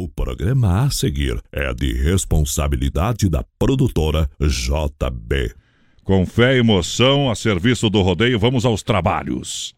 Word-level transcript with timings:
O 0.00 0.06
programa 0.06 0.84
a 0.84 0.90
seguir 0.92 1.42
é 1.50 1.74
de 1.74 1.92
responsabilidade 1.92 3.28
da 3.28 3.44
produtora 3.58 4.30
JB. 4.40 5.52
Com 6.04 6.24
fé 6.24 6.54
e 6.54 6.60
emoção, 6.60 7.28
a 7.28 7.34
serviço 7.34 7.90
do 7.90 8.00
rodeio, 8.00 8.38
vamos 8.38 8.64
aos 8.64 8.80
trabalhos. 8.80 9.74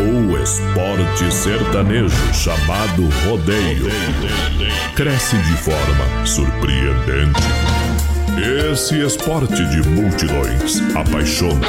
O 0.00 0.36
esporte 0.42 1.32
sertanejo 1.32 2.34
chamado 2.34 3.08
rodeio 3.24 3.86
cresce 4.96 5.36
de 5.36 5.56
forma 5.58 6.26
surpreendente. 6.26 7.40
Esse 8.72 8.98
esporte 8.98 9.54
de 9.54 9.88
multidões 9.88 10.80
apaixona, 10.96 11.68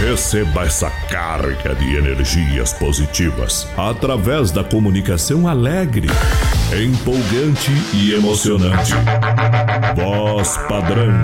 Receba 0.00 0.64
essa 0.64 0.90
carga 1.10 1.74
de 1.74 1.96
energias 1.96 2.72
positivas 2.72 3.66
através 3.76 4.50
da 4.50 4.62
comunicação 4.62 5.48
alegre, 5.48 6.08
empolgante 6.72 7.72
e 7.94 8.12
emocionante. 8.12 8.92
Voz 9.96 10.56
padrão 10.68 11.14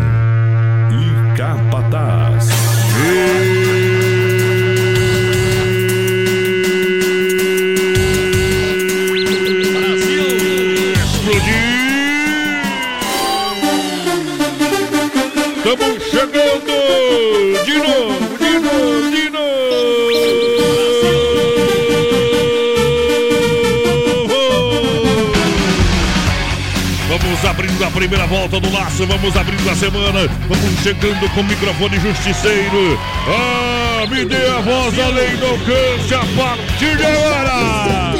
e 0.90 1.36
capataz. 1.36 2.48
Estamos 15.64 15.84
chegando 15.84 16.01
primeira 28.02 28.26
volta 28.26 28.58
do 28.58 28.68
laço, 28.72 29.06
vamos 29.06 29.36
abrindo 29.36 29.70
a 29.70 29.76
semana, 29.76 30.28
vamos 30.48 30.80
chegando 30.82 31.30
com 31.32 31.40
o 31.40 31.44
microfone 31.44 32.00
justiceiro. 32.00 32.98
Ah, 33.28 34.04
me 34.10 34.24
dê 34.24 34.44
a 34.44 34.58
voz 34.58 34.98
além 34.98 35.36
do 35.36 35.46
alcance 35.46 36.12
a 36.12 36.24
partir 36.36 36.96
de 36.96 37.06
agora. 37.06 38.14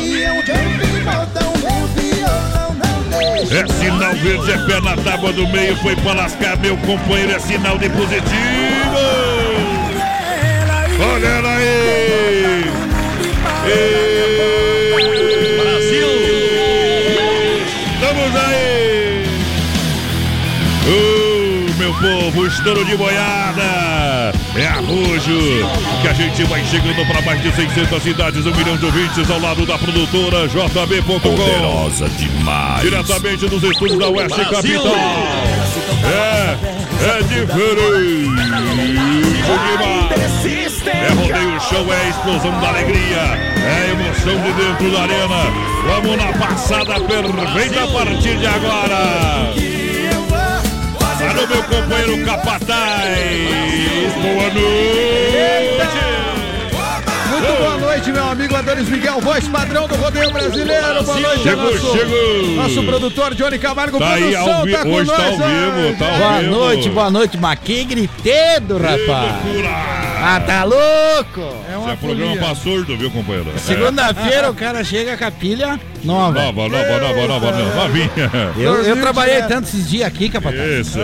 É 3.51 3.67
sinal 3.73 4.15
verde, 4.15 4.53
é 4.53 4.59
pé 4.69 4.81
na 4.81 4.97
tábua 4.99 5.33
do 5.33 5.49
meio, 5.49 5.77
foi 5.79 5.97
pra 5.97 6.13
lascar 6.13 6.57
meu 6.59 6.77
companheiro, 6.77 7.33
é 7.33 7.41
sinal 7.41 7.77
de 7.77 7.89
positivo. 7.89 8.33
Olha 11.13 11.27
ela 11.27 11.57
aí! 11.57 12.71
Brasil! 13.65 14.12
Povo, 22.03 22.47
estouro 22.47 22.85
de 22.85 22.97
boiada! 22.97 24.33
É 24.57 24.67
arrojo 24.67 25.39
que 26.03 26.09
a 26.09 26.13
gente 26.13 26.43
vai 26.45 26.65
chegando 26.65 27.07
para 27.07 27.23
mais 27.23 27.41
de 27.41 27.53
600 27.55 28.03
cidades, 28.03 28.45
um 28.45 28.55
milhão 28.57 28.77
de 28.77 28.85
ouvintes 28.85 29.31
ao 29.31 29.39
lado 29.39 29.65
da 29.65 29.79
produtora 29.79 30.49
JB.com. 30.49 31.21
Poderosa 31.21 32.09
demais. 32.11 32.83
Diretamente 32.83 33.49
dos 33.49 33.63
estúdios 33.63 33.99
da 34.01 34.09
Oeste 34.09 34.45
Capital. 34.45 34.97
É, 36.05 36.59
é 37.09 37.23
diferente 37.23 38.33
demais. 39.71 40.13
É 40.85 41.09
rodeio 41.13 41.61
show, 41.61 41.93
é 41.93 42.09
explosão 42.09 42.61
da 42.61 42.69
alegria, 42.69 43.39
é 43.65 43.91
emoção 43.91 44.41
de 44.43 44.53
dentro 44.53 44.91
da 44.91 45.03
arena. 45.03 45.45
Vamos 45.87 46.17
na 46.17 46.33
passada 46.33 47.01
perfeita 47.01 47.85
a 47.85 47.87
partir 47.87 48.37
de 48.39 48.47
agora. 48.47 49.72
Alô, 51.33 51.47
meu 51.47 51.63
companheiro 51.65 52.25
Capataz. 52.25 53.09
Boa 54.23 54.45
noite. 54.51 55.83
Muito 57.31 57.59
boa 57.59 57.79
noite, 57.79 58.13
meu 58.13 58.25
amigo 58.29 58.55
Adonis 58.55 58.89
Miguel, 58.89 59.21
voz 59.21 59.49
padrão 59.49 59.89
do 59.89 59.95
rodeio 59.97 60.31
brasileiro. 60.31 61.03
Boa 61.03 61.19
noite, 61.21 61.43
Chegou, 61.43 61.73
nosso, 61.73 61.93
chegou. 61.99 62.47
nosso 62.57 62.83
produtor 62.85 63.35
Johnny 63.35 63.59
Camargo. 63.59 63.99
Tá 63.99 64.13
aí 64.13 64.33
produção, 64.33 64.65
vi- 64.65 64.73
tá 64.73 64.83
com 64.83 64.91
hoje 64.93 65.11
tá 65.11 65.19
nós, 65.19 65.41
ao 65.41 65.49
vivo, 65.49 65.99
tá 65.99 66.07
ao 66.13 66.19
Boa 66.19 66.39
vivo. 66.41 66.51
noite, 66.51 66.89
boa 66.91 67.11
noite, 67.11 67.39
mas 67.39 67.59
que 67.61 67.85
gritedo, 67.85 68.77
rapaz. 68.79 69.33
Ah, 70.25 70.41
tá 70.47 70.63
louco? 70.65 71.41
É 71.69 71.93
é 71.93 71.97
programa 71.97 72.37
pra 72.37 72.55
surdo, 72.55 72.97
viu, 72.97 73.11
companheiro? 73.11 73.51
Segunda-feira 73.59 74.51
o 74.51 74.55
cara 74.55 74.85
chega 74.85 75.17
com 75.17 75.25
a 75.25 75.31
pilha 75.31 75.81
nova. 76.05 76.33
Nova, 76.43 76.69
nova, 76.69 76.99
nova, 77.01 77.27
nova, 77.27 77.51
nova, 77.53 77.75
novinha. 77.89 78.11
Eu, 78.57 78.63
eu 78.63 78.75
2000 78.77 78.97
trabalhei 79.01 79.35
direto. 79.37 79.49
tanto 79.49 79.69
esses 79.69 79.89
dias 79.89 80.07
aqui, 80.07 80.29
capataz, 80.29 80.87
Isso. 80.87 80.99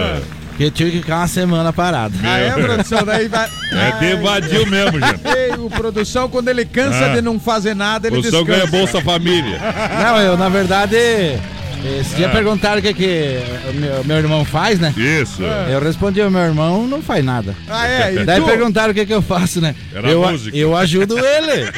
que 0.56 0.64
eu 0.64 0.70
tive 0.70 0.90
que 0.92 0.98
ficar 0.98 1.18
uma 1.18 1.28
semana 1.28 1.72
parado. 1.72 2.14
Ah, 2.24 2.38
é, 2.38 2.50
produção? 2.50 3.04
Daí 3.04 3.28
vai... 3.28 3.48
É 3.72 3.90
de 4.00 4.16
vadio 4.22 4.66
mesmo, 4.66 4.98
gente. 5.00 5.20
Ei, 5.36 5.52
o 5.58 5.68
produção, 5.70 6.28
quando 6.28 6.48
ele 6.48 6.64
cansa 6.64 7.06
Ah. 7.06 7.14
de 7.14 7.22
não 7.22 7.38
fazer 7.38 7.74
nada, 7.74 8.08
ele 8.08 8.16
Produção 8.16 8.44
descansa. 8.44 8.66
ganha 8.66 8.80
Bolsa 8.80 9.00
Família. 9.00 9.58
Não, 10.02 10.18
eu, 10.20 10.36
na 10.36 10.48
verdade, 10.48 10.96
esse 12.00 12.16
dia 12.16 12.26
Ah. 12.26 12.30
perguntaram 12.30 12.78
o 12.78 12.82
que, 12.82 12.92
que 12.92 13.38
o 13.70 13.72
meu, 13.74 14.04
meu 14.04 14.16
irmão 14.16 14.44
faz, 14.44 14.80
né? 14.80 14.92
Isso. 14.96 15.42
Eu 15.70 15.80
respondi, 15.80 16.20
o 16.22 16.30
meu 16.30 16.40
irmão 16.42 16.86
não 16.88 17.00
faz 17.02 17.24
nada. 17.24 17.54
Ah, 17.68 17.86
é? 17.86 18.14
E 18.14 18.24
Daí 18.24 18.40
tu? 18.40 18.46
perguntaram 18.46 18.90
o 18.90 18.94
que, 18.94 19.06
que 19.06 19.14
eu 19.14 19.22
faço, 19.22 19.60
né? 19.60 19.74
Era 19.94 20.10
eu, 20.10 20.22
música. 20.28 20.56
eu 20.56 20.76
ajudo 20.76 21.16
ele. 21.18 21.70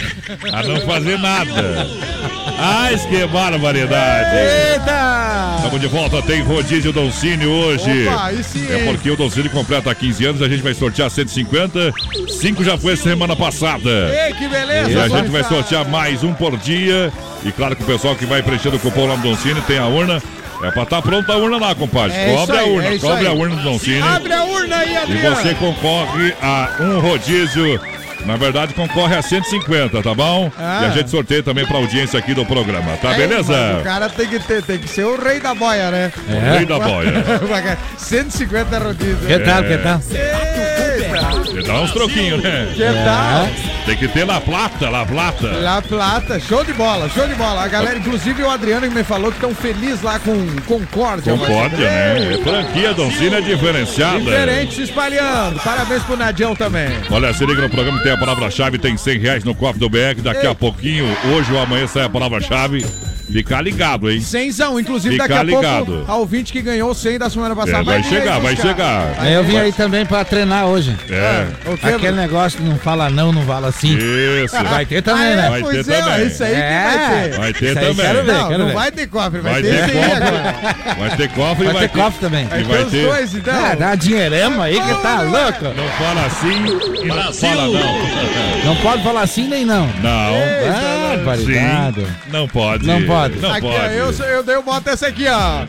A 0.52 0.62
não 0.62 0.80
fazer 0.82 1.18
nada. 1.18 1.86
Ai, 2.62 2.94
que 2.98 3.26
barbaridade. 3.26 4.36
Eita! 4.36 5.54
Estamos 5.56 5.80
de 5.80 5.86
volta, 5.86 6.20
tem 6.22 6.42
rodízio 6.42 6.92
Doncini 6.92 7.46
hoje. 7.46 8.06
Opa, 8.08 8.24
aí 8.26 8.40
É 8.70 8.84
porque 8.84 9.10
o 9.10 9.16
Doncini 9.16 9.48
completa 9.48 9.94
15 9.94 10.24
anos, 10.26 10.42
a 10.42 10.48
gente 10.48 10.62
vai 10.62 10.74
sortear 10.74 11.10
150. 11.10 11.92
5 12.28 12.62
já 12.64 12.76
foi 12.76 12.96
semana 12.96 13.34
passada. 13.34 13.88
Ei, 14.26 14.34
que 14.34 14.46
beleza. 14.48 14.90
E 14.90 15.00
a 15.00 15.08
gente 15.08 15.30
vai 15.30 15.42
sortear 15.44 15.88
mais 15.88 16.22
um 16.22 16.34
por 16.34 16.56
dia. 16.58 17.10
E 17.44 17.50
claro 17.50 17.74
que 17.74 17.82
o 17.82 17.86
pessoal 17.86 18.14
que 18.14 18.26
vai 18.26 18.42
preenchendo 18.42 18.76
o 18.76 18.80
cupom 18.80 19.06
lá 19.06 19.16
no 19.16 19.22
Doncini 19.22 19.60
tem 19.62 19.78
a 19.78 19.86
urna. 19.86 20.22
É 20.62 20.70
pra 20.70 20.82
estar 20.82 21.00
pronta 21.00 21.32
a 21.32 21.36
urna 21.38 21.56
lá, 21.56 21.74
compadre. 21.74 22.14
É 22.14 22.34
cobre 22.34 22.42
isso 22.42 22.52
a 22.52 22.60
aí, 22.60 22.70
urna, 22.70 22.88
é 22.94 22.98
cobre 22.98 23.18
aí. 23.20 23.26
a 23.26 23.32
urna 23.32 23.56
do 23.56 23.62
Doncini. 23.62 24.02
Abre 24.02 24.32
a 24.34 24.44
urna 24.44 24.76
aí, 24.76 24.92
E 24.92 24.96
Adriano. 24.98 25.36
você 25.36 25.54
concorre 25.54 26.34
a 26.42 26.68
um 26.80 27.00
rodízio. 27.00 27.80
Na 28.26 28.36
verdade, 28.36 28.74
concorre 28.74 29.16
a 29.16 29.22
150, 29.22 30.02
tá 30.02 30.14
bom? 30.14 30.50
Ah. 30.58 30.82
E 30.82 30.86
a 30.86 30.90
gente 30.90 31.10
sorteia 31.10 31.42
também 31.42 31.66
pra 31.66 31.78
audiência 31.78 32.18
aqui 32.18 32.34
do 32.34 32.44
programa, 32.44 32.96
tá 32.98 33.12
É, 33.12 33.16
beleza? 33.16 33.78
O 33.80 33.84
cara 33.84 34.08
tem 34.08 34.26
que 34.28 34.38
ter, 34.40 34.62
tem 34.62 34.78
que 34.78 34.88
ser 34.88 35.04
o 35.04 35.20
rei 35.20 35.40
da 35.40 35.54
boia, 35.54 35.90
né? 35.90 36.12
O 36.28 36.56
rei 36.56 36.66
da 36.66 36.78
boia. 36.78 37.12
150 37.96 38.78
rodízios. 38.78 39.26
Que 39.26 39.38
tal, 39.40 39.62
que 39.62 39.78
tal? 39.78 40.00
Eita, 40.10 41.30
Você 41.44 41.62
dá 41.62 41.80
uns 41.80 41.92
troquinhos, 41.92 42.42
né? 42.42 42.68
que 42.74 42.82
tal? 43.04 43.48
Tem 43.90 43.98
que 43.98 44.06
ter 44.06 44.24
La 44.24 44.40
Plata, 44.40 44.88
La 44.88 45.04
Plata. 45.04 45.48
La 45.48 45.82
Plata, 45.82 46.38
show 46.38 46.62
de 46.62 46.72
bola, 46.74 47.08
show 47.08 47.26
de 47.26 47.34
bola. 47.34 47.64
A 47.64 47.66
galera, 47.66 47.98
inclusive 47.98 48.40
o 48.40 48.48
Adriano 48.48 48.88
que 48.88 48.94
me 48.94 49.02
falou 49.02 49.32
que 49.32 49.38
estão 49.38 49.52
felizes 49.52 50.00
lá 50.00 50.16
com 50.20 50.46
Concórdia. 50.64 51.32
Concórdia, 51.32 51.90
né? 51.90 52.34
É 52.34 52.38
franquia 52.38 52.90
é 53.36 53.40
diferenciada. 53.40 54.20
Diferente 54.20 54.76
se 54.76 54.82
espalhando. 54.82 55.58
Parabéns 55.58 56.04
pro 56.04 56.16
Nadião 56.16 56.54
também. 56.54 56.88
Olha, 57.10 57.34
se 57.34 57.44
liga 57.44 57.62
no 57.62 57.68
programa 57.68 57.98
que 57.98 58.04
tem 58.04 58.12
a 58.12 58.16
palavra-chave, 58.16 58.78
tem 58.78 58.96
100 58.96 59.18
reais 59.18 59.42
no 59.42 59.56
cofre 59.56 59.80
do 59.80 59.90
BR. 59.90 60.22
Daqui 60.22 60.46
a 60.46 60.54
pouquinho, 60.54 61.04
hoje 61.34 61.52
ou 61.52 61.58
amanhã 61.58 61.88
sai 61.88 62.04
a 62.04 62.08
palavra-chave. 62.08 62.86
Fica 63.30 63.60
ligado, 63.60 64.10
hein? 64.10 64.20
Cenzão, 64.20 64.78
inclusive 64.78 65.14
Fica 65.14 65.28
daqui 65.28 65.40
a 65.40 65.42
ligado. 65.42 65.86
pouco, 65.86 66.10
a 66.10 66.16
ouvinte 66.16 66.52
que 66.52 66.60
ganhou 66.60 66.90
o 66.90 66.94
100 66.94 67.18
da 67.18 67.30
semana 67.30 67.54
passada. 67.54 67.78
É, 67.78 67.84
vai 67.84 67.96
aí 67.98 68.04
chegar, 68.04 68.40
vai 68.40 68.56
chegar. 68.56 69.24
É, 69.24 69.36
eu 69.36 69.44
vim 69.44 69.56
aí 69.56 69.72
também 69.72 70.04
pra 70.04 70.24
treinar 70.24 70.66
hoje. 70.66 70.96
É, 71.08 71.46
que, 71.76 71.86
Aquele 71.86 72.16
negócio 72.16 72.60
não 72.62 72.76
fala 72.76 73.08
não, 73.08 73.32
não 73.32 73.42
fala 73.42 73.68
sim. 73.80 73.98
isso. 74.44 74.64
Vai 74.64 74.86
ter 74.86 75.02
também, 75.02 75.22
Ah, 75.24 75.30
é, 75.30 75.36
né? 75.36 75.50
Vai 75.50 75.60
pois 75.62 75.86
ter 75.86 75.92
é, 75.92 76.00
também. 76.02 76.26
isso 76.26 76.44
aí 76.44 76.50
que 76.50 76.56
É. 76.60 76.82
vai 76.84 76.98
ter. 77.30 77.38
Vai 77.38 77.52
ter 77.52 77.74
também. 77.74 77.94
quero 77.96 78.24
ver. 78.24 78.32
Não, 78.32 78.50
não 78.58 78.66
ver. 78.66 78.74
vai 78.74 78.90
ter 78.92 79.06
cofre, 79.08 79.40
vai, 79.40 79.52
Vai 79.52 79.62
ter 79.62 79.68
ter 79.68 79.84
esse 79.88 79.98
aí 79.98 80.12
agora. 80.12 80.52
cofre. 80.52 80.94
Vai 81.00 81.16
ter 81.16 81.28
cofre 81.30 81.62
e 81.62 81.64
Vai 81.66 81.72
vai 81.74 81.88
ter 81.88 81.98
cofre 81.98 82.20
também. 82.20 82.44
E 82.44 82.48
Vai 82.48 82.62
vai 82.64 82.84
ter 82.84 83.06
dois, 83.06 83.34
então. 83.34 83.54
Ah, 83.54 83.74
dá 83.74 83.86
uma 83.86 83.96
dinheirama 83.96 84.64
aí 84.64 84.80
que 84.80 84.94
tá 85.02 85.22
louco. 85.22 85.64
Não 85.64 85.88
fala 85.98 86.26
assim 86.26 87.04
e 87.04 87.06
não 87.06 87.32
fala 87.32 87.64
não. 87.68 88.64
Não 88.64 88.76
pode 88.76 89.02
falar 89.02 89.26
sim 89.26 89.48
nem 89.48 89.64
não. 89.64 89.86
Não. 90.02 90.10
Ah, 90.10 91.16
barbaridade. 91.16 92.00
Sim. 92.00 92.06
Não 92.30 92.46
pode. 92.48 92.86
Não 92.86 93.02
pode. 93.02 93.38
Não 93.38 93.52
Aqui, 93.52 93.66
ó, 93.66 93.70
pode. 93.72 93.94
eu, 93.94 94.12
eu 94.26 94.42
dei 94.42 94.56
o 94.56 94.62
boto 94.62 94.90
essa 94.90 95.06
aqui, 95.08 95.26
ó. 95.28 95.64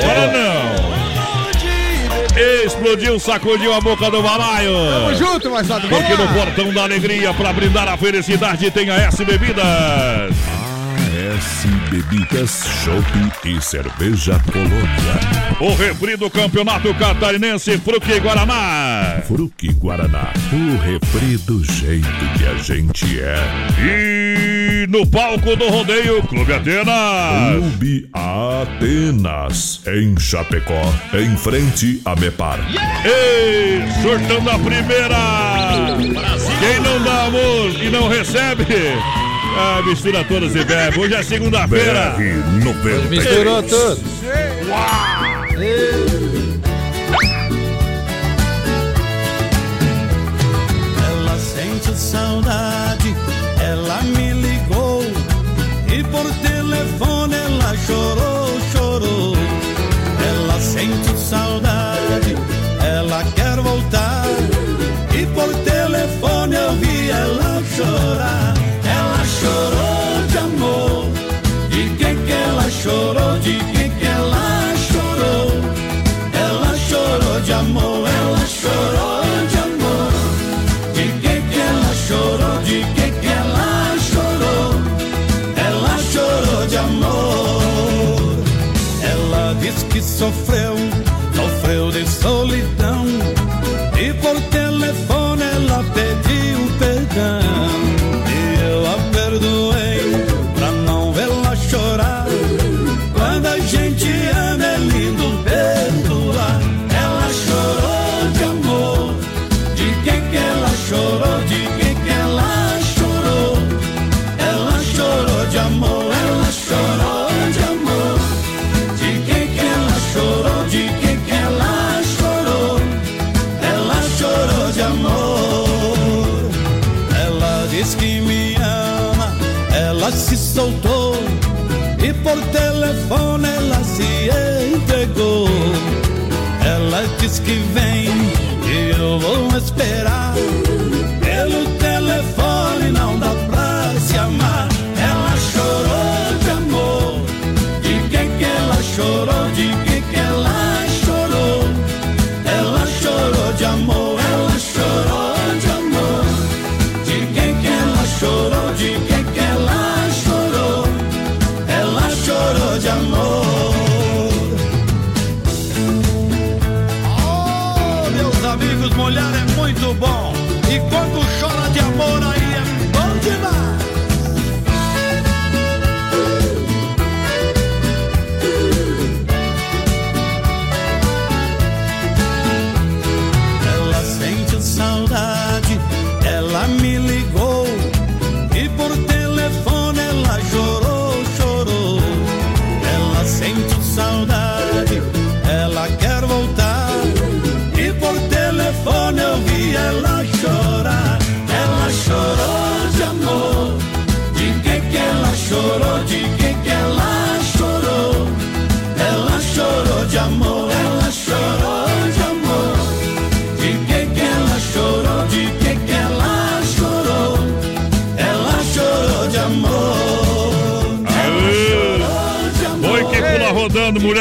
Fala 0.00 0.32
não. 0.32 1.11
Explodiu, 2.64 3.18
sacudiu 3.18 3.72
a 3.72 3.80
boca 3.80 4.10
do 4.10 4.22
balaio. 4.22 4.72
Tamo 4.72 5.14
junto, 5.14 5.50
moçada. 5.50 5.86
Vamos 5.88 6.06
Porque 6.06 6.22
no 6.22 6.28
portão 6.34 6.72
da 6.72 6.82
alegria, 6.84 7.32
para 7.34 7.52
brindar 7.52 7.88
a 7.88 7.96
felicidade, 7.96 8.70
tem 8.70 8.90
a 8.90 8.96
S 8.96 9.24
Bebidas. 9.24 10.34
AS 11.22 11.66
Bebidas, 11.90 12.64
Chopp 12.84 13.48
e 13.48 13.60
Cerveja 13.60 14.40
Colônia. 14.52 15.42
O 15.60 15.74
refri 15.74 16.16
do 16.16 16.28
campeonato 16.30 16.92
catarinense 16.94 17.78
Fruque 17.78 18.18
Guaraná. 18.18 19.22
Fruque 19.26 19.72
Guaraná, 19.72 20.32
o 20.52 20.76
refri 20.82 21.36
do 21.38 21.62
jeito 21.64 22.08
que 22.36 22.46
a 22.46 22.54
gente 22.54 23.20
é. 23.20 23.36
E 23.78 24.51
no 24.86 25.06
palco 25.06 25.54
do 25.56 25.68
rodeio, 25.68 26.22
Clube 26.22 26.52
Atenas. 26.52 27.56
Clube 27.56 28.08
Atenas, 28.12 29.80
em 29.86 30.18
Chapecó, 30.18 30.82
em 31.14 31.36
frente 31.36 32.00
a 32.04 32.16
Mepar. 32.16 32.58
Ei, 33.04 33.82
sortando 34.02 34.50
a 34.50 34.58
primeira. 34.58 35.16
Quem 36.58 36.80
não 36.80 37.02
dá 37.02 37.24
amor 37.24 37.70
e 37.82 37.90
não 37.90 38.08
recebe, 38.08 38.64
ah, 39.56 39.82
mistura 39.86 40.24
todas 40.24 40.54
e 40.54 40.64
bebe. 40.64 41.00
Hoje 41.00 41.14
é 41.14 41.22
segunda-feira. 41.22 42.14
BR 42.16 42.64
90. 42.64 43.08
Misturou 43.08 43.62
tudo. 43.62 44.00
Ela 51.06 51.38
sente 51.38 51.96
saudade, 51.96 53.14
ela 53.60 54.02
me 54.02 54.21
ela 57.92 58.31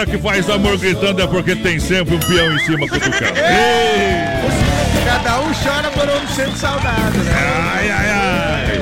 mulher 0.02 0.06
que 0.06 0.18
faz 0.18 0.50
amor 0.50 0.78
gritando 0.78 1.22
é 1.22 1.28
porque 1.28 1.56
tem 1.56 1.80
sempre 1.80 2.16
um 2.16 2.20
peão 2.20 2.54
em 2.54 2.60
cima 2.60 2.88
cutucando. 2.88 3.34
Cada 5.06 5.42
um 5.42 5.54
chora 5.54 5.90
por 5.92 6.08
um 6.08 6.28
sente 6.28 6.58
saudade, 6.58 7.18
né? 7.18 7.32
Ai, 7.34 7.90
ai, 7.90 8.10
ai. 8.10 8.82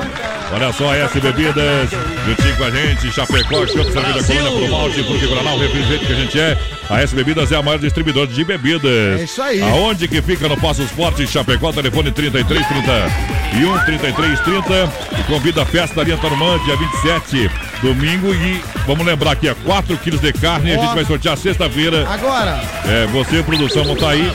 Olha 0.51 0.73
só, 0.73 0.93
S 0.95 1.19
Bebidas, 1.19 1.89
juntinho 2.25 2.57
com 2.57 2.63
a 2.63 2.71
gente, 2.71 3.11
Chapecó, 3.11 3.67
Chopp, 3.67 3.91
Cerveja 3.91 4.23
Colônia, 4.23 4.51
Pro 4.51 4.69
Malte, 4.69 5.03
porque 5.03 5.27
Guaraná, 5.27 5.53
o 5.53 5.59
refrigerante 5.59 6.05
que 6.05 6.13
a 6.13 6.15
gente 6.15 6.39
é. 6.39 6.57
A 6.89 7.01
S 7.01 7.15
Bebidas 7.15 7.51
é 7.51 7.55
a 7.55 7.61
maior 7.61 7.77
distribuidora 7.77 8.27
de 8.27 8.43
bebidas. 8.43 9.19
É 9.19 9.23
isso 9.23 9.41
aí. 9.41 9.61
Aonde 9.61 10.07
que 10.07 10.21
fica 10.21 10.47
no 10.47 10.57
Passo 10.57 10.81
Esporte, 10.81 11.27
Chapecó, 11.27 11.71
telefone 11.71 12.11
3330 12.11 13.38
e 13.53 13.65
1 13.65 13.79
3330. 13.85 14.91
E 15.19 15.23
convida 15.23 15.61
a 15.63 15.65
festa 15.65 16.01
ali 16.01 16.11
Antarumã, 16.11 16.57
dia 16.65 16.75
27, 16.75 17.49
domingo. 17.81 18.33
E 18.33 18.61
vamos 18.85 19.05
lembrar 19.05 19.31
aqui, 19.31 19.47
é 19.47 19.53
4 19.53 19.97
quilos 19.97 20.21
de 20.21 20.31
carne. 20.33 20.73
A 20.73 20.77
gente 20.77 20.95
vai 20.95 21.05
sortear 21.05 21.37
sexta-feira. 21.37 22.07
Agora, 22.09 22.59
É, 22.85 23.05
você, 23.07 23.41
produção, 23.43 23.83
vão 23.83 23.93
estar 23.93 24.09
aí. 24.09 24.31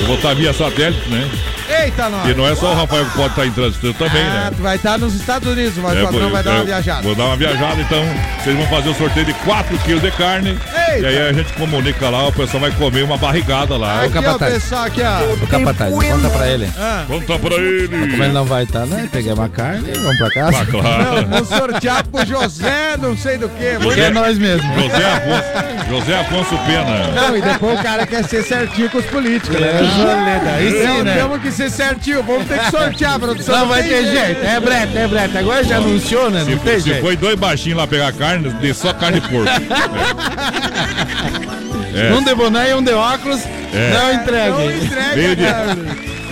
Eu 0.00 0.06
vou 0.06 0.16
estar 0.16 0.34
via 0.34 0.52
satélite, 0.52 1.08
né? 1.08 1.28
eita 1.82 2.08
nós. 2.10 2.28
E 2.28 2.34
não 2.34 2.46
é 2.46 2.54
só 2.54 2.72
o 2.72 2.74
Rafael 2.74 3.04
que 3.06 3.12
pode 3.16 3.28
estar 3.30 3.46
em 3.46 3.50
trânsito 3.50 3.92
também, 3.94 4.22
Ah, 4.22 4.50
né? 4.50 4.56
vai 4.58 4.76
estar 4.76 4.98
nos 4.98 5.14
Estados 5.14 5.50
Unidos, 5.50 5.76
mas 5.78 5.96
É, 5.96 6.02
o 6.02 6.06
patrão 6.06 6.30
vai 6.30 6.42
dar 6.42 6.50
uma 6.52 6.60
é, 6.60 6.64
viajada. 6.64 7.02
Vou 7.02 7.14
dar 7.14 7.24
uma 7.24 7.36
viajada, 7.36 7.80
então 7.80 8.04
vocês 8.42 8.56
vão 8.56 8.66
fazer 8.68 8.88
o 8.90 8.94
sorteio 8.94 9.26
de 9.26 9.32
4 9.32 9.78
quilos 9.78 10.02
de 10.02 10.10
carne. 10.12 10.50
Eita. 10.50 10.83
E 11.00 11.06
aí 11.06 11.28
a 11.28 11.32
gente 11.32 11.52
comunica 11.54 12.08
lá, 12.10 12.28
o 12.28 12.32
pessoal 12.32 12.60
vai 12.60 12.70
comer 12.72 13.02
uma 13.02 13.16
barrigada 13.16 13.76
lá. 13.76 14.02
Aqui, 14.04 14.18
ó, 14.18 14.22
capataz. 14.22 14.54
pessoal, 14.54 14.84
aqui, 14.84 15.02
ó. 15.02 15.32
Ô, 15.32 15.46
capataz, 15.46 15.92
conta 15.92 16.30
pra 16.30 16.48
ele. 16.48 16.70
Ah, 16.78 17.04
Conta 17.06 17.38
pra 17.38 17.54
ele. 17.56 17.88
Como 17.88 18.22
ele 18.24 18.32
não 18.32 18.44
vai 18.44 18.64
estar, 18.64 18.86
né? 18.86 19.08
Peguei 19.10 19.32
uma 19.32 19.48
carne 19.48 19.90
e 19.90 19.98
vamos 19.98 20.18
pra 20.18 20.30
casa. 20.30 20.58
Ah, 20.62 20.66
claro. 20.66 21.26
não, 21.28 21.38
vou 21.38 21.44
sortear 21.44 22.04
pro 22.06 22.24
José, 22.26 22.96
não 23.00 23.16
sei 23.16 23.38
do 23.38 23.48
que. 23.48 23.76
Porque 23.82 24.00
é 24.00 24.10
nós 24.10 24.38
mesmo. 24.38 24.64
José 24.74 25.04
Afonso, 25.04 25.90
José 25.90 26.20
Afonso 26.20 26.58
Pena. 26.66 27.08
Não, 27.14 27.36
e 27.36 27.42
depois 27.42 27.78
o 27.78 27.82
cara 27.82 28.06
quer 28.06 28.24
ser 28.24 28.42
certinho 28.44 28.90
com 28.90 28.98
os 28.98 29.06
políticos, 29.06 29.58
né? 29.60 30.40
Aí 30.56 30.70
sim, 30.70 30.86
Não, 30.86 31.04
né? 31.04 31.14
temos 31.14 31.40
que 31.42 31.50
ser 31.50 31.70
certinho, 31.70 32.22
vamos 32.22 32.46
ter 32.46 32.58
que 32.58 32.70
sortear, 32.70 33.18
produção. 33.18 33.58
Não 33.58 33.68
vai 33.68 33.82
ter 33.82 34.04
jeito. 34.06 34.44
É 34.44 34.60
brete, 34.60 34.96
é 34.98 35.06
brete. 35.08 35.38
Agora 35.38 35.64
já 35.64 35.76
anunciou, 35.76 36.30
né? 36.30 36.40
Não 36.40 36.52
Se, 36.52 36.56
tem 36.64 36.80
se 36.80 36.88
jeito. 36.88 37.02
foi 37.02 37.16
dois 37.16 37.34
baixinhos 37.36 37.78
lá 37.78 37.86
pegar 37.86 38.12
carne, 38.12 38.48
dê 38.60 38.72
só 38.74 38.92
carne 38.92 39.20
porco. 39.20 39.44
É. 41.94 42.12
Um 42.12 42.22
de 42.22 42.34
boné 42.34 42.70
e 42.70 42.74
um 42.74 42.82
de 42.82 42.92
óculos. 42.92 43.40
É. 43.72 43.90
Não 43.92 44.00
Não 44.02 44.12
entregue. 44.14 44.84
entrega, 44.84 45.16
Meio 45.16 45.36
de- 45.36 45.44
cara. 45.44 45.76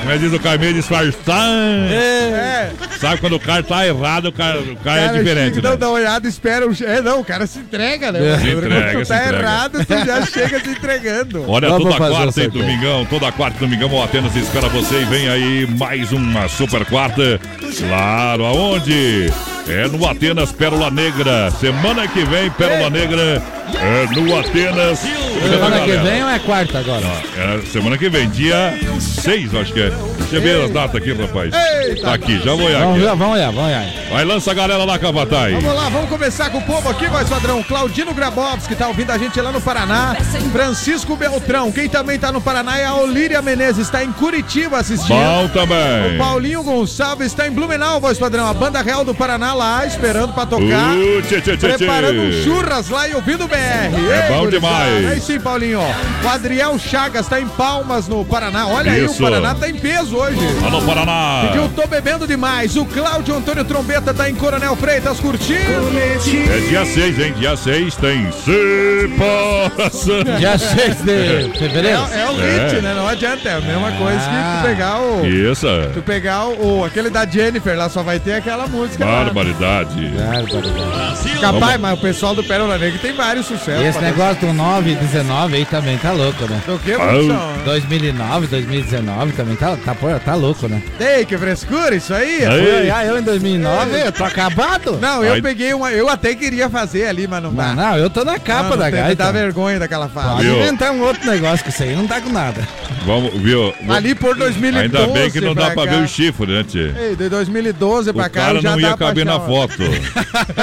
Mas 0.04 0.20
diz 0.20 0.32
o 0.32 0.40
cara 0.40 0.58
meio 0.58 0.74
disfarçado. 0.74 1.52
É. 1.92 2.70
Sabe 3.00 3.20
quando 3.20 3.34
o 3.36 3.40
cara 3.40 3.62
tá 3.62 3.86
errado, 3.86 4.26
o 4.26 4.32
cara, 4.32 4.58
o 4.58 4.74
cara 4.76 5.00
é 5.00 5.06
Cara, 5.06 5.18
diferente. 5.18 5.54
chega, 5.54 5.62
né? 5.62 5.70
Não, 5.70 5.76
dá 5.78 5.86
uma 5.88 5.94
olhada, 5.94 6.26
espera. 6.28 6.66
o- 6.68 6.74
É, 6.84 7.00
não, 7.00 7.20
o 7.20 7.24
cara 7.24 7.46
se 7.46 7.60
entrega, 7.60 8.10
né? 8.10 8.18
Se 8.38 8.50
Quando 8.52 8.66
entrega, 8.66 8.98
tu 8.98 9.04
se 9.04 9.08
tá 9.12 9.16
entrega. 9.22 9.38
errado, 9.38 9.86
tu 9.86 10.04
já 10.04 10.26
chega 10.26 10.58
se 10.60 10.70
entregando. 10.70 11.44
Olha, 11.48 11.68
Vamos 11.68 11.84
toda 11.94 11.96
quarta 12.10 12.40
e 12.42 12.48
domingão, 12.48 13.04
toda 13.04 13.30
quarta 13.30 13.56
e 13.58 13.60
domingão, 13.60 13.92
o 13.92 14.02
Atenas 14.02 14.34
espera 14.34 14.68
você 14.70 15.02
e 15.02 15.04
vem 15.04 15.28
aí 15.28 15.66
mais 15.78 16.10
uma 16.10 16.48
super 16.48 16.84
quarta. 16.84 17.40
Claro, 17.78 18.44
aonde? 18.44 19.32
É 19.68 19.86
no 19.88 20.06
Atenas 20.08 20.50
Pérola 20.52 20.90
Negra. 20.90 21.50
Semana 21.52 22.06
que 22.08 22.24
vem, 22.24 22.50
Pérola 22.50 22.90
Negra 22.90 23.42
é 23.74 24.06
no 24.14 24.36
Atenas. 24.38 24.98
Semana 24.98 25.80
que 25.80 25.96
vem 25.98 26.22
ou 26.22 26.28
é 26.30 26.38
quarta 26.40 26.78
agora? 26.80 27.06
É, 27.36 27.60
semana 27.70 27.96
que 27.96 28.08
vem, 28.08 28.28
dia 28.30 28.74
6, 29.00 29.54
acho 29.54 29.72
que 29.72 29.80
é. 29.80 29.92
Deixa 30.18 30.36
eu 30.36 30.42
ver 30.42 30.64
as 30.64 30.70
datas 30.70 30.96
aqui, 30.96 31.12
rapaz. 31.12 31.52
Eita, 31.54 32.02
Tá 32.02 32.14
aqui, 32.14 32.38
já 32.42 32.54
vou 32.54 32.64
olhar 32.66 32.80
Vamos, 32.80 32.96
aqui. 32.96 33.04
ver, 33.06 33.16
vamos 33.16 33.34
olhar, 33.34 33.50
vamos 33.52 33.64
olhar. 33.68 33.84
Vai, 34.10 34.24
lança 34.24 34.50
a 34.50 34.54
galera 34.54 34.84
lá, 34.84 34.98
Cavatai. 34.98 35.52
Vamos 35.52 35.74
lá, 35.74 35.88
vamos 35.88 36.08
começar 36.08 36.50
com 36.50 36.58
o 36.58 36.62
povo 36.62 36.88
aqui, 36.88 37.06
voz 37.06 37.28
padrão. 37.28 37.62
Claudino 37.62 38.12
Grabowski 38.14 38.74
tá 38.74 38.88
ouvindo 38.88 39.10
a 39.10 39.18
gente 39.18 39.40
lá 39.40 39.52
no 39.52 39.60
Paraná. 39.60 40.16
Francisco 40.52 41.16
Beltrão, 41.16 41.70
quem 41.70 41.88
também 41.88 42.18
tá 42.18 42.32
no 42.32 42.40
Paraná 42.40 42.78
é 42.78 42.84
a 42.86 42.94
Olíria 42.94 43.40
Menezes, 43.42 43.86
está 43.86 44.02
em 44.02 44.12
Curitiba 44.12 44.78
assistindo. 44.78 45.08
Bom 45.16 45.44
O 45.44 45.48
também. 45.50 46.18
Paulinho 46.18 46.62
Gonçalves 46.62 47.28
está 47.28 47.46
em 47.46 47.50
Blumenau, 47.52 48.00
voz 48.00 48.18
padrão. 48.18 48.48
A 48.48 48.54
banda 48.54 48.80
real 48.82 49.04
do 49.04 49.14
Paraná 49.14 49.51
lá, 49.54 49.84
esperando 49.86 50.32
pra 50.32 50.46
tocar. 50.46 50.94
Uh, 50.96 51.22
tchê, 51.22 51.40
tchê, 51.40 51.56
tchê. 51.56 51.68
Preparando 51.76 52.20
um 52.20 52.32
churras 52.44 52.88
lá 52.88 53.08
e 53.08 53.14
ouvindo 53.14 53.44
o 53.44 53.48
BR. 53.48 53.56
É 53.56 54.28
bom 54.28 54.40
gurizada. 54.40 54.50
demais. 54.50 55.06
Aí 55.12 55.20
sim, 55.20 55.40
Paulinho. 55.40 55.80
ó. 55.80 56.26
O 56.26 56.28
Adriel 56.28 56.78
Chagas 56.78 57.26
tá 57.26 57.40
em 57.40 57.46
Palmas, 57.48 58.08
no 58.08 58.24
Paraná. 58.24 58.66
Olha 58.68 58.92
aí, 58.92 59.02
o 59.02 59.06
Isso. 59.06 59.22
Paraná 59.22 59.54
tá 59.54 59.68
em 59.68 59.74
peso 59.74 60.16
hoje. 60.16 60.38
Alô, 60.64 60.80
Paraná. 60.82 61.44
Pediu, 61.48 61.68
tô 61.70 61.86
bebendo 61.86 62.26
demais. 62.26 62.76
O 62.76 62.84
Cláudio 62.84 63.34
Antônio 63.36 63.64
Trombeta 63.64 64.12
tá 64.14 64.28
em 64.30 64.34
Coronel 64.34 64.74
Freitas 64.76 65.18
curtindo. 65.20 65.60
É 65.92 66.68
dia 66.68 66.84
6, 66.84 67.18
hein? 67.18 67.34
Dia 67.38 67.56
6 67.56 67.94
tem 67.96 68.30
Se 68.32 69.10
Passa. 69.18 70.24
Dia 70.38 70.58
6 70.58 71.02
de 71.02 71.10
É, 71.12 71.50
fevereiro. 71.58 71.98
é 72.12 72.30
o 72.30 72.40
É. 72.40 72.68
hit, 72.68 72.82
né? 72.82 72.94
Não 72.94 73.08
adianta. 73.08 73.48
É 73.48 73.54
a 73.56 73.60
mesma 73.60 73.92
coisa 73.92 74.18
que 74.18 74.24
Ah. 74.28 74.60
tu 74.62 74.68
pegar 74.68 74.98
o. 75.00 75.26
Isso. 75.26 75.66
Tu 75.94 76.02
pegar 76.02 76.44
o, 76.46 76.78
o- 76.80 76.84
aquele 76.84 77.10
da 77.10 77.26
Jennifer 77.26 77.76
lá, 77.76 77.88
só 77.88 78.02
vai 78.02 78.18
ter 78.18 78.34
aquela 78.34 78.66
música. 78.66 79.04
lá. 79.04 79.24
Barbaridade. 79.42 80.06
Barbaridade. 80.10 81.40
Capaz, 81.40 81.80
mas 81.80 81.98
o 81.98 82.00
pessoal 82.00 82.34
do 82.36 82.44
Pérola 82.44 82.78
Negra 82.78 82.98
tem 83.00 83.12
vários 83.12 83.46
sucessos. 83.46 83.84
Esse 83.84 83.98
pra- 83.98 84.08
negócio 84.08 84.46
do 84.46 84.52
9 84.52 84.92
e 84.92 84.94
19 84.94 85.56
aí 85.56 85.64
também 85.64 85.98
tá 85.98 86.12
louco, 86.12 86.44
né? 86.48 86.60
Do 86.64 86.78
que, 86.78 86.92
Ah, 86.92 86.98
produção? 86.98 87.52
2009, 87.64 88.46
2019 88.46 89.32
também 89.32 89.56
tá, 89.56 89.76
tá, 89.84 89.94
tá 90.24 90.34
louco, 90.36 90.68
né? 90.68 90.80
Ei, 91.00 91.24
que 91.24 91.36
frescura 91.36 91.96
isso 91.96 92.14
aí? 92.14 92.44
Aí. 92.44 92.90
Ah, 92.90 93.04
eu 93.04 93.18
em 93.18 93.22
2009, 93.22 94.00
eu 94.06 94.12
tô 94.12 94.22
acabado? 94.24 94.98
Não, 95.00 95.24
eu 95.24 95.34
Aí- 95.34 95.42
peguei 95.42 95.74
uma. 95.74 95.90
Eu 95.90 96.08
até 96.08 96.34
queria 96.34 96.70
fazer 96.70 97.06
ali, 97.08 97.26
mas 97.26 97.42
não 97.42 97.52
dá. 97.52 97.74
Não, 97.74 97.90
não, 97.90 97.96
eu 97.98 98.08
tô 98.08 98.24
na 98.24 98.38
capa 98.38 98.70
Não, 98.70 98.76
da 98.76 98.84
tem 98.84 98.92
que 98.94 98.98
gaita. 99.00 99.24
Dá 99.24 99.32
vergonha 99.32 99.78
daquela 99.80 100.08
fase. 100.08 100.36
Pode 100.36 100.46
inventar 100.48 100.92
um 100.92 101.02
outro 101.02 101.28
negócio 101.28 101.64
que 101.64 101.70
isso 101.70 101.82
aí 101.82 101.96
não 101.96 102.06
tá 102.06 102.20
com 102.20 102.30
nada. 102.30 102.60
Vamos, 103.04 103.32
viu? 103.40 103.74
Ali 103.88 104.14
por 104.14 104.36
2012. 104.36 104.96
Ainda 104.96 105.12
bem 105.12 105.28
que 105.30 105.40
não 105.40 105.54
dá 105.56 105.70
pra 105.70 105.84
cá. 105.86 105.90
ver 105.90 106.04
o 106.04 106.08
chifre, 106.08 106.46
né, 106.46 106.62
tchê? 106.62 106.92
Ei, 106.96 107.16
de 107.16 107.28
2012 107.28 108.10
O 108.10 108.14
pra 108.14 108.28
cá 108.28 108.42
cara 108.42 108.60
já 108.60 108.70
não 108.70 108.76
dá 108.80 108.88
ia 108.90 108.96
pra 108.96 109.06
caber 109.08 109.24
na 109.24 109.31
achar- 109.36 109.46
foto. 109.46 109.82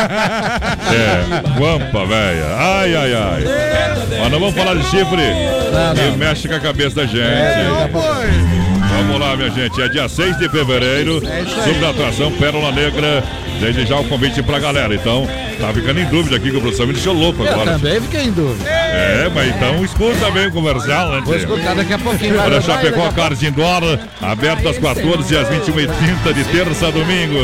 é, 0.93 1.59
guampa, 1.59 2.05
velha. 2.05 2.45
Ai, 2.57 2.95
ai, 2.95 3.13
ai. 3.13 3.43
Mas 4.21 4.31
não 4.31 4.39
vamos 4.39 4.55
falar 4.55 4.75
de 4.75 4.83
chifre. 4.83 5.23
Não, 5.95 6.17
mexe 6.17 6.47
com 6.47 6.55
a 6.55 6.59
cabeça 6.59 6.95
da 6.97 7.05
gente. 7.05 7.19
Foi. 7.91 8.59
Vamos 8.97 9.19
lá, 9.19 9.35
minha 9.35 9.49
gente. 9.51 9.81
É 9.81 9.87
dia 9.87 10.09
6 10.09 10.37
de 10.37 10.49
fevereiro. 10.49 11.21
É. 11.25 11.43
Sobre 11.45 11.85
a 11.85 11.89
atração 11.89 12.31
Pérola 12.33 12.71
Negra. 12.71 13.23
Desde 13.59 13.85
já 13.85 13.97
o 13.99 14.03
convite 14.05 14.41
pra 14.41 14.57
galera. 14.57 14.95
Então, 14.95 15.27
tá 15.59 15.73
ficando 15.73 15.99
em 15.99 16.05
dúvida 16.05 16.37
aqui 16.37 16.49
que 16.49 16.55
o 16.57 16.61
professor 16.61 16.87
me 16.87 16.93
deixou 16.93 17.13
louco 17.13 17.43
Eu 17.43 17.51
agora. 17.51 17.73
também 17.73 17.99
fiquei 18.01 18.21
em 18.23 18.31
dúvida. 18.31 18.69
É, 18.69 19.29
mas 19.35 19.49
então 19.53 19.83
escuta 19.83 20.31
bem 20.31 20.47
o 20.47 20.51
comercial, 20.53 21.11
né, 21.11 21.21
Vou 21.25 21.35
escutar 21.35 21.75
daqui 21.75 21.93
a 21.93 21.99
pouquinho. 21.99 22.39
Olha, 22.41 22.61
Chapecó 22.61 22.99
a 23.01 23.03
pouco- 23.03 23.15
Cars 23.15 23.43
Indoor, 23.43 23.99
aberto 24.21 24.67
às 24.69 24.77
14 24.77 25.33
e 25.33 25.37
às 25.37 25.49
21h30 25.49 26.33
de 26.33 26.43
terça 26.45 26.87
a 26.87 26.91
domingo. 26.91 27.37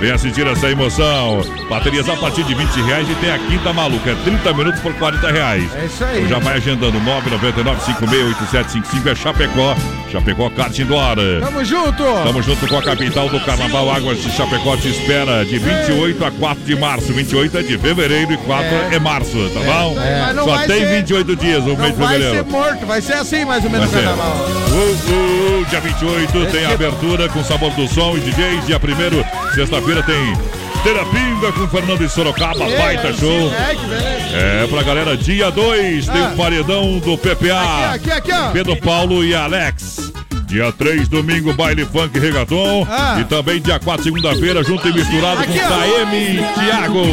Vem 0.00 0.12
assistir 0.12 0.46
essa 0.46 0.70
emoção. 0.70 1.59
Baterias 1.70 2.08
a 2.08 2.16
partir 2.16 2.42
de 2.42 2.52
20 2.52 2.82
reais 2.82 3.08
e 3.08 3.14
tem 3.14 3.30
a 3.30 3.38
quinta 3.38 3.72
maluca. 3.72 4.10
É 4.10 4.14
30 4.24 4.52
minutos 4.54 4.80
por 4.80 4.92
40 4.94 5.30
reais. 5.30 5.70
É 5.76 5.84
isso 5.86 6.02
aí. 6.04 6.26
Já 6.28 6.40
vai 6.40 6.56
agendando 6.56 6.98
999-568755 7.00 9.06
é 9.06 9.14
Chapecó. 9.14 9.76
Chapecó 10.10 10.50
Kart 10.50 10.76
Indoor. 10.76 11.14
Tamo 11.40 11.64
junto. 11.64 12.02
Estamos 12.02 12.44
junto 12.44 12.66
com 12.66 12.76
a 12.76 12.82
capital 12.82 13.28
do 13.28 13.38
Carnaval 13.40 13.88
Águas 13.88 14.20
de 14.20 14.32
Chapecó 14.32 14.76
te 14.76 14.88
espera 14.88 15.44
de 15.44 15.60
28 15.60 16.24
a 16.24 16.32
4 16.32 16.64
de 16.64 16.74
março. 16.74 17.12
28 17.12 17.58
é 17.58 17.62
de 17.62 17.78
fevereiro 17.78 18.32
e 18.32 18.36
4 18.38 18.66
é, 18.66 18.96
É. 18.96 18.98
março, 18.98 19.38
tá 19.54 19.60
bom? 19.60 19.94
Mas 19.94 20.34
não 20.34 20.44
Só 20.46 20.56
vai 20.56 20.66
tem 20.66 20.80
ser- 20.80 20.96
28 21.02 21.36
dias 21.36 21.62
o 21.64 21.76
mês 21.76 21.92
de 21.92 21.98
vai 22.02 22.08
fevereiro. 22.18 22.34
ser 22.34 22.44
morto, 22.50 22.84
vai 22.84 23.00
ser 23.00 23.12
assim 23.12 23.44
mais 23.44 23.62
ou 23.62 23.70
Vai 23.70 23.78
menos 23.78 23.94
o 23.94 23.96
carnaval. 23.96 24.36
Uh, 24.70 25.60
uh, 25.60 25.64
dia 25.70 25.80
28 25.80 26.46
tem 26.46 26.64
a 26.66 26.72
abertura 26.72 27.28
com 27.28 27.44
sabor 27.44 27.70
do 27.74 27.86
som 27.86 28.16
e 28.16 28.20
DJs. 28.20 28.66
Dia 28.66 28.80
1 28.80 29.54
sexta-feira 29.54 30.02
tem 30.02 30.36
Terapinga 30.82 31.52
com 31.52 31.68
Fernando 31.68 31.98
de 31.98 32.08
Sorocaba, 32.08 32.64
baita 32.78 33.12
show. 33.12 33.52
É, 33.52 33.74
que 33.74 33.86
beleza. 33.86 34.36
É, 34.36 34.66
pra 34.66 34.82
galera, 34.82 35.16
dia 35.16 35.50
2 35.50 36.06
tem 36.08 36.22
Ah. 36.22 36.30
o 36.32 36.36
paredão 36.36 36.98
do 36.98 37.18
PPA. 37.18 37.92
Aqui, 37.94 38.10
aqui, 38.10 38.32
ó. 38.32 38.50
Pedro 38.50 38.76
Paulo 38.76 39.22
e 39.22 39.34
Alex. 39.34 40.10
Dia 40.46 40.72
3, 40.72 41.06
domingo, 41.06 41.52
baile 41.52 41.84
funk 41.84 42.18
reggaeton. 42.18 42.86
Ah. 42.90 43.18
E 43.20 43.24
também 43.24 43.60
dia 43.60 43.78
4, 43.78 44.02
segunda-feira, 44.04 44.64
junto 44.64 44.88
e 44.88 44.92
misturado 44.92 45.42
Aqui, 45.42 45.52
com. 45.52 45.68
KM 45.68 46.16
e 46.16 46.44
Thiago. 46.54 47.04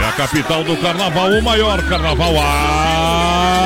É 0.00 0.08
a 0.08 0.12
capital 0.12 0.62
do 0.62 0.76
carnaval, 0.76 1.30
o 1.30 1.42
maior 1.42 1.82
carnaval. 1.84 2.34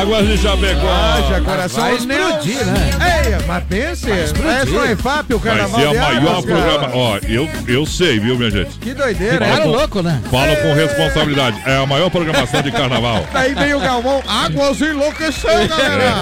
Águas 0.07 0.29
de 0.29 0.39
Chapecó. 0.39 0.89
Haja 0.89 1.41
coração 1.41 1.83
vai 1.83 1.95
explodir, 1.97 2.55
Nelson. 2.65 2.71
né? 2.71 2.91
Ei, 3.27 3.45
mas 3.47 3.65
pense, 3.65 4.09
é 4.11 4.27
só 4.27 4.85
EFAP 4.87 5.35
o 5.35 5.39
Vai 5.39 5.57
carnaval 5.57 5.81
ser 5.81 5.87
a 5.99 6.01
maior 6.01 6.23
cara. 6.31 6.43
programa. 6.43 6.91
Ó, 6.95 7.19
eu, 7.29 7.49
eu 7.67 7.85
sei, 7.85 8.21
viu, 8.21 8.37
minha 8.39 8.51
gente? 8.51 8.79
Que 8.79 8.95
doideira, 8.95 9.45
Ficaram 9.45 9.63
é? 9.65 9.77
louco, 9.77 10.03
né? 10.03 10.21
Falo 10.31 10.57
com 10.59 10.75
responsabilidade. 10.75 11.61
É 11.67 11.77
a 11.83 11.87
maior 11.87 12.09
programação 12.09 12.63
de 12.63 12.71
carnaval. 12.71 13.27
Daí 13.33 13.53
vem 13.55 13.75
o 13.75 13.81
Galvão, 13.81 14.23
Águas 14.29 14.81
enlouqueceu, 14.81 15.51
galera. 15.67 16.13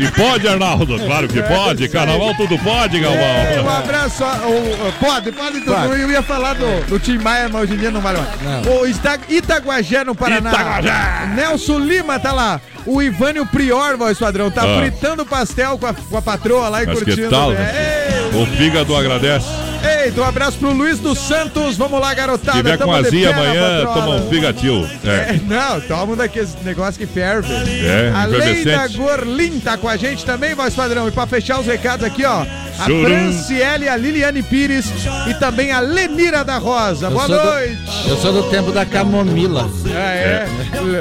E 0.00 0.10
pode, 0.12 0.48
Arnaldo? 0.48 0.98
Claro 1.00 1.28
que 1.28 1.42
pode. 1.42 1.86
Carnaval 1.88 2.34
tudo 2.34 2.58
pode, 2.60 2.96
Um 2.98 3.02
Galvão. 3.02 3.76
abraço, 3.76 4.24
ó, 4.24 4.48
o- 4.48 4.88
o- 4.88 4.92
pode, 4.98 5.32
pode 5.32 5.60
tudo. 5.60 5.74
Pode. 5.74 6.00
Eu 6.00 6.10
ia 6.10 6.22
falar 6.22 6.54
do, 6.54 6.86
do 6.86 6.98
Tim 6.98 7.18
Maia, 7.18 7.48
mas 7.50 7.62
hoje 7.62 7.74
em 7.74 7.76
dia 7.78 7.90
não 7.90 8.00
vale 8.00 8.18
mais. 8.18 8.66
O 8.66 8.86
Ita- 8.86 9.18
Itaguajé, 9.28 10.02
no 10.02 10.14
Paraná. 10.14 10.50
Itaguajé. 10.50 11.26
Nelson 11.34 11.78
Lima 11.80 12.18
tá 12.18 12.32
lá. 12.32 12.60
O 12.86 13.02
Ivânio 13.02 13.44
Prior, 13.46 13.96
voz 13.96 14.18
padrão, 14.18 14.50
tá 14.50 14.62
Ah. 14.62 14.78
fritando 14.80 15.24
pastel 15.26 15.76
com 15.78 15.86
a, 15.86 15.94
com 15.94 16.16
a 16.16 16.22
patroa 16.22 16.68
lá 16.68 16.82
e 16.82 16.86
Mas 16.86 16.98
que 17.00 17.04
curtindo. 17.04 17.30
tal, 17.30 17.50
né? 17.50 17.58
né? 17.58 18.40
O 18.40 18.46
fígado 18.56 18.96
agradece. 18.96 19.46
Ei, 19.82 20.06
Eita, 20.06 20.20
um 20.20 20.24
abraço 20.24 20.58
pro 20.58 20.72
Luiz 20.72 20.98
dos 20.98 21.18
Santos. 21.18 21.76
Vamos 21.76 22.00
lá, 22.00 22.12
garotada. 22.14 22.52
Se 22.58 22.62
tiver 22.62 22.78
com 22.78 22.92
azia 22.92 23.30
amanhã, 23.30 23.84
toma 23.86 24.16
um 24.16 24.28
figatil. 24.28 24.86
É. 25.04 25.08
É, 25.34 25.40
não, 25.46 25.80
toma 25.82 26.12
um 26.12 26.16
daqueles 26.16 26.56
negócios 26.64 26.96
que 26.96 27.06
ferve. 27.06 27.52
É, 27.52 28.12
a 28.14 28.24
Leida. 28.24 28.88
Gorlin 28.88 29.58
tá 29.60 29.76
com 29.76 29.88
a 29.88 29.96
gente 29.96 30.24
também, 30.24 30.54
voz 30.54 30.74
padrão. 30.74 31.08
E 31.08 31.10
pra 31.10 31.26
fechar 31.26 31.60
os 31.60 31.66
recados 31.66 32.04
aqui, 32.04 32.24
ó. 32.24 32.44
A 32.78 32.84
Churum. 32.86 33.04
Franciele, 33.04 33.88
a 33.88 33.96
Liliane 33.96 34.42
Pires 34.42 34.86
e 35.28 35.34
também 35.34 35.70
a 35.70 35.80
Lenira 35.80 36.42
da 36.42 36.56
Rosa. 36.56 37.06
Eu 37.06 37.10
Boa 37.10 37.26
sou 37.26 37.38
do- 37.38 37.44
noite. 37.44 37.78
Eu 38.08 38.16
sou 38.16 38.32
do 38.32 38.42
tempo 38.44 38.72
da 38.72 38.86
camomila. 38.86 39.68
É, 39.94 40.46
é. 40.46 40.48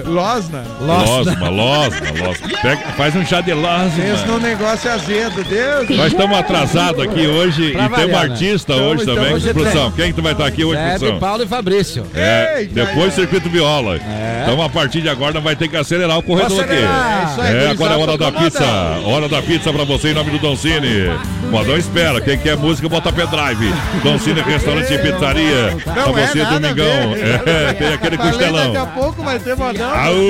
Losna. 0.05 0.63
Losma, 0.81 1.49
losma, 1.49 2.09
losma. 2.21 2.47
Pega, 2.61 2.81
faz 2.97 3.15
um 3.15 3.25
chá 3.25 3.39
de 3.41 3.49
Pensa 3.53 4.25
num 4.27 4.39
negócio 4.39 4.91
azedo, 4.91 5.43
Deus. 5.43 5.89
Nós 5.97 6.11
estamos 6.11 6.37
atrasados 6.37 7.01
aqui 7.01 7.25
hoje 7.27 7.71
Pra 7.71 7.85
e 7.85 7.89
temos 7.89 7.97
variar, 8.11 8.25
né? 8.25 8.31
artista 8.33 8.68
Então, 8.75 8.89
hoje 8.89 9.03
então, 9.03 9.15
também. 9.15 9.33
hoje 9.33 9.53
produção, 9.53 9.91
quem 9.91 10.07
que 10.07 10.13
tu 10.13 10.21
vai 10.21 10.31
estar 10.33 10.45
aqui 10.45 10.63
hoje, 10.63 10.79
Zé, 10.81 10.89
produção? 10.97 11.19
Paulo 11.19 11.43
e 11.43 11.47
Fabrício. 11.47 12.05
É, 12.13 12.61
Eita, 12.61 12.73
depois 12.73 13.05
ai, 13.05 13.11
circuito 13.11 13.49
viola. 13.49 13.95
É. 13.95 14.43
Então 14.43 14.61
a 14.61 14.69
partir 14.69 15.01
de 15.01 15.09
agora 15.09 15.39
vai 15.39 15.55
ter 15.55 15.67
que 15.67 15.77
acelerar 15.77 16.17
o 16.17 16.23
corredor 16.23 16.59
aqui. 16.63 16.73
acelerar. 16.73 17.21
É 17.21 17.31
isso 17.31 17.41
aí, 17.41 17.55
É, 17.55 17.69
agora 17.69 17.93
é 17.93 17.95
a 17.95 17.99
hora 17.99 18.17
da 18.17 18.31
pizza. 18.31 18.65
Hora 19.05 19.29
da 19.29 19.41
pizza 19.41 19.71
pra 19.73 19.83
você 19.83 20.09
em 20.09 20.13
nome 20.13 20.31
do 20.31 20.39
Don 20.39 20.55
Cine. 20.55 21.09
Uma 21.49 21.63
não 21.63 21.77
espera. 21.77 22.21
Quem 22.21 22.37
quer 22.37 22.55
música, 22.57 22.87
bota 22.89 23.11
pendrive. 23.11 23.73
Dom 24.03 24.17
Cine 24.19 24.41
Restaurante 24.41 24.93
e 24.93 24.97
Pizzaria. 24.97 25.77
Pra 25.83 25.93
Não 26.07 26.17
é 26.17 26.27
você, 26.27 26.45
domingão. 26.45 27.15
É, 27.15 27.73
tem 27.77 27.93
aquele 27.93 28.17
costelão. 28.17 28.73
Daqui 28.73 28.77
a 28.77 28.85
pouco 28.93 29.23
vai 29.23 29.39
ter 29.39 29.55
modão. 29.55 29.89
Aú! 29.89 30.29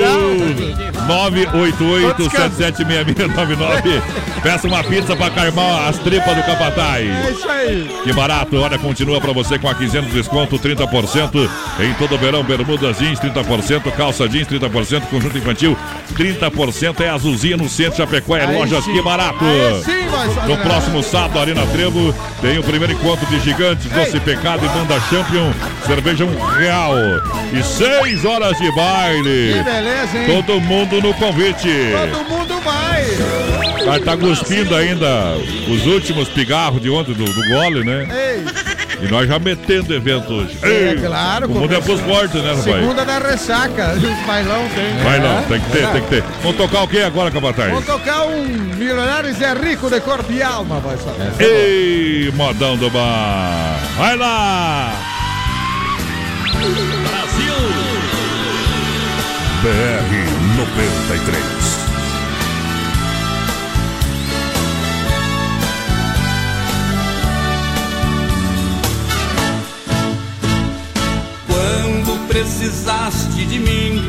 988-776699. 2.70 4.02
Peça 4.42 4.68
uma 4.68 4.84
pizza 4.84 5.16
pra 5.16 5.30
caimar 5.30 5.90
as 5.90 5.98
tripas 6.00 6.36
do 6.36 6.44
Capataz. 6.44 7.06
É 7.06 7.32
isso 7.32 7.50
aí. 7.50 7.90
Que 8.04 8.14
barato, 8.30 8.62
olha, 8.62 8.78
continua 8.78 9.20
pra 9.20 9.34
você 9.34 9.58
com 9.58 9.68
a 9.68 9.74
quinzena 9.74 10.06
de 10.06 10.14
desconto, 10.14 10.60
30% 10.60 11.50
em 11.80 11.94
todo 11.96 12.14
o 12.14 12.18
verão, 12.18 12.44
bermudas 12.44 13.00
jeans, 13.00 13.20
30%, 13.20 13.92
calça 13.92 14.30
jeans, 14.30 14.48
30%, 14.48 15.02
conjunto 15.10 15.36
infantil, 15.36 15.76
30% 16.14 17.02
é 17.02 17.10
azulzinha 17.10 17.58
no 17.58 17.68
centro 17.68 17.98
Chapecó, 17.98 18.38
é 18.38 18.46
lojas 18.46 18.84
sim. 18.84 18.94
que 18.94 19.02
barato. 19.02 19.44
Sim, 19.84 20.48
No 20.48 20.58
próximo 20.58 21.02
sábado, 21.02 21.40
Arena 21.40 21.66
Trevo, 21.68 22.14
tem 22.40 22.60
o 22.60 22.64
primeiro 22.64 22.94
encontro 22.94 23.26
de 23.26 23.40
gigantes, 23.40 23.90
Doce 23.90 24.20
Pecado 24.20 24.64
e 24.64 24.70
Banda 24.70 25.00
Champion, 25.10 25.52
cerveja 25.88 26.26
um 26.26 26.46
real 26.52 26.94
e 27.52 27.64
seis 27.64 28.26
horas 28.26 28.56
de 28.60 28.70
Que 28.70 28.76
baile. 28.76 29.64
beleza, 29.64 30.18
hein? 30.18 30.44
Todo 30.44 30.62
mundo 30.62 31.02
no 31.02 31.14
convite. 31.16 31.70
Todo 32.14 32.30
mundo 32.30 32.62
vai. 32.62 33.59
Cara 33.90 34.02
tá 34.02 34.18
cuspindo 34.18 34.76
ainda 34.76 35.36
os 35.68 35.86
últimos 35.88 36.30
pigarros 36.30 36.82
de 36.82 36.90
ontem 36.90 37.14
do, 37.14 37.26
do 37.26 37.50
gole, 37.50 37.84
né? 37.84 38.08
Ei, 38.12 38.46
E 39.02 39.12
nós 39.12 39.28
já 39.28 39.40
metendo 39.40 39.96
evento 39.96 40.32
hoje. 40.34 40.58
é 40.62 40.68
Ei, 40.92 40.96
claro. 40.98 41.48
O 41.48 41.56
mundo 41.56 41.74
é 41.74 41.82
pros 41.82 42.00
fortes, 42.02 42.42
né, 42.42 42.50
rapaz? 42.50 42.64
Segunda 42.64 43.06
da 43.06 43.18
ressaca. 43.20 43.94
Os 43.98 44.28
bailão 44.28 44.68
tem. 44.76 45.04
Vai 45.04 45.18
É. 45.18 45.20
não, 45.20 45.44
tem 45.44 45.60
que 45.60 45.72
ter, 45.72 45.88
tem 45.88 46.02
que 46.02 46.10
ter. 46.10 46.24
Vamos 46.44 46.58
tocar 46.58 46.84
o 46.84 46.88
que 46.88 47.02
agora, 47.02 47.32
Capataz? 47.32 47.70
Vamos 47.72 47.86
tocar 47.86 48.26
um 48.28 48.70
Milionários 48.80 49.42
é 49.42 49.54
Rico 49.54 49.90
de 49.90 50.00
Cor 50.02 50.24
de 50.24 50.42
Alma, 50.42 50.80
voz 50.80 51.02
padrão. 51.02 51.34
Ei, 51.40 52.32
modão 52.36 52.78
do 52.78 52.90
bar. 52.90 53.80
Vai 53.98 54.16
lá! 54.16 54.94
BR 59.62 60.12
93. 60.58 61.59
Precisaste 72.40 73.46
de 73.46 73.60
mim, 73.60 74.02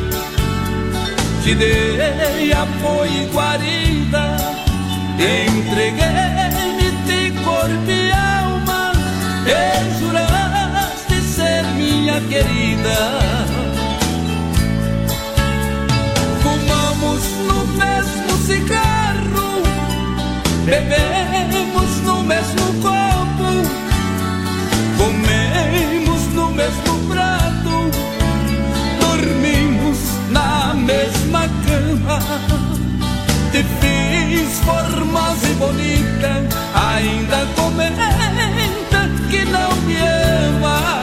te 1.43 1.53
dei 1.53 2.53
apoio 2.53 3.11
e 3.11 3.25
guarida, 3.25 4.37
entreguei-me 5.19 6.91
de 7.05 7.31
corpo 7.43 7.91
e 7.91 8.11
alma, 8.13 8.93
e 9.45 9.99
juraste 9.99 11.21
ser 11.35 11.65
minha 11.75 12.21
querida. 12.21 13.19
Fumamos 16.41 17.23
no 17.49 17.59
mesmo 17.75 18.31
cigarro, 18.45 19.61
bebemos 20.65 21.91
no 22.05 22.23
mesmo 22.23 22.65
copo. 22.81 23.11
Comemos 24.97 26.21
no 26.33 26.51
mesmo 26.51 26.93
prato, 27.09 27.30
mesma 30.91 31.47
cama. 31.65 32.19
Te 33.51 33.63
fiz 33.79 34.59
formosa 34.59 35.47
e 35.47 35.53
bonita, 35.55 36.31
ainda 36.73 37.45
comenta 37.55 39.09
que 39.29 39.45
não 39.45 39.75
me 39.81 39.97
ama. 39.97 41.00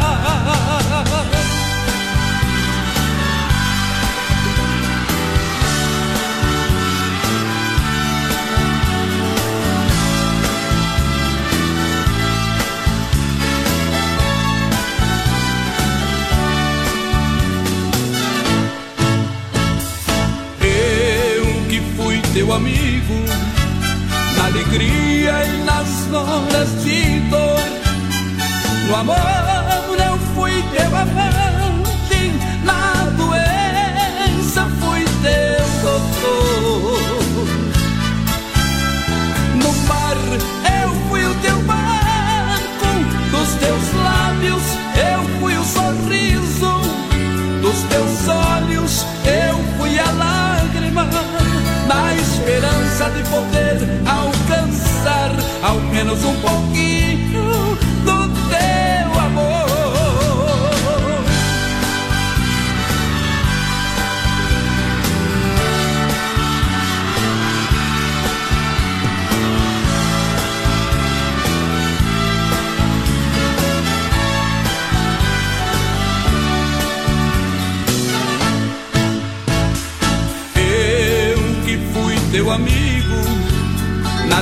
Teu 22.49 22.55
amigo, 22.55 23.15
na 24.39 24.47
alegria 24.47 25.45
e 25.45 25.65
nas 25.65 26.11
horas 26.11 26.83
de 26.83 27.21
dor. 27.29 27.61
No 28.89 28.97
amor 28.97 29.17
eu 29.99 30.19
fui 30.35 30.63
teu 30.75 30.97
amante, 30.97 31.48
poder 53.31 53.79
alcançar 54.07 55.31
ao 55.63 55.81
menos 55.93 56.25
um 56.25 56.35
pouquinho 56.41 57.08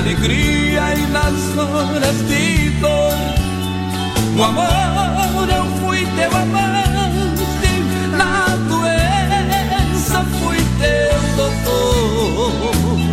alegria 0.07 0.95
e 0.95 1.05
nas 1.07 1.57
horas 1.57 2.15
de 2.27 2.69
dor. 2.79 3.13
No 4.35 4.43
amor 4.43 5.49
eu 5.49 5.65
fui 5.81 6.05
teu 6.15 6.31
amante, 6.37 7.73
na 8.15 8.55
doença 8.69 10.23
fui 10.39 10.57
teu 10.79 11.19
doutor. 11.35 13.03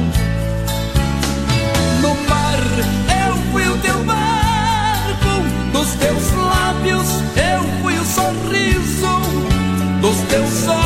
No 2.00 2.14
mar 2.28 2.60
eu 3.26 3.36
fui 3.50 3.68
o 3.68 3.76
teu 3.78 4.04
barco, 4.04 5.42
dos 5.72 5.94
teus 5.94 6.32
lábios 6.32 7.08
eu 7.36 7.64
fui 7.82 7.98
o 7.98 8.04
sorriso, 8.04 9.20
dos 10.00 10.16
teus 10.28 10.68
olhos 10.68 10.83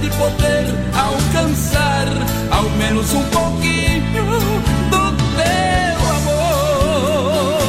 de 0.00 0.08
poder 0.10 0.64
alcançar 0.94 2.06
ao 2.50 2.68
menos 2.70 3.12
um 3.12 3.22
pouquinho 3.24 4.60
do 4.90 5.12
teu 5.36 5.98
amor. 6.16 7.60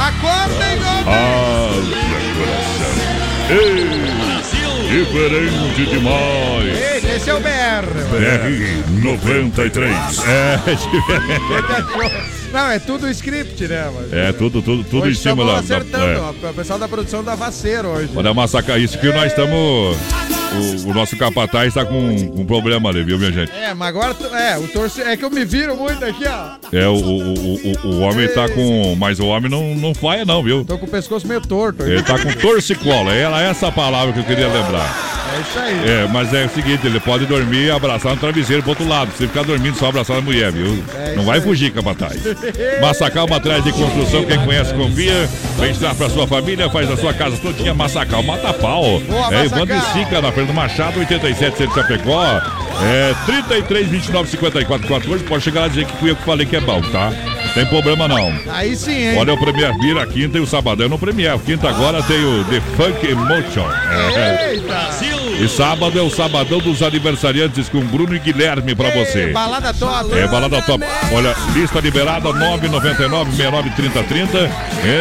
Acorda, 0.00 0.64
hein, 0.64 0.78
Gomes? 0.78 1.06
Haja 1.08 2.00
coração. 2.38 2.94
Ei, 3.50 3.88
diferente 4.88 5.86
demais. 5.86 7.04
Esse 7.04 7.30
é 7.30 7.34
o 7.34 7.40
BR. 7.40 7.86
BR 8.10 9.02
93. 9.02 10.18
É, 10.26 10.58
diferente. 10.74 12.33
Não, 12.54 12.70
é 12.70 12.78
tudo 12.78 13.10
script, 13.10 13.66
né? 13.66 13.90
Mas... 13.92 14.12
É, 14.12 14.32
tudo, 14.32 14.62
tudo, 14.62 14.84
tudo 14.84 15.02
Hoje 15.02 15.18
em 15.18 15.20
cima 15.20 15.44
da. 15.44 15.58
acertando, 15.58 16.04
é. 16.04 16.20
ó. 16.20 16.30
O 16.50 16.54
pessoal 16.54 16.78
da 16.78 16.86
produção 16.86 17.24
da 17.24 17.34
Vaceiro 17.34 17.88
hoje. 17.88 18.10
Olha, 18.14 18.32
massacrar 18.32 18.78
isso 18.80 18.96
que 18.96 19.08
nós 19.12 19.26
estamos. 19.32 19.96
O, 20.86 20.90
o 20.90 20.94
nosso 20.94 21.16
capataz 21.16 21.66
está 21.66 21.84
com 21.84 21.98
um 21.98 22.46
problema 22.46 22.88
ali, 22.90 23.02
viu, 23.02 23.18
minha 23.18 23.32
gente? 23.32 23.50
É, 23.50 23.74
mas 23.74 23.88
agora, 23.88 24.16
é, 24.38 24.56
o 24.56 24.68
torce... 24.68 25.02
é 25.02 25.16
que 25.16 25.24
eu 25.24 25.30
me 25.30 25.44
viro 25.44 25.76
muito 25.76 26.04
aqui, 26.04 26.22
ó. 26.28 26.50
É, 26.70 26.86
o, 26.86 26.94
o, 26.94 27.34
o, 27.34 27.88
o- 27.88 27.98
homem 27.98 28.28
tá 28.28 28.48
com. 28.48 28.94
Mas 28.96 29.18
o 29.18 29.26
homem 29.26 29.50
não, 29.50 29.74
não 29.74 29.92
falha, 29.92 30.24
não, 30.24 30.40
viu? 30.40 30.64
Tô 30.64 30.78
com 30.78 30.86
o 30.86 30.88
pescoço 30.88 31.26
meio 31.26 31.40
torto. 31.40 31.82
Ele 31.82 32.04
tá 32.04 32.16
com 32.20 32.32
torcicolo. 32.34 33.10
Era 33.10 33.42
essa 33.42 33.66
a 33.66 33.72
palavra 33.72 34.12
que 34.12 34.20
eu 34.20 34.24
queria 34.24 34.46
lembrar. 34.46 35.13
É 35.34 35.40
isso 35.40 35.58
aí. 35.58 35.90
É, 35.90 36.08
mas 36.12 36.32
é 36.32 36.44
o 36.44 36.48
seguinte, 36.48 36.86
ele 36.86 37.00
pode 37.00 37.26
dormir 37.26 37.66
e 37.66 37.70
abraçar 37.70 38.12
no 38.12 38.18
travesseiro 38.18 38.62
pro 38.62 38.70
outro 38.70 38.86
lado. 38.86 39.10
Se 39.16 39.26
ficar 39.26 39.42
dormindo, 39.42 39.76
só 39.76 39.88
abraçar 39.88 40.18
a 40.18 40.20
mulher, 40.20 40.52
viu? 40.52 40.82
É 40.94 41.14
Não 41.16 41.24
vai 41.24 41.40
fugir, 41.40 41.72
capataz. 41.72 42.20
Massacal 42.80 43.26
Materiais 43.26 43.64
de 43.64 43.72
Construção, 43.72 44.24
quem 44.24 44.38
conhece, 44.44 44.72
confia. 44.74 45.28
Vem 45.58 45.70
estar 45.72 45.94
pra 45.94 46.08
sua 46.08 46.26
família, 46.26 46.70
faz 46.70 46.90
a 46.90 46.96
sua 46.96 47.12
casa 47.12 47.36
todinha. 47.38 47.74
Massacal 47.74 48.22
Mata 48.22 48.52
Pau. 48.52 49.00
Boa, 49.00 49.34
É. 49.34 49.44
Evandro 49.44 49.74
e 49.76 49.80
Sica, 49.92 50.20
na 50.20 50.30
Fernando 50.30 50.54
Machado, 50.54 51.00
87, 51.00 51.58
centro 51.58 51.74
Chapecó. 51.74 52.22
É, 52.82 53.14
33, 53.26 53.88
29, 53.88 54.30
54, 54.30 54.86
14. 54.86 55.24
Pode 55.24 55.42
chegar 55.44 55.62
lá 55.62 55.66
e 55.66 55.70
dizer 55.70 55.86
que 55.86 55.96
fui 55.96 56.10
eu 56.10 56.16
que 56.16 56.22
falei 56.24 56.46
que 56.46 56.56
é 56.56 56.60
bom, 56.60 56.80
tá? 56.92 57.12
Tem 57.54 57.64
problema 57.66 58.08
não. 58.08 58.32
Aí 58.50 58.74
sim, 58.76 59.10
hein? 59.10 59.18
Olha 59.18 59.32
o 59.32 59.38
Premier 59.38 59.76
Beer, 59.78 59.96
a 59.98 60.06
quinta 60.06 60.38
e 60.38 60.40
o 60.40 60.46
sabadão 60.46 60.88
no 60.88 60.98
Premier. 60.98 61.38
Quinta 61.38 61.68
agora 61.68 62.02
tem 62.02 62.24
o 62.24 62.44
The 62.44 62.60
Funk 62.76 63.06
Emotion. 63.06 63.68
É. 64.16 64.54
Eita! 64.54 64.94
E 65.40 65.48
sábado 65.48 65.98
é 65.98 66.02
o 66.02 66.10
sabadão 66.10 66.58
dos 66.58 66.80
aniversariantes 66.82 67.68
com 67.68 67.80
Bruno 67.80 68.14
e 68.14 68.18
Guilherme 68.18 68.74
pra 68.74 68.88
Ei, 68.88 69.04
você. 69.04 69.26
Balada 69.32 69.74
top. 69.74 70.16
É 70.16 70.26
balada 70.28 70.62
top. 70.62 70.84
Olha, 71.12 71.34
lista 71.52 71.80
liberada 71.80 72.32
999 72.32 73.30
69 73.32 73.70
30 73.70 74.02
30. 74.04 74.50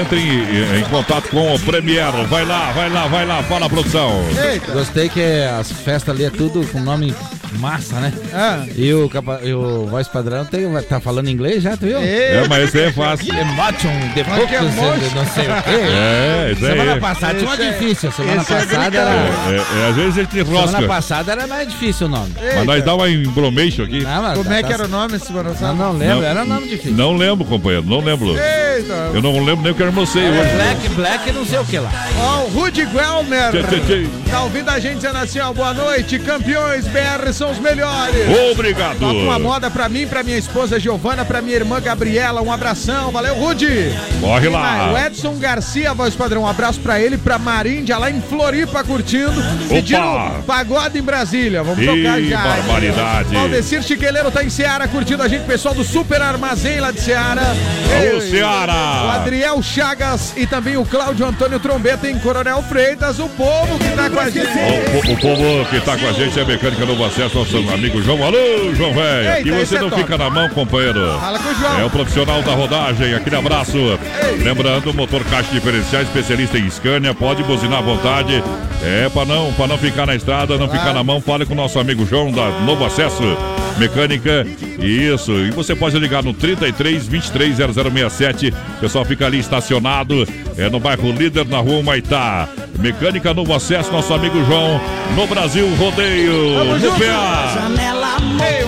Entre 0.01 0.19
em, 0.19 0.79
em 0.79 0.83
contato 0.89 1.29
com 1.29 1.53
o 1.53 1.59
Premier. 1.59 2.11
Vai 2.27 2.45
lá, 2.45 2.71
vai 2.71 2.89
lá, 2.89 3.07
vai 3.07 3.25
lá, 3.25 3.43
fala 3.43 3.69
produção. 3.69 4.11
Eita! 4.51 4.71
Gostei 4.71 5.07
que 5.07 5.21
as 5.21 5.71
festas 5.71 6.13
ali 6.13 6.25
é 6.25 6.29
tudo 6.29 6.65
com 6.67 6.79
nome 6.79 7.13
massa, 7.59 7.99
né? 7.99 8.13
Ah. 8.33 8.65
E 8.75 8.93
o, 8.93 9.09
capa- 9.09 9.39
e 9.43 9.53
o 9.53 9.85
voz 9.87 10.07
padrão 10.07 10.45
tem, 10.45 10.63
tá 10.83 10.99
falando 10.99 11.29
inglês 11.29 11.63
já, 11.63 11.75
tu 11.77 11.85
viu? 11.85 11.99
Ei, 12.01 12.37
É, 12.37 12.47
mas 12.47 12.65
esse 12.65 12.77
aí 12.79 12.85
é 12.85 12.91
fácil. 12.91 13.27
The 13.33 13.43
Mas 13.55 13.77
que 14.49 14.57
focus, 14.75 15.13
não 15.13 15.25
sei 15.25 15.43
o 15.45 15.63
quê. 15.63 15.69
É, 15.69 16.51
isso 16.55 16.65
aí. 16.65 16.71
Semana 16.71 16.99
passada 16.99 17.33
tinha 17.39 17.49
uma 17.49 17.63
é- 17.63 17.71
difícil. 17.71 18.11
Semana 18.11 18.41
é 18.41 18.43
passada 18.45 18.97
era. 18.97 19.09
É, 19.11 19.81
é, 19.85 19.89
às 19.89 19.95
vezes 19.95 20.17
a 20.17 20.21
gente 20.21 20.31
Semana 20.33 20.59
rosca. 20.61 20.87
passada 20.87 21.31
era 21.31 21.47
mais 21.47 21.67
difícil 21.67 22.07
o 22.07 22.09
nome. 22.09 22.33
Mas 22.55 22.65
nós 22.65 22.83
dá 22.83 22.95
uma 22.95 23.09
embromation 23.09 23.83
aqui. 23.83 24.01
Não, 24.01 24.21
mas 24.21 24.37
Como 24.37 24.49
tá- 24.49 24.55
é 24.57 24.63
que 24.63 24.67
tá- 24.69 24.73
era 24.73 24.85
o 24.85 24.87
nome 24.89 25.19
semana 25.19 25.49
Não, 25.49 25.55
passada? 25.55 25.73
não 25.73 25.91
lembro, 25.97 26.15
Não. 26.15 26.23
era 26.23 26.45
nome 26.45 26.67
difícil. 26.67 26.93
Não 26.93 27.15
lembro, 27.15 27.45
companheiro, 27.45 27.85
não 27.85 27.99
lembro. 28.01 28.29
Eita! 28.29 28.93
Eu 29.13 29.21
não 29.21 29.43
lembro 29.43 29.63
nem 29.63 29.71
o 29.71 29.75
que 29.75 29.81
eu 29.81 29.87
almocei 29.87 30.23
hoje. 30.23 30.53
Black, 30.55 30.89
Black, 30.89 31.31
não 31.31 31.45
sei 31.45 31.59
o 31.59 31.65
que 31.65 31.79
lá. 31.79 31.91
Ó, 32.19 32.43
o 32.45 32.49
Rudy 32.49 32.85
Guelmer. 32.85 33.51
Tchê, 33.51 33.63
tchê, 33.63 33.79
tchê. 33.81 34.07
Tá 34.29 34.41
ouvindo 34.43 34.69
a 34.69 34.79
gente 34.79 34.95
dizendo 34.95 35.17
assim, 35.17 35.39
ó, 35.39 35.53
boa 35.53 35.73
noite, 35.73 36.17
campeões 36.19 36.85
BR 36.87 37.31
são 37.43 37.51
os 37.51 37.59
melhores. 37.59 38.15
Obrigado. 38.53 38.99
Toca 38.99 39.13
uma 39.13 39.37
moda 39.37 39.69
pra 39.69 39.89
mim, 39.89 40.07
pra 40.07 40.23
minha 40.23 40.37
esposa 40.37 40.79
Giovana, 40.79 41.25
pra 41.25 41.41
minha 41.41 41.57
irmã 41.57 41.81
Gabriela. 41.81 42.41
Um 42.41 42.49
abração, 42.51 43.11
valeu, 43.11 43.35
Rudy. 43.35 43.91
Corre 44.21 44.47
lá. 44.47 44.93
O 44.93 44.97
Edson 44.97 45.35
Garcia, 45.35 45.93
voz 45.93 46.15
padrão, 46.15 46.43
um 46.43 46.47
abraço 46.47 46.79
pra 46.79 47.01
ele, 47.01 47.17
pra 47.17 47.37
Maríndia, 47.37 47.97
lá 47.97 48.09
em 48.09 48.21
Floripa, 48.21 48.81
curtindo. 48.83 49.33
Pedindo 49.67 49.99
pagode 50.47 50.97
em 50.99 51.01
Brasília. 51.01 51.63
Vamos 51.63 51.83
Ih, 51.83 51.87
tocar 51.87 52.21
já. 52.21 52.37
barbaridade. 52.41 53.33
Valdecir 53.35 53.83
Chiqueleiro 53.83 54.31
tá 54.31 54.41
em 54.41 54.49
Seara, 54.49 54.87
curtindo 54.87 55.21
a 55.21 55.27
gente, 55.27 55.43
pessoal 55.45 55.75
do 55.75 55.83
Super 55.83 56.21
Armazém 56.21 56.79
lá 56.79 56.91
de 56.91 57.01
Seara. 57.01 57.41
Ei, 58.01 58.21
Seara. 58.21 58.71
O 59.05 59.09
Adriel 59.11 59.61
Chagas 59.61 60.33
e 60.37 60.47
também 60.47 60.77
o 60.77 60.85
Cláudio 60.85 61.25
Antônio 61.25 61.59
Trombeta 61.59 62.09
em 62.09 62.17
Coronel 62.19 62.63
Freitas, 62.63 63.19
o 63.19 63.27
povo 63.29 63.77
que 63.79 63.89
tá 63.89 64.09
com 64.09 64.19
a 64.19 64.29
gente. 64.29 64.47
O, 64.47 65.09
o- 65.09 65.13
o 65.13 65.17
povo 65.19 65.65
que 65.69 65.79
tá 65.81 65.97
com 65.97 66.07
a 66.07 66.13
gente 66.13 66.39
é 66.39 66.41
a 66.41 66.45
Mecânica 66.45 66.85
Novo 66.85 67.03
Acesso, 67.03 67.32
nosso 67.33 67.57
amigo 67.71 68.01
João. 68.01 68.23
Alô, 68.23 68.73
João 68.75 68.93
Velho. 68.93 69.29
Eita, 69.29 69.49
esse 69.49 69.65
você 69.65 69.75
é 69.77 69.81
não 69.81 69.91
fica 69.91 70.17
na 70.17 70.29
mão, 70.29 70.49
companheiro. 70.49 71.19
Fala 71.19 71.39
com 71.39 71.49
o 71.49 71.55
João. 71.55 71.79
É 71.79 71.85
o 71.85 71.89
profissional 71.89 72.41
da 72.41 72.53
rodagem, 72.53 73.13
aquele 73.13 73.35
abraço. 73.35 73.77
Lembrando, 74.43 74.93
motor 74.93 75.23
caixa 75.25 75.51
diferencial, 75.51 76.01
especialista 76.01 76.57
em 76.57 76.69
Scania, 76.69 77.13
pode 77.13 77.43
buzinar 77.43 77.79
à 77.79 77.81
vontade. 77.81 78.43
É, 78.85 79.07
pra 79.09 79.23
não, 79.23 79.53
pra 79.53 79.65
não 79.65 79.77
ficar 79.77 80.05
na 80.05 80.13
estrada, 80.13 80.57
não 80.57 80.67
ficar 80.67 80.93
na 80.93 81.03
mão, 81.03 81.21
fale 81.21 81.45
com 81.45 81.53
o 81.53 81.55
nosso 81.55 81.79
amigo 81.79 82.05
João 82.05 82.31
da 82.31 82.49
Novo 82.61 82.83
Acesso 82.83 83.23
Mecânica. 83.77 84.45
Isso, 84.79 85.31
e 85.31 85.51
você 85.51 85.73
pode 85.73 85.97
ligar 85.97 86.21
no 86.21 86.33
33 86.33 87.07
23 87.07 87.55
0067. 87.55 88.49
O 88.49 88.79
pessoal 88.81 89.05
fica 89.05 89.25
ali 89.25 89.39
estacionado, 89.39 90.27
é 90.57 90.69
no 90.69 90.79
bairro 90.81 91.11
Líder, 91.13 91.47
na 91.47 91.59
rua 91.59 91.81
Maitá. 91.81 92.49
Mecânica 92.77 93.33
Novo 93.33 93.53
Acesso, 93.53 93.91
nosso 93.91 94.13
amigo 94.13 94.43
João, 94.45 94.81
no 95.15 95.27
Brasil 95.27 95.67
Rodeio. 95.75 96.55
Tamo 96.55 96.79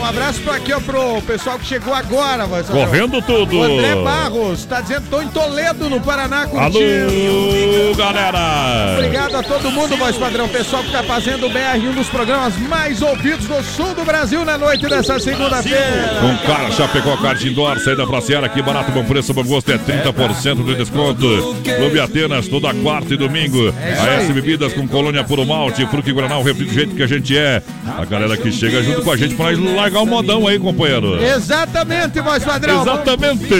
Um 0.05 0.09
abraço 0.09 0.39
pra 0.41 0.57
aqui, 0.57 0.71
ó, 0.71 0.79
pro 0.79 1.19
pessoal 1.23 1.57
que 1.57 1.65
chegou 1.65 1.91
agora, 1.91 2.47
padrão. 2.47 2.75
Correndo 2.75 3.19
tudo. 3.23 3.57
O 3.57 3.63
André 3.63 3.95
Barros 3.95 4.63
tá 4.63 4.79
dizendo, 4.79 5.09
tô 5.09 5.19
em 5.19 5.27
Toledo, 5.29 5.89
no 5.89 5.99
Paraná, 5.99 6.45
curtindo. 6.45 6.75
Alô, 6.77 7.95
galera! 7.95 8.97
Obrigado 8.99 9.35
a 9.35 9.41
todo 9.41 9.71
mundo, 9.71 9.97
voz 9.97 10.15
padrão. 10.15 10.47
Pessoal 10.47 10.83
que 10.83 10.91
tá 10.91 11.01
fazendo 11.01 11.47
o 11.47 11.49
BR, 11.49 11.89
um 11.89 11.93
dos 11.93 12.07
programas 12.07 12.55
mais 12.69 13.01
ouvidos 13.01 13.47
do 13.47 13.63
sul 13.63 13.95
do 13.95 14.05
Brasil 14.05 14.45
na 14.45 14.59
noite 14.59 14.87
dessa 14.87 15.19
segunda-feira. 15.19 16.19
Com 16.21 16.37
cara, 16.45 16.69
Chapecó, 16.69 17.17
Kart 17.17 17.43
Indoor, 17.43 17.79
saída 17.79 18.05
pra 18.05 18.21
Seara, 18.21 18.45
aqui 18.45 18.61
barato, 18.61 18.91
bom 18.91 19.03
preço, 19.05 19.33
bom 19.33 19.43
gosto, 19.43 19.71
é 19.71 19.77
30% 19.79 20.63
de 20.65 20.75
desconto. 20.75 21.55
Clube 21.63 21.99
Atenas, 21.99 22.47
toda 22.47 22.71
quarta 22.75 23.11
e 23.15 23.17
domingo. 23.17 23.73
A 23.99 24.07
S 24.21 24.31
Bebidas 24.31 24.71
com 24.71 24.87
colônia 24.87 25.23
puro 25.23 25.43
malte, 25.47 25.83
fruta 25.87 26.07
e 26.07 26.13
guaraná, 26.13 26.37
o 26.37 26.43
refri 26.43 26.65
do 26.65 26.73
jeito 26.73 26.95
que 26.95 27.01
a 27.01 27.07
gente 27.07 27.35
é. 27.35 27.63
A 27.97 28.05
galera 28.05 28.37
que 28.37 28.51
chega 28.51 28.83
junto 28.83 29.01
com 29.01 29.09
a 29.09 29.17
gente 29.17 29.33
pra 29.33 29.51
nós 29.53 29.94
largar 29.95 30.01
o 30.01 30.05
modão 30.05 30.45
aí, 30.47 30.59
companheiro. 30.59 31.23
Exatamente, 31.23 32.19
voz 32.19 32.43
padrão. 32.43 32.81
Exatamente. 32.81 33.53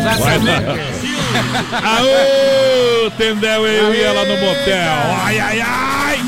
Exatamente. 0.00 0.64
Aô, 1.82 3.10
Tendel, 3.18 3.66
eu 3.66 3.94
ia 3.94 4.12
lá 4.12 4.24
no 4.24 4.36
motel. 4.36 4.92
Ai, 5.24 5.38
ai, 5.38 5.60
ai. 5.60 6.18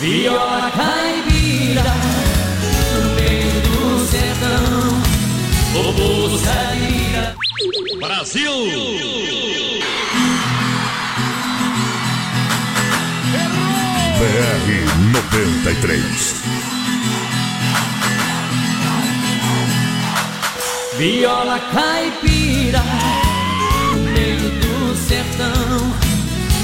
Viola 0.00 0.70
caipira 0.70 1.94
no 2.94 3.02
meio 3.14 3.60
do 3.60 4.06
sertão, 4.06 5.02
o 5.74 5.92
povo 5.92 6.38
BR 14.20 14.68
93. 15.12 16.34
Viola 20.98 21.58
caipira 21.72 22.82
no 23.94 24.00
meio 24.12 24.50
do 24.60 24.94
sertão, 25.08 25.96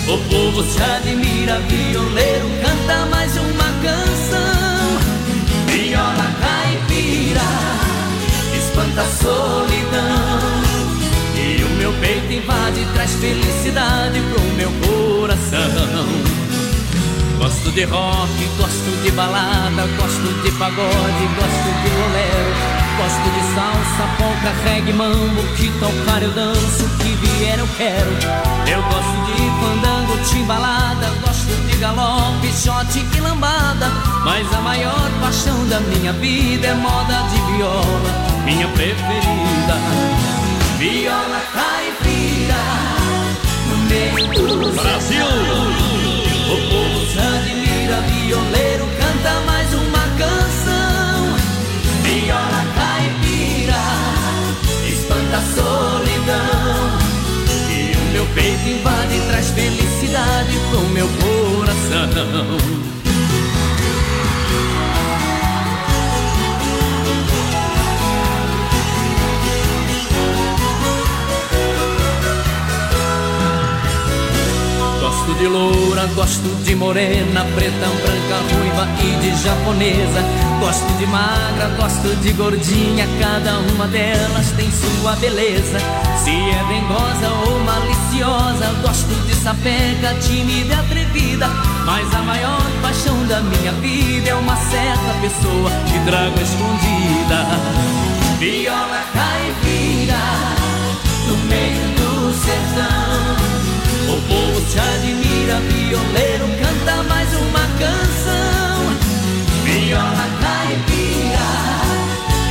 o 0.06 0.18
povo 0.28 0.62
se 0.70 0.82
admira, 0.82 1.58
violeiro 1.60 2.46
canta 2.62 3.06
mais 3.06 3.34
uma 3.38 3.72
canção. 3.82 4.98
Viola 5.68 6.30
caipira 6.38 7.40
espanta 8.54 9.00
a 9.00 9.06
solidão. 9.06 10.62
E 11.34 11.64
o 11.64 11.68
meu 11.78 11.92
peito 12.02 12.30
invade, 12.34 12.86
traz 12.92 13.12
felicidade 13.14 14.20
pro 14.20 14.42
meu 14.58 14.70
coração. 14.86 16.35
Gosto 17.46 17.70
de 17.70 17.84
rock, 17.84 18.44
gosto 18.58 19.02
de 19.04 19.10
balada, 19.12 19.86
gosto 19.96 20.42
de 20.42 20.50
pagode, 20.58 21.26
gosto 21.38 21.68
de 21.80 21.90
bolero, 21.90 22.52
gosto 22.98 23.30
de 23.30 23.54
salsa, 23.54 24.04
polca, 24.18 24.52
reggae, 24.64 24.92
mambo, 24.92 25.42
que 25.56 25.70
tocar 25.78 26.24
eu 26.24 26.32
danço, 26.32 26.88
que 26.98 27.14
vier 27.14 27.60
eu 27.60 27.68
quero. 27.76 28.10
Eu 28.66 28.82
gosto 28.82 29.26
de 29.26 29.42
fandango, 29.60 30.18
timbalada, 30.28 31.06
gosto 31.24 31.70
de 31.70 31.76
galope, 31.76 32.48
shot 32.48 33.06
e 33.16 33.20
lambada, 33.20 33.92
mas 34.24 34.52
a 34.52 34.60
maior 34.62 35.08
paixão 35.20 35.68
da 35.68 35.78
minha 35.78 36.12
vida 36.14 36.66
é 36.66 36.74
moda 36.74 37.28
de 37.30 37.52
viola, 37.52 38.42
minha 38.44 38.66
preferida. 38.66 39.76
Viola 40.78 41.40
caipira, 41.54 42.64
no 43.68 43.76
meio 43.88 44.48
do 44.48 44.72
Brasil. 44.72 45.95
Admira, 47.86 48.00
violeiro 48.00 48.84
canta 48.98 49.40
mais 49.46 49.72
uma 49.72 50.02
canção. 50.18 51.36
Viola 52.02 52.64
caipira, 52.74 53.84
espanta 54.88 55.36
a 55.36 55.42
solidão. 55.54 56.98
E 57.70 57.96
o 57.96 58.12
meu 58.12 58.26
peito 58.34 58.68
invade, 58.68 59.20
traz 59.28 59.50
felicidade 59.50 60.58
pro 60.70 60.80
meu 60.88 61.08
coração. 61.08 62.95
De 75.38 75.46
loura, 75.46 76.06
gosto 76.14 76.48
de 76.64 76.74
morena, 76.74 77.44
preta, 77.54 77.86
branca, 78.02 78.54
ruiva 78.54 78.88
e 79.00 79.20
de 79.20 79.42
japonesa. 79.42 80.22
Gosto 80.60 80.90
de 80.98 81.06
magra, 81.06 81.68
gosto 81.78 82.14
de 82.22 82.32
gordinha, 82.32 83.06
cada 83.20 83.58
uma 83.58 83.86
delas 83.86 84.50
tem 84.56 84.70
sua 84.70 85.14
beleza. 85.16 85.78
Se 86.22 86.30
é 86.30 86.64
dengosa 86.68 87.28
ou 87.46 87.58
maliciosa, 87.60 88.66
gosto 88.82 89.14
de 89.26 89.34
sapeca, 89.34 90.14
tímida 90.20 90.74
e 90.74 90.78
atrevida. 90.78 91.48
Mas 91.84 92.14
a 92.14 92.22
maior 92.22 92.62
paixão 92.80 93.26
da 93.26 93.40
minha 93.40 93.72
vida 93.72 94.30
é 94.30 94.34
uma 94.34 94.56
certa 94.56 95.12
pessoa 95.20 95.70
que 95.86 95.98
trago 96.06 96.40
escondida. 96.40 97.46
Viola 98.38 99.04
caipira, 99.12 100.18
no 101.26 101.36
meio 101.48 101.82
do 101.96 102.32
sertão. 102.32 103.65
O 104.08 104.20
povo 104.28 104.60
te 104.70 104.78
admira, 104.78 105.60
violeiro, 105.60 106.46
canta 106.62 107.02
mais 107.04 107.28
uma 107.34 107.64
canção. 107.78 108.76
Viola 109.64 110.26
caipira, 110.40 111.48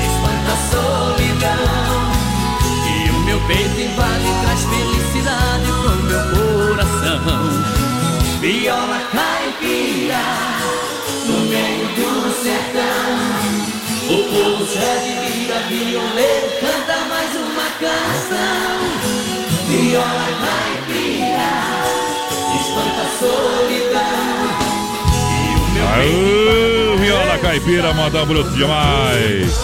espanta 0.06 0.52
a 0.52 0.58
solidão. 0.72 2.12
E 2.88 3.10
o 3.10 3.12
meu 3.26 3.40
peito 3.48 3.80
invade 3.80 4.30
traz 4.44 4.62
felicidade 4.66 5.66
pro 5.82 5.96
meu 6.04 6.24
coração. 6.36 7.36
Viola 8.42 9.00
caipira, 9.12 10.24
no 11.26 11.38
meio 11.50 11.88
do 11.96 12.10
sertão. 12.44 13.08
O 14.08 14.18
povo 14.30 14.66
te 14.66 14.78
admira, 14.78 15.60
violeiro, 15.70 16.48
canta 16.60 16.98
mais 17.06 17.32
uma 17.36 17.68
canção. 17.80 18.76
Viola 19.68 20.28
caipira, 20.46 21.05
Aô, 25.96 26.98
viola 26.98 27.38
caipira, 27.40 27.94
manda 27.94 28.26
bruto 28.26 28.50
demais. 28.52 29.60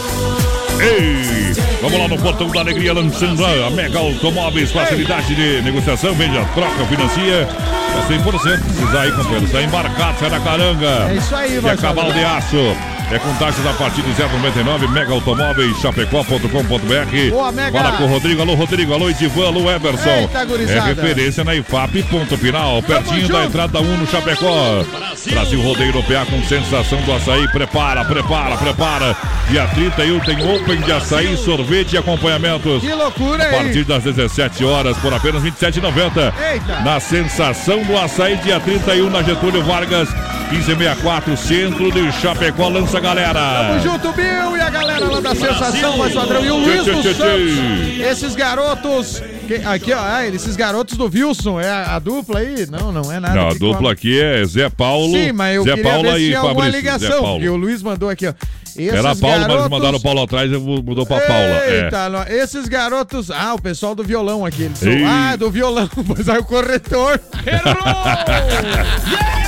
Ei, 0.80 1.54
vamos 1.82 2.00
lá 2.00 2.08
no 2.08 2.18
Portão 2.18 2.48
da 2.50 2.62
Alegria, 2.62 2.94
lançando 2.94 3.46
a 3.46 3.70
Mega 3.70 4.00
Automóveis, 4.00 4.72
facilidade 4.72 5.36
de 5.36 5.62
negociação, 5.62 6.14
vende 6.14 6.38
a 6.38 6.46
troca, 6.46 6.86
financia. 6.86 7.48
É 7.92 8.14
100%, 8.14 8.32
precisar 8.32 9.02
aí, 9.02 9.12
companheiro. 9.12 9.46
Está 9.46 9.62
embarcado, 9.62 10.20
sai 10.20 10.30
da 10.30 10.40
caranga. 10.40 11.10
É 11.10 11.16
isso 11.16 11.36
aí, 11.36 11.56
E 11.58 11.60
vai 11.60 11.74
a 11.74 11.78
cavalo 11.78 12.14
de 12.14 12.24
aço. 12.24 12.76
É 13.12 13.20
com 13.20 13.34
taxas 13.36 13.66
a 13.68 13.74
partir 13.74 14.02
de 14.04 14.12
0,99, 14.12 14.90
Mega 14.90 15.12
Automóveis, 15.12 15.78
chapecó.com.br. 15.82 17.74
Fala 17.74 17.92
com 17.98 18.04
o 18.06 18.08
Rodrigo, 18.08 18.42
alô 18.42 18.56
Rodrigo, 18.56 18.94
alô 18.94 19.10
Edivan, 19.10 19.48
alô 19.48 19.70
Everson. 19.70 20.10
Eita, 20.10 20.48
é 20.72 20.80
referência 20.80 21.44
na 21.44 21.54
IFAP, 21.54 22.04
ponto 22.04 22.38
final, 22.38 22.82
pertinho 22.82 23.28
da 23.28 23.44
entrada 23.44 23.82
1 23.82 23.98
no 23.98 24.08
Chapecó. 24.08 24.86
Brasil 25.30 25.62
Rodeio 25.62 25.92
no 25.94 26.04
PA 26.04 26.26
com 26.26 26.42
sensação 26.44 27.02
do 27.02 27.12
açaí. 27.12 27.46
Prepara, 27.50 28.06
prepara, 28.06 28.56
prepara. 28.56 29.18
Dia 29.50 29.68
31 29.68 30.20
tem 30.22 30.56
Open 30.56 30.80
de 30.80 30.92
açaí, 30.94 31.36
sorvete 31.36 31.94
e 31.94 31.98
acompanhamentos. 31.98 32.82
Que 32.82 32.94
loucura, 32.94 33.44
A 33.44 33.52
partir 33.52 33.80
hein? 33.80 33.86
das 33.86 34.04
17 34.04 34.64
horas, 34.64 34.96
por 34.98 35.14
apenas 35.14 35.44
R$ 35.44 35.52
27,90. 35.52 36.34
Eita. 36.54 36.80
Na 36.80 36.98
sensação 37.02 37.84
do 37.84 37.98
açaí, 37.98 38.38
dia 38.38 38.58
31, 38.62 39.10
na 39.10 39.22
Getúlio 39.22 39.62
Vargas, 39.64 40.08
1564, 40.52 41.38
centro 41.38 41.90
de 41.92 42.12
Chapecó. 42.12 42.68
Lança 42.68 42.98
a 42.98 43.02
galera. 43.02 43.40
Tamo 43.40 43.80
junto, 43.80 44.12
Bill 44.12 44.58
e 44.58 44.62
a 44.62 44.70
galera 44.70 45.06
lá 45.06 45.20
da 45.22 45.34
Sensação, 45.34 45.96
voz 45.98 46.14
padrão. 46.14 46.44
E 46.44 46.52
o 46.52 46.58
Luiz 46.58 46.84
Tchê. 46.84 48.04
Esses 48.04 48.36
garotos. 48.36 49.24
que- 49.48 49.56
aqui, 49.66 49.94
ó, 49.94 50.00
ah, 50.02 50.28
esses 50.28 50.56
garotos 50.58 50.98
do 50.98 51.06
Wilson. 51.06 51.60
É 51.60 51.70
a, 51.70 51.96
a 51.96 52.00
dupla 52.00 52.40
aí? 52.40 52.68
Não, 52.70 52.92
não 52.92 53.10
é 53.12 53.20
nada. 53.20 53.34
Não, 53.36 53.48
a 53.50 53.54
dupla 53.54 53.94
aqui 53.94 54.20
é 54.22 54.44
Zé 54.46 54.70
Paulo. 54.70 55.14
Sim, 55.14 55.32
mas 55.32 55.56
eu 55.56 55.64
Zé 55.64 55.76
queria 55.76 55.92
Paula 55.92 56.12
ver 56.14 56.20
se 56.20 56.30
e 56.30 56.36
alguma 56.36 56.68
ligação. 56.68 57.22
Paulo. 57.22 57.34
Porque 57.36 57.50
o 57.50 57.56
Luiz 57.56 57.82
mandou 57.82 58.10
aqui, 58.10 58.28
ó. 58.28 58.34
Esses 58.74 58.94
Era 58.94 59.14
Paulo, 59.16 59.38
mas 59.38 59.48
garotos... 59.48 59.70
mandaram 59.70 59.98
o 59.98 60.02
Paulo 60.02 60.22
atrás 60.24 60.50
e 60.50 60.58
mudou 60.58 61.06
pra 61.06 61.20
Paula. 61.20 61.44
É. 61.66 61.84
Eita, 61.86 62.08
nó- 62.10 62.24
esses 62.24 62.70
garotos. 62.70 63.30
Ah, 63.30 63.54
o 63.54 63.62
pessoal 63.62 63.94
do 63.94 64.02
violão 64.04 64.46
aqui. 64.46 64.64
Eles 64.64 64.78
são... 64.80 64.90
Ah, 65.06 65.36
do 65.36 65.52
violão. 65.52 65.90
Mas 66.08 66.30
aí 66.30 66.40
o 66.40 66.44
corretor. 66.46 67.20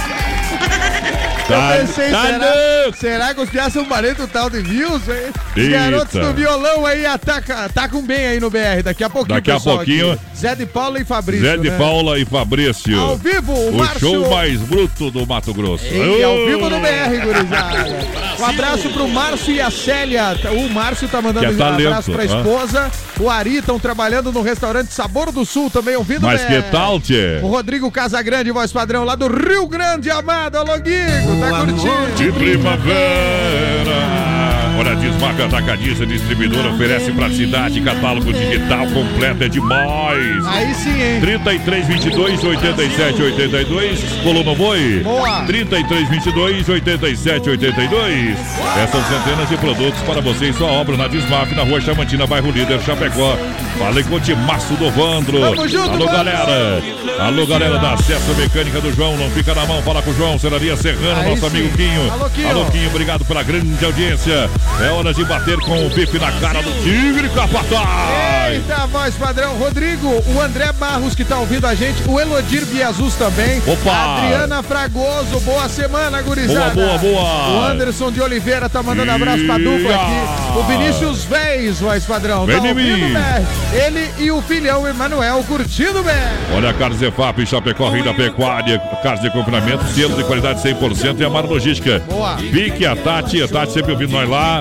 Tá- 1.48 1.76
Eu 1.76 1.82
pensei, 1.88 2.10
tá 2.12 2.22
será, 2.26 2.94
será 2.96 3.34
que 3.34 3.42
os 3.42 3.50
piás 3.50 3.74
são 3.74 3.84
parentes 3.86 4.18
do 4.18 4.28
tal 4.28 4.50
de 4.50 4.58
Wilson, 4.60 5.12
hein? 5.12 5.34
Os 5.58 5.68
garotos 5.70 6.20
do 6.22 6.34
violão 6.34 6.86
aí 6.86 7.06
ataca- 7.06 7.66
atacam 7.66 8.02
bem 8.02 8.28
aí 8.28 8.40
no 8.40 8.50
BR. 8.50 8.82
Daqui 8.84 9.04
a 9.04 9.10
pouquinho, 9.10 9.36
Daqui 9.36 9.52
a 9.52 9.60
pouquinho. 9.60 10.12
aqui. 10.14 10.22
Zé 10.38 10.56
de 10.56 10.66
Paula 10.66 11.00
e 11.00 11.06
Fabrício. 11.06 11.46
Zé 11.46 11.58
de 11.58 11.70
né? 11.70 11.78
Paula 11.78 12.18
e 12.20 12.26
Fabrício. 12.26 13.00
Ao 13.00 13.18
vivo, 13.18 13.52
o, 13.54 13.70
O 13.72 13.78
Márcio. 13.78 14.00
show 14.00 14.30
mais 14.30 14.60
bruto 14.62 15.12
do 15.12 15.28
Mato 15.28 15.54
Grosso. 15.54 15.86
E 15.86 16.24
ao 16.24 16.46
vivo 16.46 16.70
no 16.70 16.80
BR, 16.80 17.20
gurizada. 17.24 17.90
Um 18.40 18.46
abraço 18.46 18.90
pro 18.90 19.08
Márcio 19.08 19.54
e 19.54 19.62
a 19.62 19.70
Célia. 19.70 20.36
O 20.52 20.70
Márcio 20.70 21.08
tá 21.08 21.22
mandando 21.22 21.46
é 21.46 21.50
um 21.50 21.58
talento, 21.58 21.88
abraço 21.88 22.12
pra 22.12 22.26
esposa. 22.26 22.92
O 23.20 23.30
Ari 23.30 23.58
estão 23.58 23.78
trabalhando 23.80 24.32
no 24.32 24.42
restaurante 24.42 24.92
Sabor 24.94 25.32
do 25.32 25.46
Sul 25.46 25.70
também, 25.70 25.96
ouvindo 25.96 26.22
Mas 26.22 26.42
o 26.42 26.48
que 26.48 26.54
BR. 26.62 26.72
tal, 26.72 27.00
tchê? 27.00 27.40
O 27.44 27.48
Rodrigo 27.48 27.92
Casagrande, 27.92 28.50
voz 28.52 28.72
padrão, 28.72 29.04
lá 29.04 29.16
do 29.16 29.28
Rio 29.28 29.68
Grande, 29.68 30.10
amado. 30.10 30.58
Alô, 30.58 30.78
Guigo, 30.80 31.33
tá 31.40 31.66
curtindo? 31.66 32.16
De 32.16 32.32
primavera. 32.32 34.33
Olha, 34.78 34.96
Desmafe 34.96 35.42
Atacadista 35.42 36.06
Distribuidora 36.06 36.70
oferece 36.70 37.12
praticidade, 37.12 37.80
catálogo 37.82 38.34
digital 38.34 38.88
completo, 38.88 39.44
é 39.44 39.50
demais. 39.50 40.46
Aí 40.48 40.74
sim, 40.74 41.02
hein? 41.02 41.20
33 41.22 41.88
22 41.88 42.44
87 42.44 43.22
82 43.22 44.04
Colono 44.24 44.56
Boi. 44.56 45.02
Boa. 45.04 45.42
33 45.44 46.10
22 46.10 46.70
87 46.70 47.50
82. 47.50 48.38
Essas 48.84 49.06
centenas 49.08 49.50
de 49.50 49.58
produtos 49.58 50.02
para 50.02 50.22
você 50.22 50.50
e 50.50 50.54
sua 50.54 50.68
obra 50.72 50.98
na 50.98 51.08
Desmaf, 51.08 51.54
na 51.56 51.64
rua 51.64 51.80
Chamantina, 51.80 52.26
bairro 52.26 52.52
Líder, 52.52 52.80
Chapecó. 52.82 53.38
Falei 53.78 54.04
com 54.04 54.16
o 54.16 54.20
Timaço 54.20 54.74
do 54.76 54.90
Vandro. 54.92 55.40
Tamo 55.40 55.68
junto, 55.68 55.92
Alô, 55.92 56.06
galera. 56.06 56.82
Alô, 57.20 57.46
galera 57.46 57.78
da 57.80 57.94
Acesso 57.94 58.34
Mecânica 58.36 58.82
do 58.82 58.94
João. 58.94 59.18
Não 59.18 59.30
fica 59.32 59.54
na 59.54 59.66
mão, 59.66 59.82
fala 59.82 60.02
com 60.02 60.12
o 60.12 60.16
João. 60.16 60.38
Seraria 60.40 60.76
Serrano, 60.76 61.20
Aí 61.22 61.30
nosso 61.30 61.42
sim. 61.42 61.48
amigo 61.48 61.78
Quinho. 61.78 62.12
Alô, 62.12 62.30
Quinho. 62.30 62.50
Alô, 62.50 62.66
Quinho, 62.66 62.90
obrigado 62.90 63.26
pela 63.26 63.44
grande 63.44 63.84
audiência. 63.84 64.50
É 64.82 64.90
hora 64.90 65.14
de 65.14 65.24
bater 65.24 65.58
com 65.60 65.86
o 65.86 65.90
bife 65.90 66.18
na 66.20 66.32
cara 66.34 66.62
do 66.62 66.72
Tigre 66.84 67.30
Capataz. 67.30 68.52
Eita, 68.52 68.88
voz 68.88 69.16
padrão. 69.16 69.56
Rodrigo, 69.56 70.08
o 70.28 70.42
André 70.42 70.72
Barros 70.74 71.16
que 71.16 71.24
tá 71.24 71.38
ouvindo 71.38 71.66
a 71.66 71.76
gente, 71.76 72.04
o 72.08 72.20
Elodir 72.20 72.66
Biazus 72.66 73.16
também. 73.16 73.62
Opa. 73.66 74.18
Adriana 74.18 74.62
Fragoso, 74.64 75.40
boa 75.42 75.70
semana, 75.70 76.22
gurizada. 76.22 76.74
Boa, 76.74 76.98
boa, 76.98 77.24
boa. 77.24 77.50
O 77.50 77.64
Anderson 77.64 78.12
de 78.12 78.22
Oliveira 78.22 78.68
tá 78.68 78.84
mandando 78.84 79.12
abraço 79.12 79.46
pra 79.46 79.58
dupla 79.58 79.96
aqui. 79.96 80.60
O 80.60 80.64
Vinícius 80.64 81.24
Vez, 81.24 81.80
voz 81.80 82.04
padrão. 82.06 82.46
Vem 82.46 82.60
tá 82.60 82.68
ouvindo. 82.68 83.18
Ele 83.74 84.10
e 84.20 84.32
o 84.32 84.42
filhão 84.42 84.88
Emanuel 84.88 85.44
curtindo, 85.48 86.04
BR. 86.04 86.56
Olha 86.56 86.72
a 86.72 86.74
Carnes 86.74 87.02
EFAP, 87.02 87.46
Chapecó, 87.46 87.90
Rei 87.90 88.04
da 88.04 88.14
Pecuária, 88.14 88.80
carnes 89.02 89.22
de 89.22 89.30
confinamento, 89.32 89.86
selo 89.94 90.16
de 90.16 90.24
qualidade 90.24 90.62
100% 90.62 91.20
e 91.20 91.26
a 91.26 91.30
Mar 91.30 91.46
Logística. 91.46 92.00
Boa. 92.10 92.36
Pique 92.36 92.86
a 92.86 92.96
Tati, 92.96 93.42
a 93.42 93.48
Tati 93.48 93.74
sempre 93.74 93.94
ouvindo 93.94 94.12
nós 94.12 94.30
lá. 94.30 94.53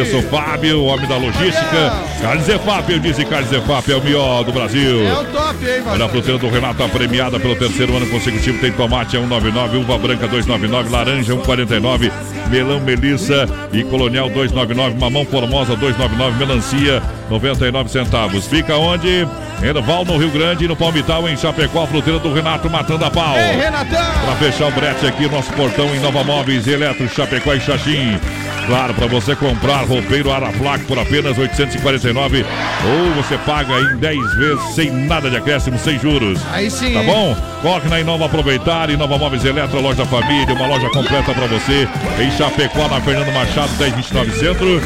Isso, 0.00 0.22
Fábio, 0.28 0.84
homem 0.84 1.06
da 1.06 1.16
logística. 1.16 1.92
Carnes 2.20 2.48
EFAP, 2.48 2.90
eu 2.90 2.98
disse 2.98 3.24
Carnes 3.24 3.52
EFAP, 3.52 3.92
é 3.92 3.96
o 3.96 4.02
melhor 4.02 4.44
do 4.44 4.52
Brasil. 4.52 5.06
É 5.06 5.12
o 5.12 5.24
top, 5.24 5.64
hein, 5.64 5.82
Olha 5.86 6.04
a 6.04 6.08
fruteira 6.08 6.38
do 6.38 6.48
Renato, 6.48 6.82
a 6.82 6.88
premiada 6.88 7.38
pelo 7.38 7.56
terceiro 7.56 7.96
ano 7.96 8.06
consecutivo. 8.06 8.58
Tem 8.58 8.72
tomate 8.72 9.16
a 9.16 9.20
1,99, 9.20 9.80
uva 9.80 9.98
branca 9.98 10.28
2,99, 10.28 10.90
laranja 10.90 11.34
1,49, 11.34 12.12
melão 12.50 12.80
Melissa 12.80 13.48
e 13.72 13.84
colonial 13.84 14.28
2,99, 14.30 14.98
mamão 14.98 15.24
formosa 15.24 15.76
2,99, 15.76 16.36
melancia 16.36 17.02
99 17.30 17.90
centavos. 17.90 18.46
Fica 18.46 18.76
onde? 18.76 19.26
Erval, 19.62 20.04
no 20.04 20.18
Rio 20.18 20.30
Grande, 20.30 20.68
no 20.68 20.76
Palmital, 20.76 21.28
em 21.28 21.36
Chapecó, 21.36 21.84
a 21.84 21.86
fruteira 21.86 22.18
do 22.18 22.32
Renato 22.32 22.68
matando 22.68 23.04
a 23.04 23.10
pau. 23.10 23.36
Ei, 23.36 23.56
Renatão. 23.56 24.12
Para 24.24 24.36
fechar 24.36 24.68
o 24.68 24.70
brete 24.70 25.06
aqui, 25.06 25.28
nosso 25.28 25.50
portão 25.54 25.86
em 25.94 26.00
Nova 26.00 26.22
Móveis, 26.22 26.66
Eletro, 26.66 27.08
Chapecó 27.08 27.54
e 27.54 27.60
Xaxim. 27.60 28.18
Claro, 28.66 28.94
para 28.94 29.06
você 29.06 29.36
comprar 29.36 29.84
roupeiro 29.84 30.32
Araflac 30.32 30.84
por 30.86 30.98
apenas 30.98 31.38
849 31.38 32.44
ou 32.84 33.22
você 33.22 33.38
paga 33.38 33.72
em 33.80 33.96
10 33.96 34.34
vezes 34.36 34.74
sem 34.74 34.90
nada 34.90 35.30
de 35.30 35.36
acréscimo, 35.36 35.78
sem 35.78 35.98
juros. 35.98 36.40
Aí 36.52 36.70
sim, 36.70 36.94
Tá 36.94 37.02
bom? 37.02 37.36
Corre 37.62 37.88
na 37.88 38.00
Inova 38.00 38.26
Aproveitar, 38.26 38.90
Inova 38.90 39.18
Móveis 39.18 39.44
Eletro, 39.44 39.80
loja 39.80 40.04
da 40.04 40.06
família, 40.06 40.54
uma 40.54 40.66
loja 40.66 40.88
completa 40.90 41.32
para 41.32 41.46
você 41.46 41.88
em 42.20 42.30
Chapecó, 42.32 42.88
na 42.88 43.00
Fernando 43.00 43.32
Machado, 43.32 43.70
1029 43.78 44.32
Centro. 44.32 44.82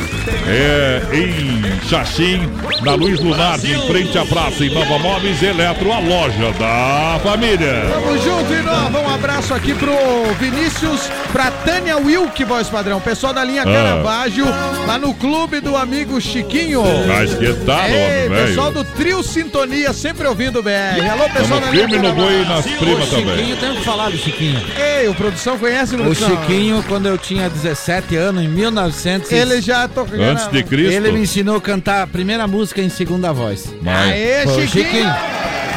É, 0.47 1.03
em 1.13 1.89
Xaxim, 1.89 2.49
na 2.83 2.95
Luiz 2.95 3.21
Lunardi, 3.21 3.73
em 3.73 3.87
frente 3.87 4.17
à 4.19 4.25
praça, 4.25 4.65
Inova 4.65 4.99
Móveis 4.99 5.43
Eletro, 5.43 5.93
a 5.93 5.99
loja 5.99 6.53
da 6.59 7.19
família. 7.23 7.87
Tamo 7.93 8.19
junto 8.19 8.53
e 8.53 8.63
nova. 8.63 9.01
Um 9.01 9.15
abraço 9.15 9.55
aqui 9.55 9.75
pro 9.75 9.93
Vinícius, 10.39 11.11
pra 11.33 11.51
Tânia 11.51 11.97
Wilk, 11.99 12.45
voz 12.45 12.69
padrão. 12.69 13.01
Pessoal 13.01 13.33
da 13.33 13.45
linha 13.45 13.65
Caravaggio, 13.73 14.45
lá 14.87 14.99
no 14.99 15.15
clube 15.15 15.61
do 15.61 15.77
amigo 15.77 16.21
Chiquinho. 16.21 16.83
Mas 17.07 17.35
que 17.35 17.53
tal, 17.65 17.85
Ei, 17.89 18.29
homem, 18.29 18.47
pessoal 18.47 18.71
do 18.73 18.85
Trio 18.85 19.23
Sintonia, 19.23 19.93
sempre 19.93 20.27
ouvindo 20.27 20.59
o 20.61 20.63
BR. 20.63 20.71
Alô, 21.11 21.25
pessoal 21.31 21.61
Tamo 21.61 21.61
da 21.61 21.67
firme 21.69 21.99
no 21.99 22.13
boi 22.13 22.43
e 22.43 22.45
nas 22.47 22.65
primas 22.67 23.09
também. 23.09 23.37
Chiquinho, 23.37 23.57
tem 23.57 23.75
que 23.75 23.85
falar 23.85 24.11
do 24.11 24.17
Chiquinho. 24.19 24.61
Ei, 24.79 25.09
o 25.09 25.15
produção 25.15 25.59
conhece 25.59 25.97
o 25.97 26.09
O? 26.09 26.15
Chiquinho, 26.15 26.85
quando 26.89 27.07
eu 27.07 27.17
tinha 27.19 27.49
17 27.49 28.17
anos, 28.17 28.43
em 28.43 28.49
1900, 28.49 29.31
Ele 29.33 29.61
já 29.61 29.87
tocou. 29.89 30.21
Antes 30.21 30.49
de 30.49 30.63
Cristo. 30.63 30.93
ele 30.93 31.13
me 31.13 31.21
ensinou 31.21 31.57
a 31.57 31.61
cantar 31.61 32.03
a 32.03 32.07
primeira 32.07 32.47
música 32.47 32.81
em 32.83 32.89
segunda 32.89 33.33
voz. 33.33 33.73
Mas- 33.83 34.11
Aê, 34.13 34.43
Chiquinho. 34.47 34.69
Chiquinho. 34.69 35.15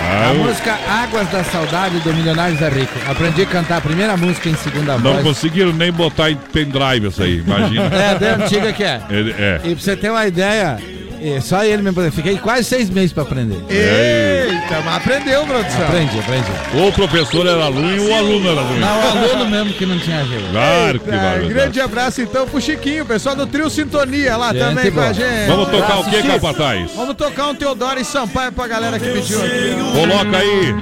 A 0.03 0.33
música 0.33 0.77
Águas 0.89 1.27
da 1.29 1.43
Saudade 1.45 1.99
do 1.99 2.13
Milionários 2.13 2.61
é 2.61 2.69
Rico. 2.69 2.93
Aprendi 3.09 3.43
a 3.43 3.45
cantar 3.45 3.77
a 3.77 3.81
primeira 3.81 4.17
música 4.17 4.49
em 4.49 4.55
segunda 4.55 4.97
não 4.97 5.13
voz. 5.13 5.23
conseguiram 5.23 5.71
nem 5.71 5.91
botar 5.91 6.29
em 6.29 6.35
pendrive 6.35 7.07
isso 7.07 7.23
aí, 7.23 7.39
imagina. 7.45 7.85
É, 7.95 8.19
da 8.19 8.35
antiga 8.35 8.73
que 8.73 8.83
é. 8.83 9.01
É. 9.09 9.61
E 9.63 9.73
pra 9.75 9.83
você 9.83 9.95
ter 9.95 10.09
uma 10.09 10.25
ideia, 10.27 10.77
eh, 11.23 11.39
só 11.41 11.63
ele 11.63 11.81
mesmo. 11.81 12.11
Fiquei 12.11 12.37
quase 12.37 12.63
seis 12.65 12.89
meses 12.89 13.13
pra 13.13 13.23
aprender. 13.23 13.63
Eita, 13.69 14.81
mas 14.83 14.95
aprendeu, 14.97 15.45
produção. 15.45 15.83
Aprendi, 15.83 16.19
aprendi. 16.19 16.47
Ou 16.75 16.89
o 16.89 16.91
professor 16.93 17.45
era 17.47 17.65
ruim 17.65 17.99
ou 17.99 18.09
o 18.09 18.13
aluno 18.15 18.49
era 18.51 18.61
ruim. 18.61 18.79
Não, 18.79 18.99
o 18.99 19.07
aluno 19.07 19.49
mesmo 19.49 19.73
que 19.73 19.85
não 19.85 19.97
tinha 19.99 20.23
jeito. 20.25 20.49
Claro 20.51 20.99
que 20.99 21.09
vai. 21.09 21.39
grande 21.47 21.81
abraço 21.81 22.21
então 22.21 22.47
pro 22.47 22.59
Chiquinho, 22.61 23.05
pessoal 23.05 23.35
do 23.35 23.47
Trio 23.47 23.69
Sintonia 23.69 24.35
lá 24.37 24.51
Gente 24.51 24.59
também 24.59 24.91
com 24.91 24.99
a 25.01 25.13
gente. 25.13 25.47
Vamos 25.47 25.69
tocar 25.69 25.99
o 25.99 26.03
que, 26.05 26.23
capataz? 26.23 26.91
Vamos 26.95 27.15
tocar 27.15 27.47
um 27.47 27.55
Teodoro 27.55 27.99
e 27.99 28.05
Sampaio 28.05 28.51
pra 28.51 28.67
galera 28.67 28.99
que 28.99 29.09
pediu 29.09 29.39
aqui. 29.39 29.75
ó. 29.79 29.91
Coloca 29.99 30.37
aí. 30.37 30.75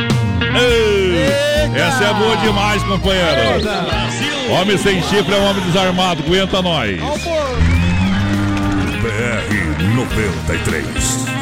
Ei, 0.54 1.80
essa 1.80 2.04
é 2.04 2.14
boa 2.14 2.36
demais, 2.38 2.84
companheiro. 2.84 3.32
Homem 4.50 4.78
sem 4.78 5.02
chifre 5.04 5.34
é 5.34 5.38
um 5.38 5.50
homem 5.50 5.64
desarmado. 5.64 6.24
Aguenta 6.26 6.62
nós. 6.62 7.00
Pô. 7.00 7.61
BR 9.02 9.96
93. 9.96 10.86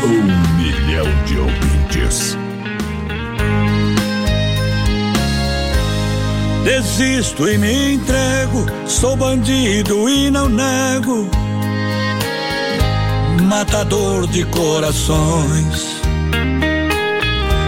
Um 0.01 0.55
milhão 0.55 1.05
de 1.25 1.37
ouvintes. 1.39 2.37
Desisto 6.63 7.49
e 7.49 7.57
me 7.57 7.95
entrego, 7.95 8.65
sou 8.87 9.17
bandido 9.17 10.07
e 10.07 10.31
não 10.31 10.47
nego. 10.47 11.29
Matador 13.43 14.25
de 14.27 14.45
corações. 14.45 15.99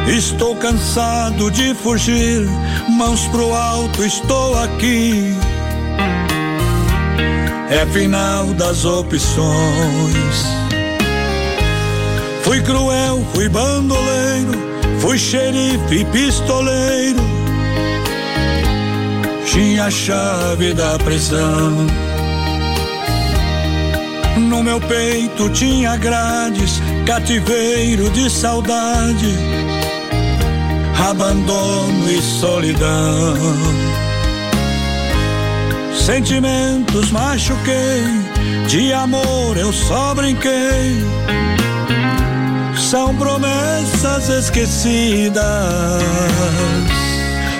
Estou 0.07 0.55
cansado 0.55 1.51
de 1.51 1.73
fugir, 1.75 2.47
mãos 2.87 3.27
pro 3.27 3.53
alto, 3.53 4.05
estou 4.05 4.57
aqui. 4.57 5.35
É 7.71 7.85
final 7.87 8.53
das 8.53 8.85
opções. 8.85 10.45
Fui 12.43 12.61
cruel, 12.61 13.25
fui 13.33 13.49
bandoleiro, 13.49 14.51
fui 14.99 15.17
xerife 15.17 15.95
e 15.95 16.05
pistoleiro 16.05 17.41
tinha 19.51 19.85
a 19.85 19.91
chave 19.91 20.73
da 20.73 20.97
prisão. 20.99 21.85
No 24.37 24.63
meu 24.63 24.79
peito 24.79 25.49
tinha 25.49 25.97
grades, 25.97 26.81
cativeiro 27.05 28.09
de 28.11 28.29
saudade, 28.29 29.35
abandono 31.09 32.09
e 32.09 32.21
solidão. 32.21 33.35
Sentimentos 35.95 37.11
machuquei, 37.11 38.03
de 38.67 38.91
amor 38.93 39.57
eu 39.57 39.71
só 39.71 40.13
brinquei. 40.15 41.05
São 42.77 43.15
promessas 43.15 44.29
esquecidas. 44.29 45.41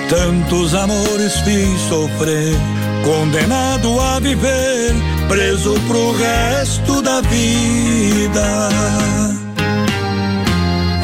Tantos 0.08 0.74
amores 0.74 1.38
fiz 1.38 1.80
sofrer, 1.88 2.54
condenado 3.02 3.98
a 3.98 4.20
viver, 4.20 4.94
preso 5.26 5.72
pro 5.86 6.12
resto 6.12 7.00
da 7.00 7.22
vida. 7.22 8.68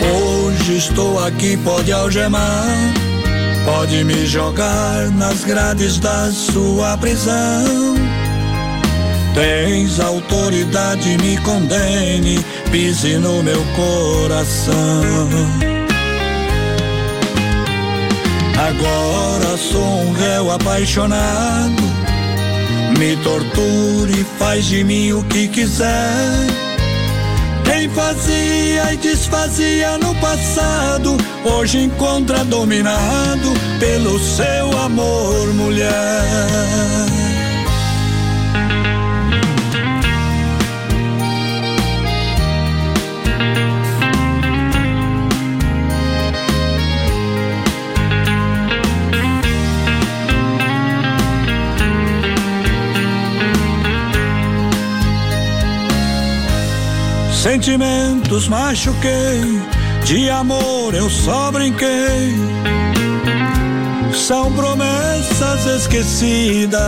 Hoje 0.02 0.76
estou 0.76 1.24
aqui, 1.24 1.56
pode 1.64 1.90
algemar, 1.90 2.66
pode 3.68 4.02
me 4.02 4.24
jogar 4.24 5.11
nas 5.11 5.44
grades 5.44 5.98
da 5.98 6.31
sua 6.33 6.96
prisão. 6.96 7.94
Tens 9.35 10.00
autoridade, 10.00 11.18
me 11.18 11.37
condene, 11.38 12.42
pise 12.70 13.18
no 13.18 13.42
meu 13.42 13.62
coração. 13.76 14.74
Agora 18.57 19.57
sou 19.59 20.00
um 20.00 20.12
réu 20.12 20.50
apaixonado. 20.50 21.83
Me 22.98 23.16
torture, 23.18 24.26
faz 24.38 24.64
de 24.64 24.83
mim 24.83 25.12
o 25.12 25.22
que 25.24 25.46
quiser. 25.46 26.67
Quem 27.68 27.87
fazia 27.90 28.94
e 28.94 28.96
desfazia 28.96 29.98
no 29.98 30.14
passado, 30.14 31.18
hoje 31.44 31.83
encontra 31.83 32.42
dominado 32.42 33.52
pelo 33.78 34.18
seu 34.18 34.72
amor, 34.78 35.52
mulher. 35.52 37.27
Sentimentos 57.50 58.46
machuquei, 58.46 59.40
de 60.04 60.28
amor 60.28 60.92
eu 60.94 61.08
só 61.08 61.50
brinquei. 61.50 62.37
São 64.12 64.52
promessas 64.52 65.64
esquecidas. 65.80 66.78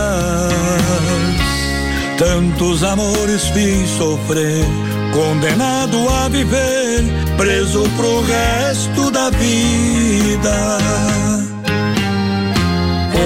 Tantos 2.15 2.83
amores 2.83 3.47
fiz 3.47 3.89
sofrer, 3.97 4.63
condenado 5.11 6.07
a 6.07 6.29
viver, 6.29 7.05
preso 7.37 7.81
pro 7.97 8.21
resto 8.21 9.09
da 9.09 9.31
vida. 9.31 10.77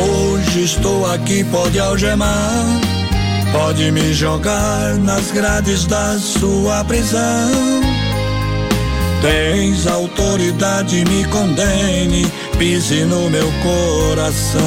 Hoje 0.08 0.64
estou 0.64 1.06
aqui, 1.12 1.44
pode 1.44 1.78
algemar. 1.82 2.95
Pode 3.58 3.90
me 3.90 4.14
jogar 4.14 4.96
nas 4.98 5.32
grades 5.32 5.86
da 5.86 6.20
sua 6.20 6.84
prisão. 6.84 7.50
Tens 9.22 9.88
autoridade, 9.88 11.06
me 11.06 11.24
condene, 11.30 12.30
pise 12.60 13.06
no 13.06 13.30
meu 13.30 13.50
coração. 13.64 14.62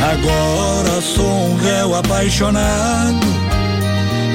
Agora 0.00 1.00
sou 1.02 1.26
um 1.26 1.56
réu 1.56 1.94
apaixonado. 1.94 3.26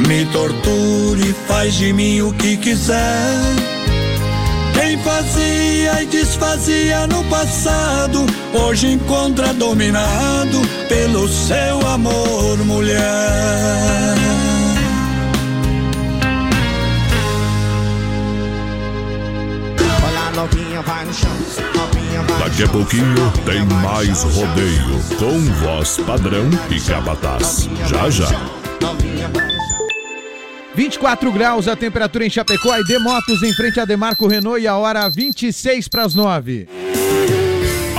Me 0.08 0.26
torture, 0.28 1.36
faz 1.48 1.74
de 1.74 1.92
mim 1.92 2.22
o 2.22 2.32
que 2.34 2.56
quiser. 2.56 3.77
Quem 4.80 4.96
fazia 5.00 6.04
e 6.04 6.06
desfazia 6.06 7.08
no 7.08 7.24
passado, 7.24 8.24
hoje 8.54 8.92
encontra 8.92 9.52
dominado 9.52 10.62
pelo 10.88 11.28
seu 11.28 11.82
amor, 11.88 12.58
mulher. 12.60 12.98
Daqui 22.40 22.63
a 22.63 22.68
pouquinho 22.68 23.34
tem 23.46 23.66
mais 23.82 24.22
rodeio 24.22 25.02
com 25.18 25.40
voz 25.66 25.98
padrão 26.06 26.48
e 26.70 26.80
capataz. 26.80 27.68
Já 27.88 28.10
já. 28.12 28.30
24 30.78 31.32
graus 31.32 31.68
a 31.68 31.76
temperatura 31.76 32.24
em 32.24 32.30
Chapecó, 32.30 32.78
ID 32.78 33.00
Motos 33.02 33.42
em 33.42 33.52
frente 33.52 33.80
a 33.80 33.86
Demarco 33.86 34.28
Renault 34.28 34.62
e 34.62 34.68
a 34.68 34.78
hora 34.78 35.10
26 35.10 35.88
para 35.88 36.04
as 36.04 36.13
9. 36.13 36.70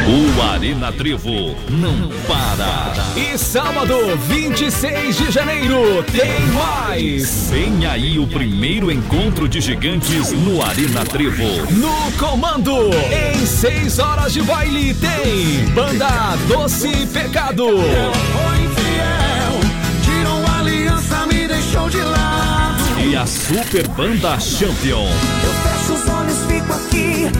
O 0.00 0.42
Arena 0.42 0.90
Trevo 0.92 1.54
não 1.68 2.08
para. 2.26 2.92
E 3.16 3.38
sábado, 3.38 3.94
26 4.28 5.16
de 5.16 5.30
janeiro, 5.30 6.02
tem 6.04 6.40
mais. 6.52 7.50
Vem 7.50 7.86
aí 7.86 8.18
o 8.18 8.26
primeiro 8.26 8.90
encontro 8.90 9.48
de 9.48 9.60
gigantes 9.60 10.32
no 10.32 10.62
Arena 10.62 11.04
Trevo. 11.04 11.44
No 11.72 12.12
comando, 12.18 12.90
em 13.12 13.46
6 13.46 13.98
horas 13.98 14.32
de 14.32 14.42
baile, 14.42 14.94
tem 14.94 15.66
Banda 15.72 16.36
Doce 16.48 17.06
Pecado. 17.12 17.66
Foi 17.66 18.64
infiel, 18.64 19.60
tirou 20.04 20.44
a 20.46 20.58
aliança, 20.60 21.26
me 21.26 21.46
deixou 21.46 21.88
de 21.88 22.00
lado. 22.00 23.00
E 23.04 23.14
a 23.16 23.24
Super 23.26 23.86
Banda 23.88 24.38
Champion. 24.40 25.06
Eu 25.06 25.52
fecho 25.62 25.92
os 25.94 26.08
olhos, 26.08 26.38
fico 26.48 26.72
aqui 26.72 27.30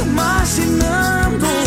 imaginando. 0.00 1.61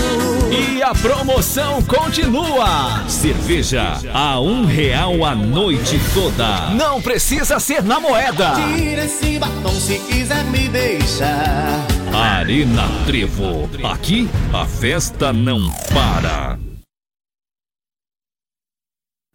E 0.58 0.82
a 0.82 0.94
promoção 0.94 1.82
continua. 1.82 3.04
Cerveja 3.10 4.00
a 4.14 4.40
um 4.40 4.66
real 4.66 5.26
a 5.26 5.36
noite 5.36 6.00
toda. 6.14 6.70
Não 6.70 7.02
precisa 7.02 7.60
ser 7.60 7.84
na 7.84 8.00
moeda. 8.00 8.54
Tira 8.54 9.04
esse 9.04 9.38
batom 9.38 9.74
se 9.74 10.00
quiser 10.00 10.46
me 10.46 10.70
deixar. 10.70 11.86
Arena 12.14 12.88
Trevo. 13.06 13.70
Aqui 13.84 14.30
a 14.54 14.66
festa 14.66 15.34
não 15.34 15.70
para. 15.94 16.65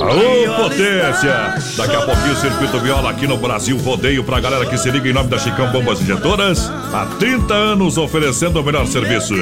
Alô, 0.00 0.62
potência! 0.62 1.54
Daqui 1.76 1.96
a 1.96 2.02
pouquinho, 2.02 2.36
Circuito 2.36 2.78
Viola 2.78 3.10
aqui 3.10 3.26
no 3.26 3.36
Brasil 3.36 3.76
Rodeio 3.78 4.22
pra 4.22 4.38
galera 4.38 4.64
que 4.64 4.78
se 4.78 4.88
liga 4.90 5.08
em 5.08 5.12
nome 5.12 5.28
da 5.28 5.38
Chicão 5.38 5.70
Bombas 5.72 6.00
Injetoras. 6.00 6.70
Há 6.92 7.06
30 7.18 7.52
anos 7.52 7.98
oferecendo 7.98 8.60
o 8.60 8.64
melhor 8.64 8.86
serviço. 8.86 9.34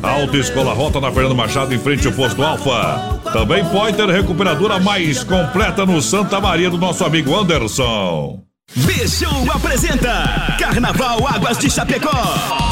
Autoescola 0.00 0.72
Rota 0.72 1.00
na 1.00 1.10
Fernando 1.10 1.34
Machado, 1.34 1.74
em 1.74 1.78
frente 1.78 2.06
ao 2.06 2.12
posto 2.12 2.42
Alfa. 2.42 3.20
Também 3.32 3.64
Pointer 3.64 4.06
Recuperadora 4.06 4.78
mais 4.78 5.24
completa 5.24 5.84
no 5.84 6.00
Santa 6.00 6.40
Maria 6.40 6.70
do 6.70 6.78
nosso 6.78 7.04
amigo 7.04 7.36
Anderson. 7.36 8.40
Bichão 8.74 9.44
apresenta 9.52 10.56
Carnaval 10.58 11.26
Águas 11.26 11.58
de 11.58 11.68
Chapecó. 11.68 12.71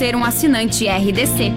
ser 0.00 0.16
um 0.16 0.24
assinante 0.24 0.88
RDC. 0.88 1.52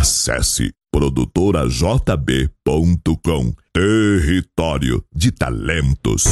Acesse 0.00 0.72
produtorajb.com 0.90 3.52
Território 3.74 5.04
de 5.14 5.30
Talentos. 5.30 6.24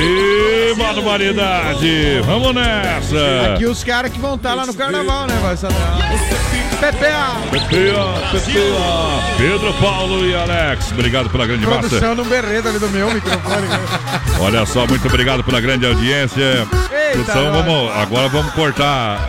E 0.00 0.74
barbaridade! 0.76 2.20
Vamos 2.24 2.54
nessa! 2.54 3.54
Aqui 3.54 3.66
os 3.66 3.82
caras 3.82 4.12
que 4.12 4.18
vão 4.18 4.36
estar 4.36 4.54
lá 4.54 4.64
no 4.64 4.74
carnaval, 4.74 5.26
né, 5.26 5.36
vai. 5.42 5.56
PPA! 5.56 7.36
PPA, 7.50 8.28
PPA, 8.30 9.36
Pedro 9.36 9.74
Paulo 9.74 10.24
e 10.24 10.34
Alex, 10.34 10.92
obrigado 10.92 11.28
pela 11.30 11.46
grande 11.46 11.66
massa. 11.66 11.80
Produção 11.88 12.14
no 12.14 12.24
berreta 12.24 12.68
ali 12.68 12.78
do 12.78 12.88
meu 12.90 13.12
microfone. 13.12 13.66
Olha 14.40 14.64
só, 14.64 14.86
muito 14.86 15.08
obrigado 15.08 15.42
pela 15.42 15.60
grande 15.60 15.84
audiência. 15.86 16.66
Produção, 17.12 17.50
nós. 17.52 17.64
vamos, 17.64 17.90
agora 17.96 18.28
vamos 18.28 18.52
cortar 18.54 19.28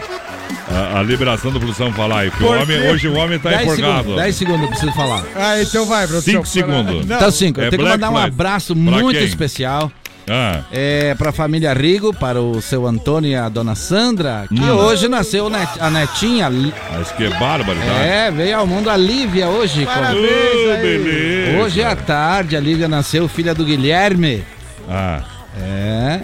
a, 0.70 1.00
a 1.00 1.04
liberação 1.04 1.52
do 1.52 1.60
produção 1.60 1.92
falar 1.92 2.20
aí, 2.20 2.30
porque 2.30 2.44
homem, 2.46 2.88
hoje 2.92 3.08
o 3.08 3.16
homem 3.16 3.40
tá 3.40 3.50
10 3.50 3.62
enforcado. 3.64 3.98
segundos, 3.98 4.16
10 4.22 4.36
segundos, 4.36 4.62
eu 4.62 4.68
preciso 4.68 4.92
falar. 4.94 5.24
Ah, 5.36 5.60
então 5.60 5.86
vai, 5.88 6.06
produção. 6.06 6.34
5 6.34 6.46
segundos. 6.46 7.06
Não. 7.08 7.16
Então, 7.16 7.32
cinco. 7.32 7.60
Eu 7.60 7.66
É 7.66 7.70
tenho 7.72 7.80
que 7.82 7.88
Black 7.88 8.00
mandar 8.04 8.12
um 8.12 8.18
abraço 8.24 8.76
Pra 8.76 8.84
muito 8.84 9.18
quem? 9.18 9.28
especial. 9.28 9.92
Ah, 10.30 10.62
É, 10.72 11.16
pra 11.16 11.32
família 11.32 11.74
Rigo, 11.74 12.14
para 12.14 12.42
o 12.42 12.62
seu 12.62 12.86
Antônio 12.86 13.32
e 13.32 13.36
a 13.36 13.50
dona 13.50 13.76
Sandra, 13.76 14.46
que 14.48 14.62
Hum. 14.62 14.72
hoje 14.76 15.08
nasceu 15.08 15.50
net- 15.50 15.80
a 15.80 15.90
netinha. 15.90 16.50
Mas 16.50 17.12
que 17.12 17.28
barbaridade. 17.30 18.00
É, 18.08 18.32
veio 18.32 18.58
ao 18.58 18.68
mundo 18.68 18.90
a 18.90 18.96
Lívia 18.98 19.48
hoje. 19.48 19.86
Parabéns 19.86 20.22
aí. 20.24 20.82
beleza. 20.82 21.64
Hoje 21.64 21.84
à 21.84 21.96
tarde 21.96 22.56
a 22.56 22.60
Lívia 22.60 22.88
nasceu, 22.88 23.28
filha 23.28 23.54
do 23.56 23.66
Guilherme. 23.66 24.44
Ah, 24.90 25.22
É. 25.62 26.20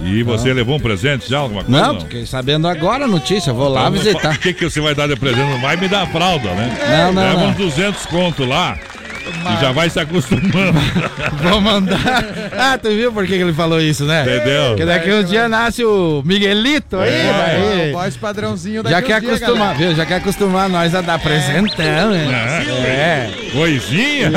e 0.00 0.22
você 0.22 0.52
levou 0.52 0.76
um 0.76 0.80
presente 0.80 1.28
já, 1.30 1.38
alguma 1.38 1.62
coisa? 1.64 1.80
Não, 1.80 2.00
fiquei 2.00 2.26
sabendo 2.26 2.66
agora 2.66 3.04
a 3.04 3.08
notícia, 3.08 3.52
vou 3.52 3.68
lá 3.68 3.82
Então, 3.82 3.92
visitar. 3.92 4.34
O 4.34 4.38
que, 4.38 4.52
que 4.52 4.64
você 4.68 4.80
vai 4.80 4.94
dar 4.94 5.06
de 5.08 5.16
presente? 5.16 5.48
Não 5.50 5.60
vai 5.60 5.76
me 5.76 5.86
dar 5.88 6.06
fralda, 6.08 6.48
né? 6.54 6.76
Não, 7.06 7.12
não, 7.12 7.22
Leva 7.22 7.40
não. 7.40 7.48
uns 7.50 7.56
200 7.56 8.06
conto 8.06 8.44
lá 8.44 8.76
e 9.26 9.60
já 9.60 9.72
vai 9.72 9.88
se 9.90 9.98
acostumando. 10.00 10.78
Vou 11.42 11.60
mandar. 11.60 12.24
Ah, 12.56 12.78
tu 12.78 12.88
viu 12.90 13.12
por 13.12 13.26
que 13.26 13.36
que 13.36 13.42
ele 13.42 13.52
falou 13.52 13.80
isso, 13.80 14.04
né? 14.04 14.22
Entendeu? 14.22 14.68
Porque 14.68 14.84
daqui 14.84 15.12
uns 15.12 15.28
dias 15.28 15.48
nasce 15.50 15.84
o 15.84 16.22
Miguelito 16.24 16.96
aí, 16.96 17.10
É. 17.10 17.32
daí. 17.32 17.90
O 17.90 17.92
voz 17.94 18.16
padrãozinho 18.16 18.82
daqui 18.82 18.94
Já 18.94 19.02
quer 19.02 19.20
dias, 19.20 19.36
acostumar, 19.42 19.68
galera. 19.74 19.78
viu? 19.88 19.94
Já 19.96 20.06
quer 20.06 20.14
acostumar 20.16 20.68
nós 20.68 20.94
a 20.94 21.00
dar 21.00 21.18
presentão, 21.18 22.10
né? 22.10 22.64
É. 22.86 23.30
Coisinha? 23.52 24.30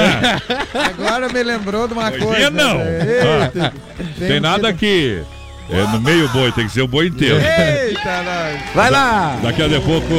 Agora 0.74 1.28
me 1.30 1.44
lembrou 1.44 1.88
de 1.88 1.94
uma 1.94 2.10
Coisinha 2.12 2.30
coisa. 2.30 2.52
não. 2.52 2.80
Eita, 2.82 3.74
Tem 4.20 4.40
nada 4.40 4.72
que 4.74 5.22
É 5.70 5.82
no 5.92 6.00
meio 6.00 6.28
boi, 6.30 6.52
tem 6.52 6.66
que 6.66 6.72
ser 6.72 6.82
o 6.82 6.88
boi 6.88 7.08
inteiro. 7.08 7.36
Eita, 7.38 8.24
nós. 8.24 8.74
Vai 8.74 8.90
lá! 8.90 9.38
Daqui 9.44 9.62
a 9.64 9.82
pouco, 9.82 10.14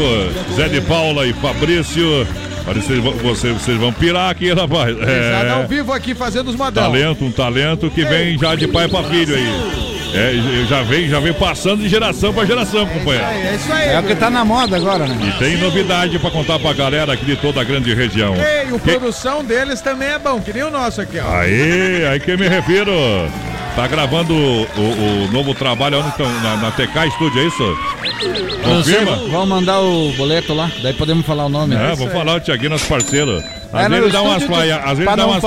Zé 0.55 0.69
de 0.69 0.81
Paula 0.83 1.27
e 1.27 1.33
Fabrício. 1.33 2.27
Olha, 2.67 2.83
vocês 2.83 2.99
vão, 3.03 3.13
vocês, 3.15 3.55
vocês 3.55 3.79
vão 3.79 3.91
pirar 3.93 4.31
aqui, 4.31 4.53
rapaz. 4.53 4.95
Pesado 4.95 5.51
ao 5.53 5.63
É, 5.63 5.67
vivo 5.67 5.91
aqui 5.93 6.15
fazendo 6.15 6.49
os 6.49 6.55
modão. 6.57 6.83
talento, 6.85 7.25
um 7.25 7.33
talento 7.33 7.91
que 7.91 8.05
vem 8.05 8.37
já 8.39 8.55
de 8.55 8.69
pai 8.69 8.87
pra 8.89 9.03
filho 9.05 9.35
aí. 9.35 9.89
É, 10.15 10.67
já 10.67 10.83
vem, 10.83 11.09
já 11.09 11.19
vem 11.21 11.33
passando 11.35 11.83
de 11.83 11.89
geração 11.89 12.33
pra 12.33 12.45
geração, 12.45 12.87
companheiro. 12.87 13.25
É 13.27 13.55
isso 13.55 13.73
aí. 13.73 13.89
É 13.91 13.99
o 14.01 14.03
que 14.03 14.15
tá 14.15 14.29
na 14.31 14.45
moda 14.45 14.77
agora, 14.77 15.07
né? 15.07 15.17
E 15.29 15.39
tem 15.39 15.57
novidade 15.59 16.19
pra 16.19 16.31
contar 16.31 16.59
pra 16.59 16.73
galera 16.75 17.13
aqui 17.15 17.25
de 17.25 17.37
toda 17.37 17.61
a 17.61 17.65
grande 17.65 17.93
região. 17.95 18.35
Ei, 18.35 18.71
o 18.73 18.79
Que- 18.79 18.93
produção 18.99 19.43
deles 19.45 19.81
também 19.81 20.09
é 20.09 20.19
bom, 20.19 20.39
que 20.41 20.53
nem 20.53 20.63
o 20.63 20.71
nosso 20.71 21.01
aqui, 21.01 21.19
ó. 21.19 21.37
Aí, 21.39 22.07
aí 22.11 22.21
que 22.21 22.31
eu 22.33 22.39
me 22.39 22.49
refiro. 22.49 22.93
Tá 23.79 23.87
gravando 23.87 24.35
o, 24.35 24.63
o- 24.63 25.25
o 25.29 25.33
novo 25.33 25.55
trabalho 25.55 26.01
estão? 26.09 26.29
Na, 26.43 26.57
na 26.57 26.71
TK 26.73 27.13
Studio, 27.15 27.41
é 27.41 27.47
isso? 27.47 27.79
Confirma? 28.65 29.17
vamos 29.31 29.49
mandar 29.49 29.79
o 29.81 30.13
boleto 30.17 30.53
lá, 30.53 30.69
daí 30.83 30.93
podemos 30.95 31.25
falar 31.25 31.47
o 31.47 31.49
nome. 31.49 31.77
É, 31.77 31.95
vou 31.95 32.09
falar 32.11 32.35
o 32.35 32.41
Tiaguinho, 32.41 32.71
nosso 32.71 32.87
parceiro. 32.89 33.41
Às 33.73 33.85
É, 33.85 33.89
vezes 33.89 33.91
no 34.01 34.07
ele 34.07 34.13
dá 34.13 34.23
umas 34.23 34.33
estúdio 34.43 34.49
flaia- 34.57 34.79
do- 34.79 34.85
às 34.85 34.99
vezes 34.99 35.05
dá 35.17 35.27
umas. 35.27 35.45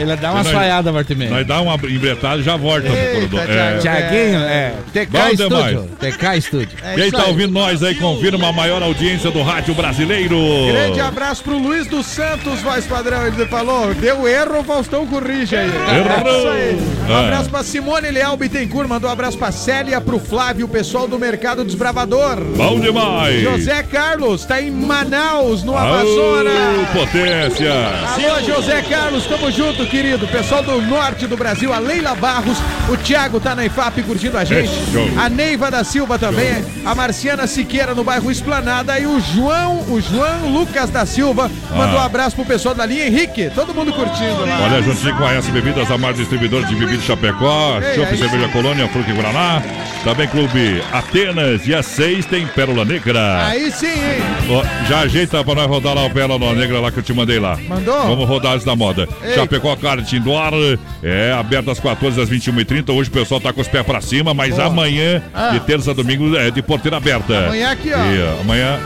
Ele 0.00 0.16
dá 0.16 0.32
umas 0.32 0.50
falhadas, 0.50 0.94
Bartimei. 0.94 1.28
Nós 1.28 1.46
dá 1.46 1.60
uma 1.60 1.74
embretada 1.74 2.40
e 2.40 2.42
já 2.42 2.56
volta 2.56 2.88
pro 2.88 3.18
produto. 3.28 3.50
É. 3.50 3.78
Tiaguinho, 3.78 4.40
é. 4.40 4.72
TK 4.92 5.36
demais. 5.36 5.78
TK 5.98 6.40
Studio. 6.40 6.78
Quem 6.94 7.10
tá 7.10 7.24
ouvindo 7.26 7.52
nós 7.52 7.82
aí, 7.82 7.94
confirma 7.96 8.48
a 8.48 8.52
maior 8.52 8.82
audiência 8.82 9.30
do 9.30 9.42
rádio 9.42 9.74
brasileiro. 9.74 10.36
Grande 10.72 11.00
abraço 11.00 11.42
pro 11.44 11.58
Luiz 11.58 11.86
dos 11.86 12.06
Santos, 12.06 12.60
voz 12.62 12.86
padrão. 12.86 13.26
Ele 13.26 13.44
falou, 13.46 13.92
deu 13.94 14.26
erro, 14.26 14.64
Faustão 14.64 15.06
corrige 15.06 15.54
aí. 15.56 15.68
Errou. 15.68 16.30
É 16.30 16.38
isso 16.38 16.48
aí. 16.48 17.10
Um 17.10 17.14
Ah. 17.14 17.20
abraço 17.20 17.50
pra 17.50 17.62
Simone 17.62 18.10
Leal 18.10 18.36
Bittencourt, 18.36 18.88
mandou 18.88 19.10
um 19.10 19.12
abraço 19.12 19.36
pra 19.36 19.52
Célia, 19.52 20.00
pro 20.00 20.18
Flávio, 20.18 20.64
o 20.66 20.68
pessoal 20.68 21.06
do 21.06 21.18
Mercado 21.18 21.64
Desbravador. 21.64 22.36
Bom 22.56 22.80
demais. 22.80 23.42
José 23.42 23.82
Carlos, 23.82 24.44
tá 24.46 24.62
em 24.62 24.70
Manaus, 24.70 25.62
no 25.62 25.76
Amazonas. 25.76 26.88
potência. 26.92 27.49
Alô, 27.58 28.40
José 28.46 28.80
Carlos, 28.82 29.26
tamo 29.26 29.50
junto, 29.50 29.84
querido. 29.86 30.26
Pessoal 30.28 30.62
do 30.62 30.80
norte 30.82 31.26
do 31.26 31.36
Brasil, 31.36 31.72
a 31.72 31.78
Leila 31.78 32.14
Barros, 32.14 32.56
o 32.88 32.96
Thiago 32.96 33.40
tá 33.40 33.54
na 33.54 33.64
IFAP 33.66 34.02
curtindo 34.02 34.38
a 34.38 34.44
gente. 34.44 34.70
A 35.18 35.28
Neiva 35.28 35.70
da 35.70 35.82
Silva 35.82 36.18
também, 36.18 36.64
a 36.84 36.94
Marciana 36.94 37.46
Siqueira 37.46 37.94
no 37.94 38.04
bairro 38.04 38.30
Esplanada 38.30 38.98
e 38.98 39.06
o 39.06 39.20
João, 39.20 39.80
o 39.88 40.00
João 40.00 40.48
Lucas 40.52 40.90
da 40.90 41.04
Silva 41.04 41.50
mandou 41.76 41.98
um 41.98 42.02
Ah. 42.02 42.06
abraço 42.06 42.36
pro 42.36 42.44
pessoal 42.44 42.74
da 42.74 42.86
linha 42.86 43.06
Henrique. 43.06 43.50
Todo 43.54 43.74
mundo 43.74 43.92
curtindo 43.92 44.46
lá. 44.46 44.60
Olha, 44.62 44.82
juntinho 44.82 45.16
com 45.16 45.24
a 45.26 45.34
S 45.34 45.50
Bebidas, 45.50 45.90
a 45.90 45.98
mais 45.98 46.16
distribuidora 46.16 46.64
de 46.66 46.74
bebidas 46.76 47.04
Chapecó, 47.04 47.80
Chopp 47.94 48.16
Cerveja 48.16 48.48
Colônia, 48.48 48.88
Fruque 48.88 49.12
Guaraná, 49.12 49.62
também 50.04 50.28
Clube 50.28 50.82
Atenas 50.92 51.66
e 51.66 51.74
a 51.74 51.82
6 51.82 52.26
tem 52.26 52.46
Pérola 52.46 52.84
Negra. 52.84 53.46
Aí 53.46 53.70
sim, 53.72 53.86
hein? 53.88 54.62
Já 54.88 55.00
ajeita 55.00 55.42
pra 55.44 55.54
nós 55.54 55.66
rodar 55.66 55.94
lá 55.94 56.04
o 56.06 56.10
Pérola 56.10 56.54
Negra 56.54 56.80
lá 56.80 56.90
que 56.92 56.98
eu 56.98 57.02
te 57.02 57.12
mandei 57.12 57.39
lá. 57.40 57.58
Mandou? 57.68 58.02
Vamos 58.06 58.28
rodar 58.28 58.52
antes 58.52 58.64
da 58.64 58.76
moda. 58.76 59.08
Ei. 59.22 59.34
Chapecó 59.34 59.74
Kart 59.76 60.10
Indoor, 60.12 60.78
é 61.02 61.32
aberto 61.32 61.70
às 61.70 61.80
14 61.80 62.20
às 62.20 62.28
21h30. 62.30 62.92
Hoje 62.94 63.10
o 63.10 63.12
pessoal 63.12 63.40
tá 63.40 63.52
com 63.52 63.60
os 63.60 63.68
pés 63.68 63.84
pra 63.84 64.00
cima, 64.00 64.32
mas 64.34 64.54
Boa. 64.54 64.66
amanhã, 64.66 65.22
Ah. 65.34 65.50
de 65.50 65.60
terça 65.60 65.90
a 65.90 65.94
domingo, 65.94 66.36
é 66.36 66.50
de 66.50 66.62
porteira 66.62 66.96
aberta. 66.98 67.46
Amanhã 67.46 67.70
aqui, 67.72 67.90
ó. 67.92 67.98
E, 67.98 68.40
amanhã. 68.42 68.78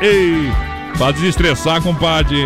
Ei, 0.00 0.50
pra 0.98 1.10
desestressar, 1.12 1.80
compadre. 1.82 2.36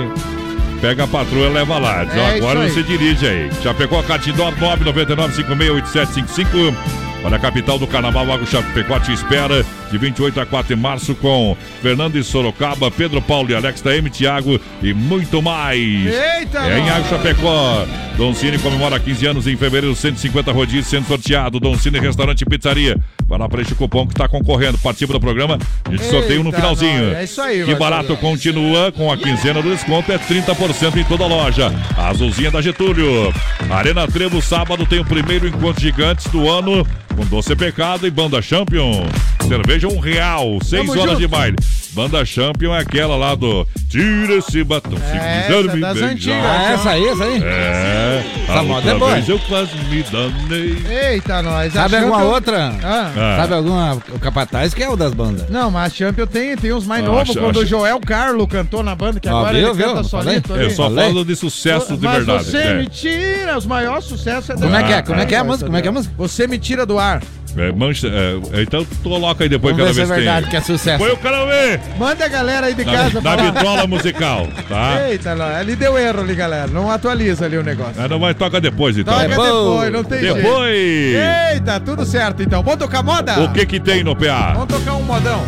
Pega 0.81 1.05
a 1.05 1.07
patroa 1.07 1.47
e 1.47 1.53
leva 1.53 1.79
lá. 1.79 2.05
Diz, 2.05 2.17
É 2.17 2.37
agora 2.37 2.69
você 2.69 2.83
dirige 2.83 3.27
aí. 3.27 3.51
Chapecó 3.63 4.03
Catindor 4.03 4.53
999-568755. 4.59 6.75
Olha, 7.23 7.37
a 7.37 7.39
capital 7.39 7.79
do 7.79 7.87
Carnaval, 7.87 8.33
Água 8.33 8.47
Chapecó 8.47 8.99
te 8.99 9.13
espera 9.13 9.63
de 9.91 9.99
28 9.99 10.41
a 10.41 10.47
4 10.47 10.75
de 10.75 10.81
março 10.81 11.15
com 11.15 11.57
Fernando 11.83 12.17
e 12.17 12.23
Sorocaba, 12.25 12.91
Pedro 12.91 13.21
Paulo 13.21 13.51
e 13.51 13.55
Alex 13.55 13.81
da 13.83 13.97
M, 13.97 14.09
Thiago 14.11 14.61
e 14.83 14.93
muito 14.95 15.43
mais. 15.43 15.79
Eita, 15.81 16.59
É 16.61 16.79
em. 16.79 16.89
Água 16.91 17.09
Chapecó. 17.09 17.87
Dom 18.17 18.35
Cine 18.35 18.59
comemora 18.59 19.01
15 19.01 19.27
anos 19.27 19.47
em 19.47 19.57
fevereiro, 19.57 19.95
150 19.97 20.53
rodízios 20.53 20.87
sendo 20.89 21.07
sorteado. 21.07 21.59
Dom 21.59 21.77
Cine 21.79 21.99
Restaurante 21.99 22.43
e 22.43 22.45
Pizzaria. 22.45 22.99
Vai 23.27 23.39
lá 23.39 23.49
para 23.49 23.63
este 23.63 23.75
cupom 23.75 24.07
que 24.07 24.13
está 24.13 24.29
concorrendo. 24.29 24.77
Participa 24.77 25.15
do 25.15 25.21
programa. 25.21 25.59
A 25.87 25.91
gente 25.91 26.05
sorteio 26.05 26.41
no 26.43 26.49
Eita, 26.51 26.59
finalzinho. 26.59 27.07
nós. 27.07 27.17
É 27.17 27.25
isso 27.25 27.41
aí, 27.41 27.65
Que 27.65 27.75
barato 27.75 28.15
continua 28.19 28.93
com 28.93 29.11
a 29.11 29.17
quinzena 29.17 29.63
do 29.63 29.71
desconto. 29.71 30.13
É 30.13 30.19
30% 30.19 30.97
em 31.01 31.05
toda 31.05 31.25
a 31.25 31.29
loja. 31.29 31.73
A 31.97 32.09
Azulzinha 32.09 32.51
da 32.51 32.61
Getúlio. 32.61 33.33
Arena 33.71 34.07
Trevo, 34.07 34.43
sábado 34.43 34.85
tem 34.85 34.99
o 34.99 35.05
primeiro 35.05 35.49
encontro 35.49 35.81
gigantes 35.81 36.27
do 36.27 36.51
ano 36.51 36.87
com 37.17 37.25
Doce 37.25 37.57
Pecado 37.57 38.07
e 38.07 38.11
Banda 38.11 38.43
Champion. 38.43 39.07
Cerveja 39.49 39.80
um 39.87 39.99
real, 39.99 40.59
seis 40.63 40.83
Tamo 40.87 40.93
horas 40.93 41.11
junto. 41.13 41.19
de 41.21 41.27
baile. 41.29 41.57
Banda 41.93 42.25
Champion 42.25 42.73
é 42.73 42.79
aquela 42.79 43.17
lá 43.17 43.35
do 43.35 43.67
Tira 43.89 44.35
esse 44.35 44.63
batom. 44.63 44.97
se 44.97 45.03
É, 45.17 45.43
quiser 45.49 45.65
essa 45.65 45.75
me 45.75 45.81
das 45.81 45.95
beijar. 45.95 46.11
antigas. 46.13 46.45
Ah, 46.45 46.73
essa 46.73 46.91
aí, 46.91 47.05
essa 47.09 47.25
aí? 47.25 47.43
É. 47.43 48.23
Essa 48.45 48.59
a 48.61 48.63
moda 48.63 48.91
é 48.91 48.95
boa. 48.95 49.19
eu 49.19 49.39
quase 49.49 49.73
me 49.91 50.03
danei. 50.05 50.77
Eita, 50.89 51.43
nós. 51.43 51.73
Sabe 51.73 51.97
alguma 51.97 52.19
Champion- 52.19 52.33
outra? 52.35 52.75
Ah. 52.85 53.11
Ah. 53.17 53.37
Sabe 53.41 53.55
alguma? 53.55 53.95
O 54.11 54.19
Capataz 54.21 54.73
que 54.73 54.83
é 54.85 54.89
o 54.89 54.95
das 54.95 55.13
bandas. 55.13 55.49
Não, 55.51 55.69
mas 55.69 55.93
a 55.93 55.97
Champion 55.97 56.27
tem, 56.29 56.57
tem 56.57 56.73
uns 56.73 56.87
mais 56.87 57.03
Ah, 57.03 57.07
novos, 57.09 57.31
acho- 57.31 57.41
quando 57.41 57.57
o 57.57 57.67
Joel 57.67 57.99
Carlo 57.99 58.47
cantou 58.47 58.85
na 58.85 58.95
banda, 58.95 59.19
que 59.19 59.29
Ó, 59.29 59.39
agora 59.39 59.59
viu, 59.59 59.69
ele 59.71 59.75
viu? 59.77 59.87
canta 59.89 60.05
solito 60.05 60.53
Eu 60.55 60.61
ali. 60.67 60.75
só 60.75 60.89
falo 60.95 61.25
de 61.25 61.35
sucesso 61.35 61.97
de 61.97 62.05
Mas 62.07 62.17
verdade. 62.25 62.45
você 62.45 62.57
É. 62.59 62.75
me 62.75 62.87
tira, 62.87 63.59
os 63.59 63.67
maiores 63.67 64.05
sucessos 64.05 64.51
é 64.51 64.55
Como 64.55 64.77
é 64.77 64.83
que 64.85 64.93
é? 64.93 64.97
Ah, 64.99 65.03
Como 65.03 65.21
é 65.21 65.27
que 65.27 65.35
é 65.35 65.39
a 65.39 65.45
música? 65.45 65.65
Como 65.67 65.77
é 65.77 65.83
que 65.83 65.89
é 65.89 65.91
a 65.91 65.93
música? 65.93 66.15
Você 66.17 66.47
me 66.47 66.57
tira 66.57 66.87
do 66.87 67.01
ar. 67.01 67.21
É, 67.57 67.73
mancha, 67.73 68.07
é, 68.07 68.63
então 68.63 68.87
coloca 69.03 69.43
aí 69.45 69.49
depois 69.49 69.77
Vamos 69.77 69.91
cada 69.97 69.99
ver 70.01 70.07
se 70.07 70.13
é 70.13 70.15
vez 70.15 70.25
verdade 70.25 70.43
tem. 70.43 70.51
que 70.51 70.57
é 70.57 70.61
sucesso. 70.61 70.99
Põe 70.99 71.11
o 71.13 71.17
cara 71.17 71.45
ver. 71.47 71.81
Manda 71.99 72.25
a 72.25 72.29
galera 72.29 72.67
aí 72.69 72.75
de 72.75 72.85
Na, 72.85 72.93
casa 72.93 73.21
na 73.21 73.31
falar. 73.37 73.51
vitrola 73.51 73.87
musical, 73.87 74.49
tá? 74.69 75.09
Eita, 75.09 75.35
não, 75.35 75.47
ali 75.47 75.75
deu 75.75 75.99
erro 75.99 76.21
ali, 76.21 76.35
galera. 76.35 76.69
Não 76.69 76.91
atualiza 76.91 77.45
ali 77.47 77.57
o 77.59 77.63
negócio. 77.63 77.95
Ah, 77.99 78.07
não, 78.07 78.19
mas 78.21 78.37
toca 78.37 78.61
depois 78.61 78.97
então. 78.97 79.13
Toca 79.13 79.25
É 79.25 79.29
depois, 79.29 79.93
não 79.93 80.05
tem 80.05 80.21
Depois. 80.21 80.75
jeito. 80.75 81.55
Eita, 81.55 81.81
tudo 81.81 82.05
certo 82.07 82.43
então. 82.43 82.63
Vamos 82.63 82.79
tocar 82.79 83.03
moda? 83.03 83.41
O 83.41 83.53
que 83.53 83.67
que 83.67 83.81
tem 83.81 84.05
no 84.05 84.15
PA? 84.15 84.53
Vamos 84.55 84.69
tocar 84.69 84.95
um 84.95 85.03
modão. 85.03 85.45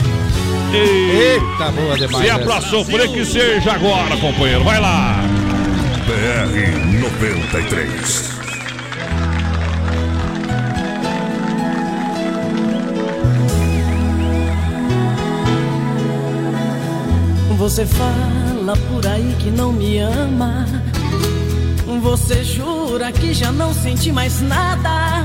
Ei, 0.75 1.35
Eita, 1.35 1.71
boa 1.71 1.97
demais. 1.97 2.25
se 2.25 2.31
é 2.31 2.39
pra 2.39 2.61
sofrer 2.63 3.09
que 3.13 3.25
seja 3.25 3.73
agora, 3.73 4.17
companheiro. 4.17 4.65
Vai 4.65 4.81
lá. 4.81 5.21
BR 6.07 7.01
93. 7.01 8.32
Você 17.63 17.87
fala 17.87 18.77
por 18.91 19.07
aí 19.07 19.37
que 19.39 19.49
não 19.49 19.73
me 19.73 19.97
ama. 20.01 20.67
Você 22.03 22.43
jura 22.43 23.13
que 23.13 23.33
já 23.33 23.53
não 23.53 23.73
sente 23.73 24.11
mais 24.11 24.41
nada. 24.41 25.25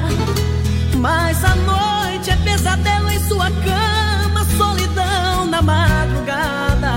Mas 0.98 1.44
a 1.44 1.56
noite 1.56 2.30
é 2.30 2.36
pesadelo 2.36 3.10
em 3.10 3.20
sua 3.28 3.50
cama, 3.50 4.46
solidão 4.56 5.48
na 5.48 5.64
madrugada. 5.64 6.96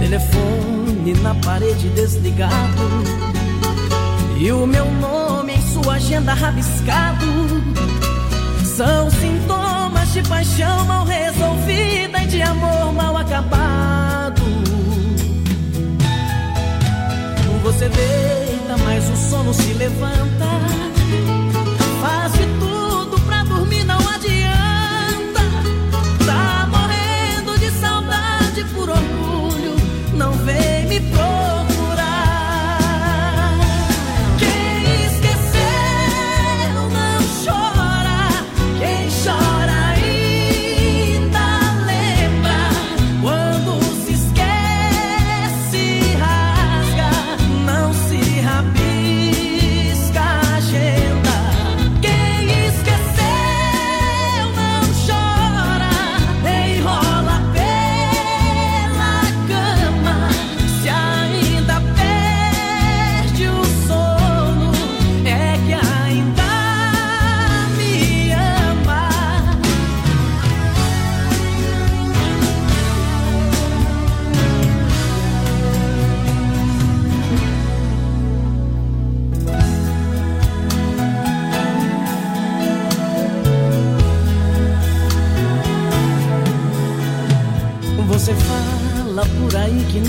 Telefone 0.00 1.14
na 1.22 1.36
parede 1.36 1.90
desligado. 1.90 2.82
E 4.36 4.50
o 4.50 4.66
meu 4.66 4.90
nome 4.94 5.52
em 5.52 5.62
sua 5.62 5.94
agenda 5.94 6.34
rabiscado. 6.34 7.24
São 8.64 9.08
de 10.12 10.22
paixão 10.28 10.84
mal 10.84 11.06
resolvida 11.06 12.22
e 12.22 12.26
de 12.26 12.42
amor 12.42 12.92
mal 12.92 13.16
acabado. 13.16 14.42
Você 17.62 17.88
deita, 17.88 18.76
mas 18.84 19.08
o 19.08 19.16
sono 19.30 19.54
se 19.54 19.72
levanta. 19.72 20.46
Faz 22.02 22.32
de 22.34 22.44
tudo 22.60 23.18
pra 23.22 23.42
dormir, 23.44 23.84
não 23.84 24.00
adianta. 24.00 25.40
Tá 26.26 26.68
morrendo 26.68 27.58
de 27.58 27.70
saudade 27.70 28.64
por 28.74 28.90
orgulho, 28.90 29.76
não 30.12 30.32
vem 30.32 30.88
me 30.88 31.00
procurar. 31.00 31.51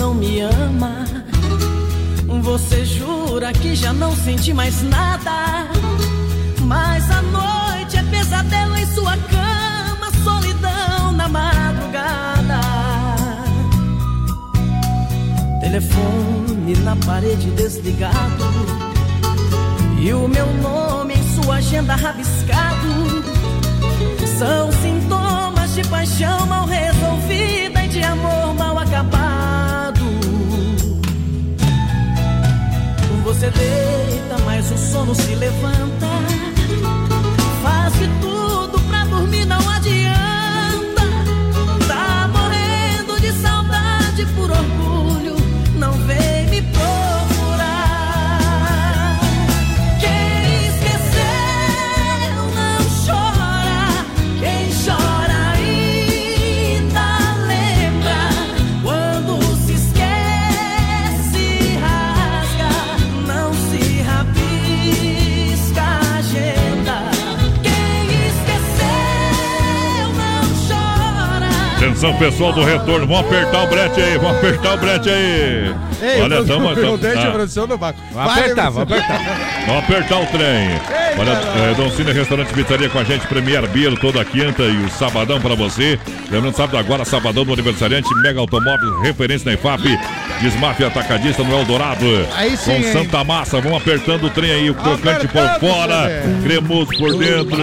Não 0.04 0.12
me 0.12 0.40
ama. 0.40 1.06
Você 2.42 2.84
jura 2.84 3.54
que 3.54 3.74
já 3.74 3.90
não 3.90 4.14
sente 4.14 4.52
mais 4.52 4.82
nada. 4.82 5.66
Mas 6.60 7.10
a 7.10 7.22
noite 7.22 7.96
é 7.96 8.02
pesadelo 8.02 8.76
em 8.76 8.86
sua 8.86 9.16
cama, 9.16 10.10
solidão 10.22 11.12
na 11.12 11.26
madrugada. 11.26 12.60
Telefone 15.60 16.76
na 16.84 16.96
parede 16.96 17.50
desligado. 17.52 18.44
E 19.98 20.12
o 20.12 20.28
meu 20.28 20.52
nome 20.62 21.14
em 21.14 21.42
sua 21.42 21.56
agenda 21.56 21.94
rabiscado. 21.94 23.24
São 24.38 24.70
sintomas 24.82 25.74
de 25.74 25.82
paixão 25.88 26.44
mal 26.46 26.66
resolvida 26.66 26.93
Você 33.44 33.50
deita, 33.50 34.38
mas 34.46 34.70
o 34.70 34.78
sono 34.78 35.14
se 35.14 35.34
levanta. 35.34 36.53
Atenção, 71.94 72.18
pessoal 72.18 72.52
do 72.52 72.64
retorno. 72.64 73.06
Vamos 73.06 73.20
apertar 73.20 73.62
o 73.62 73.66
brete 73.68 74.00
aí, 74.00 74.18
vamos 74.18 74.38
apertar 74.38 74.74
o 74.74 74.78
brete 74.78 75.08
aí. 75.08 75.74
Ei, 76.02 76.22
Olha, 76.22 76.34
eu, 76.34 76.46
tamo, 76.46 76.68
a 76.68 76.72
ah, 76.72 77.30
produção 77.30 77.68
do 77.68 77.78
barco. 77.78 78.00
Vamos 78.12 78.32
apertar, 78.32 78.70
vamos 78.70 78.92
apertar. 78.92 79.64
Vamos 79.64 79.84
apertar 79.84 80.20
o 80.20 80.26
trem. 80.26 80.80
Olha, 81.16 81.30
é, 81.70 81.74
Dom 81.74 81.88
Cine 81.90 82.12
Restaurante 82.12 82.52
Pizzaria 82.52 82.88
com 82.88 82.98
a 82.98 83.04
gente, 83.04 83.24
Premier 83.28 83.68
Beer 83.68 83.96
toda 84.00 84.24
quinta 84.24 84.64
e 84.64 84.84
o 84.84 84.90
sabadão 84.90 85.40
pra 85.40 85.54
você. 85.54 85.96
Lembrando, 86.32 86.56
sábado 86.56 86.78
agora, 86.78 87.04
sabadão 87.04 87.44
do 87.44 87.52
aniversariante, 87.52 88.12
Mega 88.16 88.40
Automóveis, 88.40 89.00
referência 89.00 89.46
na 89.46 89.54
IFAP, 89.54 89.82
Desmafia 90.40 90.88
Atacadista 90.88 91.44
no 91.44 91.56
Eldorado. 91.56 92.04
Aí 92.34 92.56
sim, 92.56 92.72
Com 92.72 92.76
hein? 92.76 92.92
Santa 92.92 93.22
Massa, 93.22 93.60
vamos 93.60 93.80
apertando 93.80 94.26
o 94.26 94.30
trem 94.30 94.50
aí, 94.50 94.68
o 94.68 94.74
crocante 94.74 95.28
por 95.28 95.48
fora, 95.60 96.10
cremoso 96.42 96.90
por 96.98 97.16
dentro. 97.16 97.62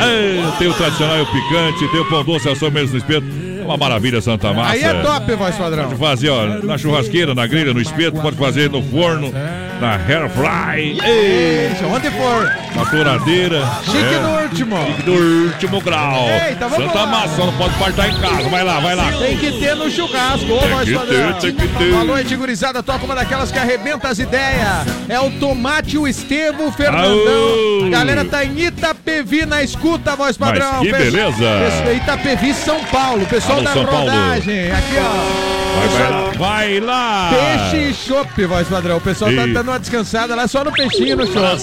É, 0.00 0.58
tem 0.58 0.68
o 0.68 0.74
tradicional 0.74 1.18
e 1.18 1.22
o 1.22 1.26
picante, 1.26 1.88
tem 1.90 2.00
o 2.00 2.04
pão 2.04 2.22
doce, 2.22 2.48
a 2.48 2.54
sobremesa 2.54 2.92
no 2.92 2.98
espeto. 2.98 3.43
Uma 3.64 3.76
maravilha, 3.76 4.20
Santa 4.20 4.52
Massa. 4.52 4.72
Aí 4.72 4.82
é 4.84 4.94
top, 5.02 5.34
voz 5.34 5.56
padrão. 5.56 5.84
Pode 5.84 5.96
fazer, 5.96 6.28
ó, 6.30 6.46
na 6.62 6.76
churrasqueira, 6.78 7.34
na 7.34 7.46
grelha, 7.46 7.72
no 7.72 7.80
espeto, 7.80 8.20
pode 8.20 8.36
fazer 8.36 8.70
no 8.70 8.82
forno, 8.82 9.32
na 9.80 9.92
air 9.94 10.28
fry, 10.30 10.98
ei, 11.04 11.72
Isso, 11.72 11.84
onde 11.86 12.10
for. 12.10 12.52
na 12.76 12.84
touradeira. 12.86 13.62
Chique 13.84 14.14
é, 14.14 14.18
no 14.20 14.42
último. 14.42 14.76
chique 14.86 15.02
do 15.02 15.12
último 15.12 15.80
grau. 15.80 16.28
Eita, 16.28 16.68
vamos 16.68 16.86
Santa 16.86 16.98
lá. 17.00 17.06
Massa, 17.06 17.36
só 17.36 17.46
não 17.46 17.52
pode 17.54 17.74
partar 17.74 18.08
em 18.10 18.20
casa. 18.20 18.48
Vai 18.48 18.62
lá, 18.64 18.80
vai 18.80 18.94
lá. 18.94 19.12
Tem 19.12 19.36
que 19.38 19.52
ter 19.52 19.74
no 19.74 19.90
churrasco, 19.90 20.52
ô 20.52 20.60
voz 20.60 20.88
que 20.88 20.94
padrão. 20.94 21.32
tem 21.40 21.54
que 21.54 21.68
ter. 21.68 21.90
Boa 21.90 22.04
noite, 22.04 22.36
gurizada. 22.36 22.82
Toca 22.82 23.04
uma 23.04 23.14
daquelas 23.14 23.50
que 23.50 23.58
arrebenta 23.58 24.08
as 24.08 24.18
ideias. 24.18 24.86
É 25.08 25.18
o 25.20 25.30
Tomate, 25.32 25.96
o 25.98 26.06
Estevo, 26.06 26.66
o 26.68 26.72
Fernandão. 26.72 27.86
A 27.86 27.90
galera 27.90 28.24
tá 28.24 28.44
em 28.44 28.58
Itapevi 28.58 29.44
na 29.46 29.62
escuta, 29.62 30.14
voz 30.16 30.36
Mas 30.38 30.50
padrão. 30.58 30.82
que 30.82 30.90
Pe- 30.90 30.98
beleza. 30.98 31.44
Pe- 31.84 31.94
Itapevi, 31.94 32.54
São 32.54 32.82
Paulo. 32.84 33.24
Pessoal 33.26 33.53
Da 33.62 33.72
São 33.72 33.84
Paulo. 33.86 34.10
Aqui, 34.10 34.70
ó. 34.98 35.54
Vai, 35.74 35.88
vai 35.88 36.10
lá. 36.10 36.30
Vai 36.38 36.80
lá. 36.80 37.30
Peixe 37.70 37.90
e 37.90 37.94
chopp, 37.94 38.44
voz 38.46 38.68
padrão. 38.68 38.96
O 38.96 39.00
pessoal 39.00 39.32
tá 39.34 39.44
Ih. 39.46 39.52
dando 39.52 39.68
uma 39.68 39.78
descansada 39.80 40.34
lá 40.34 40.46
só 40.46 40.62
no 40.62 40.70
peixinho 40.72 41.08
e 41.08 41.14
no 41.16 41.26
chopp. 41.26 41.62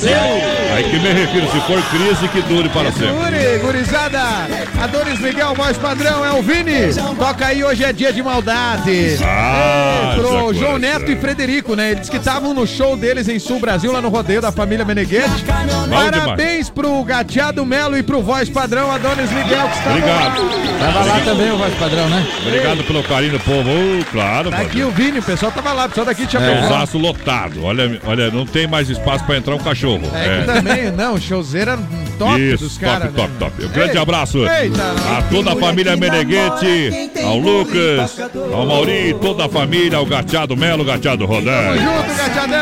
Aí 0.75 0.83
que 0.83 0.99
me 0.99 1.13
refiro, 1.13 1.49
se 1.49 1.59
for 1.61 1.81
crise, 1.89 2.27
que 2.27 2.41
dure 2.41 2.67
para 2.69 2.91
sempre. 2.91 3.07
Yuri, 3.07 3.59
gurizada, 3.59 4.19
Adonis 4.81 5.19
Miguel, 5.19 5.53
voz 5.55 5.77
padrão, 5.77 6.25
é 6.25 6.31
o 6.33 6.41
Vini. 6.41 6.93
Toca 7.17 7.45
aí, 7.47 7.63
hoje 7.63 7.85
é 7.85 7.93
dia 7.93 8.11
de 8.11 8.21
maldade. 8.21 9.17
Ah, 9.23 10.11
É, 10.11 10.15
pro 10.19 10.49
essa 10.51 10.53
João. 10.59 10.77
Neto 10.77 11.09
e 11.11 11.15
Frederico, 11.15 11.73
né? 11.75 11.91
Eles 11.91 12.09
que 12.09 12.17
estavam 12.17 12.53
no 12.53 12.67
show 12.67 12.97
deles 12.97 13.29
em 13.29 13.39
Sul 13.39 13.59
Brasil, 13.59 13.93
lá 13.93 14.01
no 14.01 14.09
rodeio 14.09 14.41
da 14.41 14.51
família 14.51 14.83
Meneghete. 14.83 15.45
Parabéns 15.89 16.69
pro 16.69 17.01
Gateado 17.03 17.65
Melo 17.65 17.97
e 17.97 18.03
pro 18.03 18.21
voz 18.21 18.49
padrão 18.49 18.91
Adonis 18.91 19.31
Miguel, 19.31 19.67
que 19.69 19.77
estavam 19.77 19.97
Obrigado. 19.97 20.41
lá. 20.41 20.91
Tava 20.91 21.05
lá 21.05 21.19
também 21.23 21.51
o 21.51 21.57
voz 21.57 21.73
padrão, 21.81 22.07
né? 22.09 22.27
Obrigado 22.45 22.83
pelo 22.83 23.03
carinho 23.03 23.31
do 23.33 23.39
povo. 23.39 23.69
Ô, 23.69 24.05
claro, 24.11 24.51
Tá 24.51 24.57
pô. 24.57 24.63
aqui 24.63 24.83
o 24.83 24.91
Vini, 24.91 25.19
o 25.19 25.23
pessoal 25.23 25.51
tava 25.51 25.73
lá, 25.73 25.85
o 25.85 25.89
pessoal 25.89 26.05
daqui 26.05 26.27
tinha 26.27 26.41
É. 26.41 26.65
Osasco 26.65 26.97
lotado. 26.97 27.63
Olha, 27.63 27.99
olha, 28.05 28.29
não 28.29 28.45
tem 28.45 28.67
mais 28.67 28.89
espaço 28.89 29.23
para 29.25 29.37
entrar 29.37 29.55
um 29.55 29.59
cachorro. 29.59 30.01
É 30.13 30.39
que 30.41 30.45
também, 30.45 30.91
não, 30.91 31.19
showzeira 31.19 31.79
top 32.19 32.39
Isso, 32.39 32.63
dos 32.65 32.77
caras. 32.77 33.11
top, 33.13 33.29
top, 33.39 33.51
top. 33.51 33.65
Um 33.65 33.69
grande 33.69 33.93
Ei, 33.93 34.01
abraço 34.01 34.37
eita, 34.45 34.83
a 35.17 35.21
toda 35.23 35.53
a 35.53 35.55
família 35.55 35.95
Meneghete, 35.95 37.09
ao 37.23 37.37
Lucas, 37.37 38.17
ao 38.53 38.65
Mauri, 38.65 39.15
toda 39.21 39.45
a 39.45 39.49
família, 39.49 39.97
ao 39.97 40.05
Gateado 40.05 40.55
Melo, 40.55 40.83
Gateado 40.85 41.25
Tamo 41.25 41.33
Rodé. 41.33 41.73
junto, 41.77 42.15
Gateadão. 42.17 42.61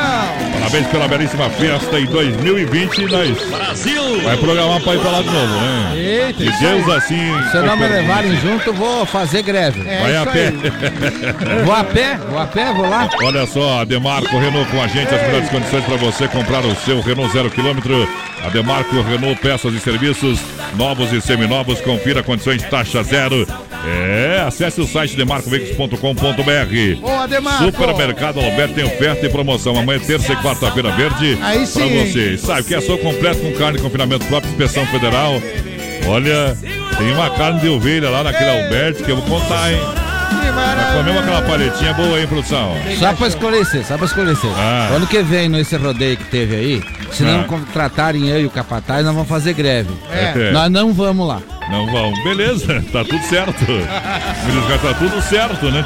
Parabéns 0.53 0.87
pela 0.87 1.07
belíssima 1.07 1.49
festa 1.49 1.99
em 1.99 2.05
2020. 2.05 3.01
Nós 3.05 3.37
Brasil! 3.49 4.21
vai 4.23 4.37
programar 4.37 4.81
para 4.81 4.95
ir 4.95 4.99
pra 4.99 5.11
lá 5.11 5.21
de 5.21 5.29
novo, 5.29 5.53
né? 5.55 5.91
Eita, 5.95 6.43
isso 6.43 6.59
Deus 6.59 6.89
assim. 6.89 7.19
Se 7.51 7.57
não 7.61 7.75
me 7.75 7.87
levarem 7.87 8.35
junto, 8.37 8.73
vou 8.73 9.05
fazer 9.09 9.41
greve. 9.41 9.81
É 9.87 10.01
Vai 10.01 10.15
a 10.15 10.25
pé. 10.25 10.51
Vou 11.65 11.73
a 11.73 11.83
pé, 11.83 12.17
vou 12.29 12.39
a 12.39 12.45
pé, 12.47 12.73
vou 12.73 12.89
lá. 12.89 13.09
Olha 13.23 13.45
só, 13.45 13.81
a 13.81 13.85
Demarco 13.85 14.37
Renault 14.37 14.69
com 14.71 14.81
a 14.81 14.87
gente, 14.87 15.13
as 15.13 15.21
melhores 15.21 15.49
condições 15.49 15.83
para 15.83 15.97
você 15.97 16.27
comprar 16.27 16.65
o 16.65 16.75
seu 16.77 17.01
Renault 17.01 17.31
zero 17.33 17.49
quilômetro. 17.49 18.07
A 18.45 18.49
Demarco 18.49 19.01
Renault, 19.01 19.39
peças 19.41 19.73
e 19.73 19.79
serviços 19.79 20.39
novos 20.75 21.11
e 21.11 21.21
seminovos, 21.21 21.81
confira 21.81 22.23
condições 22.23 22.61
taxa 22.63 23.03
zero. 23.03 23.45
É, 23.85 24.43
acesse 24.45 24.79
o 24.81 24.87
site 24.87 25.15
demarcoveículos.com.br. 25.15 27.65
Supermercado 27.65 28.39
Alberto 28.39 28.73
tem 28.75 28.83
oferta 28.83 29.25
e 29.25 29.29
promoção. 29.29 29.77
Amanhã, 29.77 29.99
terça 29.99 30.33
e 30.33 30.35
quarta-feira 30.37 30.91
verde. 30.91 31.37
Aí 31.41 31.59
Pra 31.59 31.65
sim. 31.67 32.05
você. 32.07 32.37
Sabe 32.37 32.63
que 32.63 32.75
é 32.75 32.81
só 32.81 32.97
completo 32.97 33.39
com 33.39 33.51
carne, 33.53 33.79
confinamento 33.79 34.25
próprio, 34.25 34.51
inspeção 34.51 34.85
federal. 34.87 35.41
Olha, 36.07 36.57
tem 36.99 37.11
uma 37.13 37.29
carne 37.31 37.59
de 37.61 37.69
ovelha 37.69 38.09
lá 38.09 38.23
naquele 38.23 38.49
Alberto 38.63 39.03
que 39.03 39.09
eu 39.11 39.17
vou 39.17 39.39
contar, 39.39 39.71
hein? 39.71 39.79
Maravilha. 40.55 40.97
comemos 40.97 41.21
aquela 41.21 41.41
paletinha 41.43 41.93
boa, 41.93 42.19
hein, 42.19 42.27
produção? 42.27 42.75
Só 42.99 43.13
pra 43.13 43.27
esclarecer, 43.27 43.85
só 43.85 43.97
pra 43.97 44.05
esclarecer. 44.05 44.49
Ah. 44.57 44.89
Ano 44.93 45.07
que 45.07 45.21
vem, 45.21 45.47
nesse 45.47 45.75
rodeio 45.77 46.17
que 46.17 46.25
teve 46.25 46.55
aí, 46.55 46.83
se 47.11 47.23
não 47.23 47.41
Ah. 47.41 47.43
contratarem 47.45 48.27
eu 48.27 48.41
e 48.41 48.45
o 48.45 48.49
capataz, 48.49 49.05
nós 49.05 49.13
vamos 49.13 49.29
fazer 49.29 49.53
greve. 49.53 49.89
É. 50.11 50.51
Nós 50.51 50.69
não 50.69 50.91
vamos 50.93 51.27
lá. 51.27 51.39
Não 51.71 51.85
vão. 51.91 52.11
Beleza, 52.23 52.83
tá 52.91 53.03
tudo 53.05 53.23
certo. 53.23 53.65
Tá 54.81 54.93
tudo 54.95 55.21
certo, 55.21 55.65
né? 55.71 55.85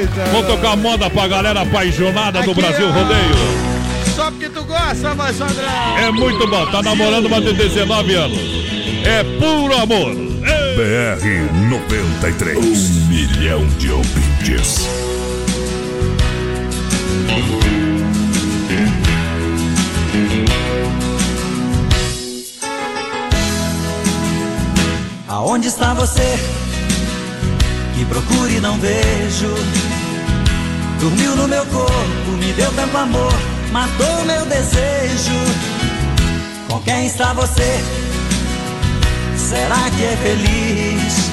Eita. 0.00 0.24
Vamos 0.32 0.46
tocar 0.48 0.76
moda 0.76 1.08
pra 1.08 1.26
galera 1.28 1.62
apaixonada 1.62 2.42
do 2.42 2.50
Aqui, 2.50 2.60
Brasil 2.60 2.88
ó. 2.88 2.92
Rodeio. 2.92 3.64
Só 4.14 4.30
porque 4.30 4.48
tu 4.48 4.64
gosta, 4.64 5.14
voz 5.14 5.36
padrão. 5.36 5.98
É 5.98 6.10
muito 6.10 6.46
bom, 6.46 6.66
tá 6.66 6.82
namorando 6.82 7.26
uma 7.26 7.40
de 7.40 7.52
19 7.52 8.14
anos. 8.14 8.38
É 9.04 9.22
puro 9.38 9.74
amor. 9.80 10.33
BR 10.44 11.68
93. 11.70 12.58
Um 12.58 13.06
milhão 13.06 13.66
de 13.78 13.90
ouvintes. 13.90 14.86
Aonde 25.26 25.68
está 25.68 25.94
você? 25.94 26.38
Que 27.94 28.04
procure 28.04 28.56
e 28.56 28.60
não 28.60 28.78
vejo. 28.78 29.54
Dormiu 31.00 31.36
no 31.36 31.48
meu 31.48 31.64
corpo, 31.66 32.30
me 32.38 32.52
deu 32.52 32.70
tanto 32.72 32.96
amor, 32.96 33.32
matou 33.72 34.24
meu 34.26 34.44
desejo. 34.46 35.32
Com 36.68 36.80
quem 36.80 37.06
está 37.06 37.32
você? 37.32 38.03
Será 39.36 39.90
que 39.90 40.04
é 40.04 40.16
feliz? 40.16 41.30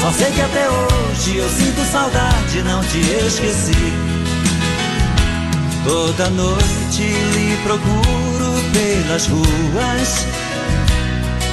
Só 0.00 0.10
sei 0.10 0.32
que 0.32 0.40
até 0.40 0.68
hoje 0.68 1.36
eu 1.36 1.48
sinto 1.48 1.84
saudade, 1.90 2.62
não 2.62 2.82
te 2.82 2.98
esqueci. 3.26 3.92
Toda 5.84 6.30
noite 6.30 7.02
lhe 7.02 7.56
procuro 7.62 8.52
pelas 8.72 9.26
ruas, 9.26 10.26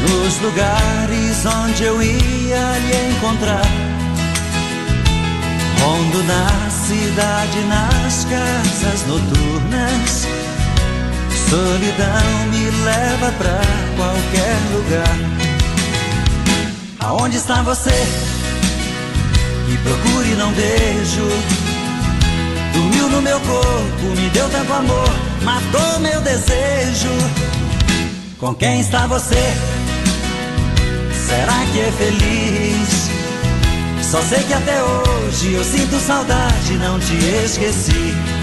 nos 0.01 0.39
lugares 0.41 1.45
onde 1.45 1.83
eu 1.83 2.01
ia 2.01 2.77
lhe 2.79 3.11
encontrar. 3.11 3.65
Rondo 5.81 6.23
na 6.23 6.69
cidade, 6.69 7.59
nas 7.67 8.25
casas 8.25 9.05
noturnas. 9.07 10.38
Solidão 11.49 12.45
me 12.51 12.69
leva 12.83 13.31
pra 13.39 13.59
qualquer 13.97 14.55
lugar. 14.71 15.17
Aonde 16.99 17.37
está 17.37 17.63
você? 17.63 17.89
Que 19.65 19.77
procuro 19.77 20.25
e 20.27 20.35
não 20.35 20.51
vejo. 20.53 21.27
Dormiu 22.71 23.09
no 23.09 23.21
meu 23.23 23.39
corpo, 23.39 24.03
me 24.15 24.29
deu 24.29 24.47
tanto 24.49 24.71
amor, 24.71 25.09
matou 25.41 25.99
meu 26.01 26.21
desejo. 26.21 27.09
Com 28.37 28.53
quem 28.53 28.81
está 28.81 29.07
você? 29.07 29.53
Será 31.27 31.65
que 31.73 31.79
é 31.79 31.91
feliz? 31.97 33.09
Só 34.03 34.21
sei 34.21 34.43
que 34.43 34.53
até 34.53 34.83
hoje 34.83 35.53
eu 35.53 35.63
sinto 35.63 35.99
saudade, 35.99 36.73
não 36.75 36.99
te 36.99 37.15
esqueci. 37.43 38.38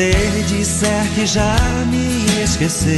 Você 0.00 0.44
disser 0.48 1.06
que 1.14 1.26
já 1.26 1.56
me 1.88 2.24
esqueceu, 2.42 2.96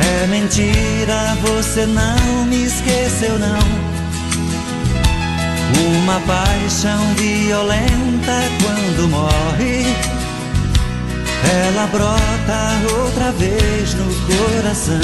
é 0.00 0.26
mentira, 0.26 1.36
você 1.42 1.86
não 1.86 2.44
me 2.46 2.64
esqueceu, 2.64 3.38
não. 3.38 3.60
Uma 5.94 6.18
paixão 6.20 7.14
violenta 7.14 8.42
quando 8.60 9.08
morre, 9.08 9.86
ela 11.68 11.86
brota 11.86 12.98
outra 13.00 13.30
vez 13.30 13.94
no 13.94 14.12
coração. 14.26 15.00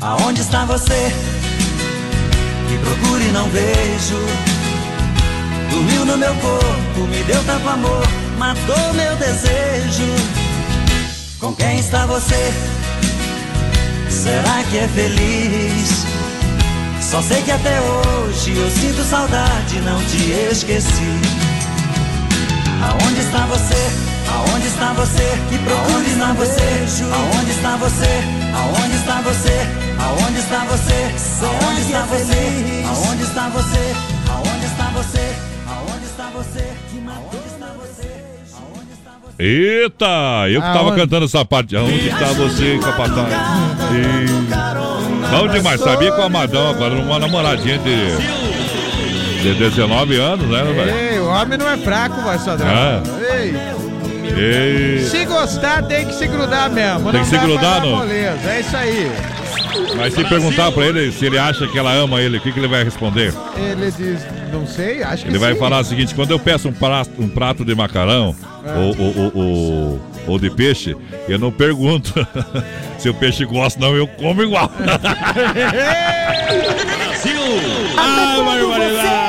Aonde 0.00 0.40
está 0.40 0.64
você? 0.64 1.12
Que 2.68 2.78
procuro 2.78 3.22
e 3.22 3.32
não 3.32 3.50
vejo. 3.50 4.51
Dormiu 5.72 6.04
no 6.04 6.18
meu 6.18 6.34
corpo, 6.34 7.00
me 7.08 7.22
deu 7.24 7.42
tanto 7.44 7.66
amor, 7.66 8.06
matou 8.36 8.92
meu 8.92 9.16
desejo. 9.16 10.04
Com 11.40 11.54
quem 11.54 11.78
está 11.78 12.04
você? 12.04 12.52
Será 14.10 14.62
que 14.70 14.76
é 14.76 14.88
feliz? 14.88 16.04
Só 17.00 17.22
sei 17.22 17.40
que 17.40 17.50
até 17.50 17.80
hoje 17.80 18.54
eu 18.54 18.70
sinto 18.70 19.02
saudade, 19.02 19.80
não 19.80 19.98
te 20.04 20.32
esqueci. 20.52 21.20
Aonde 22.82 23.20
está 23.20 23.46
você? 23.46 24.12
Aonde 24.28 24.66
está 24.66 24.92
você? 24.92 25.24
Que 25.48 25.58
procure 25.58 26.06
está 26.06 26.32
você? 26.34 27.02
Aonde 27.14 27.50
está 27.50 27.76
você? 27.76 28.12
Aonde 28.54 28.96
está 28.96 29.20
você? 29.22 29.56
Aonde 29.98 30.38
está 30.38 30.64
você? 30.66 31.14
Aonde 31.40 31.80
está 31.80 32.04
você? 32.04 32.84
Aonde 32.86 33.22
está 33.22 33.48
você? 33.48 33.94
Aonde 34.28 34.66
está 34.66 34.90
você? 34.90 35.51
Você? 36.42 36.64
Que 36.90 37.00
matou 37.00 37.40
está 37.46 37.66
você? 37.80 38.08
Eita, 39.38 40.48
eu 40.50 40.60
que 40.60 40.66
tava 40.68 40.78
Aonde? 40.88 41.00
cantando 41.00 41.24
essa 41.26 41.44
parte. 41.44 41.76
Onde 41.76 42.08
está 42.08 42.26
você, 42.32 42.78
capataz? 42.82 43.28
E... 43.92 45.32
Bom 45.36 45.48
demais, 45.48 45.80
sabia 45.80 46.12
que 46.12 46.20
o 46.20 46.22
Amadão 46.24 46.68
agora 46.70 46.94
uma 46.94 47.18
namoradinha 47.18 47.78
de, 47.78 48.16
de 49.42 49.54
19 49.54 50.16
anos, 50.16 50.46
né, 50.46 50.62
velho? 50.62 50.90
Ei, 51.14 51.18
o 51.20 51.26
homem 51.26 51.58
não 51.58 51.68
é 51.70 51.76
fraco, 51.78 52.20
vai 52.22 52.38
Sadrão. 52.38 52.68
Ah. 52.68 53.00
Ei, 54.36 54.96
E... 54.98 55.04
se 55.08 55.24
gostar, 55.24 55.82
tem 55.84 56.06
que 56.06 56.14
se 56.14 56.26
grudar 56.26 56.70
mesmo. 56.70 57.10
Tem 57.10 57.22
que 57.22 57.28
se 57.28 57.38
grudar, 57.38 57.80
dar 57.80 57.80
não? 57.82 57.96
moleza, 57.96 58.50
É 58.50 58.60
isso 58.60 58.76
aí. 58.76 59.10
Mas 59.96 60.14
se 60.14 60.24
perguntar 60.24 60.70
pra 60.72 60.84
ele 60.86 61.10
se 61.12 61.24
ele 61.26 61.38
acha 61.38 61.66
que 61.66 61.78
ela 61.78 61.92
ama 61.92 62.20
ele, 62.20 62.38
o 62.38 62.40
que, 62.40 62.52
que 62.52 62.58
ele 62.58 62.68
vai 62.68 62.82
responder? 62.84 63.32
Ele 63.56 63.90
diz, 63.90 64.20
não 64.52 64.66
sei, 64.66 65.02
acho 65.02 65.24
que 65.24 65.30
Ele 65.30 65.38
vai 65.38 65.52
sim. 65.54 65.58
falar 65.58 65.80
o 65.80 65.84
seguinte: 65.84 66.14
quando 66.14 66.30
eu 66.30 66.38
peço 66.38 66.68
um 66.68 66.72
prato, 66.72 67.10
um 67.18 67.28
prato 67.28 67.64
de 67.64 67.74
macarrão 67.74 68.34
É. 68.64 68.72
ou, 68.78 68.96
ou, 68.98 69.16
ou, 69.16 69.32
ou- 69.34 70.00
ou 70.28 70.38
de 70.38 70.48
peixe, 70.50 70.96
eu 71.28 71.36
não 71.38 71.50
pergunto 71.50 72.12
se 72.98 73.08
o 73.08 73.14
peixe 73.14 73.44
gosta, 73.44 73.80
não, 73.80 73.94
eu 73.96 74.06
como 74.06 74.42
igual. 74.42 74.70
Ah, 77.96 78.36
você 78.42 79.21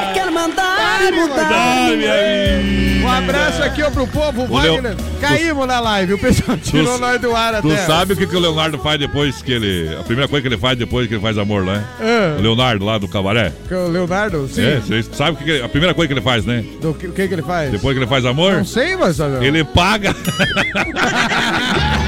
Um 3.03 3.09
abraço 3.11 3.61
aqui 3.63 3.83
ó, 3.83 3.91
pro 3.91 4.07
povo, 4.07 4.43
O 4.49 4.59
Leo- 4.59 4.75
Wagner. 4.75 4.95
Caímos 5.19 5.67
na 5.67 5.79
live, 5.79 6.13
o 6.13 6.17
pessoal 6.17 6.57
tirou 6.57 6.97
nós 6.97 7.19
do 7.19 7.35
ar 7.35 7.61
Tu 7.61 7.71
até. 7.71 7.85
sabe 7.85 8.13
o 8.13 8.17
que, 8.17 8.25
que 8.27 8.35
o 8.35 8.39
Leonardo 8.39 8.77
faz 8.79 8.97
depois 8.99 9.41
que 9.41 9.51
ele. 9.51 9.95
A 9.99 10.03
primeira 10.03 10.27
coisa 10.27 10.41
que 10.41 10.47
ele 10.47 10.57
faz 10.59 10.77
depois 10.77 11.07
que 11.07 11.13
ele 11.13 11.21
faz 11.21 11.37
amor, 11.37 11.63
né? 11.65 11.83
É. 11.99 12.39
O 12.39 12.41
Leonardo 12.41 12.85
lá 12.85 12.97
do 12.97 13.07
cabaré. 13.07 13.51
O 13.69 13.87
Leonardo, 13.89 14.47
sim. 14.47 14.61
É, 14.65 14.77
vocês 14.79 15.09
sabem 15.13 15.33
o 15.33 15.37
que, 15.37 15.43
que 15.43 15.49
ele- 15.51 15.63
a 15.63 15.69
primeira 15.69 15.93
coisa 15.93 16.07
que 16.07 16.13
ele 16.13 16.21
faz, 16.21 16.45
né? 16.45 16.63
Do 16.81 16.93
que, 16.93 17.07
o 17.07 17.11
que 17.11 17.27
que 17.27 17.33
ele 17.33 17.41
faz? 17.43 17.71
Depois 17.71 17.93
que 17.95 17.99
ele 18.03 18.09
faz 18.09 18.25
amor, 18.25 18.53
Não 18.53 18.65
sei, 18.65 18.95
mas... 18.95 19.19
Ele 19.19 19.63
paga. 19.63 20.15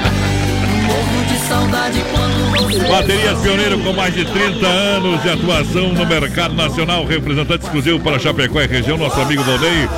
Saudade 1.56 2.04
quando 2.12 2.36
Baterias 2.86 3.40
Pioneiro 3.40 3.78
com 3.78 3.94
mais 3.94 4.14
de 4.14 4.26
30 4.26 4.66
anos 4.66 5.22
de 5.22 5.30
atuação 5.30 5.94
no 5.94 6.04
mercado 6.04 6.54
nacional, 6.54 7.06
representante 7.06 7.64
exclusivo 7.64 7.98
para 7.98 8.18
Chapecó 8.18 8.60
e 8.60 8.66
região, 8.66 8.98
nosso 8.98 9.18
amigo 9.18 9.42
Volney, 9.42 9.88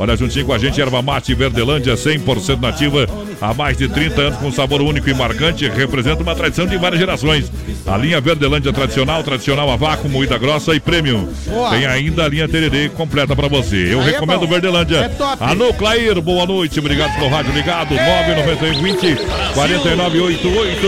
Olha, 0.00 0.16
juntinho 0.16 0.46
com 0.46 0.54
a 0.54 0.56
gente, 0.56 0.80
erva 0.80 1.02
mate 1.02 1.34
Verdelândia, 1.34 1.92
100% 1.92 2.58
nativa, 2.58 3.06
há 3.38 3.52
mais 3.52 3.76
de 3.76 3.86
30 3.86 4.18
anos, 4.18 4.38
com 4.38 4.50
sabor 4.50 4.80
único 4.80 5.10
e 5.10 5.12
marcante, 5.12 5.68
representa 5.68 6.22
uma 6.22 6.34
tradição 6.34 6.66
de 6.66 6.74
várias 6.78 6.98
gerações. 6.98 7.52
A 7.86 7.98
linha 7.98 8.18
Verdelândia 8.18 8.72
tradicional, 8.72 9.22
tradicional 9.22 9.70
a 9.70 9.76
vácuo, 9.76 10.08
moída 10.08 10.38
grossa 10.38 10.74
e 10.74 10.80
premium. 10.80 11.28
Boa. 11.46 11.68
Tem 11.68 11.84
ainda 11.84 12.24
a 12.24 12.28
linha 12.30 12.48
Tererê 12.48 12.88
completa 12.88 13.36
pra 13.36 13.46
você. 13.46 13.92
Eu 13.92 14.00
Aí 14.00 14.08
é 14.08 14.10
recomendo 14.12 14.40
bom. 14.40 14.46
Verdelândia. 14.46 14.96
É 15.00 15.08
top. 15.10 15.36
Alô, 15.38 15.74
Clair, 15.74 16.18
boa 16.22 16.46
noite, 16.46 16.78
obrigado 16.80 17.14
pelo 17.16 17.28
rádio 17.28 17.52
ligado, 17.52 17.94
991 17.94 18.82
20 18.82 19.16
4988. 19.52 20.86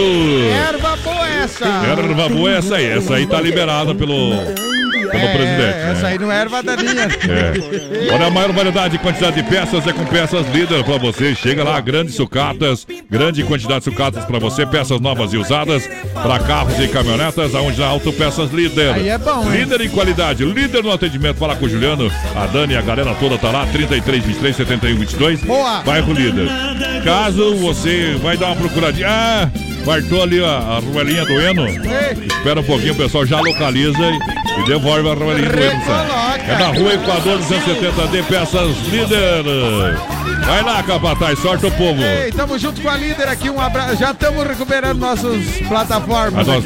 Erva 0.70 0.96
boa 0.96 1.28
essa. 1.28 1.66
Erva 1.66 2.28
boa 2.30 2.50
é 2.50 2.56
essa 2.56 2.76
aí, 2.76 2.86
essa 2.86 3.14
aí 3.16 3.26
tá 3.26 3.38
liberada 3.38 3.94
pelo, 3.94 4.30
pelo 5.11 5.22
É, 5.24 5.32
presidente. 5.32 5.59
né? 5.76 5.92
essa 5.92 6.07
aí 6.09 6.18
não 6.18 6.30
é 6.32 6.40
erva 6.40 6.62
daninha. 6.62 7.03
É. 7.03 8.12
Olha, 8.14 8.26
a 8.26 8.30
maior 8.30 8.53
variedade 8.53 8.96
e 8.96 8.98
quantidade 8.98 9.36
de 9.36 9.48
peças 9.48 9.86
é 9.86 9.92
com 9.92 10.05
peças 10.07 10.46
líder 10.53 10.82
para 10.84 10.98
você. 10.98 11.34
Chega 11.34 11.64
lá, 11.64 11.80
grandes 11.80 12.14
sucatas, 12.14 12.86
grande 13.11 13.42
quantidade 13.44 13.84
de 13.84 13.90
sucatas 13.90 14.24
para 14.24 14.38
você, 14.38 14.66
peças 14.66 15.00
novas 15.00 15.32
e 15.32 15.36
usadas 15.36 15.88
para 16.14 16.38
carros 16.40 16.78
e 16.78 16.88
caminhonetas, 16.88 17.55
aonde 17.55 17.78
na 17.80 17.86
Auto 17.86 18.12
Peças 18.12 18.50
Líder. 18.50 18.94
Aí 18.94 19.09
é 19.09 19.18
bom, 19.18 19.44
hein? 19.53 19.61
Líder 19.61 19.80
em 19.82 19.88
qualidade, 19.88 20.44
líder 20.44 20.82
no 20.82 20.92
atendimento. 20.92 21.36
Fala 21.36 21.57
com 21.57 21.66
o 21.66 21.68
Juliano, 21.68 22.11
a 22.36 22.46
Dani, 22.46 22.76
a 22.76 22.82
galera 22.82 23.14
toda 23.14 23.38
tá 23.38 23.50
lá, 23.50 23.66
33, 23.66 24.24
23, 24.24 24.57
71, 24.57 24.96
22. 24.98 25.40
Boa. 25.42 25.82
Bairro 25.82 26.12
Líder. 26.12 26.48
Caso 27.05 27.55
você 27.57 28.16
vai 28.22 28.36
dar 28.36 28.46
uma 28.46 28.57
procuradinha, 28.57 29.09
ah, 29.09 29.48
fartou 29.84 30.22
ali 30.22 30.42
a, 30.44 30.48
a 30.48 30.78
ruelinha 30.80 31.24
do 31.24 31.40
Eno. 31.40 31.66
Espera 31.68 32.60
um 32.60 32.64
pouquinho, 32.64 32.92
o 32.92 32.96
pessoal 32.96 33.26
já 33.26 33.40
localiza 33.40 33.98
e, 33.98 34.60
e 34.60 34.66
devolve 34.66 35.08
a 35.08 35.14
rolinha 35.14 35.48
do 35.48 35.60
Eno? 35.60 35.80
Recoloca. 35.80 36.42
É 36.46 36.58
na 36.58 36.66
rua 36.68 36.94
Equador 36.94 37.38
270 37.38 38.08
de 38.08 38.22
Peças 38.24 38.76
Líder. 38.88 40.11
Vai 40.46 40.62
lá, 40.62 40.82
capataz, 40.82 41.38
sorte 41.38 41.66
o 41.66 41.70
povo. 41.70 42.02
Ei, 42.02 42.30
tamo 42.32 42.58
junto 42.58 42.80
com 42.80 42.88
a 42.88 42.96
líder 42.96 43.28
aqui, 43.28 43.48
um 43.48 43.60
abraço. 43.60 43.96
Já 43.96 44.10
estamos 44.10 44.46
recuperando 44.46 44.98
nossas 44.98 45.44
plataformas. 45.68 46.46
Mas 46.46 46.46
nós 46.46 46.64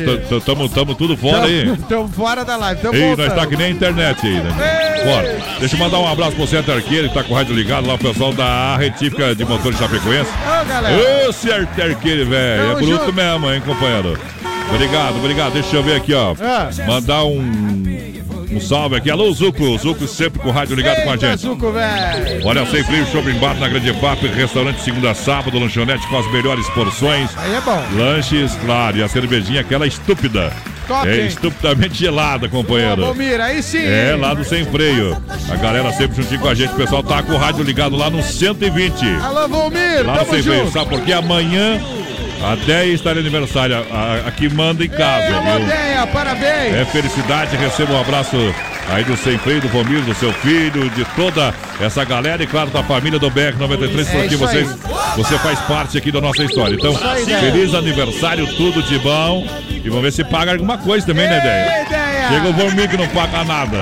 estamos 0.69 0.97
tudo 0.97 1.17
fora 1.17 1.45
aí. 1.45 1.71
Estamos 1.73 2.15
fora 2.15 2.45
da 2.45 2.57
live. 2.57 2.81
Tamo 2.81 2.95
Ei, 2.95 3.07
voltando. 3.09 3.27
nós 3.29 3.37
tá 3.37 3.47
que 3.47 3.57
nem 3.57 3.67
a 3.67 3.71
internet 3.71 4.27
aí, 4.27 4.35
né? 4.41 5.03
Bora. 5.05 5.39
Deixa 5.61 5.75
eu 5.77 5.79
mandar 5.79 5.99
um 5.99 6.09
abraço 6.09 6.33
pro 6.37 6.47
Center 6.47 6.75
Arqueiro, 6.77 7.09
que 7.09 7.15
tá 7.15 7.23
com 7.23 7.33
o 7.33 7.37
rádio 7.37 7.55
ligado 7.55 7.87
lá, 7.87 7.95
o 7.95 7.99
pessoal 7.99 8.33
da 8.33 8.77
Retífica 8.77 9.35
de 9.35 9.45
Motores 9.45 9.79
Chapecoense. 9.79 10.31
Ô, 10.31 10.65
galera. 10.65 11.29
Ô, 11.29 11.33
Center 11.33 11.91
Arqueiro, 11.91 12.27
velho. 12.29 12.63
É 12.63 12.67
Tamo 12.75 12.87
bruto 12.87 13.05
junto. 13.05 13.13
mesmo, 13.13 13.53
hein, 13.53 13.63
companheiro? 13.65 14.19
Obrigado, 14.75 15.17
obrigado. 15.17 15.53
Deixa 15.53 15.77
eu 15.77 15.83
ver 15.83 15.97
aqui, 15.97 16.13
ó. 16.13 16.35
Ah. 16.41 16.69
Mandar 16.89 17.25
um, 17.25 17.85
Um 18.57 18.61
salve 18.61 18.97
aqui. 18.97 19.11
Alô, 19.11 19.31
Zuco. 19.35 19.77
Zuco 19.77 20.09
sempre 20.09 20.41
com 20.41 20.49
o 20.49 20.51
rádio 20.51 20.75
ligado 20.75 21.03
com 21.03 21.11
a 21.11 21.13
Eita, 21.13 21.31
gente. 21.31 21.41
Zuco, 21.43 21.71
velho. 21.71 22.47
Olha, 22.47 22.65
sem 22.65 22.83
frio, 22.83 23.07
shopping 23.13 23.39
bar 23.39 23.55
na 23.59 23.69
Grande 23.69 23.93
FAP, 23.93 24.23
restaurante 24.35 24.81
segunda 24.81 25.11
a 25.11 25.15
sábado, 25.15 25.59
lanchonete 25.59 26.07
com 26.07 26.19
as 26.19 26.33
melhores 26.33 26.67
porções. 26.71 27.29
Aí 27.37 27.55
é 27.55 27.61
bom. 27.61 27.85
Lanches, 27.99 28.57
claro, 28.65 28.97
e 28.97 29.03
a 29.03 29.09
cervejinha 29.09 29.61
aquela 29.61 29.87
estúpida. 29.87 30.51
Top, 30.89 31.07
é 31.07 31.21
hein? 31.21 31.27
estupidamente 31.27 31.99
gelada, 31.99 32.47
Ô, 32.47 32.49
companheiro. 32.49 33.03
Valmir, 33.03 33.41
aí 33.43 33.63
sim. 33.63 33.85
É, 33.85 34.17
lá 34.19 34.33
do 34.33 34.43
Sem 34.43 34.65
Freio. 34.65 35.21
A 35.51 35.57
galera 35.57 35.93
sempre 35.93 36.23
juntinho 36.23 36.41
com 36.41 36.49
a 36.49 36.55
gente. 36.55 36.73
O 36.73 36.77
pessoal 36.77 37.03
tá 37.03 37.23
com 37.23 37.33
o 37.33 37.37
rádio 37.37 37.63
ligado 37.63 37.95
lá 37.95 38.09
no 38.09 38.23
120. 38.23 39.05
Alô, 39.23 39.49
Valmir, 39.49 40.07
Lá 40.07 40.25
no 40.25 40.31
Sem 40.31 40.43
Freio. 40.43 40.61
junto. 40.61 40.73
Sabe 40.73 40.89
por 40.89 41.01
quê? 41.03 41.13
Amanhã, 41.13 41.79
a 42.43 42.55
Deia 42.55 42.93
está 42.93 43.13
de 43.13 43.21
aniversário. 43.21 43.77
A, 43.91 44.29
a 44.29 44.31
que 44.31 44.49
manda 44.49 44.85
em 44.85 44.89
casa, 44.89 45.37
Alô, 45.37 45.59
viu? 45.59 45.67
Deia, 45.67 46.07
parabéns. 46.07 46.75
É 46.75 46.85
felicidade, 46.85 47.57
receba 47.57 47.93
um 47.95 48.01
abraço 48.01 48.37
aí 48.89 49.05
do 49.05 49.17
Sem 49.17 49.39
Freio, 49.39 49.61
do 49.61 49.69
Vomir, 49.69 50.01
do 50.03 50.15
seu 50.15 50.33
filho, 50.33 50.89
de 50.91 51.05
toda 51.17 51.53
essa 51.81 52.05
galera 52.05 52.43
e 52.43 52.47
claro 52.47 52.71
da 52.71 52.83
família 52.83 53.19
do 53.19 53.31
BR93, 53.31 54.07
É 54.07 54.21
porque 54.21 54.35
isso 54.35 54.39
você, 54.39 54.65
você 55.17 55.39
faz 55.39 55.59
parte 55.61 55.99
aqui 55.99 56.13
da 56.13 56.21
nossa 56.21 56.45
história. 56.45 56.75
Então, 56.75 56.95
feliz 56.95 57.75
aniversário, 57.75 58.47
tudo 58.57 58.83
de 58.83 58.99
bom. 58.99 59.47
E 59.71 59.89
vamos 59.89 60.03
ver 60.05 60.13
se 60.13 60.25
paga 60.25 60.53
alguma 60.53 60.79
coisa 60.79 61.07
também, 61.07 61.29
né, 61.29 61.41
Deia? 61.41 62.06
Chega 62.29 62.49
o 62.49 62.53
Vomir 62.53 62.89
que 62.89 62.97
não 62.97 63.09
paga 63.09 63.45
nada. 63.45 63.79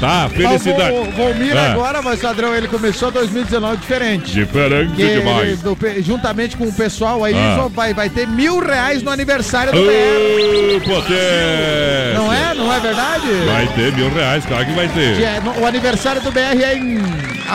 Tá, 0.00 0.28
felicidade. 0.28 0.92
O 0.96 1.10
Valmir 1.12 1.56
É. 1.56 1.66
agora, 1.70 2.02
mas 2.02 2.20
padrão, 2.20 2.54
ele 2.54 2.66
começou 2.68 3.10
2019 3.10 3.76
diferente. 3.78 4.32
Diferente 4.32 4.92
Que 4.94 5.02
ele, 5.02 5.20
demais. 5.20 5.60
do 5.60 5.76
pe- 5.76 6.02
juntamente 6.02 6.56
com 6.56 6.64
o 6.64 6.72
pessoal 6.72 7.22
aí, 7.24 7.34
Ah. 7.36 7.68
vai, 7.72 7.94
vai 7.94 8.08
ter 8.08 8.26
mil 8.26 8.58
reais 8.58 9.02
no 9.02 9.10
aniversário 9.10 9.72
do 9.72 9.80
BR. 9.82 10.80
Potência! 10.84 12.14
Não 12.14 12.32
é? 12.32 12.54
Não 12.54 12.72
é 12.72 12.80
verdade? 12.80 13.26
Vai 13.46 13.66
ter 13.68 13.92
mil 13.92 14.12
reais, 14.12 14.44
claro 14.46 14.64
que 14.66 14.72
vai 14.72 14.88
ter. 14.88 15.22
É- 15.22 15.40
no- 15.40 15.60
o 15.60 15.66
aniversário 15.66 16.20
do 16.22 16.30
BR 16.32 16.62
é 16.62 16.76
em 16.76 16.98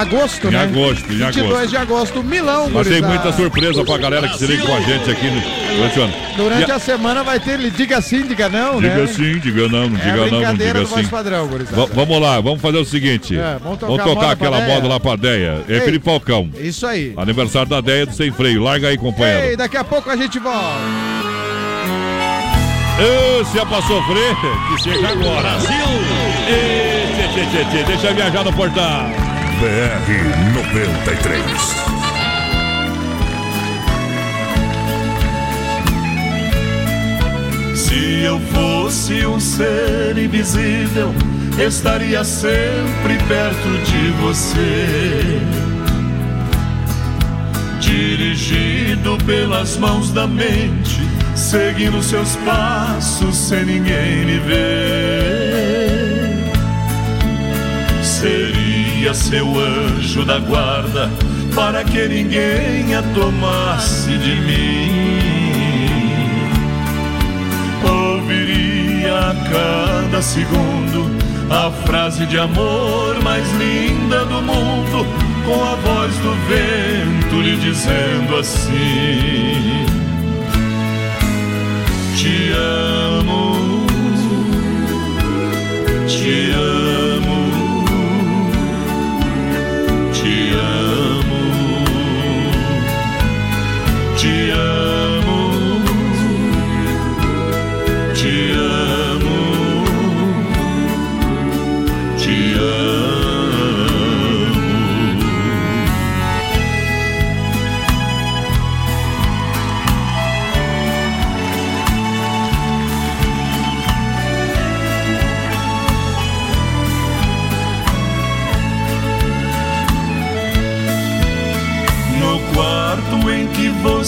agosto, 0.01 0.47
Em 0.47 0.51
né? 0.51 0.63
agosto, 0.63 1.05
em 1.11 1.17
22 1.17 1.37
agosto. 1.51 1.67
de 1.69 1.77
agosto, 1.77 2.23
Milão, 2.23 2.69
Mas 2.69 2.87
tem 2.87 3.01
muita 3.01 3.31
surpresa 3.33 3.83
pra 3.83 3.97
galera 3.97 4.27
que 4.27 4.37
se 4.37 4.45
liga 4.45 4.63
com 4.65 4.75
a 4.75 4.79
gente 4.81 5.09
aqui 5.09 5.25
no, 5.29 5.41
durante 5.75 5.99
o 5.99 6.03
ano. 6.03 6.13
Durante 6.35 6.67
E 6.67 6.71
a- 6.71 6.75
a 6.75 6.79
semana 6.79 7.23
vai 7.23 7.39
ter, 7.39 7.57
diga 7.71 7.99
sim, 8.01 8.21
diga 8.27 8.47
não, 8.49 8.79
Diga 8.79 8.95
né? 8.95 9.07
sim, 9.07 9.39
diga 9.39 9.67
não, 9.67 9.89
não 9.89 9.97
É 9.97 10.01
diga 10.01 10.15
não, 10.17 10.23
não 10.23 10.29
brincadeira 10.29 10.79
diga 10.83 10.95
do 10.95 11.01
sim. 11.03 11.07
padrão, 11.09 11.49
vamos 11.93 12.21
lá, 12.21 12.39
vamos 12.39 12.61
fazer 12.61 12.77
o 12.77 12.85
seguinte. 12.85 13.35
É, 13.37 13.57
vamos 13.61 13.79
tocar 13.79 14.05
moda 14.05 14.15
pra 14.19 14.31
aquela 14.31 14.61
moda 14.61 14.87
lá 14.87 14.99
pra 14.99 15.15
Deia. 15.15 15.63
É. 15.67 15.79
Felipe 15.81 16.05
Falcão. 16.05 16.49
Isso 16.59 16.85
aí. 16.85 17.13
Aniversário 17.17 17.67
da 17.69 17.81
Deia 17.81 18.05
do 18.05 18.13
Sem 18.13 18.31
Freio. 18.31 18.61
Larga 18.63 18.89
aí, 18.89 18.97
companheiro. 18.97 19.45
Ei, 19.47 19.57
daqui 19.57 19.77
a 19.77 19.83
pouco 19.83 20.09
a 20.09 20.15
gente 20.15 20.37
volta. 20.39 20.77
Se 23.51 23.59
é 23.59 23.65
pra 23.65 23.81
sofrer, 23.83 24.35
que 24.69 24.83
chega 24.83 25.09
agora. 25.09 25.41
Brasil! 25.41 25.87
Tchê, 26.47 27.27
tchê, 27.27 27.45
tchê, 27.45 27.65
tchê, 27.65 27.83
deixa 27.83 28.13
viajar 28.13 28.43
no 28.43 28.51
portal. 28.53 29.09
BR 29.59 30.53
93. 30.53 31.41
Se 37.75 38.21
eu 38.23 38.39
fosse 38.53 39.25
um 39.25 39.39
ser 39.39 40.15
invisível, 40.15 41.11
estaria 41.57 42.23
sempre 42.23 43.17
perto 43.27 43.67
de 43.83 44.11
você. 44.21 45.41
Dirigido 47.79 49.17
pelas 49.25 49.75
mãos 49.77 50.11
da 50.11 50.27
mente, 50.27 51.01
seguindo 51.35 52.03
seus 52.03 52.35
passos 52.45 53.35
sem 53.35 53.65
ninguém 53.65 54.23
me 54.23 54.37
ver. 54.37 55.17
Seria 58.03 58.56
seu 59.13 59.47
anjo 59.59 60.25
da 60.25 60.39
guarda 60.39 61.09
para 61.55 61.83
que 61.83 62.07
ninguém 62.07 62.95
a 62.95 63.01
tomasse 63.13 64.17
de 64.17 64.35
mim. 64.41 65.17
Ouviria 67.83 69.17
a 69.17 69.35
cada 69.49 70.21
segundo 70.21 71.17
a 71.49 71.71
frase 71.85 72.25
de 72.25 72.37
amor 72.37 73.21
mais 73.23 73.45
linda 73.53 74.25
do 74.25 74.41
mundo, 74.41 75.05
com 75.45 75.63
a 75.63 75.75
voz 75.75 76.13
do 76.17 76.33
vento 76.47 77.41
lhe 77.41 77.55
dizendo 77.57 78.35
assim: 78.35 79.85
Te 82.17 82.51
amo, 82.51 83.85
te 86.07 86.51
amo, 86.51 86.86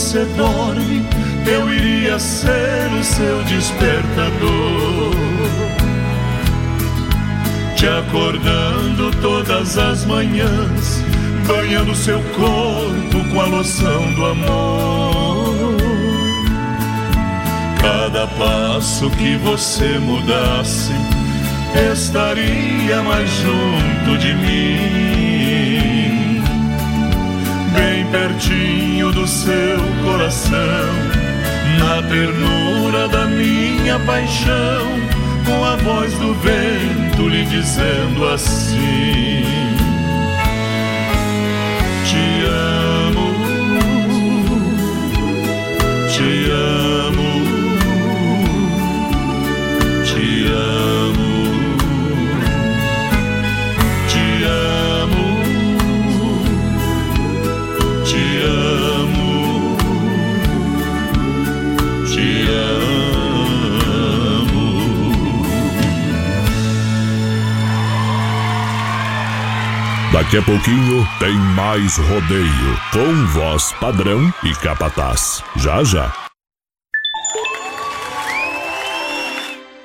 você 0.09 0.25
dorme, 0.35 1.05
eu 1.45 1.71
iria 1.71 2.17
ser 2.17 2.91
o 2.99 3.03
seu 3.03 3.43
despertador. 3.43 5.13
Te 7.75 7.87
acordando 7.87 9.11
todas 9.21 9.77
as 9.77 10.05
manhãs, 10.05 11.03
banhando 11.45 11.93
seu 11.93 12.19
corpo 12.23 13.23
com 13.31 13.39
a 13.39 13.45
loção 13.45 14.11
do 14.15 14.25
amor. 14.25 15.77
Cada 17.79 18.25
passo 18.29 19.11
que 19.11 19.35
você 19.37 19.99
mudasse, 19.99 20.91
estaria 21.93 23.03
mais 23.03 23.29
junto 23.29 24.17
de 24.17 24.33
mim 24.33 25.69
bem 27.75 28.07
pertinho 28.07 28.88
seu 29.29 29.77
coração, 30.03 30.89
na 31.77 32.01
ternura 32.01 33.07
da 33.07 33.25
minha 33.25 33.99
paixão, 33.99 34.87
com 35.45 35.63
a 35.63 35.75
voz 35.75 36.11
do 36.15 36.33
vento 36.33 37.29
lhe 37.29 37.45
dizendo 37.45 38.27
assim: 38.27 39.38
Daqui 70.29 70.37
a 70.37 70.41
pouquinho 70.43 71.07
tem 71.17 71.33
mais 71.55 71.97
rodeio 71.97 72.79
com 72.91 73.25
voz 73.33 73.73
padrão 73.81 74.31
e 74.43 74.53
capataz. 74.57 75.43
Já 75.55 75.83
já. 75.83 76.28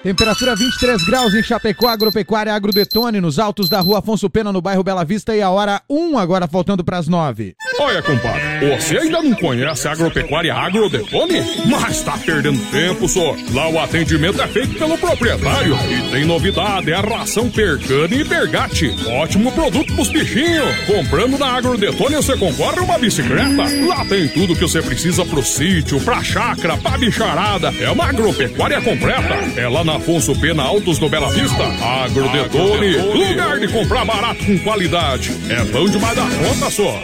Temperatura 0.04 0.54
23 0.54 1.02
graus 1.02 1.32
em 1.32 1.42
Chapecó, 1.42 1.88
Agropecuária 1.88 2.52
Agrodetone, 2.52 3.22
nos 3.22 3.38
altos 3.38 3.70
da 3.70 3.80
rua 3.80 4.00
Afonso 4.00 4.28
Pena, 4.28 4.52
no 4.52 4.60
bairro 4.60 4.84
Bela 4.84 5.02
Vista, 5.02 5.34
e 5.34 5.40
a 5.40 5.48
hora 5.48 5.80
1, 5.88 6.18
agora 6.18 6.46
faltando 6.46 6.84
para 6.84 6.98
as 6.98 7.08
9. 7.08 7.54
Olha, 7.80 8.02
compadre, 8.02 8.42
você 8.76 8.98
ainda 8.98 9.22
não 9.22 9.32
conhece 9.32 9.88
a 9.88 9.92
agropecuária 9.92 10.54
Agrodetone? 10.54 11.42
Mas 11.64 12.02
tá 12.02 12.18
perdendo 12.18 12.60
tempo, 12.70 13.08
só. 13.08 13.34
Lá 13.54 13.70
o 13.70 13.78
atendimento 13.78 14.42
é 14.42 14.46
feito 14.46 14.74
pelo 14.74 14.98
proprietário. 14.98 15.74
E 15.88 16.10
tem 16.10 16.26
novidade, 16.26 16.92
é 16.92 16.96
a 16.96 17.00
ração 17.00 17.48
Percane 17.48 18.20
e 18.20 18.24
Pergate. 18.26 18.94
Ótimo 19.08 19.50
produto 19.52 19.94
pros 19.94 20.08
bichinhos. 20.08 20.68
Comprando 20.86 21.38
na 21.38 21.46
Agrodetone 21.46 22.16
você 22.16 22.36
concorre 22.36 22.80
uma 22.80 22.98
bicicleta. 22.98 23.86
Lá 23.86 24.04
tem 24.04 24.28
tudo 24.28 24.54
que 24.54 24.60
você 24.60 24.82
precisa 24.82 25.24
pro 25.24 25.42
sítio, 25.42 25.98
pra 26.02 26.22
chácara, 26.22 26.76
pra 26.76 26.98
bicharada. 26.98 27.72
É 27.80 27.90
uma 27.90 28.04
agropecuária 28.04 28.82
completa. 28.82 29.34
É 29.56 29.66
lá 29.66 29.82
na 29.82 29.93
na 29.94 29.96
Afonso 29.96 30.38
Pena 30.40 30.64
Altos 30.64 30.98
do 30.98 31.08
Bela 31.08 31.30
Vista. 31.30 31.64
Agrodetone, 31.64 32.96
lugar 32.96 33.60
de 33.60 33.68
comprar 33.68 34.04
barato 34.04 34.44
com 34.44 34.58
qualidade. 34.58 35.30
É 35.48 35.64
bom 35.64 35.88
demais 35.88 36.16
da 36.16 36.22
conta 36.22 36.70
só. 36.70 37.02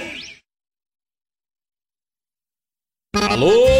Alô, 3.14 3.79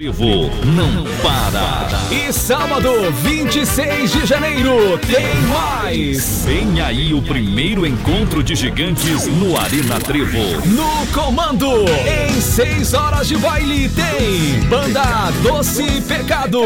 Trevo 0.00 0.50
não 0.64 1.04
para. 1.20 1.90
E 2.10 2.32
sábado, 2.32 2.90
26 3.22 4.10
de 4.10 4.24
janeiro, 4.24 4.98
tem 5.00 5.36
mais. 5.42 6.42
Vem 6.46 6.80
aí 6.80 7.12
o 7.12 7.20
primeiro 7.20 7.86
encontro 7.86 8.42
de 8.42 8.54
gigantes 8.54 9.26
no 9.26 9.60
Arena 9.60 10.00
Trevo. 10.00 10.66
No 10.68 11.06
comando, 11.08 11.84
em 12.06 12.40
6 12.40 12.94
horas 12.94 13.28
de 13.28 13.36
baile, 13.36 13.90
tem 13.90 14.66
Banda 14.70 15.30
Doce 15.42 16.00
Pecado. 16.08 16.62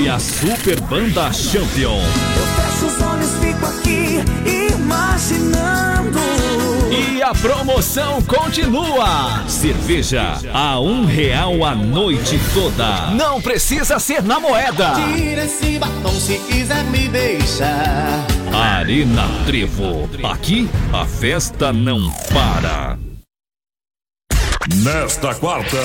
E 0.00 0.08
a 0.08 0.18
Super 0.20 0.80
Banda 0.82 1.32
Champion. 1.32 2.00
Eu 2.36 2.46
fecho 2.62 2.86
os 2.86 3.02
olhos, 3.02 3.30
fico 3.40 3.66
aqui 3.66 4.22
imaginando. 4.46 6.27
A 7.28 7.34
promoção 7.34 8.22
continua. 8.22 9.46
Cerveja 9.46 10.40
a 10.50 10.80
um 10.80 11.04
real 11.04 11.62
a 11.62 11.74
noite 11.74 12.40
toda. 12.54 13.10
Não 13.10 13.38
precisa 13.38 13.98
ser 13.98 14.22
na 14.22 14.40
moeda. 14.40 14.94
Tira 14.94 15.44
esse 15.44 15.78
batom 15.78 16.08
se 16.08 16.38
quiser 16.38 16.82
me 16.84 17.06
deixar. 17.06 18.26
Arena 18.50 19.28
Trevo. 19.44 20.08
Aqui 20.26 20.70
a 20.90 21.04
festa 21.04 21.70
não 21.70 22.10
para. 22.32 22.96
Nesta 24.76 25.34
quarta, 25.34 25.76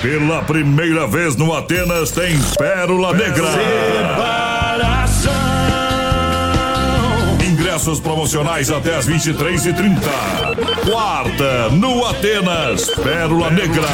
pela 0.00 0.42
primeira 0.44 1.06
vez 1.06 1.36
no 1.36 1.54
Atenas, 1.54 2.12
tem 2.12 2.34
Pérola 2.56 3.12
Negra. 3.12 4.41
Ingressos 7.72 8.00
promocionais 8.00 8.70
até 8.70 8.94
as 8.94 9.08
23h30. 9.08 9.96
Quarta, 10.90 11.70
no 11.70 12.04
Atenas, 12.04 12.90
Pérola 13.02 13.50
Negra. 13.50 13.88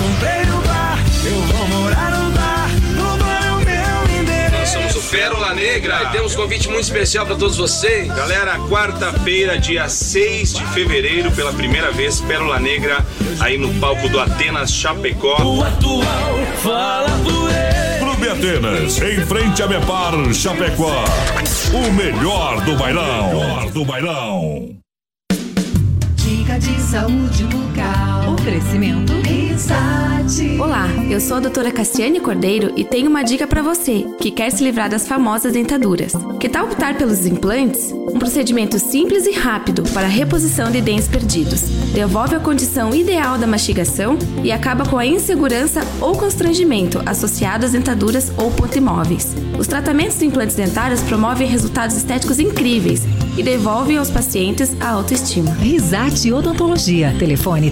Comprei 0.00 0.46
no 0.46 0.62
bar, 0.62 0.98
eu 1.26 1.38
vou 1.42 1.68
morar 1.68 2.10
no 2.10 2.30
bar. 2.30 2.70
Tudo 2.96 3.24
é 3.30 3.52
o 3.52 3.56
meu 3.58 4.18
endereço. 4.18 4.78
Nós 4.78 4.92
somos 4.92 5.06
o 5.06 5.10
Pérola 5.10 5.52
Negra 5.52 6.04
e 6.04 6.06
temos 6.12 6.32
um 6.32 6.36
convite 6.38 6.68
muito 6.68 6.84
especial 6.84 7.26
para 7.26 7.36
todos 7.36 7.58
vocês. 7.58 8.08
Galera, 8.08 8.58
quarta-feira, 8.60 9.58
dia 9.58 9.90
6 9.90 10.54
de 10.54 10.64
fevereiro, 10.68 11.30
pela 11.32 11.52
primeira 11.52 11.92
vez, 11.92 12.22
Pérola 12.22 12.58
Negra 12.58 13.04
aí 13.40 13.58
no 13.58 13.74
palco 13.74 14.08
do 14.08 14.18
Atenas 14.18 14.72
Chapecó. 14.72 15.36
O 15.42 15.62
atual 15.62 16.38
fala 16.62 17.10
por 17.22 17.50
ele. 17.50 17.87
Clube 18.18 18.30
Atenas, 18.30 19.00
em 19.00 19.24
frente 19.26 19.62
a 19.62 19.68
Mepar 19.68 20.12
Chapecó. 20.34 21.04
O 21.72 21.92
melhor 21.92 22.64
do 22.64 22.76
bailão. 22.76 23.30
O 23.30 23.40
melhor 23.40 23.70
do 23.70 23.84
bailão. 23.84 24.76
Dica 26.16 26.58
de 26.58 26.80
saúde 26.80 27.44
bucal. 27.44 28.34
Oferecimento. 28.34 29.27
Olá, 30.60 30.86
eu 31.10 31.20
sou 31.20 31.38
a 31.38 31.40
doutora 31.40 31.72
Cassiane 31.72 32.20
Cordeiro 32.20 32.72
e 32.76 32.84
tenho 32.84 33.10
uma 33.10 33.24
dica 33.24 33.44
para 33.44 33.60
você 33.60 34.06
que 34.20 34.30
quer 34.30 34.52
se 34.52 34.62
livrar 34.62 34.88
das 34.88 35.08
famosas 35.08 35.52
dentaduras. 35.52 36.12
Que 36.38 36.48
tal 36.48 36.66
optar 36.66 36.96
pelos 36.96 37.26
implantes? 37.26 37.90
Um 37.90 38.20
procedimento 38.20 38.78
simples 38.78 39.26
e 39.26 39.32
rápido 39.32 39.82
para 39.92 40.06
a 40.06 40.10
reposição 40.10 40.70
de 40.70 40.80
dentes 40.80 41.08
perdidos. 41.08 41.62
Devolve 41.92 42.36
a 42.36 42.40
condição 42.40 42.94
ideal 42.94 43.36
da 43.36 43.48
mastigação 43.48 44.16
e 44.44 44.52
acaba 44.52 44.86
com 44.86 44.96
a 44.96 45.04
insegurança 45.04 45.80
ou 46.00 46.16
constrangimento 46.16 47.02
associado 47.04 47.66
às 47.66 47.72
dentaduras 47.72 48.30
ou 48.36 48.52
pontimóveis. 48.52 49.34
Os 49.58 49.66
tratamentos 49.66 50.20
de 50.20 50.26
implantes 50.26 50.54
dentários 50.54 51.02
promovem 51.02 51.48
resultados 51.48 51.96
estéticos 51.96 52.38
incríveis 52.38 53.02
e 53.36 53.42
devolvem 53.42 53.96
aos 53.96 54.10
pacientes 54.10 54.76
a 54.80 54.90
autoestima. 54.90 55.52
Risate 55.54 56.32
Odontologia. 56.32 57.14
Telefone 57.18 57.70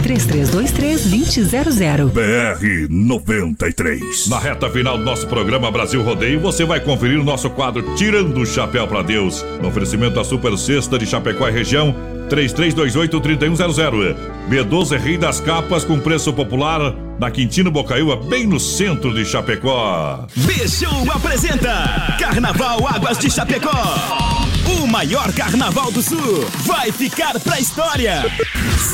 3323-2000. 1.76 2.10
BR 2.12 2.88
93. 2.88 4.28
Na 4.28 4.38
reta 4.38 4.70
final 4.70 4.96
do 4.96 5.04
nosso 5.04 5.26
programa 5.26 5.70
Brasil 5.70 6.02
Rodeio, 6.02 6.40
você 6.40 6.64
vai 6.64 6.80
conferir 6.80 7.20
o 7.20 7.24
nosso 7.24 7.50
quadro 7.50 7.94
Tirando 7.94 8.40
o 8.40 8.46
Chapéu 8.46 8.88
para 8.88 9.02
Deus. 9.02 9.44
No 9.60 9.68
oferecimento 9.68 10.14
da 10.14 10.24
Super 10.24 10.56
Sexta 10.56 10.98
de 10.98 11.06
Chapecó 11.06 11.48
e 11.48 11.52
região, 11.52 11.94
3328-3100. 12.30 14.16
B12 14.48 14.92
é 14.92 14.98
Rei 14.98 15.18
das 15.18 15.40
Capas 15.40 15.84
com 15.84 16.00
preço 16.00 16.32
popular 16.32 16.94
na 17.18 17.30
Quintino 17.30 17.70
Bocaiúva, 17.70 18.16
bem 18.16 18.46
no 18.46 18.60
centro 18.60 19.14
de 19.14 19.24
Chapecó. 19.24 20.26
Bichum 20.36 21.10
apresenta 21.10 22.16
Carnaval 22.18 22.86
Águas 22.86 23.18
de 23.18 23.30
Chapecó. 23.30 23.70
O 24.82 24.86
maior 24.86 25.32
carnaval 25.32 25.90
do 25.90 26.02
sul 26.02 26.44
vai 26.64 26.90
ficar 26.92 27.38
pra 27.40 27.60
história. 27.60 28.24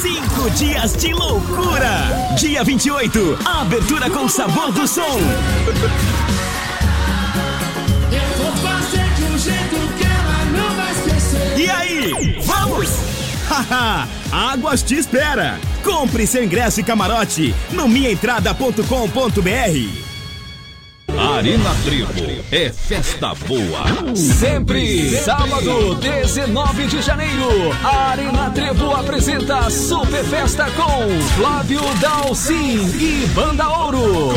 Cinco 0.01 0.51
dias 0.51 0.97
de 0.97 1.12
loucura. 1.12 2.35
Dia 2.39 2.62
28, 2.62 3.39
abertura 3.45 4.11
com 4.11 4.29
sabor 4.29 4.70
do 4.73 4.87
som. 4.87 5.18
Eu 8.11 8.45
vou 8.45 8.53
fazer 8.57 9.14
de 9.14 9.25
um 9.25 9.39
jeito 9.39 9.77
que 9.97 10.05
ela 10.05 10.45
não 10.57 10.77
vai 10.77 10.93
esquecer. 10.93 11.59
E 11.59 11.70
aí, 11.70 12.39
vamos? 12.43 13.12
Águas 14.33 14.83
te 14.83 14.97
espera. 14.97 15.59
Compre 15.83 16.27
seu 16.27 16.45
ingresso 16.45 16.81
e 16.81 16.85
camarote 16.85 17.55
no 17.73 17.89
minhaentrada.com.br. 17.89 20.13
Arena 21.19 21.75
Trevo 21.85 22.43
é 22.51 22.71
festa 22.71 23.35
boa. 23.47 24.17
Sempre, 24.17 25.11
sábado, 25.19 25.97
19 25.97 26.87
de 26.87 27.03
janeiro, 27.03 27.71
a 27.85 28.09
Arena 28.11 28.49
Trevo 28.51 28.93
apresenta 28.93 29.69
Super 29.69 30.25
Festa 30.25 30.71
com 30.71 31.21
Flávio 31.37 31.83
Dalcin 32.01 32.79
e 32.99 33.27
Banda 33.35 33.69
Ouro. 33.69 34.31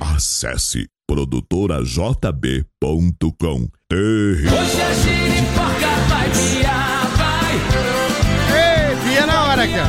Acesse 0.00 0.86
produtorajb.com. 1.06 3.68
Hoje 3.92 4.82
a 4.82 5.25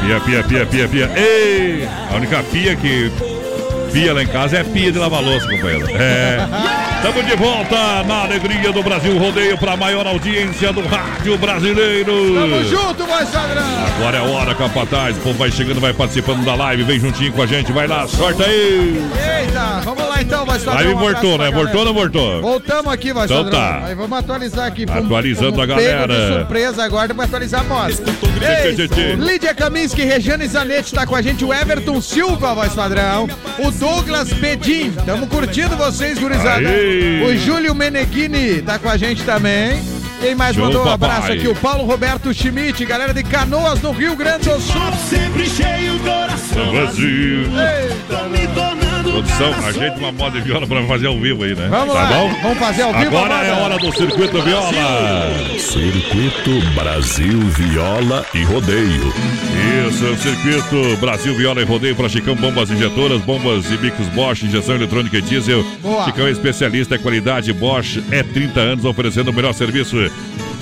Pia, 0.02 0.20
pia, 0.22 0.43
pia, 0.43 0.66
pia, 0.66 0.88
pia. 0.88 1.12
Ei! 1.16 1.88
A 2.12 2.16
única 2.16 2.43
pia 2.43 2.76
que 2.76 3.12
pia 3.91 4.14
lá 4.14 4.24
em 4.24 4.28
casa 4.28 4.58
é 4.58 4.64
pia 4.64 4.91
de 4.91 4.98
lavar 4.98 5.22
louça, 5.22 5.48
companheiro. 5.48 5.88
É. 5.91 6.38
Estamos 6.98 7.26
de 7.26 7.36
volta 7.36 8.04
na 8.04 8.24
alegria 8.24 8.72
do 8.72 8.82
Brasil 8.82 9.18
Rodeio 9.18 9.58
para 9.58 9.74
a 9.74 9.78
maior 9.78 10.06
audiência 10.06 10.74
do 10.74 10.82
rádio 10.82 11.38
brasileiro. 11.38 12.34
Tamo 12.34 12.64
junto, 12.66 13.06
voz 13.06 13.30
padrão. 13.30 13.64
Agora 13.95 14.18
é 14.18 14.20
a 14.20 14.24
hora, 14.24 14.56
capataz. 14.56 15.16
O 15.18 15.22
povo 15.22 15.38
vai 15.38 15.52
chegando, 15.52 15.80
vai 15.80 15.93
participando 15.93 16.43
da 16.43 16.56
live. 16.56 16.84
Vem 16.84 17.00
juntinho 17.00 17.32
com 17.32 17.41
a 17.43 17.45
gente. 17.45 17.72
Vai 17.72 17.88
lá, 17.88 18.08
sorte 18.08 18.43
aí. 18.43 19.10
Eita, 19.41 19.82
vamos 19.86 20.10
lá 20.10 20.22
então, 20.22 20.45
voz 20.45 20.64
padrão. 20.64 20.84
Live 20.84 20.93
Um 20.93 21.00
abraço 21.00 21.22
voltou, 21.22 21.38
né? 21.38 21.52
Voltou 21.52 21.80
ou 21.80 21.86
não 21.86 21.93
voltou? 21.93 22.41
Voltamos 22.41 22.91
aqui, 22.91 23.14
voz 23.14 23.32
Então 23.32 23.50
tá. 23.50 23.84
Aí 23.86 23.95
vamos 23.95 24.18
atualizar 24.18 24.66
aqui. 24.66 24.86
Atualizando 24.89 25.52
Fomos 25.52 25.70
a 25.70 25.76
pego 25.76 26.08
galera. 26.08 26.14
De 26.14 26.34
surpresa 26.34 26.84
agora 26.84 27.14
pra 27.14 27.26
atualizar 27.26 27.62
a 27.62 27.89
tchê. 27.89 29.16
Lídia 29.16 29.54
Kaminski, 29.54 30.04
Regiane 30.04 30.48
Zanetti 30.48 30.93
tá 30.93 31.06
com 31.06 31.16
a 31.16 31.22
gente, 31.22 31.45
o 31.45 31.54
Everton 31.54 32.02
Silva, 32.02 32.54
voz 32.54 32.74
padrão, 32.74 33.30
o 33.60 33.72
Douglas 33.72 34.32
Bedin, 34.34 34.91
tamo 35.06 35.28
curtindo 35.28 35.76
vocês, 35.78 36.20
gurizada. 36.20 36.86
O 37.25 37.35
Júlio 37.38 37.75
Meneghini 37.75 38.61
tá 38.61 38.77
com 38.79 38.89
a 38.89 38.97
gente 38.97 39.23
também. 39.23 39.81
Quem 40.19 40.33
mais 40.33 40.55
Show, 40.55 40.65
mandou 40.65 40.81
um 40.81 40.85
papai. 40.85 41.09
abraço 41.09 41.31
aqui? 41.33 41.47
O 41.47 41.55
Paulo 41.55 41.83
Roberto 41.85 42.33
Schmidt, 42.33 42.83
galera 42.85 43.13
de 43.13 43.23
Canoas, 43.23 43.81
no 43.81 43.91
Rio 43.91 44.15
Grande 44.15 44.49
do 44.49 44.59
Sul. 44.59 44.81
Sempre 45.09 45.47
cheio 45.47 45.99
coração. 45.99 46.71
Me 46.71 48.47
tornando 48.47 48.76
Produção, 49.18 49.51
ajeita 49.65 49.97
uma 49.97 50.11
moda 50.11 50.39
de 50.39 50.47
viola 50.47 50.68
pra 50.68 50.84
fazer 50.84 51.07
ao 51.07 51.18
vivo 51.18 51.43
aí, 51.43 51.55
né? 51.55 51.68
Vamos 51.70 51.91
tá 51.91 52.03
lá, 52.03 52.07
bom? 52.07 52.34
vamos 52.43 52.57
fazer 52.59 52.84
ao 52.84 52.93
vivo 52.93 53.18
Agora 53.18 53.34
é 53.43 53.51
hora 53.51 53.78
do 53.80 53.91
Circuito 53.91 54.41
Viola. 54.43 54.72
Circuito 55.57 56.74
Brasil 56.76 57.39
Viola 57.39 58.24
e 58.36 58.43
Rodeio. 58.43 59.11
Isso, 59.88 60.15
Circuito 60.18 60.97
Brasil 60.97 61.36
Viola 61.36 61.61
e 61.61 61.65
Rodeio 61.65 61.95
para 61.95 62.07
Chicão 62.07 62.36
Bombas 62.36 62.70
Injetoras, 62.70 63.20
bombas 63.22 63.72
e 63.72 63.78
bicos 63.78 64.07
Bosch, 64.09 64.43
injeção 64.43 64.76
eletrônica 64.76 65.18
e 65.18 65.22
diesel. 65.22 65.65
Boa. 65.82 66.05
Chicão 66.05 66.28
é 66.28 66.32
especialista, 66.32 66.93
é 66.93 66.97
qualidade 66.99 67.51
Bosch, 67.53 67.97
é 68.11 68.22
30 68.22 68.59
anos 68.59 68.86
oferecendo 68.86 69.32
o 69.32 69.34
melhor 69.34 69.53
serviço. 69.53 69.97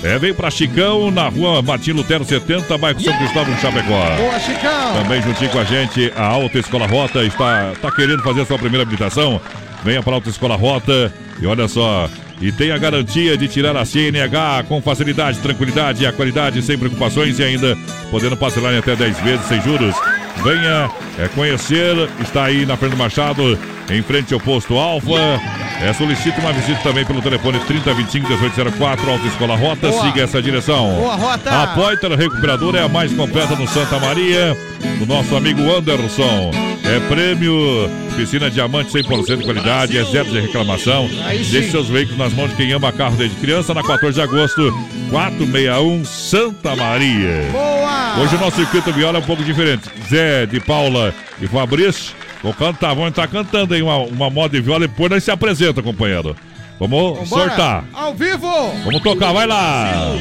É, 0.06 0.20
vem 0.20 0.36
pra 0.36 0.52
Chicão, 0.52 1.10
na 1.10 1.30
rua 1.30 1.64
Martim 1.64 1.92
Lutero 1.92 2.24
70, 2.24 2.78
bairro 2.78 3.02
São 3.02 3.18
Cristóvão, 3.18 3.58
Chapecó. 3.58 4.16
Boa, 4.16 4.40
Chicão. 4.40 4.94
Também 5.02 5.20
juntinho 5.20 5.50
com 5.50 5.58
a 5.58 5.64
gente, 5.64 6.14
a 6.16 6.26
Alta 6.26 6.60
Escola 6.60 6.86
Rota 6.86 7.24
está, 7.24 7.72
está 7.74 7.92
querendo 7.92 8.22
fazer 8.22 8.42
a 8.42 8.46
sua 8.46 8.60
primeira 8.60 8.84
habilitação. 8.84 9.42
Venha 9.84 10.04
para 10.04 10.14
a 10.14 10.16
Alta 10.18 10.30
Escola 10.30 10.56
Rota 10.56 11.12
e 11.42 11.48
olha 11.48 11.68
só. 11.68 12.08
E 12.40 12.52
tem 12.52 12.70
a 12.70 12.78
garantia 12.78 13.36
de 13.36 13.48
tirar 13.48 13.76
a 13.76 13.84
CNH 13.84 14.66
com 14.68 14.80
facilidade, 14.80 15.40
tranquilidade 15.40 16.04
e 16.04 16.06
a 16.06 16.14
qualidade 16.14 16.62
sem 16.62 16.78
preocupações 16.78 17.40
e 17.40 17.44
ainda 17.44 17.76
podendo 18.12 18.38
parcelar 18.38 18.76
em 18.76 18.78
até 18.78 18.96
10 18.96 19.20
vezes 19.22 19.46
sem 19.48 19.60
juros. 19.64 19.96
Venha 20.44 20.88
é, 21.18 21.28
conhecer, 21.30 21.96
está 22.22 22.44
aí 22.44 22.64
na 22.64 22.78
Fernando 22.78 23.00
Machado, 23.00 23.58
em 23.90 24.02
frente 24.02 24.34
ao 24.34 24.40
posto 24.40 24.78
Alfa. 24.78 25.40
É, 25.82 25.92
solicite 25.94 26.40
uma 26.40 26.54
visita 26.54 26.80
também 26.82 27.06
pelo 27.06 27.22
telefone 27.22 27.60
3025 27.60 28.28
1804 28.28 29.12
Alta 29.12 29.28
Escola 29.28 29.56
Rota. 29.56 29.90
Boa. 29.90 30.06
Siga 30.06 30.22
essa 30.24 30.42
direção. 30.42 30.96
Boa, 30.96 31.16
Rota. 31.16 31.50
A 31.50 31.68
Poiter 31.68 32.12
Recuperadora 32.12 32.80
é 32.80 32.84
a 32.84 32.88
mais 32.88 33.14
completa 33.14 33.56
no 33.56 33.68
Santa 33.68 34.00
Maria, 34.00 34.58
do 35.00 35.06
nosso 35.06 35.36
amigo 35.36 35.62
Anderson. 35.70 36.52
É 36.84 37.00
prêmio 37.10 37.90
Piscina 38.16 38.50
Diamante 38.50 38.92
100% 38.92 39.38
de 39.38 39.44
qualidade, 39.44 39.98
é 39.98 40.04
zero 40.06 40.30
de 40.30 40.40
reclamação. 40.40 41.10
Deixe 41.52 41.72
seus 41.72 41.90
veículos 41.90 42.18
nas 42.18 42.34
mãos 42.34 42.52
de 42.52 42.56
quem 42.56 42.72
ama 42.72 42.92
carro 42.92 43.18
desde 43.18 43.36
criança, 43.38 43.74
na 43.74 43.84
14 43.84 44.14
de 44.14 44.22
agosto, 44.22 44.72
461 45.10 46.06
Santa 46.06 46.76
Maria. 46.76 47.50
Boa! 47.52 48.22
Hoje 48.22 48.36
o 48.36 48.40
nosso 48.40 48.56
circuito 48.56 48.94
viola 48.94 49.18
é 49.18 49.22
um 49.22 49.26
pouco 49.26 49.44
diferente. 49.44 49.90
Zé 50.10 50.46
de 50.46 50.60
Paula 50.60 51.14
e 51.42 51.48
Fabrício 51.48 52.14
vão 52.46 52.54
cantar, 52.54 52.94
vão 52.94 53.08
entrar 53.08 53.28
cantando 53.28 53.74
aí 53.74 53.82
uma, 53.82 53.98
uma 53.98 54.30
moda 54.30 54.56
de 54.56 54.62
viola 54.62 54.86
e 54.86 54.88
depois 54.88 55.10
nós 55.10 55.24
se 55.24 55.32
apresenta, 55.32 55.82
companheiro. 55.82 56.36
Vamos 56.80 57.18
Vambora. 57.20 57.48
sortar. 57.48 57.86
Ao 57.92 58.14
vivo! 58.14 58.48
Vamos 58.84 59.02
tocar, 59.02 59.34
vai 59.34 59.48
lá! 59.48 60.14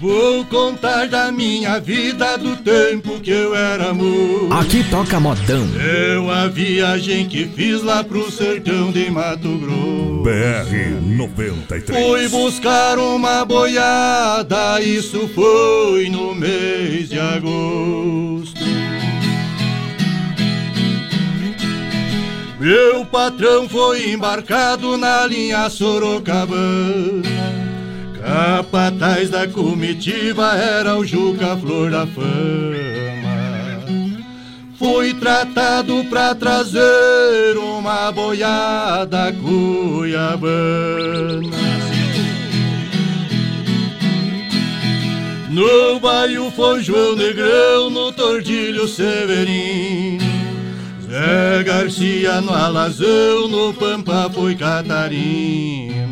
Vou 0.00 0.46
contar 0.46 1.08
da 1.08 1.30
minha 1.30 1.78
vida 1.78 2.38
do 2.38 2.56
tempo 2.56 3.20
que 3.20 3.30
eu 3.30 3.54
era 3.54 3.92
moço. 3.92 4.48
Aqui 4.50 4.82
toca 4.88 5.20
modão. 5.20 5.68
Eu 5.76 6.30
a 6.30 6.48
viagem 6.48 7.28
que 7.28 7.44
fiz 7.44 7.82
lá 7.82 8.02
pro 8.02 8.32
sertão 8.32 8.90
de 8.90 9.10
Mato 9.10 9.58
Grosso. 9.58 10.22
BR 10.22 11.02
93. 11.02 11.98
Fui 11.98 12.28
buscar 12.28 12.98
uma 12.98 13.44
boiada, 13.44 14.80
isso 14.80 15.28
foi 15.34 16.08
no 16.08 16.34
mês 16.34 17.10
de 17.10 17.18
agosto. 17.18 18.58
Meu 22.58 23.04
patrão 23.04 23.68
foi 23.68 24.12
embarcado 24.12 24.96
na 24.96 25.26
linha 25.26 25.68
Sorocabana. 25.68 27.39
Capataz 28.20 29.30
da 29.30 29.48
comitiva 29.48 30.54
era 30.54 30.96
o 30.96 31.04
Juca 31.04 31.56
Flor 31.56 31.90
da 31.90 32.06
Fama. 32.06 32.90
Fui 34.78 35.12
tratado 35.14 36.04
pra 36.08 36.34
trazer 36.34 37.56
uma 37.58 38.10
boiada 38.12 39.32
cuiabana. 39.32 40.40
No 45.50 45.98
bairro 46.00 46.50
foi 46.52 46.82
João 46.82 47.16
Negrão, 47.16 47.90
no 47.90 48.12
Tordilho 48.12 48.86
Severino. 48.86 50.24
Zé 51.06 51.62
Garcia 51.64 52.40
no 52.40 52.54
Alazão, 52.54 53.48
no 53.48 53.74
Pampa 53.74 54.30
foi 54.32 54.54
Catarino. 54.54 56.10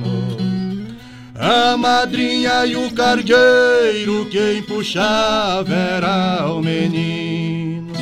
A 1.40 1.76
madrinha 1.76 2.66
e 2.66 2.74
o 2.74 2.90
cargueiro, 2.90 4.26
quem 4.28 4.60
puxava 4.64 5.72
era 5.72 6.44
o 6.52 6.60
menino. 6.60 7.92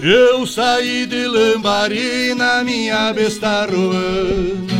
Eu 0.00 0.44
saí 0.44 1.06
de 1.06 1.28
Lambari 1.28 2.34
na 2.34 2.64
minha 2.64 3.12
besta 3.12 3.64
roana. 3.66 4.78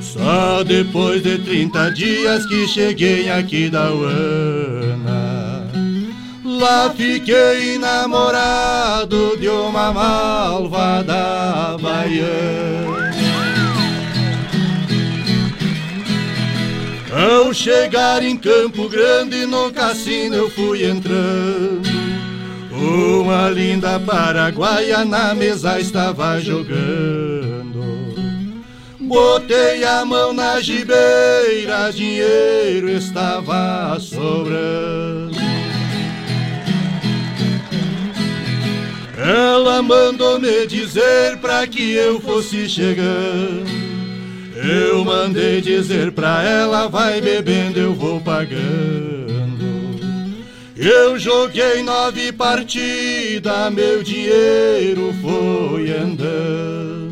Só 0.00 0.64
depois 0.64 1.22
de 1.22 1.38
30 1.38 1.90
dias 1.90 2.46
que 2.46 2.66
cheguei 2.68 3.30
aqui 3.30 3.68
da 3.68 3.92
Uana. 3.92 5.66
Lá 6.44 6.90
fiquei 6.96 7.76
namorado 7.78 9.36
de 9.38 9.48
uma 9.48 9.92
malvada 9.92 11.76
baiana. 11.78 12.81
Ao 17.14 17.52
chegar 17.52 18.22
em 18.22 18.38
Campo 18.38 18.88
Grande, 18.88 19.44
no 19.44 19.70
cassino 19.70 20.34
eu 20.34 20.50
fui 20.50 20.82
entrando. 20.82 21.82
Uma 22.70 23.50
linda 23.50 24.00
paraguaia 24.00 25.04
na 25.04 25.34
mesa 25.34 25.78
estava 25.78 26.40
jogando. 26.40 27.84
Botei 28.98 29.84
a 29.84 30.06
mão 30.06 30.32
na 30.32 30.58
gibeira, 30.62 31.92
dinheiro 31.92 32.88
estava 32.88 33.98
sobrando. 34.00 35.36
Ela 39.18 39.82
mandou 39.82 40.40
me 40.40 40.66
dizer 40.66 41.36
pra 41.42 41.66
que 41.66 41.92
eu 41.92 42.18
fosse 42.20 42.66
chegando. 42.70 43.70
Eu 44.62 45.04
mandei 45.04 45.60
dizer 45.60 46.12
pra 46.12 46.42
ela, 46.44 46.86
vai 46.86 47.20
bebendo, 47.20 47.80
eu 47.80 47.92
vou 47.92 48.20
pagando. 48.20 48.62
Eu 50.76 51.18
joguei 51.18 51.82
nove 51.82 52.32
partidas, 52.32 53.72
meu 53.72 54.02
dinheiro 54.04 55.12
foi 55.20 55.90
andando. 55.90 57.10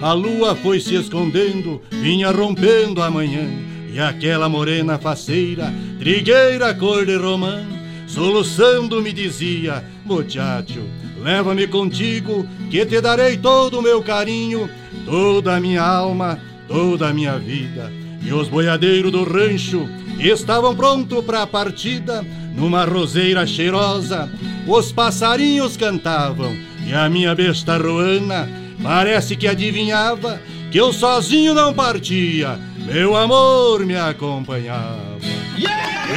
A 0.00 0.12
lua 0.12 0.54
foi 0.54 0.78
se 0.78 0.94
escondendo, 0.94 1.82
vinha 1.90 2.30
rompendo 2.30 3.02
a 3.02 3.10
manhã. 3.10 3.48
E 3.92 3.98
aquela 3.98 4.48
morena 4.48 4.96
faceira, 4.96 5.74
trigueira 5.98 6.72
cor 6.72 7.04
de 7.04 7.16
romã, 7.16 7.66
soluçando 8.06 9.02
me 9.02 9.12
dizia: 9.12 9.84
Muchacho, 10.04 10.84
leva-me 11.20 11.66
contigo, 11.66 12.46
que 12.70 12.86
te 12.86 13.00
darei 13.00 13.36
todo 13.36 13.80
o 13.80 13.82
meu 13.82 14.00
carinho, 14.02 14.70
toda 15.08 15.56
a 15.56 15.60
minha 15.60 15.82
alma, 15.82 16.38
toda 16.68 17.08
a 17.08 17.14
minha 17.14 17.38
vida. 17.38 17.90
E 18.22 18.30
os 18.30 18.46
boiadeiros 18.48 19.10
do 19.10 19.24
rancho 19.24 19.88
estavam 20.18 20.76
prontos 20.76 21.24
para 21.24 21.42
a 21.42 21.46
partida, 21.46 22.24
numa 22.54 22.84
roseira 22.84 23.46
cheirosa, 23.46 24.28
os 24.66 24.92
passarinhos 24.92 25.76
cantavam 25.78 26.54
e 26.86 26.92
a 26.92 27.08
minha 27.08 27.34
besta 27.34 27.78
roana 27.78 28.48
parece 28.82 29.34
que 29.34 29.46
adivinhava 29.46 30.40
que 30.70 30.78
eu 30.78 30.92
sozinho 30.92 31.54
não 31.54 31.72
partia, 31.72 32.58
meu 32.76 33.16
amor 33.16 33.86
me 33.86 33.96
acompanhava. 33.96 35.18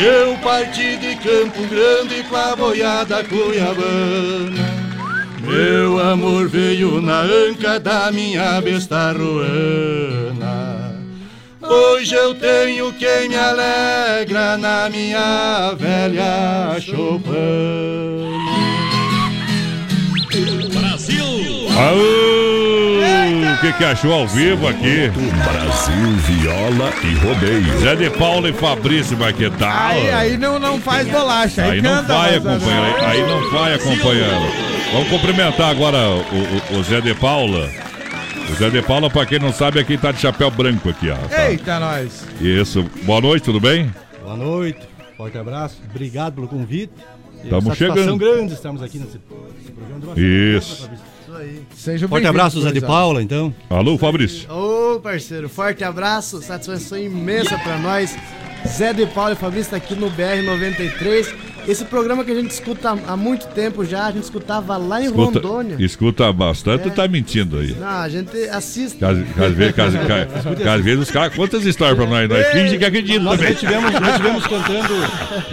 Eu 0.04 0.38
parti 0.40 0.98
de 0.98 1.16
Campo 1.16 1.66
Grande 1.68 2.24
com 2.24 2.36
a 2.36 2.56
boiada 2.56 3.24
cuiabana. 3.24 4.81
Meu 5.44 6.00
amor 6.00 6.48
veio 6.48 7.02
na 7.02 7.22
anca 7.22 7.80
da 7.80 8.12
minha 8.12 8.60
besta 8.62 9.12
roana. 9.12 10.92
Hoje 11.62 12.14
eu 12.16 12.34
tenho 12.36 12.92
quem 12.94 13.30
me 13.30 13.36
alegra 13.38 14.58
na 14.58 14.90
minha 14.90 15.74
velha 15.78 16.80
Chopin. 16.80 17.32
Aô! 21.78 22.32
O 23.54 23.62
que, 23.62 23.74
que 23.74 23.84
achou 23.86 24.12
ao 24.14 24.28
vivo 24.28 24.68
aqui? 24.68 25.10
Brasil 25.10 26.16
Viola 26.26 26.92
e 27.04 27.14
Rodeio. 27.16 27.80
Zé 27.80 27.96
de 27.96 28.10
Paulo 28.10 28.48
e 28.48 28.54
Fabrício 28.54 29.16
Marquetal. 29.18 29.70
Aí, 29.72 30.10
aí 30.12 30.38
não, 30.38 30.58
não 30.58 30.80
faz 30.80 31.08
bolacha. 31.08 31.64
Aí, 31.64 31.72
Aí 31.74 31.82
não 31.82 31.98
canta, 31.98 32.14
vai 32.14 32.40
mas- 32.40 32.46
acompanhando, 32.60 32.96
aí, 32.98 33.06
aí 33.06 33.28
não 33.28 33.52
vai 33.52 33.74
acompanhando. 33.76 34.71
Vamos 34.92 35.10
cumprimentar 35.10 35.70
agora 35.70 35.98
o, 36.10 36.76
o- 36.76 36.80
o 36.80 36.84
Zé 36.84 37.00
de 37.02 37.14
Paula. 37.16 37.70
O 38.50 38.56
Zé 38.56 38.70
de 38.70 38.82
Paula, 38.82 39.10
pra 39.10 39.26
quem 39.26 39.40
não 39.40 39.54
sabe, 39.54 39.80
é 39.80 39.84
quem 39.84 39.98
tá 39.98 40.12
de 40.12 40.20
chapéu 40.20 40.52
branco 40.52 40.90
aqui, 40.90 41.10
ó. 41.10 41.16
tá? 41.16 41.50
Eita, 41.50 41.80
nós. 41.80 42.26
Isso. 42.42 42.84
Boa 43.04 43.22
noite, 43.22 43.44
tudo 43.44 43.60
bem? 43.60 43.90
Boa 44.22 44.36
noite. 44.36 44.80
Forte 45.16 45.38
abraço, 45.38 45.78
obrigado 45.90 46.34
pelo 46.36 46.48
convite. 46.48 46.92
E 47.44 47.50
Tamo 47.50 47.68
satisfação 47.70 47.96
chegando. 47.98 48.18
grande 48.18 48.54
estamos 48.54 48.84
aqui 48.84 49.00
nesse, 49.00 49.18
nesse 49.58 49.72
programa 49.72 50.00
de 50.00 50.06
vocês. 50.08 50.64
Isso. 50.64 50.90
Isso 50.94 51.38
aí. 51.38 51.62
Seja 51.76 52.08
Forte 52.08 52.28
abraço, 52.28 52.62
Zé 52.62 52.72
de 52.72 52.82
Paula, 52.82 53.24
então. 53.24 53.54
Alô, 53.70 53.98
Fabrício. 53.98 54.52
Ô, 54.52 55.00
parceiro, 55.00 55.48
forte 55.48 55.84
abraço, 55.84 56.42
satisfação 56.42 56.98
imensa 56.98 57.58
pra 57.60 57.78
nós. 57.78 58.16
Zé 58.68 58.94
de 58.94 59.08
Paulo 59.08 59.32
e 59.34 59.36
Fabrício 59.36 59.72
tá 59.72 59.78
aqui 59.78 59.96
no 59.96 60.12
BR-93. 60.12 61.34
Esse 61.68 61.86
programa 61.86 62.24
que 62.24 62.32
a 62.32 62.36
gente 62.36 62.52
escuta 62.52 62.98
há 63.08 63.16
muito 63.16 63.48
tempo 63.48 63.86
já, 63.86 64.06
a 64.08 64.12
gente 64.12 64.24
escutava 64.24 64.78
lá 64.78 65.00
em 65.02 65.06
Escuta, 65.06 65.40
Rondônia. 65.40 65.76
escuta 65.80 66.34
bastante, 66.34 66.84
tu 66.84 66.90
tá 66.92 67.08
mentindo 67.08 67.60
aí. 67.60 67.76
Não, 67.80 67.88
a 67.88 68.10
gente 68.10 68.36
assiste. 68.50 69.04
Às, 69.04 69.18
vezes, 69.18 69.78
às- 70.68 70.82
vezes 70.82 71.02
os 71.04 71.12
caras 71.12 71.36
contam 71.36 71.60
as 71.60 71.66
histórias 71.66 71.96
pra 71.98 72.06
nós, 72.08 72.28
nós 72.28 72.48
finge 72.48 72.78
que 72.78 72.86
acreditam 72.86 73.24
Nós 73.24 73.38
também. 73.38 73.54
estivemos, 73.54 73.92
nós 73.94 74.10
estivemos 74.12 74.48
cantando 74.48 74.94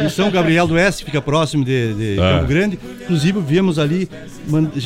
em 0.01 0.09
São 0.09 0.31
Gabriel 0.31 0.67
do 0.67 0.75
Oeste, 0.75 1.05
fica 1.05 1.21
próximo 1.21 1.65
de, 1.65 1.95
de 1.95 2.21
Ah. 2.21 2.39
Campo 2.39 2.47
Grande. 2.47 2.79
Inclusive, 3.03 3.41
viemos 3.41 3.79
ali 3.79 4.09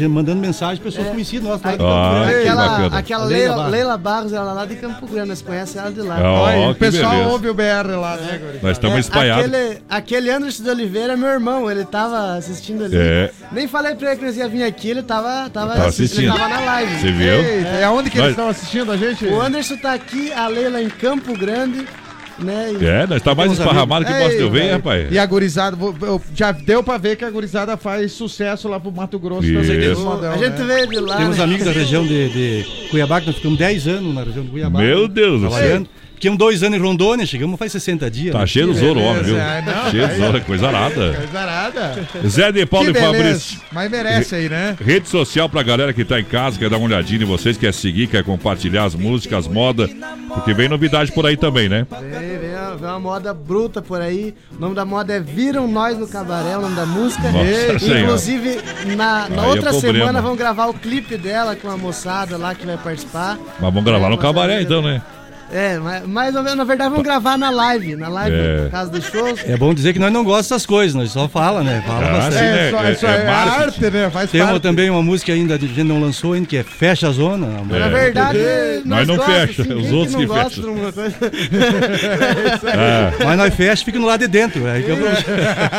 mandando 0.08 0.40
mensagem, 0.40 0.82
pessoas 0.82 1.08
conhecidas 1.08 1.48
nossas 1.48 1.62
lá 1.64 1.72
de 1.72 1.78
Campo 1.78 1.90
Ah, 1.90 2.24
Grande. 2.26 2.48
Aquela, 2.48 2.98
aquela 2.98 3.24
Leila 3.24 3.38
Leila, 3.42 3.56
Barros. 3.56 3.72
Leila 3.72 3.96
Barros, 3.98 4.32
ela 4.32 4.52
lá 4.52 4.64
de 4.66 4.76
Campo 4.76 5.06
Grande, 5.06 5.28
nós 5.28 5.42
conhecemos 5.42 5.76
ela 5.86 5.90
de 5.92 6.00
lá. 6.08 6.16
Ah, 6.18 6.32
ó, 6.32 6.42
Olha, 6.44 6.68
o 6.70 6.74
pessoal 6.74 7.10
beleza. 7.12 7.28
ouve 7.30 7.48
o 7.48 7.54
BR 7.54 7.88
lá, 8.00 8.16
né, 8.16 8.38
Guri? 8.38 8.58
Nós 8.62 8.72
estamos 8.72 8.96
É, 8.96 9.00
espalhados. 9.00 9.44
Aquele, 9.46 9.78
aquele 9.88 10.30
Anderson 10.30 10.62
de 10.62 10.70
Oliveira 10.70 11.11
é 11.12 11.16
meu 11.16 11.28
irmão, 11.28 11.70
ele 11.70 11.84
tava 11.84 12.34
assistindo 12.36 12.84
ali. 12.84 12.96
É. 12.96 13.30
Nem 13.52 13.66
falei 13.68 13.94
pra 13.94 14.08
ele 14.12 14.18
que 14.20 14.24
nós 14.26 14.36
ia 14.36 14.48
vir 14.48 14.62
aqui, 14.64 14.90
ele 14.90 15.02
tava, 15.02 15.48
tava, 15.50 15.72
Tava 15.74 15.86
assistindo, 15.88 16.30
assistindo. 16.30 16.30
ele 16.30 16.38
tava 16.38 16.48
na 16.48 16.60
live. 16.72 17.00
Você 17.00 17.12
viu? 17.12 17.34
Eita, 17.34 17.68
é 17.68 17.84
aonde 17.84 18.10
que 18.10 18.16
Nós- 18.18 18.26
eles 18.26 18.36
estão 18.38 18.48
assistindo 18.48 18.92
a 18.92 18.96
gente? 18.96 19.24
O 19.26 19.40
Anderson 19.40 19.76
tá 19.76 19.92
aqui, 19.92 20.32
a 20.32 20.48
Leila 20.48 20.82
em 20.82 20.88
Campo 20.88 21.36
Grande, 21.36 21.86
né? 22.38 22.72
e- 22.80 22.84
É, 22.84 23.06
nós 23.06 23.22
tá 23.22 23.34
mais 23.34 23.52
esparramado 23.52 24.04
que 24.04 24.12
posso 24.12 24.36
teu 24.36 24.50
ver, 24.50 24.72
rapaz. 24.72 25.12
E 25.12 25.18
a 25.18 25.26
gurizada, 25.26 25.76
já 26.34 26.50
deu 26.52 26.82
pra 26.82 26.98
ver 26.98 27.16
que 27.16 27.24
a 27.24 27.30
gurizada 27.30 27.76
faz 27.76 28.12
sucesso 28.12 28.68
lá 28.68 28.80
pro 28.80 28.90
Mato 28.90 29.18
Grosso. 29.18 29.42
A 29.42 29.44
gente 29.52 29.68
né? 30.58 30.64
veio 30.64 30.86
de 30.88 30.98
lá. 31.00 31.16
Temos 31.16 31.38
né? 31.38 31.44
amigos 31.44 31.64
da 31.66 31.72
região 31.72 32.06
de, 32.06 32.28
de 32.30 32.88
Cuiabá, 32.90 33.20
que 33.20 33.26
nós 33.26 33.36
ficamos 33.36 33.58
10 33.58 33.86
anos 33.86 34.14
na 34.14 34.22
região 34.24 34.44
de 34.44 34.50
Cuiabá. 34.50 34.78
Meu 34.80 35.06
Deus 35.08 35.40
do 35.40 35.48
Trabalhando. 35.48 35.88
Fiquemos 36.22 36.38
dois 36.38 36.62
anos 36.62 36.78
em 36.78 36.80
Rondônia, 36.80 37.26
chegamos 37.26 37.58
faz 37.58 37.72
60 37.72 38.08
dias. 38.08 38.32
Tá 38.32 38.38
né? 38.38 38.46
cheio 38.46 38.68
dos 38.68 38.80
ouro, 38.80 39.00
homem, 39.00 39.24
viu? 39.24 39.36
É, 39.36 39.60
não, 39.60 39.90
cheio 39.90 40.06
dos 40.06 40.16
aí- 40.20 40.22
ouro, 40.22 40.40
coisa 40.42 40.68
arada. 40.68 41.14
Coisa 41.14 41.40
arada. 41.40 42.08
Zé 42.28 42.52
de 42.52 42.64
Paulo 42.64 42.92
Que 42.92 42.98
e. 43.00 43.02
Fabrício. 43.02 43.60
Mas 43.72 43.90
merece 43.90 44.36
aí, 44.36 44.48
né? 44.48 44.76
Rede 44.80 45.08
social 45.08 45.48
pra 45.48 45.64
galera 45.64 45.92
que 45.92 46.04
tá 46.04 46.20
em 46.20 46.24
casa, 46.24 46.60
quer 46.60 46.70
dar 46.70 46.76
uma 46.76 46.86
olhadinha 46.86 47.22
em 47.22 47.24
vocês, 47.24 47.56
quer 47.56 47.74
seguir, 47.74 48.06
quer 48.06 48.22
compartilhar 48.22 48.84
as 48.84 48.94
músicas, 48.94 49.46
as 49.46 49.52
modas, 49.52 49.90
porque 50.32 50.54
vem 50.54 50.68
novidade 50.68 51.10
por 51.10 51.26
aí 51.26 51.36
também, 51.36 51.68
né? 51.68 51.88
Vem, 51.90 52.38
vem, 52.38 52.50
uma- 52.54 52.76
vem 52.76 52.88
uma 52.88 53.00
moda 53.00 53.34
bruta 53.34 53.82
por 53.82 54.00
aí. 54.00 54.32
O 54.56 54.60
nome 54.60 54.76
da 54.76 54.84
moda 54.84 55.12
é 55.12 55.18
Viram 55.18 55.66
Nós 55.66 55.98
no 55.98 56.06
Cabaré, 56.06 56.56
o 56.56 56.60
nome 56.60 56.76
da 56.76 56.86
música. 56.86 57.32
Nossa 57.32 57.44
E. 57.84 58.00
Inclusive, 58.00 58.60
na, 58.96 59.28
na 59.28 59.42
é 59.42 59.46
outra 59.48 59.70
problema. 59.70 59.98
semana 59.98 60.22
vão 60.22 60.36
gravar 60.36 60.66
o 60.66 60.74
clipe 60.74 61.16
dela 61.16 61.56
com 61.56 61.68
a 61.68 61.76
moçada 61.76 62.36
lá 62.36 62.54
que 62.54 62.64
vai 62.64 62.76
participar. 62.78 63.36
Mas 63.58 63.74
vamos 63.74 63.82
gravar 63.82 64.08
no 64.08 64.16
cabaré 64.16 64.62
então, 64.62 64.80
né? 64.80 65.02
É, 65.52 65.78
mas, 65.78 66.02
mas 66.06 66.34
na 66.34 66.64
verdade 66.64 66.88
vamos 66.90 67.04
gravar 67.04 67.36
na 67.36 67.50
live, 67.50 67.94
na 67.94 68.08
live 68.08 68.34
É. 68.36 68.68
Casa 68.70 68.90
dos 68.90 69.04
Shows. 69.04 69.40
É 69.46 69.56
bom 69.56 69.74
dizer 69.74 69.92
que 69.92 69.98
nós 69.98 70.10
não 70.12 70.24
gostamos 70.24 70.42
dessas 70.48 70.64
coisas, 70.66 70.94
nós 70.94 71.10
só 71.12 71.28
fala, 71.28 71.62
né? 71.62 71.82
Fala 71.86 72.06
Ah, 72.08 72.12
bastante. 72.12 72.42
né? 72.42 72.70
só- 72.70 72.82
É- 72.84 72.92
isso 72.92 73.06
é 73.06 73.10
é, 73.20 73.24
marketing. 73.26 73.62
arte, 73.62 73.80
né? 73.90 74.10
Faz 74.10 74.30
Temos 74.30 74.50
parte. 74.50 74.62
também 74.62 74.88
uma 74.90 75.02
música 75.02 75.32
ainda 75.32 75.58
que 75.58 75.64
a 75.66 75.68
gente 75.68 75.82
não 75.84 76.00
lançou 76.00 76.32
ainda, 76.32 76.46
que 76.46 76.56
é 76.56 76.62
Fecha 76.62 77.08
a 77.08 77.12
Zona. 77.12 77.46
Mas, 77.68 77.80
Na 77.80 77.88
verdade, 77.88 78.38
Nós 78.84 79.06
não 79.06 79.16
gostamos, 79.16 79.40
fecha, 79.40 79.62
assim, 79.62 79.74
os 79.74 79.92
outros 79.92 80.12
não 80.14 80.20
que 80.20 80.26
gosta 80.26 80.50
fecham. 80.50 80.72
uma 80.72 80.92
É. 82.72 83.24
Mas 83.24 83.38
nós 83.38 83.54
fecha 83.54 83.82
e 83.82 83.84
fica 83.84 83.98
no 83.98 84.06
lado 84.06 84.20
de 84.20 84.28
dentro. 84.28 84.66
Aí 84.66 84.82
que 84.82 84.90
é. 84.90 84.96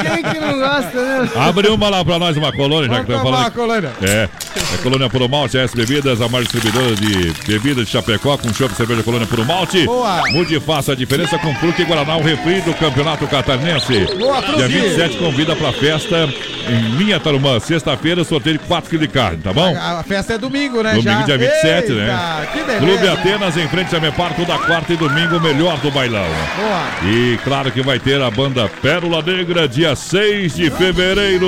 Quem 0.04 0.24
que 0.24 0.40
não 0.40 0.60
gosta, 0.60 1.02
né? 1.02 1.30
Abre 1.36 1.68
uma 1.70 1.90
lá 1.90 2.04
pra 2.06 2.20
nós, 2.20 2.38
uma 2.38 2.52
colônia, 2.52 2.90
já 2.90 3.04
que 3.04 3.12
Vamos 3.12 3.16
estamos 3.16 3.32
falando. 3.32 3.48
a 3.48 3.52
colônia. 3.52 3.91
É, 4.02 4.30
é 4.74 4.78
Colônia 4.84 5.10
Puro 5.10 5.28
Malte, 5.30 5.58
S 5.58 5.76
Bebidas, 5.76 6.22
a 6.22 6.28
maior 6.30 6.44
distribuidora 6.44 6.95
de 6.95 7.34
bebidas 7.48 7.86
de 7.86 7.91
Chapecó, 7.91 8.38
com 8.38 8.54
chopp, 8.54 8.76
cerveja 8.76 9.02
Colônia 9.04 9.28
Puro 9.28 9.44
Boa. 9.85 10.22
Mude 10.31 10.56
e 10.56 10.60
faça 10.60 10.91
a 10.91 10.95
diferença 10.95 11.38
com 11.38 11.53
Fruque 11.56 11.84
Guaraná, 11.84 12.18
o 12.18 12.22
refri 12.22 12.61
do 12.61 12.73
Campeonato 12.73 13.27
Catarinense. 13.27 14.07
Boa, 14.18 14.41
Dia 14.41 14.68
Fruque. 14.68 14.68
27, 14.68 15.18
convida 15.18 15.56
pra 15.56 15.72
festa 15.72 16.30
em 16.68 16.98
Linha 16.98 17.19
Tarumã. 17.19 17.60
Sexta-feira, 17.60 18.23
sorteio 18.23 18.57
de 18.57 18.65
4 18.65 18.90
kg 18.90 18.98
de 18.99 19.07
carne, 19.07 19.38
tá 19.38 19.52
bom? 19.53 19.76
A, 19.76 19.99
a 19.99 20.03
festa 20.03 20.34
é 20.34 20.38
domingo, 20.38 20.81
né? 20.81 20.91
Domingo, 20.91 21.03
já. 21.03 21.22
dia 21.23 21.38
27, 21.38 21.68
Eita, 21.68 21.94
né? 21.94 22.48
Que 22.52 22.64
beleza. 22.64 22.85
Clube 22.85 23.07
Atenas, 23.07 23.57
em 23.57 23.68
frente 23.68 23.95
a 23.95 23.99
Mepar, 23.99 24.35
toda 24.35 24.57
quarta 24.57 24.94
e 24.94 24.98
domingo, 24.98 25.38
o 25.38 25.41
melhor 25.41 25.77
do 25.80 25.91
bailão. 25.91 26.26
Boa. 26.56 27.11
E 27.11 27.38
claro 27.44 27.72
que 27.72 27.81
vai 27.81 27.99
ter 27.99 28.22
a 28.22 28.31
banda 28.31 28.69
Pérola 28.81 29.22
Negra, 29.22 29.68
dia 29.68 29.95
6 29.95 30.56
de 30.56 30.69
fevereiro. 30.72 31.48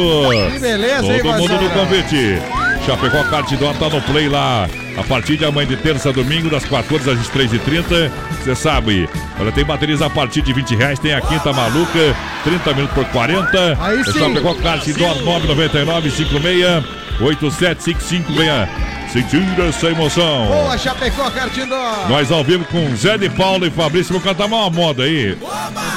Que 0.53 0.59
beleza, 0.59 1.05
hein, 1.13 1.21
Todo 1.21 1.37
mundo 1.37 1.61
no 1.61 1.69
convite. 1.69 2.64
Chapecó 2.86 3.24
Cartidor 3.30 3.74
tá 3.76 3.90
no 3.90 4.02
play 4.02 4.30
lá. 4.30 4.68
A 4.98 5.03
partir 5.03 5.38
de 5.38 5.45
amanhã 5.45 5.68
de 5.68 5.76
terça 5.76 6.10
a 6.10 6.12
domingo, 6.12 6.49
das 6.49 6.64
14 6.66 7.10
às 7.10 7.18
23h30. 7.20 8.12
Você 8.44 8.56
sabe, 8.56 9.10
olha, 9.40 9.52
tem 9.52 9.66
baterias 9.66 10.02
a 10.02 10.10
partir 10.10 10.41
de 10.41 10.53
20 10.53 10.76
reais. 10.76 10.99
Tem 10.99 11.14
a 11.14 11.20
quinta 11.22 11.52
maluca, 11.52 12.16
30 12.44 12.74
minutos 12.74 12.95
por 12.95 13.06
40. 13.06 13.78
Aí 13.82 13.99
É 13.99 14.03
sim. 14.03 14.20
Chapecó 14.20 14.53
Cartidor 14.56 15.16
999 15.24 16.12
56 16.12 16.84
8755 17.22 18.34
venha 18.34 18.70
sentir 19.15 19.59
essa 19.61 19.87
emoção. 19.87 20.47
Boa, 20.47 20.77
Chapecó, 20.77 21.29
Cartindó. 21.29 22.05
Nós 22.09 22.29
ao 22.31 22.43
vivo 22.43 22.65
com 22.65 22.93
Zé 22.97 23.17
de 23.17 23.29
Paulo 23.29 23.65
e 23.65 23.69
Fabrício. 23.69 24.11
Vou 24.11 24.21
cantar 24.21 24.45
uma 24.45 24.69
moda 24.69 25.03
aí. 25.03 25.37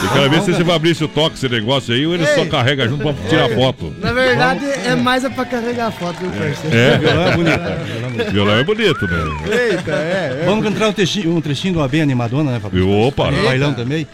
E 0.05 0.09
quero 0.13 0.31
ver 0.31 0.43
se 0.43 0.53
esse 0.53 0.65
Fabrício 0.65 1.09
toca 1.09 1.35
esse 1.35 1.49
negócio 1.49 1.93
aí 1.93 2.07
ou 2.07 2.15
ele 2.15 2.25
só 2.27 2.43
Ei. 2.43 2.47
carrega 2.47 2.89
junto 2.89 3.03
pra 3.03 3.13
tirar 3.29 3.49
foto. 3.51 3.93
Na 4.01 4.13
verdade, 4.13 4.65
é 4.65 4.95
mais 4.95 5.25
é 5.25 5.29
pra 5.29 5.45
carregar 5.45 5.89
a 5.89 5.91
foto, 5.91 6.17
viu, 6.21 6.31
parceiro? 6.31 6.77
É? 6.77 6.99
Violão 6.99 7.27
é 7.27 7.37
bonito. 7.37 8.31
Violão 8.31 8.55
é 8.55 8.65
bonito, 8.65 9.07
né? 9.09 9.19
Eita, 9.51 9.91
é. 9.91 10.39
é. 10.43 10.45
Vamos 10.47 10.65
cantar 10.65 10.89
um 10.89 10.93
trechinho, 10.93 11.37
um 11.37 11.41
trechinho 11.41 11.73
de 11.75 11.79
uma 11.81 11.89
bem 11.89 12.03
animadona, 12.03 12.53
né, 12.53 12.61
Fabrício? 12.61 12.89
Opa, 12.89 13.31
Um 13.31 13.45
bailão 13.45 13.75
também. 13.75 14.07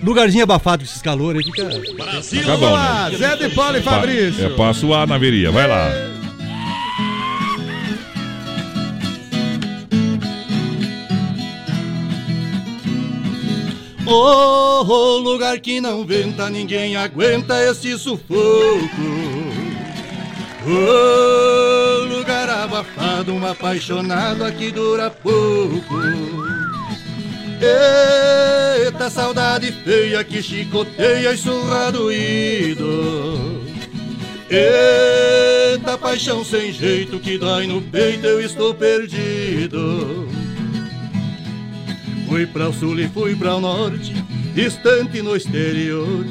Lugarzinho 0.00 0.44
abafado 0.44 0.84
com 0.84 0.88
esses 0.88 1.02
calores 1.02 1.44
aí, 1.44 1.52
fica... 1.52 2.22
Fica 2.22 2.56
bom, 2.56 2.70
Vamos 2.70 2.78
né? 2.80 2.88
lá, 2.88 3.10
Zé 3.10 3.36
de 3.36 3.48
Paulo 3.54 3.76
e 3.76 3.82
Fabrício. 3.82 4.46
É 4.46 4.48
passo 4.50 4.94
A 4.94 5.06
na 5.06 5.18
veria, 5.18 5.50
vai 5.50 5.66
lá. 5.66 6.11
Oh, 14.14 15.18
lugar 15.18 15.58
que 15.58 15.80
não 15.80 16.04
venta, 16.04 16.50
ninguém 16.50 16.96
aguenta 16.96 17.62
esse 17.64 17.96
sufoco. 17.96 18.28
Oh, 20.66 22.04
lugar 22.04 22.50
abafado, 22.50 23.32
um 23.32 23.46
apaixonado 23.46 24.52
que 24.52 24.70
dura 24.70 25.08
pouco. 25.08 25.96
Eita 28.84 29.08
saudade 29.08 29.72
feia 29.84 30.22
que 30.22 30.42
chicoteia 30.42 31.32
e 31.32 31.38
surra 31.38 31.90
doído. 31.90 33.62
Eita 34.50 35.96
paixão 35.96 36.44
sem 36.44 36.70
jeito 36.70 37.18
que 37.18 37.38
dói 37.38 37.66
no 37.66 37.80
peito, 37.80 38.26
eu 38.26 38.40
estou 38.42 38.74
perdido. 38.74 40.41
Fui 42.32 42.46
para 42.46 42.70
o 42.70 42.72
sul 42.72 42.98
e 42.98 43.06
fui 43.08 43.36
para 43.36 43.56
o 43.56 43.60
norte, 43.60 44.14
distante 44.54 45.20
no 45.20 45.36
exterior. 45.36 46.24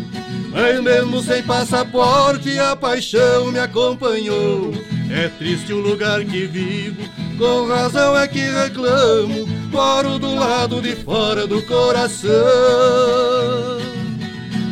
Mas 0.49 0.81
mesmo 0.81 1.21
sem 1.21 1.43
passaporte, 1.43 2.57
a 2.57 2.75
paixão 2.75 3.51
me 3.51 3.59
acompanhou. 3.59 4.73
É 5.11 5.27
triste 5.27 5.71
o 5.71 5.79
lugar 5.79 6.25
que 6.25 6.47
vivo, 6.47 7.07
com 7.37 7.67
razão 7.67 8.17
é 8.17 8.27
que 8.27 8.39
reclamo. 8.39 9.45
Moro 9.71 10.17
do 10.17 10.33
lado 10.33 10.81
de 10.81 10.95
fora 10.95 11.45
do 11.45 11.61
coração 11.61 12.31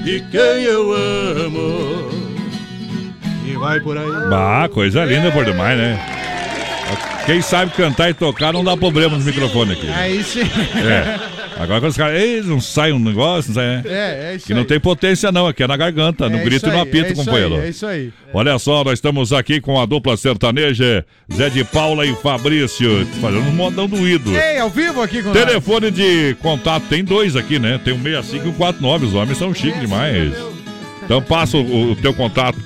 de 0.03 0.21
quem 0.31 0.63
eu 0.63 0.91
amo. 0.91 2.09
E 3.45 3.53
vai 3.53 3.79
por 3.81 3.99
aí. 3.99 4.09
Ah, 4.33 4.67
coisa 4.67 5.05
linda 5.05 5.31
por 5.31 5.45
demais, 5.45 5.77
né? 5.77 6.18
Quem 7.29 7.41
sabe 7.43 7.71
cantar 7.73 8.09
e 8.09 8.13
tocar 8.15 8.51
não 8.51 8.63
dá 8.63 8.75
problema 8.75 9.15
no 9.15 9.23
microfone 9.23 9.73
aqui. 9.73 9.87
Aí 9.87 10.23
sim. 10.23 10.41
É. 10.41 11.19
Agora 11.61 11.79
quando 11.81 11.91
os 11.91 11.97
caras, 11.97 12.19
ei, 12.19 12.41
não 12.41 12.59
sai 12.59 12.91
um 12.91 12.97
negócio, 12.97 13.49
não 13.49 13.55
sai, 13.55 13.67
né? 13.67 13.83
É, 13.85 14.31
é 14.31 14.35
isso 14.35 14.47
Que 14.47 14.53
não 14.53 14.61
aí. 14.61 14.67
tem 14.67 14.79
potência 14.79 15.31
não, 15.31 15.45
aqui 15.45 15.61
é 15.61 15.67
na 15.67 15.77
garganta, 15.77 16.27
no 16.27 16.37
É 16.37 16.43
grito 16.43 16.65
isso 16.65 16.67
e 16.67 16.71
no 16.71 16.81
apito, 16.81 17.11
é 17.11 17.13
companheiro. 17.13 17.55
aí, 17.55 17.61
É 17.61 17.69
isso 17.69 17.85
aí. 17.85 18.11
Olha 18.33 18.57
só, 18.57 18.83
nós 18.83 18.93
estamos 18.93 19.31
aqui 19.31 19.61
com 19.61 19.79
a 19.79 19.85
dupla 19.85 20.17
sertaneja, 20.17 21.05
Zé 21.31 21.49
de 21.49 21.63
Paula 21.65 22.05
e 22.05 22.15
Fabrício, 22.15 23.05
fazendo 23.21 23.41
um 23.49 23.53
modão 23.53 23.87
doído. 23.87 24.35
Ei, 24.35 24.57
ao 24.57 24.69
vivo 24.69 25.01
aqui 25.01 25.21
com 25.21 25.29
nós. 25.29 25.37
Telefone 25.37 25.91
de 25.91 26.35
contato, 26.41 26.83
tem 26.89 27.03
dois 27.03 27.35
aqui, 27.35 27.59
né? 27.59 27.79
Tem 27.83 27.93
um 27.93 28.01
65 28.01 28.45
e 28.45 28.49
um 28.49 28.53
49, 28.53 29.05
os 29.05 29.13
homens 29.13 29.37
são 29.37 29.53
chiques 29.53 29.81
demais. 29.81 30.33
Então 31.03 31.21
passa 31.21 31.57
o, 31.57 31.91
o 31.91 31.95
teu 31.95 32.13
contato. 32.13 32.57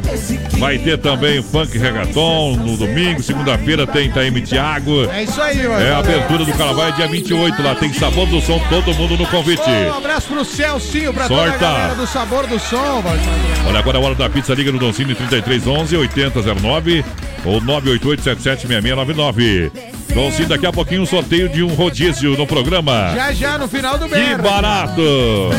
Vai 0.58 0.78
ter 0.78 0.98
também 0.98 1.42
funk 1.42 1.76
reggaeton 1.78 2.56
no 2.56 2.76
domingo, 2.76 3.22
segunda-feira 3.22 3.86
tem 3.86 4.10
Taime 4.10 4.42
Thiago. 4.42 5.10
É 5.10 5.24
isso 5.24 5.40
aí, 5.40 5.66
mano. 5.66 5.80
É 5.80 5.92
a 5.92 5.98
abertura 5.98 6.44
do 6.44 6.52
carnaval 6.52 6.88
é 6.88 6.92
dia 6.92 7.08
28 7.08 7.62
lá, 7.62 7.74
tem 7.74 7.92
sabor 7.92 8.26
do 8.26 8.40
som, 8.42 8.60
todo 8.68 8.94
mundo 8.94 9.16
no 9.16 9.26
convite. 9.26 9.68
Um 9.68 9.96
abraço 9.96 10.28
pro 10.28 10.44
Celcinho, 10.44 11.14
pra 11.14 11.28
toda 11.28 11.42
a 11.42 11.46
Sorta. 11.46 11.58
galera 11.58 11.94
do 11.94 12.06
Sabor 12.06 12.46
do 12.46 12.58
Som, 12.58 13.02
mano. 13.02 13.20
Olha 13.66 13.78
agora 13.78 13.98
a 13.98 14.00
hora 14.00 14.14
da 14.14 14.28
pizza, 14.28 14.54
liga 14.54 14.70
no 14.70 14.78
Doncini 14.78 15.14
3311 15.14 15.96
8009 15.96 17.04
ou 17.46 17.60
988776699. 17.62 19.70
Doncini, 20.14 20.46
daqui 20.48 20.66
a 20.66 20.72
pouquinho 20.72 21.02
um 21.02 21.06
sorteio 21.06 21.48
de 21.48 21.62
um 21.62 21.68
rodízio 21.74 22.36
no 22.36 22.46
programa. 22.46 23.12
Já 23.14 23.32
já 23.32 23.58
no 23.58 23.68
final 23.68 23.98
do 23.98 24.06
Que 24.08 24.14
mês. 24.14 24.40
barato! 24.40 25.02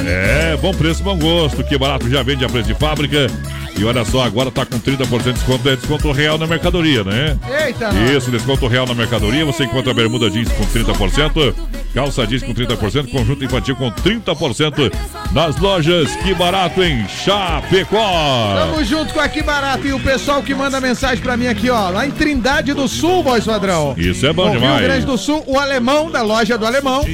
É, 0.06 0.58
bom 0.60 0.74
preço, 0.74 1.04
bom 1.04 1.18
gosto. 1.18 1.64
Que 1.64 1.78
barato 1.78 2.10
já 2.10 2.24
vende 2.24 2.44
a 2.44 2.50
preço 2.50 2.68
de 2.68 2.74
fábrica. 2.76 3.28
E 3.78 3.86
olha 3.86 4.04
só, 4.04 4.24
agora 4.24 4.50
tá 4.50 4.66
com 4.66 4.80
30% 4.80 5.24
de 5.24 5.34
desconto, 5.34 5.70
é 5.70 5.76
desconto 5.76 6.12
real 6.12 6.38
na 6.38 6.48
mercadoria, 6.48 7.04
né? 7.04 7.38
Eita. 7.66 7.90
Isso, 8.16 8.32
desconto 8.32 8.66
real 8.68 8.88
na 8.88 8.96
mercadoria. 8.96 9.46
Você 9.46 9.66
encontra 9.66 9.94
bermuda 9.94 10.32
jeans 10.32 10.50
com 10.52 10.66
30%, 10.66 11.54
calça 11.94 12.26
jeans 12.26 12.42
com 12.42 12.56
30%, 12.56 13.12
conjunto 13.12 13.46
infantil 13.46 13.76
com 13.76 13.92
30% 13.92 14.92
nas 15.32 15.58
lojas 15.58 16.16
Que 16.18 16.34
Barato 16.34 16.82
em 16.82 17.08
Chapecó. 17.08 18.56
Tamo 18.56 18.84
junto 18.84 19.14
com 19.14 19.20
aqui 19.20 19.44
barato 19.44 19.86
e 19.86 19.94
o 19.94 20.00
pessoal 20.00 20.42
que 20.42 20.56
manda 20.56 20.82
mensagem 20.82 21.24
pra 21.24 21.38
mim 21.38 21.48
aqui, 21.48 21.70
ó, 21.70 21.90
lá 21.90 22.08
em 22.08 22.12
Trindade 22.12 22.74
do 22.74 22.88
Sul, 22.88 23.22
voz 23.22 23.46
padrão. 23.46 23.94
Isso 23.96 24.26
é 24.26 24.34
bom 24.34 24.50
Rio 24.50 24.60
demais. 24.60 24.82
Grande 24.82 25.06
do 25.06 25.18
Sul, 25.18 25.44
o 25.46 25.60
alemão 25.60 26.10
da 26.10 26.24
loja 26.24 26.58
do 26.58 26.66
alemão. 26.66 27.06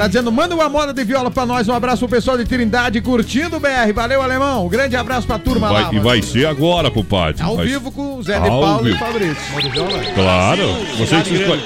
Tá 0.00 0.06
dizendo, 0.06 0.32
manda 0.32 0.54
uma 0.54 0.66
moda 0.66 0.94
de 0.94 1.04
viola 1.04 1.30
pra 1.30 1.44
nós. 1.44 1.68
Um 1.68 1.74
abraço 1.74 1.98
pro 1.98 2.08
pessoal 2.08 2.38
de 2.38 2.46
Trindade 2.46 3.02
curtindo 3.02 3.58
o 3.58 3.60
BR. 3.60 3.92
Valeu, 3.94 4.22
alemão. 4.22 4.64
Um 4.64 4.68
grande 4.68 4.96
abraço 4.96 5.26
pra 5.26 5.38
turma 5.38 5.70
lá. 5.70 5.82
Vai, 5.82 5.94
e 5.94 6.00
vai 6.00 6.09
ser 6.22 6.46
agora, 6.46 6.90
compadre. 6.90 7.42
Ao 7.42 7.56
Vai- 7.56 7.66
vivo 7.66 7.90
com 7.92 8.16
o 8.16 8.22
Zé 8.22 8.38
de 8.40 8.48
Ao 8.48 8.60
Paulo 8.60 8.84
vivo. 8.84 8.96
e 8.96 8.98
Fabrício. 8.98 10.14
Claro, 10.14 10.68
você 10.98 11.20
que 11.22 11.34
escolhe. 11.34 11.62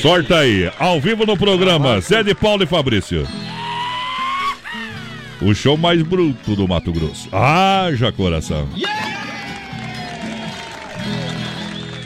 Sorta 0.00 0.38
aí, 0.38 0.70
ao 0.78 1.00
vivo 1.00 1.24
no 1.24 1.36
programa, 1.36 2.00
Zé 2.00 2.22
de 2.22 2.34
Paulo 2.34 2.62
e 2.62 2.66
Fabrício. 2.66 3.26
O 5.40 5.54
show 5.54 5.76
mais 5.76 6.02
bruto 6.02 6.54
do 6.54 6.68
Mato 6.68 6.92
Grosso. 6.92 7.28
Haja 7.34 8.12
coração. 8.12 8.68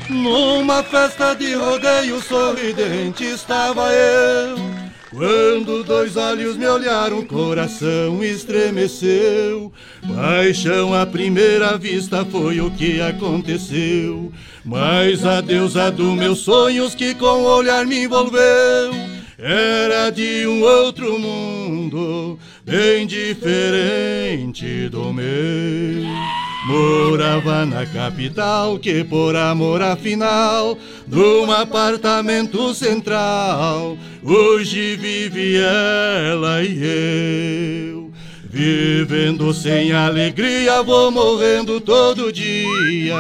Numa 0.09 0.83
festa 0.83 1.35
de 1.35 1.55
rodeio 1.55 2.21
sorridente 2.23 3.25
estava 3.25 3.91
eu. 3.93 4.76
Quando 5.17 5.83
dois 5.83 6.15
olhos 6.15 6.59
me 6.59 6.67
olharam, 6.67 7.21
o 7.21 7.25
coração 7.25 8.23
estremeceu. 8.23 9.73
Paixão 10.15 10.93
à 10.93 11.07
primeira 11.07 11.79
vista 11.79 12.23
foi 12.27 12.61
o 12.61 12.71
que 12.71 13.01
aconteceu. 13.01 14.31
Mas 14.63 15.25
a 15.25 15.41
deusa 15.41 15.91
dos 15.91 16.15
meus 16.15 16.41
sonhos 16.41 16.95
que 16.95 17.15
com 17.15 17.25
o 17.25 17.57
olhar 17.57 17.87
me 17.87 18.05
envolveu 18.05 18.93
era 19.39 20.11
de 20.11 20.47
um 20.47 20.63
outro 20.63 21.19
mundo, 21.19 22.39
bem 22.63 23.07
diferente 23.07 24.87
do 24.91 25.15
meu. 25.15 26.36
Morava 26.67 27.65
na 27.65 27.87
capital, 27.87 28.77
que 28.77 29.05
por 29.05 29.37
amor 29.37 29.81
afinal, 29.81 30.77
num 31.07 31.53
apartamento 31.53 32.75
central, 32.75 33.97
hoje 34.21 34.97
vive 34.97 35.59
ela 35.59 36.65
e 36.65 36.83
eu. 36.83 38.11
Vivendo 38.51 39.55
sem 39.55 39.93
alegria, 39.93 40.83
vou 40.83 41.13
morrendo 41.13 41.81
todo 41.81 42.33
dia. 42.33 43.15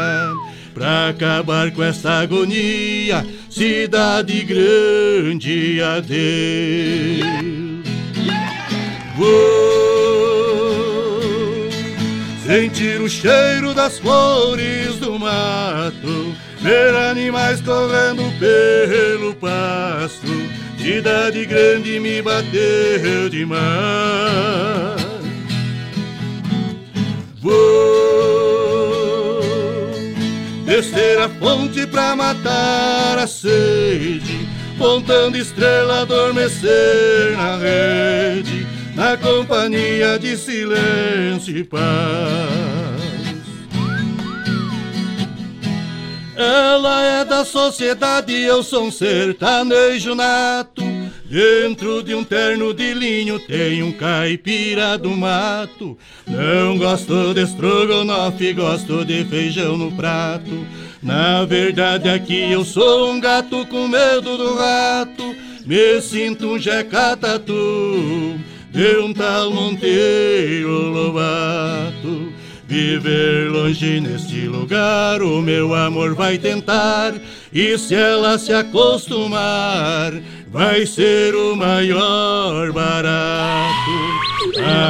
Pra 0.74 1.10
acabar 1.10 1.70
com 1.70 1.84
essa 1.84 2.22
agonia, 2.22 3.24
cidade 3.48 4.42
grande, 4.42 5.80
adeus. 5.80 6.16
Vou 9.16 9.85
sentir 12.46 13.00
o 13.00 13.08
cheiro 13.08 13.74
das 13.74 13.98
flores 13.98 14.96
do 14.96 15.18
mato, 15.18 16.32
ver 16.60 16.94
animais 16.94 17.60
correndo 17.60 18.22
pelo 18.38 19.34
pasto. 19.34 20.28
Cidade 20.78 21.44
grande 21.46 21.98
me 21.98 22.22
bateu 22.22 23.28
demais. 23.28 23.66
Vou 27.40 27.56
descer 30.64 31.18
a 31.18 31.28
fonte 31.28 31.84
pra 31.88 32.14
matar 32.14 33.18
a 33.18 33.26
sede, 33.26 34.48
pontando 34.78 35.36
estrela 35.36 36.02
adormecer 36.02 37.36
na 37.36 37.56
rede, 37.56 38.64
na 38.96 39.14
companhia 39.18 40.18
de 40.18 40.38
silêncio 40.38 41.58
e 41.58 41.62
paz. 41.62 41.86
Ela 46.34 47.02
é 47.04 47.24
da 47.24 47.44
sociedade, 47.44 48.32
eu 48.32 48.62
sou 48.62 48.86
um 48.86 48.90
sertanejo 48.90 50.14
nato. 50.14 50.82
Dentro 51.26 52.02
de 52.02 52.14
um 52.14 52.24
terno 52.24 52.72
de 52.72 52.94
linho 52.94 53.38
tem 53.38 53.82
um 53.82 53.92
caipira 53.92 54.96
do 54.96 55.10
mato. 55.10 55.98
Não 56.26 56.78
gosto 56.78 57.34
de 57.34 57.42
estrogonofe, 57.42 58.52
gosto 58.54 59.04
de 59.04 59.24
feijão 59.24 59.76
no 59.76 59.92
prato. 59.92 60.66
Na 61.02 61.44
verdade 61.44 62.08
aqui 62.08 62.50
eu 62.50 62.64
sou 62.64 63.12
um 63.12 63.20
gato 63.20 63.66
com 63.66 63.88
medo 63.88 64.38
do 64.38 64.54
rato. 64.54 65.34
Me 65.66 66.00
sinto 66.00 66.52
um 66.52 66.58
jecatatu 66.58 68.38
de 68.76 68.98
um 68.98 69.10
tal 69.10 69.50
Monteiro 69.50 70.90
Lobato. 70.90 72.30
Viver 72.68 73.50
longe 73.50 74.00
neste 74.00 74.46
lugar, 74.48 75.22
o 75.22 75.40
meu 75.40 75.74
amor 75.74 76.14
vai 76.14 76.36
tentar 76.36 77.14
E 77.50 77.78
se 77.78 77.94
ela 77.94 78.36
se 78.36 78.52
acostumar, 78.52 80.12
vai 80.48 80.84
ser 80.84 81.34
o 81.34 81.56
maior 81.56 82.70
barato. 82.72 83.90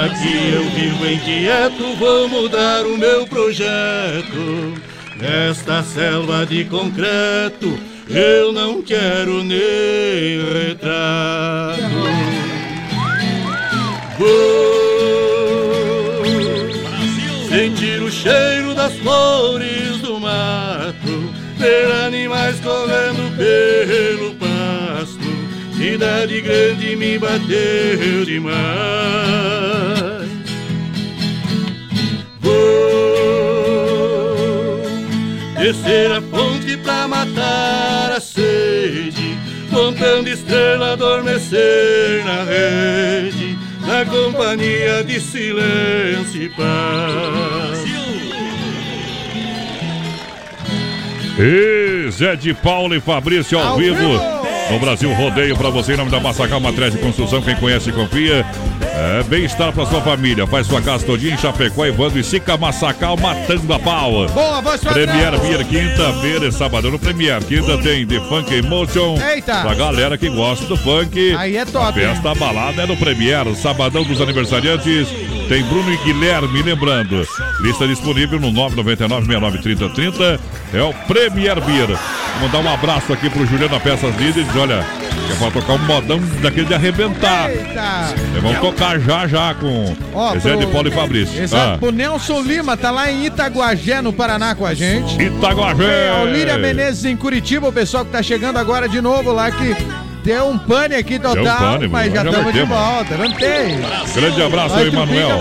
Aqui 0.03 0.53
eu 0.53 0.65
vivo 0.71 1.07
inquieto, 1.07 1.97
vou 1.97 2.29
mudar 2.29 2.85
o 2.87 2.99
meu 2.99 3.25
projeto. 3.27 4.75
Nesta 5.17 5.85
selva 5.85 6.45
de 6.45 6.65
concreto, 6.65 7.79
eu 8.09 8.53
não 8.53 8.83
quero 8.83 9.45
nem 9.45 10.41
retrato. 10.53 12.56
Vou 14.18 14.26
sentir 17.48 18.02
o 18.02 18.10
cheiro 18.10 18.74
das 18.74 18.94
flores 18.94 19.98
do 19.98 20.18
mato, 20.18 21.30
ver 21.59 21.90
animais 22.06 22.59
correndo 22.60 23.36
pelo 23.36 24.34
pasto. 24.36 25.26
Cidade 25.76 26.40
grande 26.40 26.97
me 26.97 27.18
bateu 27.18 28.24
demais. 28.24 28.56
Vou 32.40 32.56
descer 35.59 36.10
a 36.12 36.22
fonte 36.22 36.76
pra 36.78 37.06
matar 37.06 38.12
a 38.12 38.20
sede, 38.20 39.36
contando 39.70 40.28
estrela 40.28 40.94
adormecer 40.94 42.24
na 42.24 42.44
rede, 42.44 43.56
na 43.97 44.05
companhia 44.05 45.02
de 45.02 45.18
silêncio 45.18 46.43
e 46.43 46.48
paz. 46.51 47.85
E 51.39 52.10
Zé 52.10 52.36
de 52.36 52.52
Paulo 52.52 52.94
e 52.94 53.01
Fabrício 53.01 53.59
ao, 53.59 53.68
Ao 53.68 53.78
vivo. 53.78 53.97
vivo. 53.97 54.36
No 54.70 54.78
Brasil 54.81 55.12
Rodeio 55.14 55.56
pra 55.56 55.70
você 55.70 55.94
em 55.94 55.97
nome 55.97 56.10
da 56.10 56.20
Massacal 56.20 56.60
Matriz 56.60 56.93
de 56.93 56.98
Construção, 56.98 57.40
quem 57.40 57.55
conhece 57.56 57.93
confia. 57.93 58.44
É 58.98 59.23
bem-estar 59.24 59.73
pra 59.74 59.85
sua 59.85 60.01
família. 60.01 60.47
Faz 60.47 60.66
sua 60.66 60.81
casa 60.81 61.05
todinha 61.05 61.35
em 61.35 61.36
Chapecó, 61.36 61.85
Evandro 61.85 62.18
e 62.18 62.24
Sica 62.24 62.56
Massacal 62.56 63.14
matando 63.18 63.70
a 63.74 63.78
pau. 63.78 64.27
Boa, 64.28 64.62
padrão. 64.62 64.93
Premier 64.94 65.39
Beer, 65.39 65.66
quinta-feira 65.66 66.47
e 66.47 66.52
sábado 66.52 66.90
no 66.90 66.98
Premier. 66.98 67.44
Quinta 67.44 67.77
tem 67.77 68.06
The 68.06 68.18
Funk 68.20 68.55
Emotion. 68.55 69.18
Eita. 69.20 69.60
Pra 69.60 69.74
galera 69.74 70.16
que 70.16 70.31
gosta 70.31 70.64
do 70.64 70.78
funk. 70.78 71.35
Aí 71.36 71.59
é 71.59 71.66
top, 71.66 71.86
A 71.86 71.93
festa 71.93 72.35
balada 72.35 72.82
é 72.85 72.86
no 72.86 72.97
Premier. 72.97 73.55
Sabadão 73.56 74.02
dos 74.02 74.18
aniversariantes. 74.18 75.09
Tem 75.48 75.62
Bruno 75.64 75.93
e 75.93 75.97
Guilherme, 75.98 76.60
lembrando. 76.62 77.27
Lista 77.60 77.86
disponível 77.86 78.40
no 78.40 78.51
999-693030. 78.52 80.40
É 80.74 80.82
o 80.82 80.93
Premier 81.06 81.60
Beer. 81.60 81.86
Vou 81.86 82.48
mandar 82.48 82.59
um 82.59 82.74
abraço 82.74 83.12
aqui 83.12 83.31
pro 83.31 83.47
Juliano 83.47 83.78
Peças 83.81 84.14
Líderes. 84.16 84.48
Olha, 84.56 84.85
que 85.27 85.32
é 85.32 85.36
pra 85.36 85.51
tocar 85.52 85.74
um 85.74 85.78
modão 85.86 86.20
daquele 86.43 86.66
de 86.66 86.74
arrebentar. 86.74 87.48
Eita. 87.51 87.81
É, 88.36 88.40
vamos 88.40 88.59
tocar 88.59 88.98
já 89.01 89.27
já 89.28 89.55
com 89.55 89.97
Ó, 90.12 90.36
Zé 90.39 90.56
de 90.56 90.66
Paulo 90.66 90.89
e 90.89 90.90
Fabrício. 90.90 91.40
Exato, 91.40 91.74
Ah. 91.74 91.78
pro 91.78 91.93
Nelson 91.93 92.40
Lima, 92.43 92.77
tá 92.77 92.90
lá 92.90 93.10
em 93.10 93.27
Itaguajé, 93.27 94.02
no 94.02 94.12
Paraná, 94.12 94.55
com 94.56 94.66
a 94.66 94.74
gente. 94.74 95.23
Itaguajé. 95.23 95.85
É, 95.85 96.10
a 96.10 96.23
Olíria 96.23 96.59
Menezes 96.59 97.05
em 97.05 97.16
Curitiba, 97.16 97.68
o 97.68 97.73
pessoal 97.73 98.05
que 98.05 98.10
tá 98.10 98.23
chegando 98.23 98.56
agora 98.59 98.89
de 98.89 99.01
novo 99.01 99.32
lá, 99.32 99.51
que 99.51 99.77
deu 100.27 100.48
um 100.48 100.59
pane 100.59 100.97
aqui 100.97 101.20
total, 101.20 101.43
um 101.43 101.78
pane, 101.78 101.89
mas 101.89 102.12
já 102.12 102.24
estamos 102.24 102.53
de 102.53 102.62
volta, 102.65 103.16
não 103.16 103.31
tem. 103.31 103.78
Grande 104.12 104.43
abraço 104.43 104.74
aí, 104.74 104.89
Emanuel. 104.89 105.39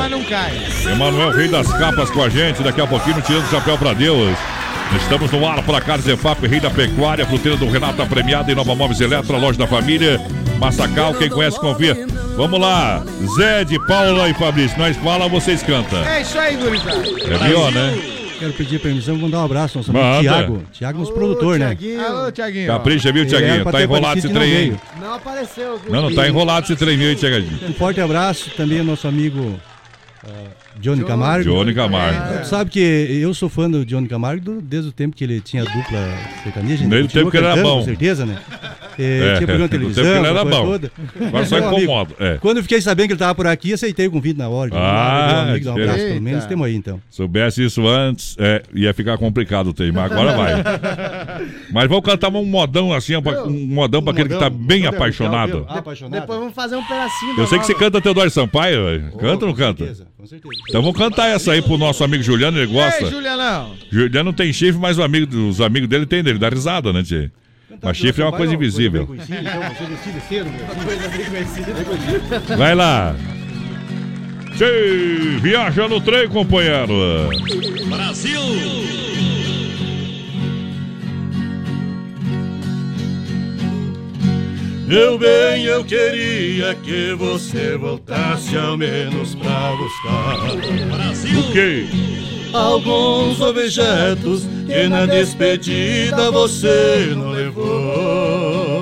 Emanuel, 0.91 1.31
rei 1.31 1.47
das 1.47 1.67
capas 1.73 2.11
com 2.11 2.21
a 2.21 2.29
gente. 2.29 2.61
Daqui 2.61 2.79
a 2.79 2.85
pouquinho, 2.85 3.19
tirando 3.21 3.45
o 3.45 3.49
chapéu 3.49 3.77
pra 3.79 3.93
Deus. 3.93 4.37
Estamos 4.95 5.31
no 5.31 5.45
ar 5.45 5.63
para 5.63 5.81
Carnes 5.81 6.07
EFAP, 6.07 6.45
rei 6.45 6.59
da 6.59 6.69
pecuária, 6.69 7.25
fruteira 7.25 7.57
do 7.57 7.67
Renato 7.67 7.97
tá 7.97 8.05
premiada 8.05 8.51
em 8.51 8.55
Nova 8.55 8.75
Móveis 8.75 9.01
Eletro, 9.01 9.35
a 9.35 9.39
loja 9.39 9.57
da 9.57 9.65
família. 9.65 10.21
Massacal, 10.59 11.15
quem 11.15 11.29
conhece, 11.29 11.59
confia. 11.59 12.05
Vamos 12.37 12.59
lá, 12.59 13.03
Zé 13.35 13.63
de 13.63 13.83
Paula 13.87 14.29
e 14.29 14.33
Fabrício. 14.35 14.77
Nós 14.77 14.95
fala, 14.97 15.27
vocês 15.27 15.63
cantam. 15.63 16.05
É 16.05 16.21
isso 16.21 16.37
aí, 16.37 16.55
gurizada. 16.55 17.03
É 17.07 17.47
pior, 17.47 17.71
né? 17.71 18.24
Quero 18.45 18.53
pedir 18.53 18.79
permissão, 18.79 19.17
vou 19.17 19.27
dar 19.27 19.39
um 19.39 19.45
abraço 19.45 19.79
ao 19.79 19.81
nosso 19.81 19.91
Manda. 19.91 20.17
amigo 20.17 20.21
Tiago. 20.21 20.63
Tiago, 20.71 20.99
nosso 20.99 21.13
produtor, 21.13 21.57
né? 21.57 21.75
Alô, 22.07 22.31
Tiaguinho. 22.31 22.67
Capricha, 22.67 23.11
viu, 23.11 23.25
Tiaguinho? 23.25 23.65
Tá 23.65 23.81
enrolado 23.81 24.19
esse 24.19 24.29
trem, 24.29 24.49
veio. 24.51 24.81
Não 25.01 25.13
apareceu. 25.15 25.81
Não, 25.89 26.01
não, 26.03 26.13
tá 26.13 26.27
enrolado 26.27 26.65
esse 26.65 26.75
trem, 26.75 26.95
viu, 26.95 27.15
Tiaguinho? 27.15 27.59
Um 27.67 27.73
forte 27.73 27.99
abraço 27.99 28.51
também 28.51 28.77
ao 28.77 28.85
nosso 28.85 29.07
amigo 29.07 29.59
ah, 30.23 30.29
Johnny 30.79 31.03
Camargo. 31.03 31.49
Johnny 31.49 31.73
Camargo. 31.73 32.35
É. 32.35 32.37
Tu 32.41 32.47
sabe 32.47 32.69
que 32.69 32.79
eu 32.79 33.33
sou 33.33 33.49
fã 33.49 33.67
do 33.67 33.83
Johnny 33.83 34.07
Camargo 34.07 34.61
desde 34.61 34.89
o 34.89 34.91
tempo 34.91 35.15
que 35.15 35.23
ele 35.23 35.41
tinha 35.41 35.63
dupla 35.63 36.19
sertaneja. 36.43 36.83
ele 36.83 36.89
Desde 36.91 37.07
o 37.07 37.19
tempo 37.19 37.31
que 37.31 37.37
ele 37.37 37.47
era 37.47 37.63
bom. 37.63 37.79
Com 37.79 37.85
certeza, 37.85 38.27
né? 38.27 38.37
É, 38.97 39.03
É, 39.03 39.35
tinha 39.35 39.47
programa 39.47 39.67
de 39.67 39.69
televisão. 39.77 40.03
tempo 40.03 40.13
que 40.15 40.19
ele 40.19 40.27
era 40.27 40.45
bom. 40.45 40.65
toda. 40.65 40.91
Agora 41.27 41.45
só 41.45 41.57
incomoda, 41.59 42.13
é. 42.19 42.37
Quando 42.39 42.57
eu 42.57 42.63
fiquei 42.63 42.81
sabendo 42.81 43.07
que 43.07 43.13
ele 43.13 43.19
tava 43.19 43.35
por 43.35 43.47
aqui, 43.47 43.73
aceitei 43.73 44.07
o 44.07 44.11
convite 44.11 44.37
na 44.37 44.47
hora. 44.49 44.71
Ah, 44.73 45.43
amigo, 45.49 45.65
dá 45.65 45.71
um 45.73 45.81
abraço, 45.81 45.99
pelo 45.99 46.21
menos 46.21 46.45
temos 46.45 46.65
aí 46.67 46.75
então. 46.75 47.01
Soubesse 47.09 47.63
isso 47.63 47.87
antes, 47.87 48.35
é, 48.39 48.61
ia 48.73 48.93
ficar 48.93 49.17
complicado 49.17 49.67
o 49.67 49.73
tema. 49.73 50.03
Agora 50.03 50.35
vai. 50.35 50.53
Mas 51.71 51.87
vamos 51.89 52.05
cantar 52.05 52.29
um 52.29 52.45
modão 52.45 52.93
assim, 52.93 53.15
um 53.15 53.67
modão 53.67 54.01
pra 54.01 54.11
aquele 54.13 54.29
que 54.29 54.37
tá 54.39 54.49
bem 54.49 54.85
apaixonado. 54.85 55.65
Depois 56.09 56.39
vamos 56.39 56.53
fazer 56.53 56.75
um 56.75 56.83
pedacinho 56.83 57.35
da 57.35 57.41
Eu 57.41 57.47
sei 57.47 57.59
que 57.59 57.65
você 57.65 57.73
canta 57.75 58.01
Teodoro 58.01 58.29
Sampaio, 58.29 58.85
velho. 58.85 59.11
canta 59.17 59.45
ou 59.45 59.49
não 59.51 59.55
canta? 59.55 59.85
Então 60.69 60.81
vamos 60.81 60.97
cantar 60.97 61.27
essa 61.29 61.51
aí 61.51 61.61
pro 61.61 61.77
nosso 61.77 62.03
amigo 62.03 62.23
Juliano, 62.23 62.57
ele 62.57 62.71
gosta. 62.71 63.03
Ei, 63.03 63.09
Julianão. 63.09 63.73
Juliano 63.91 64.33
tem 64.33 64.51
chifre, 64.51 64.79
mas 64.81 64.97
o 64.97 65.03
amigo, 65.03 65.35
os 65.47 65.61
amigos 65.61 65.87
dele 65.87 66.05
tem 66.05 66.23
dele, 66.23 66.39
dá 66.39 66.49
risada, 66.49 66.91
né, 66.91 67.03
Tchê? 67.03 67.29
Mas 67.81 67.97
chifre 67.97 68.21
é 68.21 68.25
uma 68.25 68.35
coisa 68.35 68.53
invisível. 68.53 69.07
Vai 72.57 72.75
lá. 72.75 73.15
Tchê, 74.57 75.37
viaja 75.41 75.87
no 75.87 75.99
trem, 75.99 76.29
companheiro. 76.29 77.29
Brasil! 77.89 78.41
Meu 84.87 85.17
bem, 85.17 85.63
eu 85.63 85.83
queria 85.83 86.75
que 86.75 87.13
você 87.15 87.75
voltasse 87.75 88.55
ao 88.55 88.77
menos 88.77 89.33
pra 89.35 89.75
buscar. 89.75 90.37
O 91.39 91.51
quê? 91.51 91.87
Alguns 92.55 93.41
objetos 93.41 94.43
que 94.65 94.87
na 94.87 95.05
despedida 95.05 96.31
você 96.31 97.11
não 97.13 97.31
levou. 97.31 98.81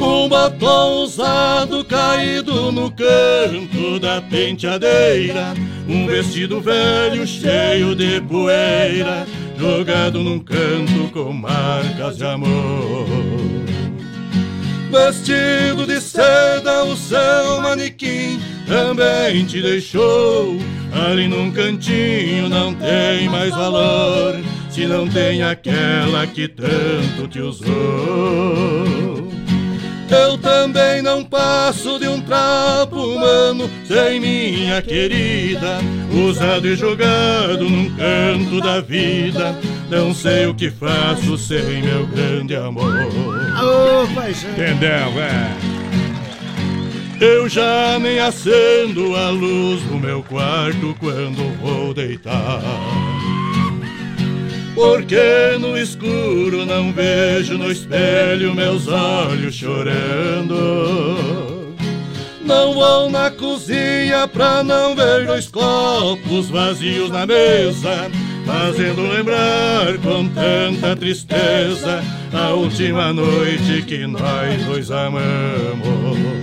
Um 0.00 0.28
batom 0.28 1.04
usado 1.04 1.84
caído 1.84 2.72
no 2.72 2.90
canto 2.90 4.00
da 4.00 4.20
penteadeira. 4.20 5.54
Um 5.88 6.04
vestido 6.08 6.60
velho 6.60 7.24
cheio 7.28 7.94
de 7.94 8.20
poeira, 8.22 9.24
jogado 9.56 10.18
num 10.18 10.40
canto 10.40 11.12
com 11.12 11.32
marcas 11.32 12.16
de 12.16 12.24
amor. 12.24 13.06
Vestido 14.90 15.86
de 15.86 16.00
seda, 16.00 16.82
o 16.82 16.96
seu 16.96 17.60
manequim 17.62 18.40
também 18.66 19.46
te 19.46 19.62
deixou. 19.62 20.58
Ali 20.92 21.26
num 21.26 21.50
cantinho 21.50 22.48
não 22.48 22.74
tem 22.74 23.28
mais 23.28 23.50
valor, 23.50 24.40
se 24.70 24.86
não 24.86 25.08
tem 25.08 25.42
aquela 25.42 26.26
que 26.26 26.46
tanto 26.48 27.26
te 27.28 27.40
usou. 27.40 27.72
Eu 30.10 30.36
também 30.36 31.00
não 31.00 31.24
passo 31.24 31.98
de 31.98 32.06
um 32.06 32.20
trapo 32.20 32.96
humano 32.96 33.70
sem 33.86 34.20
minha 34.20 34.82
querida, 34.82 35.78
usado 36.12 36.68
e 36.68 36.76
jogado 36.76 37.68
num 37.68 37.88
canto 37.96 38.60
da 38.60 38.80
vida. 38.82 39.58
Não 39.88 40.14
sei 40.14 40.46
o 40.46 40.54
que 40.54 40.70
faço 40.70 41.38
sem 41.38 41.82
meu 41.82 42.06
grande 42.06 42.54
amor. 42.54 42.92
Ô, 42.92 44.14
paixão. 44.14 44.50
Entendeu, 44.50 45.12
velho? 45.12 45.71
Eu 47.20 47.48
já 47.48 47.98
nem 47.98 48.18
acendo 48.18 49.16
a 49.16 49.30
luz 49.30 49.82
no 49.90 49.98
meu 49.98 50.22
quarto 50.22 50.96
quando 50.98 51.56
vou 51.60 51.94
deitar. 51.94 52.60
Porque 54.74 55.56
no 55.60 55.78
escuro 55.78 56.64
não 56.64 56.92
vejo 56.92 57.58
no 57.58 57.70
espelho 57.70 58.54
meus 58.54 58.88
olhos 58.88 59.54
chorando. 59.54 60.56
Não 62.44 62.74
vou 62.74 63.08
na 63.08 63.30
cozinha 63.30 64.26
pra 64.26 64.64
não 64.64 64.96
ver 64.96 65.26
dois 65.26 65.46
copos 65.46 66.50
vazios 66.50 67.10
na 67.10 67.24
mesa, 67.24 68.10
fazendo 68.44 69.02
lembrar 69.02 69.96
com 69.98 70.26
tanta 70.28 70.96
tristeza 70.96 72.02
a 72.32 72.52
última 72.52 73.12
noite 73.12 73.82
que 73.86 74.06
nós 74.06 74.64
dois 74.66 74.90
amamos. 74.90 76.41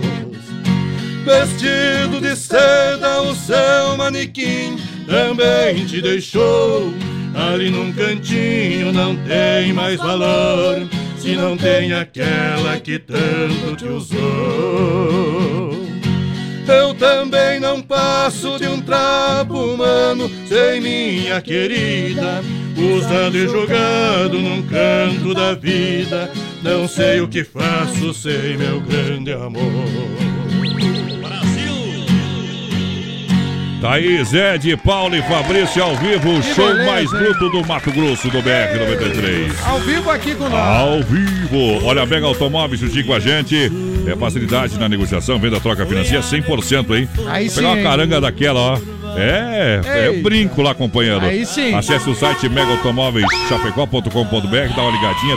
Vestido 1.24 2.20
de 2.20 2.34
seda, 2.34 3.22
o 3.22 3.34
seu 3.34 3.96
manequim 3.96 4.76
também 5.06 5.84
te 5.84 6.00
deixou. 6.00 6.92
ali 7.34 7.70
num 7.70 7.92
cantinho 7.92 8.92
não 8.92 9.16
tem 9.16 9.72
mais 9.72 9.98
valor. 9.98 10.88
Se 11.18 11.36
não 11.36 11.56
tem 11.56 11.92
aquela 11.92 12.80
que 12.80 12.98
tanto 12.98 13.76
te 13.76 13.84
usou. 13.84 14.20
Eu 16.66 16.94
também 16.94 17.60
não 17.60 17.82
passo 17.82 18.58
de 18.58 18.66
um 18.66 18.80
trapo 18.80 19.54
humano 19.54 20.30
sem 20.46 20.80
minha 20.80 21.40
querida, 21.42 22.42
usado 22.76 23.36
e 23.36 23.46
jogado 23.46 24.38
num 24.38 24.62
canto 24.62 25.34
da 25.34 25.54
vida. 25.54 26.30
Não 26.62 26.88
sei 26.88 27.20
o 27.20 27.28
que 27.28 27.44
faço 27.44 28.14
sem 28.14 28.56
meu 28.56 28.80
grande 28.80 29.32
amor. 29.32 30.39
Aí 33.82 34.22
Zé 34.24 34.56
de 34.58 34.76
Paulo 34.76 35.16
e 35.16 35.22
Fabrício 35.22 35.82
ao 35.82 35.96
vivo, 35.96 36.38
o 36.38 36.42
show 36.42 36.68
beleza, 36.68 36.90
mais 36.92 37.10
bruto 37.10 37.48
do 37.50 37.66
Mato 37.66 37.90
Grosso 37.90 38.28
do 38.28 38.38
BR-93. 38.38 39.52
Ao 39.66 39.80
vivo 39.80 40.10
aqui 40.10 40.34
com 40.34 40.48
nós. 40.48 40.52
Ao 40.54 41.02
vivo. 41.02 41.84
Olha, 41.84 42.06
Mega 42.06 42.26
Automóveis 42.26 42.80
juntinho 42.80 43.06
com 43.06 43.14
a 43.14 43.18
gente. 43.20 43.72
É 44.06 44.14
facilidade 44.14 44.78
na 44.78 44.88
negociação, 44.88 45.38
venda, 45.38 45.58
troca 45.58 45.84
financeira 45.86 46.22
100%, 46.22 46.96
hein? 46.96 47.08
Aí 47.26 47.48
Vou 47.48 47.54
Pegar 47.56 47.68
sim, 47.68 47.74
uma 47.74 47.76
hein? 47.78 47.82
caranga 47.82 48.20
daquela, 48.20 48.60
ó. 48.60 48.78
É, 49.16 49.80
é 49.84 50.12
brinco 50.12 50.60
lá, 50.62 50.74
companheiro. 50.74 51.20
Aí 51.20 51.44
sim. 51.46 51.74
Acesse 51.74 52.08
o 52.08 52.14
site 52.14 52.48
megaautomóveischapecó.com.br, 52.48 54.74
dá 54.74 54.82
uma 54.82 54.90
ligadinha, 54.90 55.36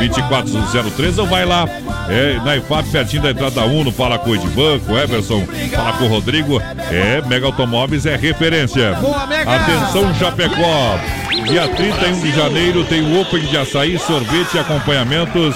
3329-2403, 0.00 1.18
ou 1.18 1.26
vai 1.26 1.44
lá, 1.44 1.68
é, 2.08 2.38
na 2.44 2.56
IFAP, 2.56 2.88
pertinho 2.90 3.22
da 3.22 3.30
entrada 3.30 3.56
da 3.56 3.64
Uno, 3.64 3.90
fala 3.90 4.18
com 4.18 4.30
o 4.30 4.34
Edivan, 4.34 4.78
com 4.80 4.92
o 4.92 4.98
Everson, 4.98 5.46
fala 5.74 5.92
com 5.94 6.04
o 6.04 6.08
Rodrigo. 6.08 6.60
É, 6.90 7.22
Mega 7.26 7.46
Automóveis 7.46 8.06
é 8.06 8.16
referência. 8.16 8.94
Boa, 8.94 9.26
Mega! 9.26 9.56
Atenção, 9.56 10.14
Chapecó. 10.14 10.98
Dia 11.48 11.68
31 11.68 12.20
de 12.20 12.32
janeiro 12.32 12.84
tem 12.84 13.02
o 13.02 13.20
Open 13.20 13.40
de 13.40 13.56
açaí, 13.56 13.98
sorvete 13.98 14.54
e 14.54 14.58
acompanhamentos. 14.58 15.54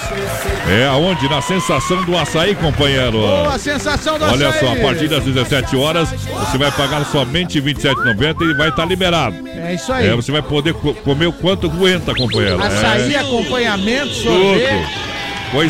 É 0.69 0.87
aonde? 0.87 1.27
Na 1.27 1.41
sensação 1.41 2.03
do 2.05 2.17
açaí, 2.17 2.55
companheiro. 2.55 3.19
Boa, 3.19 3.57
sensação 3.57 4.17
do 4.17 4.25
Olha 4.25 4.49
açaí. 4.49 4.59
só, 4.59 4.73
a 4.73 4.75
partir 4.77 5.09
das 5.09 5.23
17 5.23 5.75
horas, 5.75 6.09
você 6.09 6.57
vai 6.57 6.70
pagar 6.71 7.05
somente 7.05 7.59
R$ 7.59 7.73
27,90 7.73 8.41
e 8.49 8.53
vai 8.55 8.69
estar 8.69 8.85
liberado. 8.85 9.35
É 9.47 9.73
isso 9.75 9.91
aí. 9.91 10.07
É, 10.07 10.15
você 10.15 10.31
vai 10.31 10.41
poder 10.41 10.73
co- 10.73 10.93
comer 10.95 11.27
o 11.27 11.33
quanto 11.33 11.67
aguenta, 11.67 12.13
companheiro. 12.15 12.61
Açaí, 12.61 13.13
é. 13.13 13.19
acompanhamento, 13.19 14.07
Tudo. 14.13 14.23
sorvete. 14.23 14.69
Coisa 14.69 15.10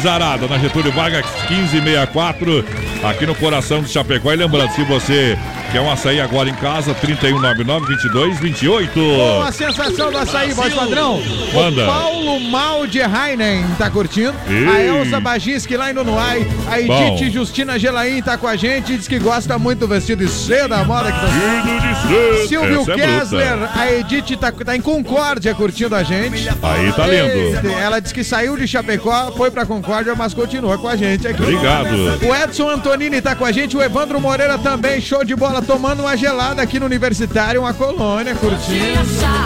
arada, 0.10 0.48
na 0.48 0.58
Getúlio 0.58 0.91
Vargas 0.91 1.26
1564, 1.49 2.66
aqui 3.03 3.26
no 3.26 3.34
coração 3.36 3.82
de 3.82 3.90
Chapecó. 3.90 4.32
E 4.32 4.36
lembrando, 4.36 4.72
se 4.74 4.84
você 4.84 5.38
quer 5.72 5.82
um 5.82 5.91
açaí 5.91 6.20
agora 6.22 6.49
em 6.49 6.53
casa, 6.56 6.94
3199-2228. 6.95 8.90
Boa 8.94 9.52
sensação 9.52 10.12
do 10.12 10.18
açaí, 10.18 10.52
voz 10.53 10.74
padrão. 10.74 11.22
Manda. 11.53 11.84
O 11.84 11.88
Paulo 11.88 12.40
Malde 12.41 12.99
Heinen 12.99 13.66
tá 13.78 13.90
curtindo. 13.90 14.34
Ei. 14.48 14.68
A 14.68 14.82
Elza 14.84 15.20
Baginski 15.20 15.76
lá 15.76 15.90
em 15.90 15.94
Nunuai. 15.94 16.48
A 16.70 16.80
Edith 16.80 16.88
Bom. 16.88 17.30
Justina 17.32 17.80
Gelaim 17.80 18.22
tá 18.22 18.38
com 18.38 18.48
a 18.48 18.56
gente. 18.56 18.95
Diz 18.98 19.08
que 19.08 19.18
gosta 19.20 19.58
muito 19.58 19.80
do 19.80 19.88
vestido 19.88 20.24
de 20.26 20.32
seda 20.32 20.70
da 20.70 20.84
moda 20.86 21.12
que 21.12 21.20
tá 21.20 21.28
seda. 21.28 22.48
Silvio 22.48 22.82
Essa 22.82 22.91
é 22.91 22.95
Kessler, 22.95 23.58
bruta. 23.58 23.80
a 23.80 23.91
Edith 23.91 24.38
tá, 24.38 24.52
tá 24.52 24.76
em 24.76 24.82
Concórdia 24.82 25.53
curtindo 25.56 25.95
a 25.95 26.03
gente. 26.03 26.48
Aí 26.62 26.94
tá 26.94 27.08
lindo. 27.08 27.72
Ela 27.82 27.99
disse 27.99 28.14
que 28.14 28.24
saiu 28.24 28.58
de 28.58 28.68
Chapecó, 28.68 29.32
foi 29.36 29.49
pra 29.49 29.66
Concórdia, 29.72 30.14
mas 30.15 30.34
continua 30.34 30.77
com 30.77 30.85
a 30.89 30.98
gente 30.98 31.26
aqui. 31.26 31.41
Obrigado. 31.41 31.95
O 32.27 32.35
Edson 32.35 32.69
Antonini 32.69 33.22
tá 33.22 33.34
com 33.34 33.45
a 33.45 33.53
gente, 33.53 33.77
o 33.77 33.81
Evandro 33.81 34.19
Moreira 34.19 34.57
também, 34.57 34.99
show 34.99 35.23
de 35.23 35.34
bola, 35.34 35.61
tomando 35.61 36.02
uma 36.02 36.18
gelada 36.18 36.61
aqui 36.61 36.77
no 36.77 36.85
Universitário, 36.85 37.61
uma 37.61 37.73
colônia, 37.73 38.35
curtindo. 38.35 38.99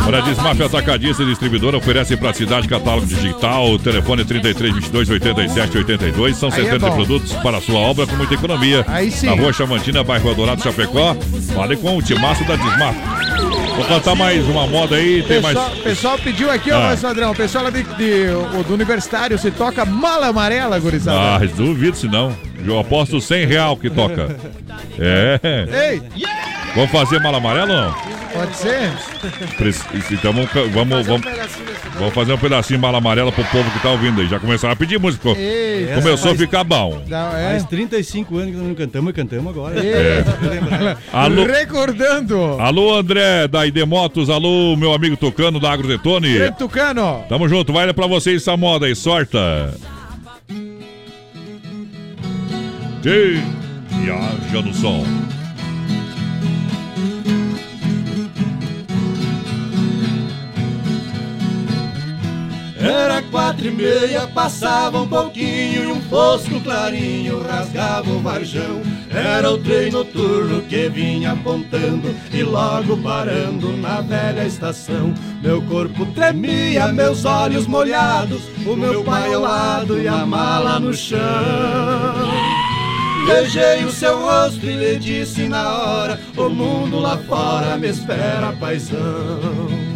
Olha, 0.08 0.24
Desmaf 0.24 0.60
Atacadista 0.64 1.22
e 1.22 1.28
Distribuidora 1.28 1.78
oferece 1.78 2.18
praticidade 2.18 2.68
catálogo 2.68 3.06
digital, 3.06 3.78
telefone 3.78 4.26
33 4.26 4.74
22 4.74 5.10
87 5.12 5.78
82. 5.78 6.38
São 6.38 6.50
Aí 6.52 6.62
é 6.62 6.64
70 6.72 6.80
bom. 6.80 6.96
produtos 6.96 7.32
para 7.34 7.58
a 7.58 7.62
sua 7.62 7.78
obra 7.80 8.08
com 8.08 8.16
muita 8.16 8.34
economia. 8.34 8.84
Aí 8.88 9.12
sim. 9.12 9.28
Na 9.28 9.34
rua 9.34 9.54
Chamantina, 9.54 10.04
bairro 10.04 10.32
Adorado, 10.32 10.64
Chapecó. 10.64 11.16
Fale 11.54 11.78
com 11.78 11.98
o 11.98 12.02
timaço 12.02 12.44
da 12.46 12.56
Desmaf. 12.56 12.96
Vou 13.76 13.86
cantar 13.86 14.16
mais 14.16 14.46
uma 14.48 14.66
moda 14.68 14.96
aí, 14.96 15.22
tem 15.24 15.42
mais. 15.42 15.58
Pessoal, 15.58 15.76
pessoal 15.84 16.18
pediu 16.20 16.50
aqui, 16.50 16.72
ó, 16.72 16.78
Ah. 16.78 16.80
mais 16.88 17.02
padrão. 17.02 17.32
O 17.32 17.36
pessoal 17.36 17.70
de, 17.70 17.84
de- 17.84 18.30
o- 18.60 18.64
do 18.64 18.74
Universitário 18.74 19.38
se 19.38 19.52
toca 19.52 19.84
mala 19.86 20.28
amarela, 20.28 20.80
gurizada. 20.80 21.18
Ah, 21.44 21.48
duvido 21.56 21.98
se 21.98 22.08
não. 22.08 22.36
Eu 22.66 22.80
aposto 22.80 23.22
100 23.22 23.46
real 23.46 23.78
que 23.78 23.90
toca. 23.90 24.36
É. 25.00 25.40
Ei, 25.92 26.02
Vamos 26.76 26.92
fazer 26.92 27.20
mala 27.22 27.38
amarela 27.38 27.74
ou 27.74 27.82
não? 27.82 28.16
pode 28.36 28.54
ser? 28.58 28.92
Então 30.12 30.34
vamos, 30.34 30.50
vamos, 30.74 31.08
vamos, 31.08 31.26
vamos 31.98 32.14
fazer 32.14 32.34
um 32.34 32.38
pedacinho 32.38 32.78
de 32.78 32.82
mala 32.82 32.98
amarela 32.98 33.32
pro 33.32 33.46
povo 33.46 33.72
que 33.72 33.80
tá 33.80 33.92
ouvindo 33.92 34.20
aí. 34.20 34.28
Já 34.28 34.40
começaram 34.42 34.74
a 34.74 34.76
pedir 34.76 35.00
música. 35.00 35.30
Ei, 35.30 35.88
Começou 35.96 36.32
a 36.32 36.36
ficar 36.36 36.66
bom. 36.66 37.02
Não, 37.08 37.38
é. 37.38 37.52
Faz 37.52 37.64
35 37.66 38.38
anos 38.38 38.52
que 38.52 38.58
nós 38.58 38.68
não 38.68 38.76
cantamos 38.76 39.10
e 39.10 39.14
cantamos 39.14 39.48
agora. 39.54 39.80
É. 39.80 40.24
Alô, 41.14 41.46
Recordando. 41.46 42.58
alô, 42.60 42.96
André 42.98 43.48
da 43.48 43.66
ID 43.66 43.78
Motos. 43.86 44.30
Alô, 44.30 44.76
meu 44.76 44.94
amigo 44.94 45.16
Tucano 45.16 45.60
da 45.60 45.72
Agro 45.72 45.88
Detone. 45.88 46.34
Grande 46.34 46.58
Tucano. 46.58 47.24
Tamo 47.30 47.48
junto, 47.48 47.72
vai 47.72 47.92
pra 47.94 48.08
vocês 48.08 48.42
essa 48.42 48.58
moda 48.58 48.86
aí, 48.86 48.96
sorta. 48.96 49.74
Ei, 53.08 53.40
viaja 53.88 54.64
no 54.64 54.74
som. 54.74 55.04
Era 62.80 63.22
quatro 63.30 63.68
e 63.68 63.70
meia, 63.72 64.26
passava 64.26 65.02
um 65.02 65.08
pouquinho 65.08 65.84
e 65.84 65.88
um 65.92 66.02
fosco 66.02 66.60
clarinho 66.62 67.44
rasgava 67.44 68.10
o 68.10 68.22
varjão. 68.22 68.82
Era 69.12 69.52
o 69.52 69.60
trem 69.60 69.92
noturno 69.92 70.64
que 70.64 70.90
vinha 70.90 71.34
apontando 71.34 72.14
e 72.34 72.42
logo 72.42 72.98
parando 72.98 73.78
na 73.78 74.02
velha 74.02 74.48
estação. 74.48 75.14
Meu 75.44 75.62
corpo 75.62 76.08
tremia, 76.08 76.88
meus 76.88 77.24
olhos 77.24 77.68
molhados, 77.68 78.42
o 78.66 78.76
meu 78.76 79.04
pai 79.04 79.32
ao 79.32 79.42
lado 79.42 80.02
e 80.02 80.08
a 80.08 80.26
mala 80.26 80.80
no 80.80 80.92
chão. 80.92 82.35
Beijei 83.26 83.84
o 83.84 83.92
seu 83.92 84.22
rosto 84.22 84.64
e 84.66 84.76
lhe 84.76 84.98
disse 84.98 85.48
na 85.48 85.68
hora: 85.84 86.20
O 86.38 86.48
mundo 86.48 87.00
lá 87.00 87.18
fora 87.18 87.76
me 87.76 87.90
espera, 87.90 88.54
paisão. 88.54 89.96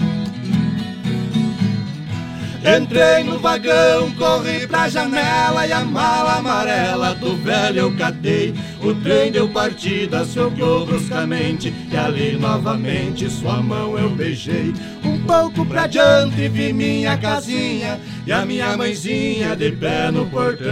Entrei 2.61 3.23
no 3.23 3.39
vagão, 3.39 4.11
corri 4.11 4.68
pra 4.68 4.89
janela 4.89 5.65
e 5.65 5.72
a 5.72 5.85
mala 5.85 6.39
amarela 6.39 7.15
do 7.15 7.35
velho 7.38 7.80
eu 7.80 7.95
catei. 7.95 8.53
O 8.84 8.93
trem 8.95 9.31
deu 9.31 9.47
partida, 9.47 10.26
se 10.26 10.39
olhou 10.39 10.85
bruscamente 10.85 11.73
e 11.89 11.95
ali 11.95 12.38
novamente 12.38 13.30
sua 13.30 13.61
mão 13.61 13.97
eu 13.97 14.10
beijei. 14.10 14.73
Um 15.06 15.22
pouco 15.22 15.65
pra 15.65 15.88
diante 15.88 16.49
vi 16.49 16.73
minha 16.73 17.18
casinha 17.18 17.99
e 18.27 18.31
a 18.31 18.45
minha 18.45 18.76
mãezinha 18.76 19.56
de 19.56 19.72
pé 19.72 20.11
no 20.11 20.26
portão. 20.26 20.69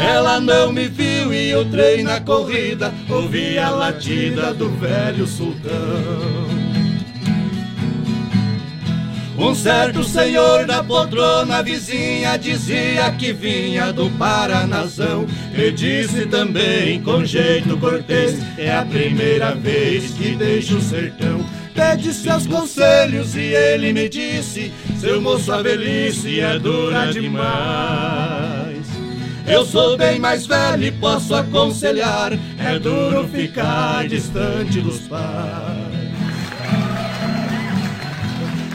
Ela 0.00 0.40
não 0.40 0.72
me 0.72 0.88
viu 0.88 1.32
e 1.32 1.54
o 1.54 1.64
trem 1.66 2.02
na 2.02 2.20
corrida 2.20 2.92
ouvi 3.08 3.58
a 3.58 3.70
latida 3.70 4.54
do 4.54 4.70
velho 4.70 5.26
sultão. 5.26 6.50
Um 9.40 9.54
certo 9.54 10.04
senhor 10.04 10.66
da 10.66 10.84
poltrona 10.84 11.62
vizinha 11.62 12.36
dizia 12.36 13.10
que 13.12 13.32
vinha 13.32 13.90
do 13.90 14.10
Paranazão. 14.10 15.26
E 15.56 15.70
disse 15.70 16.26
também 16.26 17.02
com 17.02 17.24
jeito 17.24 17.76
cortês 17.78 18.38
É 18.58 18.70
a 18.70 18.84
primeira 18.84 19.54
vez 19.54 20.10
que 20.12 20.34
deixo 20.34 20.76
o 20.76 20.82
sertão. 20.82 21.44
Pede 21.74 22.12
seus 22.12 22.46
conselhos 22.46 23.34
e 23.34 23.54
ele 23.54 23.94
me 23.94 24.08
disse 24.10 24.72
Seu 24.98 25.22
moço, 25.22 25.50
a 25.52 25.62
velhice 25.62 26.40
é 26.40 26.58
dura 26.58 27.10
demais 27.10 28.69
eu 29.50 29.66
sou 29.66 29.96
bem 29.96 30.18
mais 30.18 30.46
velho 30.46 30.84
e 30.84 30.92
posso 30.92 31.34
aconselhar 31.34 32.32
É 32.58 32.78
duro 32.78 33.26
ficar 33.28 34.06
distante 34.08 34.80
dos 34.80 35.00
pais 35.00 35.90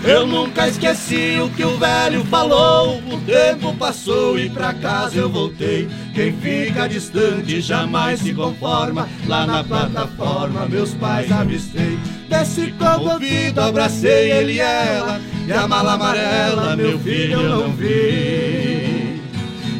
eu 0.05 0.27
nunca 0.27 0.67
esqueci 0.67 1.39
o 1.43 1.49
que 1.49 1.65
o 1.65 1.79
velho 1.79 2.23
falou. 2.25 2.99
O 3.11 3.19
tempo 3.21 3.73
passou 3.73 4.37
e 4.37 4.47
pra 4.47 4.71
casa 4.71 5.17
eu 5.17 5.27
voltei. 5.27 5.89
Quem 6.13 6.31
fica 6.31 6.87
distante 6.87 7.59
jamais 7.59 8.19
se 8.19 8.31
conforma. 8.31 9.09
Lá 9.25 9.47
na 9.47 9.63
plataforma 9.63 10.67
meus 10.67 10.93
pais 10.93 11.31
avistei. 11.31 11.97
Desci 12.29 12.71
comovido, 12.73 13.59
abracei 13.59 14.31
ele 14.31 14.53
e 14.53 14.59
ela. 14.59 15.19
E 15.47 15.51
a 15.51 15.67
mala 15.67 15.93
amarela, 15.93 16.75
meu 16.75 16.99
filho, 16.99 17.41
eu 17.41 17.49
não 17.49 17.71
vi. 17.71 18.94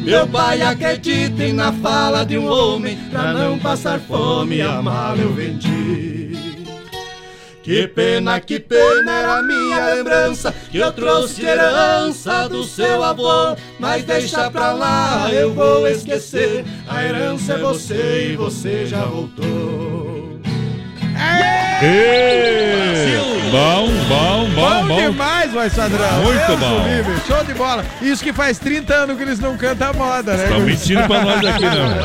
Meu 0.06 0.24
pai 0.28 0.62
acredita 0.62 1.52
na 1.52 1.72
fala 1.72 2.24
de 2.24 2.38
um 2.38 2.46
homem. 2.48 2.96
Pra 3.10 3.32
não 3.32 3.58
passar 3.58 3.98
fome, 3.98 4.62
a 4.62 4.80
mala 4.80 5.18
eu 5.20 5.32
vendi. 5.32 6.16
Que 7.60 7.88
pena, 7.88 8.38
que 8.38 8.60
pena 8.60 9.10
era 9.10 9.38
a 9.38 9.42
minha 9.42 9.86
lembrança 9.86 10.54
Que 10.70 10.78
eu 10.78 10.92
trouxe 10.92 11.44
herança 11.44 12.48
do 12.48 12.62
seu 12.62 13.02
avô 13.02 13.56
Mas 13.80 14.04
deixa 14.04 14.48
pra 14.52 14.72
lá, 14.72 15.28
eu 15.32 15.52
vou 15.52 15.84
esquecer 15.88 16.64
A 16.86 17.02
herança 17.02 17.54
é 17.54 17.58
você 17.58 18.28
e 18.30 18.36
você 18.36 18.86
já 18.86 19.04
voltou 19.04 20.38
Ê! 21.82 23.16
Bom, 23.50 23.88
bom, 24.08 24.48
bom, 24.54 24.86
bom. 24.88 25.10
demais, 25.10 25.52
voz 25.52 25.72
padrão. 25.72 26.22
Muito 26.22 26.46
Deus 26.46 26.58
bom. 26.58 26.84
livre, 26.88 27.14
Show 27.26 27.44
de 27.44 27.54
bola. 27.54 27.84
Isso 28.02 28.22
que 28.22 28.32
faz 28.32 28.58
30 28.58 28.92
anos 28.92 29.16
que 29.16 29.22
eles 29.22 29.38
não 29.38 29.56
cantam 29.56 29.90
a 29.90 29.92
moda, 29.92 30.36
né? 30.36 30.44
Estão 30.44 30.60
mentindo 30.60 31.02
pra 31.06 31.22
nós 31.22 31.44
aqui, 31.44 31.64
não. 31.64 31.96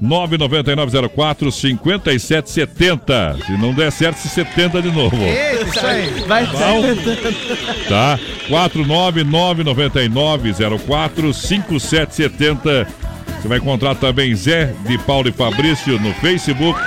99904 0.00 1.52
5770. 1.52 3.36
Se 3.46 3.52
não 3.52 3.72
der 3.72 3.90
certo, 3.90 4.18
se 4.18 4.28
70 4.28 4.82
de 4.82 4.90
novo. 4.90 5.16
Isso 5.16 5.86
aí. 5.86 6.10
Vai 6.26 6.44
Bom. 6.46 6.82
Tá? 7.88 8.18
4999904 8.48 11.32
5770. 11.32 12.86
Você 13.40 13.48
vai 13.48 13.56
encontrar 13.58 13.94
também 13.94 14.34
Zé 14.34 14.74
de 14.86 14.98
Paulo 14.98 15.28
e 15.28 15.32
Fabrício 15.32 15.98
no 16.00 16.12
Facebook. 16.14 16.78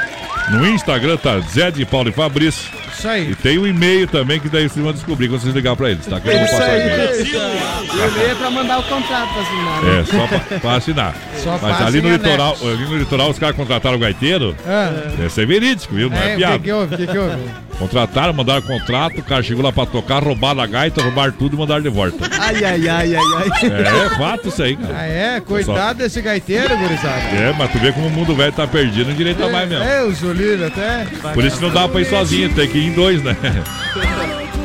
No 0.52 0.68
Instagram 0.68 1.18
tá 1.18 1.40
Zé 1.40 1.72
de 1.72 1.86
Paulo 1.86 2.10
e 2.10 2.12
Fabrício. 2.12 2.79
Isso 3.00 3.08
aí. 3.08 3.32
E 3.32 3.36
tem 3.36 3.58
um 3.58 3.66
e-mail 3.66 4.08
também 4.08 4.40
que 4.40 4.50
daí 4.50 4.68
vocês 4.68 4.84
vão 4.84 4.92
descobrir 4.94 5.30
quando 5.30 5.42
vocês 5.42 5.56
ligar 5.56 5.76
pra 5.76 5.90
eles, 5.90 6.06
tá? 6.06 6.20
Que 6.20 6.28
eu 6.28 6.34
vou 6.34 6.44
Isso 6.44 6.52
passar 6.58 6.70
o 6.70 6.76
e-mail 6.76 8.30
é 8.32 8.36
pra 8.36 8.50
mandar 8.52 8.80
o 8.80 8.84
contrato 8.84 9.30
pra 9.34 9.42
assinar. 9.42 9.82
né? 9.84 10.00
É, 10.00 10.06
só 10.06 10.28
pra, 10.28 10.60
pra 10.60 10.76
assinar. 10.76 11.16
Só 11.38 11.52
Mas 11.52 11.62
passa 11.62 11.86
ali 11.86 12.02
no 12.02 12.10
litoral, 12.12 12.58
ali 12.62 12.86
no 12.86 12.98
litoral 12.98 13.30
os 13.30 13.40
caras 13.40 13.56
contrataram 13.56 13.96
o 13.96 14.00
gaiteiro. 14.00 14.56
Ah. 14.68 15.26
Esse 15.26 15.42
é 15.42 15.46
verídico, 15.46 15.96
viu? 15.96 16.10
Não 16.10 16.18
é, 16.18 16.32
É, 16.32 16.34
o 16.34 16.38
piada. 16.38 16.58
que 16.60 16.64
que 16.66 16.72
houve? 16.72 16.96
O 16.96 16.98
que 16.98 17.08
que 17.08 17.18
houve? 17.18 17.38
Contrataram, 17.80 18.34
mandaram 18.34 18.62
contrato, 18.62 19.20
o 19.20 19.24
cara 19.24 19.42
chegou 19.42 19.64
lá 19.64 19.72
pra 19.72 19.86
tocar, 19.86 20.22
roubaram 20.22 20.60
a 20.60 20.68
gaita, 20.68 21.02
roubaram 21.02 21.32
tudo 21.32 21.56
e 21.56 21.60
mandaram 21.60 21.82
de 21.82 21.88
volta. 21.88 22.30
Ai, 22.38 22.64
ai, 22.64 22.90
ai, 22.90 23.16
ai, 23.16 23.24
ai. 23.38 24.06
É, 24.06 24.18
fato 24.18 24.50
isso 24.50 24.62
aí, 24.62 24.76
cara. 24.76 24.94
Ah, 24.98 25.06
é? 25.06 25.40
Coitado 25.40 26.00
desse 26.00 26.22
gaiteiro, 26.22 26.78
gurizada. 26.78 27.22
É, 27.34 27.56
mas 27.58 27.72
tu 27.72 27.80
vê 27.80 27.94
como 27.94 28.08
o 28.08 28.12
mundo 28.12 28.36
velho 28.36 28.52
tá 28.52 28.68
perdido, 28.68 29.10
não 29.10 29.16
direita 29.16 29.48
mais 29.48 29.70
mesmo. 29.70 29.86
É, 29.86 30.04
o 30.04 30.12
Zulino 30.14 30.68
até. 30.68 31.08
Por 31.34 31.46
isso 31.46 31.58
que 31.58 31.64
não 31.64 31.72
dá 31.72 31.88
pra 31.88 32.02
ir 32.02 32.06
sozinho, 32.06 32.54
tem 32.54 32.68
que 32.68 32.78
ir 32.78 32.88
em 32.88 32.92
dois, 32.92 33.24
né? 33.24 33.36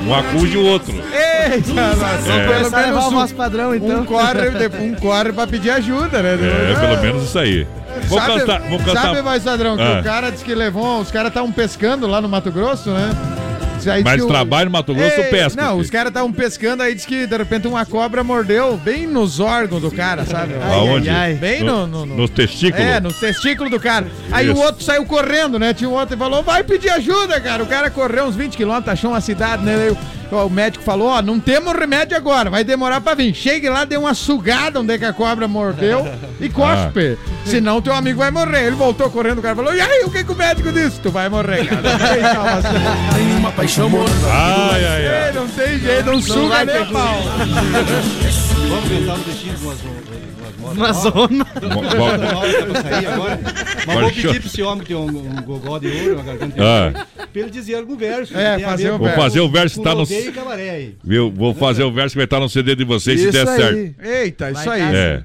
Um 0.04 0.14
acude 0.14 0.56
o 0.58 0.64
outro. 0.64 0.92
Eita, 0.92 1.72
nós 1.72 2.28
É. 2.28 2.46
pelo 2.46 2.66
a 2.66 2.80
menos 2.80 3.04
o 3.04 3.08
um, 3.08 3.10
nosso 3.12 3.34
padrão, 3.34 3.74
então. 3.74 4.00
um 4.00 4.04
corre, 4.04 4.50
um 4.80 4.94
corre 4.96 5.32
pra 5.32 5.46
pedir 5.46 5.70
ajuda, 5.70 6.20
né? 6.22 6.34
É, 6.34 6.74
pelo 6.80 7.00
menos 7.00 7.24
isso 7.24 7.38
aí. 7.38 7.66
Vou 8.06 8.18
sabe, 8.18 8.40
cantar, 8.40 8.60
vou 8.62 8.78
cantar. 8.78 9.02
Sabe, 9.02 9.22
mais 9.22 9.42
padrão, 9.42 9.76
que 9.76 9.82
Ah. 9.82 10.00
o 10.00 10.04
cara 10.04 10.30
disse 10.30 10.44
que 10.44 10.54
levou. 10.54 11.00
Os 11.00 11.10
caras 11.10 11.28
estavam 11.28 11.50
pescando 11.52 12.06
lá 12.06 12.20
no 12.20 12.28
Mato 12.28 12.50
Grosso, 12.50 12.90
né? 12.90 13.10
Aí 13.86 14.02
Mas 14.02 14.22
o- 14.22 14.26
trabalha 14.28 14.64
no 14.64 14.70
Mato 14.70 14.94
Grosso 14.94 15.20
Ei, 15.20 15.24
pesca? 15.24 15.60
Não, 15.60 15.76
os 15.76 15.90
caras 15.90 16.08
estavam 16.08 16.32
pescando, 16.32 16.82
aí 16.82 16.94
diz 16.94 17.04
que 17.04 17.26
de 17.26 17.36
repente 17.36 17.68
uma 17.68 17.84
cobra 17.84 18.24
mordeu 18.24 18.78
bem 18.82 19.06
nos 19.06 19.40
órgãos 19.40 19.82
do 19.82 19.90
cara, 19.90 20.24
sabe? 20.24 20.54
Aonde? 20.72 21.10
Bem 21.38 21.62
no, 21.62 21.86
no, 21.86 22.06
no- 22.06 22.16
Nos 22.16 22.30
testículos? 22.30 22.86
É, 22.86 22.98
no 22.98 23.12
testículo 23.12 23.68
do 23.68 23.78
cara. 23.78 24.06
Aí 24.32 24.48
Isso. 24.48 24.58
o 24.58 24.62
outro 24.64 24.82
saiu 24.82 25.04
correndo, 25.04 25.58
né? 25.58 25.74
Tinha 25.74 25.90
um 25.90 25.92
outro 25.92 26.14
e 26.14 26.18
falou: 26.18 26.42
vai 26.42 26.64
pedir 26.64 26.88
ajuda, 26.88 27.38
cara. 27.40 27.62
O 27.62 27.66
cara 27.66 27.90
correu 27.90 28.24
uns 28.24 28.34
20 28.36 28.56
quilômetros, 28.56 28.88
achou 28.90 29.10
uma 29.10 29.20
cidade, 29.20 29.62
né? 29.62 29.74
Aí 29.74 29.96
o, 30.34 30.50
médico 30.50 30.84
falou: 30.84 31.08
ó, 31.08 31.22
não 31.22 31.38
temos 31.40 31.72
remédio 31.72 32.16
agora, 32.16 32.50
vai 32.50 32.64
demorar 32.64 33.00
pra 33.00 33.14
vir. 33.14 33.34
Chegue 33.34 33.68
lá, 33.68 33.84
dê 33.84 33.96
uma 33.96 34.14
sugada 34.14 34.80
onde 34.80 34.94
é 34.94 34.98
que 34.98 35.04
a 35.04 35.12
cobra 35.12 35.46
mordeu 35.46 36.06
e 36.40 36.48
cospe. 36.48 37.18
Senão 37.44 37.80
teu 37.80 37.94
amigo 37.94 38.18
vai 38.18 38.30
morrer. 38.30 38.66
Ele 38.66 38.76
voltou 38.76 39.10
correndo, 39.10 39.38
o 39.38 39.42
cara 39.42 39.54
falou: 39.54 39.74
e 39.74 39.80
aí, 39.80 40.04
o 40.04 40.10
que, 40.10 40.24
que 40.24 40.32
o 40.32 40.36
médico 40.36 40.72
disse? 40.72 41.00
Tu 41.00 41.10
vai 41.10 41.28
morrer, 41.28 41.66
cara. 41.66 41.82
Não 41.82 43.14
tem 43.14 43.36
uma 43.36 43.52
paixão 43.52 43.88
mortal. 43.88 44.30
Ai, 44.30 44.84
ai, 44.84 45.06
ai. 45.06 45.32
Não 45.32 45.48
tem 45.48 45.78
jeito, 45.78 46.10
não, 46.10 46.22
suga 46.22 46.48
vai 46.48 46.64
nem 46.64 46.76
ter 46.76 46.92
pau. 46.92 47.22
Vamos 48.68 48.90
inventar 48.90 49.16
um 49.16 49.20
destino 49.20 49.58
com 49.58 49.66
umas, 49.66 49.78
Uma 50.72 50.92
zona. 50.92 51.46
Mas 53.86 54.00
vou 54.00 54.10
pedir 54.10 54.40
pra 54.40 54.46
esse 54.48 54.62
homem 54.62 54.80
que 54.80 54.86
tem 54.88 54.96
um, 54.96 55.06
um 55.06 55.42
gogó 55.42 55.78
de 55.78 55.88
ouro, 55.88 56.14
uma 56.14 56.22
garganta 56.22 56.54
de 56.54 56.60
Ah. 56.62 56.92
ouro, 56.94 57.06
pra 57.32 57.42
ele 57.42 57.50
dizer 57.50 57.74
algum 57.76 57.96
verso. 57.96 58.36
É, 58.36 58.58
fazer 58.58 58.90
o 58.90 58.98
com- 58.98 59.04
Vou 59.04 59.14
fazer 59.14 59.40
o 59.40 59.48
verso 59.50 59.78
que 59.78 59.84
tá 59.84 59.94
no. 59.94 60.02
e. 60.04 60.94
Viu? 61.04 61.30
Vou 61.30 61.54
fazer 61.54 61.84
o 61.84 61.92
verso 61.92 62.10
que 62.10 62.16
vai 62.18 62.24
estar 62.24 62.40
no 62.40 62.48
CD 62.48 62.74
de 62.74 62.84
vocês 62.84 63.20
se 63.20 63.30
der 63.30 63.46
certo. 63.46 63.94
Eita, 64.02 64.50
isso 64.50 64.70
aí. 64.70 64.80
É. 64.82 65.22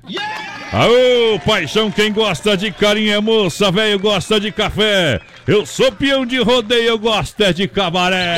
Aô, 0.71 1.39
paixão, 1.43 1.89
quem 1.89 2.13
gosta 2.13 2.55
de 2.55 2.71
carinho 2.71 3.11
é 3.13 3.19
moça, 3.19 3.71
velho 3.71 3.97
gosta 3.97 4.39
de 4.39 4.51
café. 4.51 5.19
Eu 5.47 5.65
sou 5.65 5.91
peão 5.91 6.23
de 6.25 6.37
rodeio, 6.39 6.89
eu 6.89 6.99
gosto 6.99 7.41
é 7.43 7.51
de 7.51 7.67
cabaré. 7.67 8.37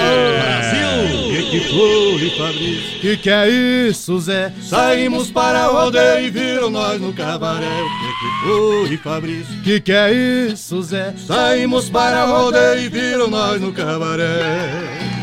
Que 1.51 1.59
que 1.59 1.67
foi, 1.67 2.29
Fabrício? 2.37 2.99
Que 3.01 3.17
que 3.17 3.29
é 3.29 3.49
isso, 3.49 4.17
Zé? 4.21 4.53
Saímos 4.61 5.29
para 5.29 5.69
o 5.69 5.73
rodeio 5.73 6.27
e 6.27 6.29
viram 6.29 6.69
nós 6.69 7.01
no 7.01 7.11
cabaré. 7.11 7.67
Que 7.67 8.13
que 8.19 8.47
foi, 8.47 8.97
Fabrício? 8.97 9.61
Que 9.61 9.81
que 9.81 9.91
é 9.91 10.13
isso, 10.13 10.81
Zé? 10.81 11.13
Saímos 11.27 11.89
para 11.89 12.25
o 12.25 12.43
rodeio 12.43 12.85
e 12.85 12.87
viram 12.87 13.27
nós 13.27 13.59
no 13.59 13.73
cabaré. 13.73 15.20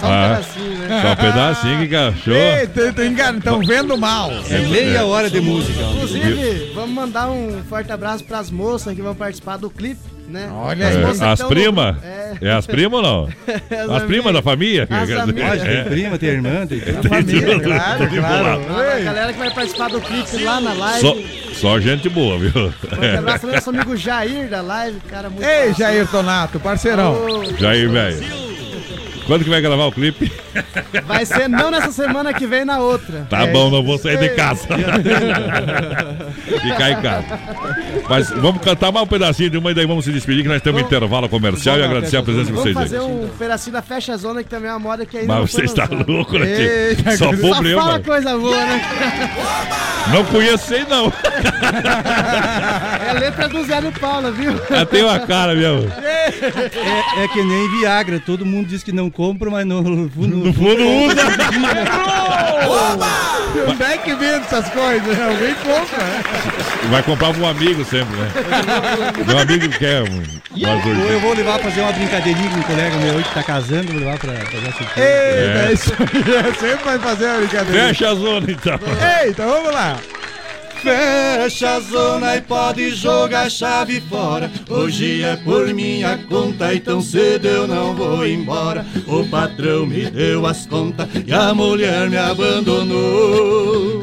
Só 0.00 0.06
um 0.06 0.10
Ah, 0.10 0.28
pedacinho, 0.36 0.78
né? 0.88 1.02
Só 1.02 1.12
um 1.12 1.16
pedacinho 1.16 1.78
que 1.80 1.88
cachorro. 1.88 3.38
Estão 3.38 3.60
vendo 3.60 3.96
mal. 3.98 4.30
É 4.50 4.58
meia 4.60 5.04
hora 5.04 5.28
de 5.30 5.40
música. 5.40 5.80
Inclusive, 5.82 6.72
vamos 6.74 6.90
mandar 6.90 7.28
um 7.30 7.62
forte 7.68 7.90
abraço 7.92 8.24
pras 8.24 8.50
moças 8.50 8.94
que 8.94 9.02
vão 9.02 9.14
participar 9.14 9.56
do 9.56 9.68
clipe, 9.70 10.00
né? 10.28 10.48
Olha 10.52 10.84
É, 10.84 10.96
moças 10.98 11.18
que 11.18 11.24
as 11.24 11.38
tão 11.38 11.48
no- 11.48 11.54
primas? 11.54 11.96
É. 12.04 12.32
É. 12.42 12.52
as 12.52 12.66
primas 12.66 12.92
ou 13.00 13.02
não? 13.02 13.28
As 13.70 13.90
As 13.90 14.02
primas 14.04 14.32
da 14.32 14.42
família? 14.42 14.86
As 14.90 15.10
amigas. 15.10 15.48
Lógico, 15.48 15.66
tem 15.66 15.76
É. 15.76 15.82
prima, 15.84 16.18
tem 16.18 16.28
irmã, 16.28 16.66
tem 16.66 16.80
tudo. 16.80 17.08
Tem 17.08 17.24
tudo, 17.24 17.60
claro, 17.62 17.98
tudo 18.08 18.16
claro. 18.20 18.48
A 18.48 19.00
galera 19.00 19.32
que 19.32 19.38
vai 19.38 19.50
participar 19.50 19.88
do 19.88 20.00
clipe 20.00 20.44
lá 20.44 20.60
na 20.60 20.72
live. 20.74 21.00
Só, 21.00 21.16
só 21.54 21.80
gente 21.80 22.08
boa, 22.08 22.38
viu? 22.38 22.52
Forte 22.52 23.16
abraço 23.16 23.40
também 23.40 23.56
ao 23.56 23.60
nosso 23.60 23.70
amigo 23.70 23.96
Jair 23.96 24.48
da 24.48 24.60
live, 24.60 25.00
cara 25.08 25.28
muito 25.30 25.44
Ei, 25.44 25.68
massa. 25.70 25.78
Jair 25.82 26.06
Tonato, 26.08 26.60
parceirão. 26.60 27.14
Ô, 27.14 27.44
Jair, 27.58 27.90
velho. 27.90 28.47
Quando 29.28 29.44
que 29.44 29.50
vai 29.50 29.60
gravar 29.60 29.84
o 29.86 29.92
clipe? 29.92 30.32
Vai 31.06 31.24
ser 31.26 31.48
não 31.48 31.70
nessa 31.70 31.92
semana 31.92 32.32
que 32.32 32.46
vem, 32.46 32.64
na 32.64 32.78
outra. 32.78 33.26
Tá 33.28 33.42
É. 33.42 33.52
bom, 33.52 33.68
não 33.70 33.82
vou 33.84 33.98
sair 33.98 34.18
de 34.18 34.30
casa. 34.30 34.66
Ficar 36.62 36.90
em 36.92 37.02
casa. 37.02 37.26
Mas 38.08 38.30
vamos 38.30 38.62
cantar 38.62 38.90
mais 38.90 39.04
um 39.04 39.08
pedacinho 39.08 39.50
de 39.50 39.58
uma 39.58 39.70
e 39.70 39.74
daí 39.74 39.84
vamos 39.86 40.06
se 40.06 40.12
despedir, 40.12 40.42
que 40.44 40.48
nós 40.48 40.62
temos 40.62 40.80
um 40.80 40.84
intervalo 40.84 41.28
comercial 41.28 41.78
e 41.78 41.82
agradecer 41.84 42.16
a 42.16 42.22
presença 42.22 42.46
de 42.46 42.52
Vamos 42.52 42.62
vocês 42.72 42.76
aí. 42.76 42.82
fazer 42.84 43.00
um 43.00 43.28
pedacinho 43.38 43.74
da 43.74 43.82
Fecha 43.82 44.16
Zona, 44.16 44.42
que 44.42 44.48
também 44.48 44.70
é 44.70 44.72
uma 44.72 44.78
moda 44.78 45.04
que 45.04 45.18
ainda 45.18 45.34
Mas 45.40 45.50
você 45.52 45.64
está 45.64 45.86
louco, 46.08 46.38
né? 46.38 46.46
Eita, 46.90 47.10
Só 47.18 47.30
Só 47.30 47.36
problema. 47.36 47.82
fala 47.82 48.00
coisa 48.00 48.36
boa, 48.38 48.56
né? 48.64 48.82
Não 50.10 50.24
conheço 50.24 50.68
sei 50.68 50.84
não. 50.88 51.12
É 53.08 53.12
letra 53.12 53.48
do 53.48 53.62
Zé 53.64 53.80
do 53.80 53.92
Paula, 53.92 54.30
viu? 54.30 54.52
Já 54.70 54.86
tem 54.86 55.02
uma 55.04 55.18
cara 55.20 55.54
mesmo. 55.54 55.90
É, 56.02 56.28
é 57.24 57.28
que 57.28 57.42
nem 57.42 57.78
Viagra, 57.78 58.18
todo 58.24 58.46
mundo 58.46 58.68
diz 58.68 58.82
que 58.82 58.90
não 58.92 59.10
compra, 59.18 59.50
mas 59.50 59.66
no, 59.66 59.82
no 59.82 60.08
fundo, 60.08 60.36
No 60.36 60.52
fundo 60.54 60.82
usa. 60.86 61.22
Onde 63.68 63.82
é 63.82 63.98
que 63.98 64.14
vende 64.14 64.44
essas 64.46 64.68
coisas? 64.70 65.02
né? 65.18 65.24
Alguém 65.28 65.54
compra. 65.56 65.98
né? 66.04 66.22
Vai 66.90 67.02
comprar 67.02 67.32
pra 67.32 67.42
um 67.42 67.48
amigo 67.48 67.84
sempre, 67.84 68.16
né? 68.16 68.30
Meu 69.26 69.38
amigo 69.38 69.68
quer 69.70 70.02
um. 70.02 70.22
eu 70.56 70.76
urgências. 70.76 71.20
vou 71.22 71.34
levar 71.34 71.58
pra 71.58 71.68
fazer 71.70 71.80
uma 71.80 71.92
brincadeirinha 71.92 72.50
com 72.50 72.58
um 72.58 72.62
colega 72.62 72.96
meu 72.96 73.14
hoje 73.14 73.28
que 73.28 73.34
tá 73.34 73.42
casando, 73.42 73.88
vou 73.92 73.98
levar 74.00 74.18
pra 74.18 74.32
fazer 74.32 74.68
essa 74.68 74.82
Eita, 75.00 75.00
É. 75.00 75.70
isso 75.72 75.92
aí. 75.98 76.34
é, 76.36 76.52
Sempre 76.54 76.84
vai 76.84 76.98
fazer 76.98 77.26
uma 77.26 77.38
brincadeira. 77.38 77.86
Fecha 77.88 78.10
a 78.10 78.14
zona 78.14 78.50
então. 78.50 78.78
Eita, 79.24 79.44
vamos 79.44 79.72
lá. 79.74 79.96
Fecha 80.82 81.76
a 81.76 81.80
zona 81.80 82.36
e 82.36 82.40
pode 82.40 82.90
jogar 82.94 83.46
a 83.46 83.50
chave 83.50 84.00
fora. 84.00 84.50
Hoje 84.68 85.22
é 85.22 85.36
por 85.36 85.66
minha 85.74 86.16
conta 86.28 86.72
e 86.72 86.80
tão 86.80 87.00
cedo 87.00 87.46
eu 87.46 87.66
não 87.66 87.94
vou 87.94 88.26
embora. 88.26 88.86
O 89.06 89.24
patrão 89.28 89.86
me 89.86 90.08
deu 90.10 90.46
as 90.46 90.66
contas 90.66 91.08
e 91.26 91.32
a 91.32 91.52
mulher 91.52 92.08
me 92.08 92.16
abandonou. 92.16 94.00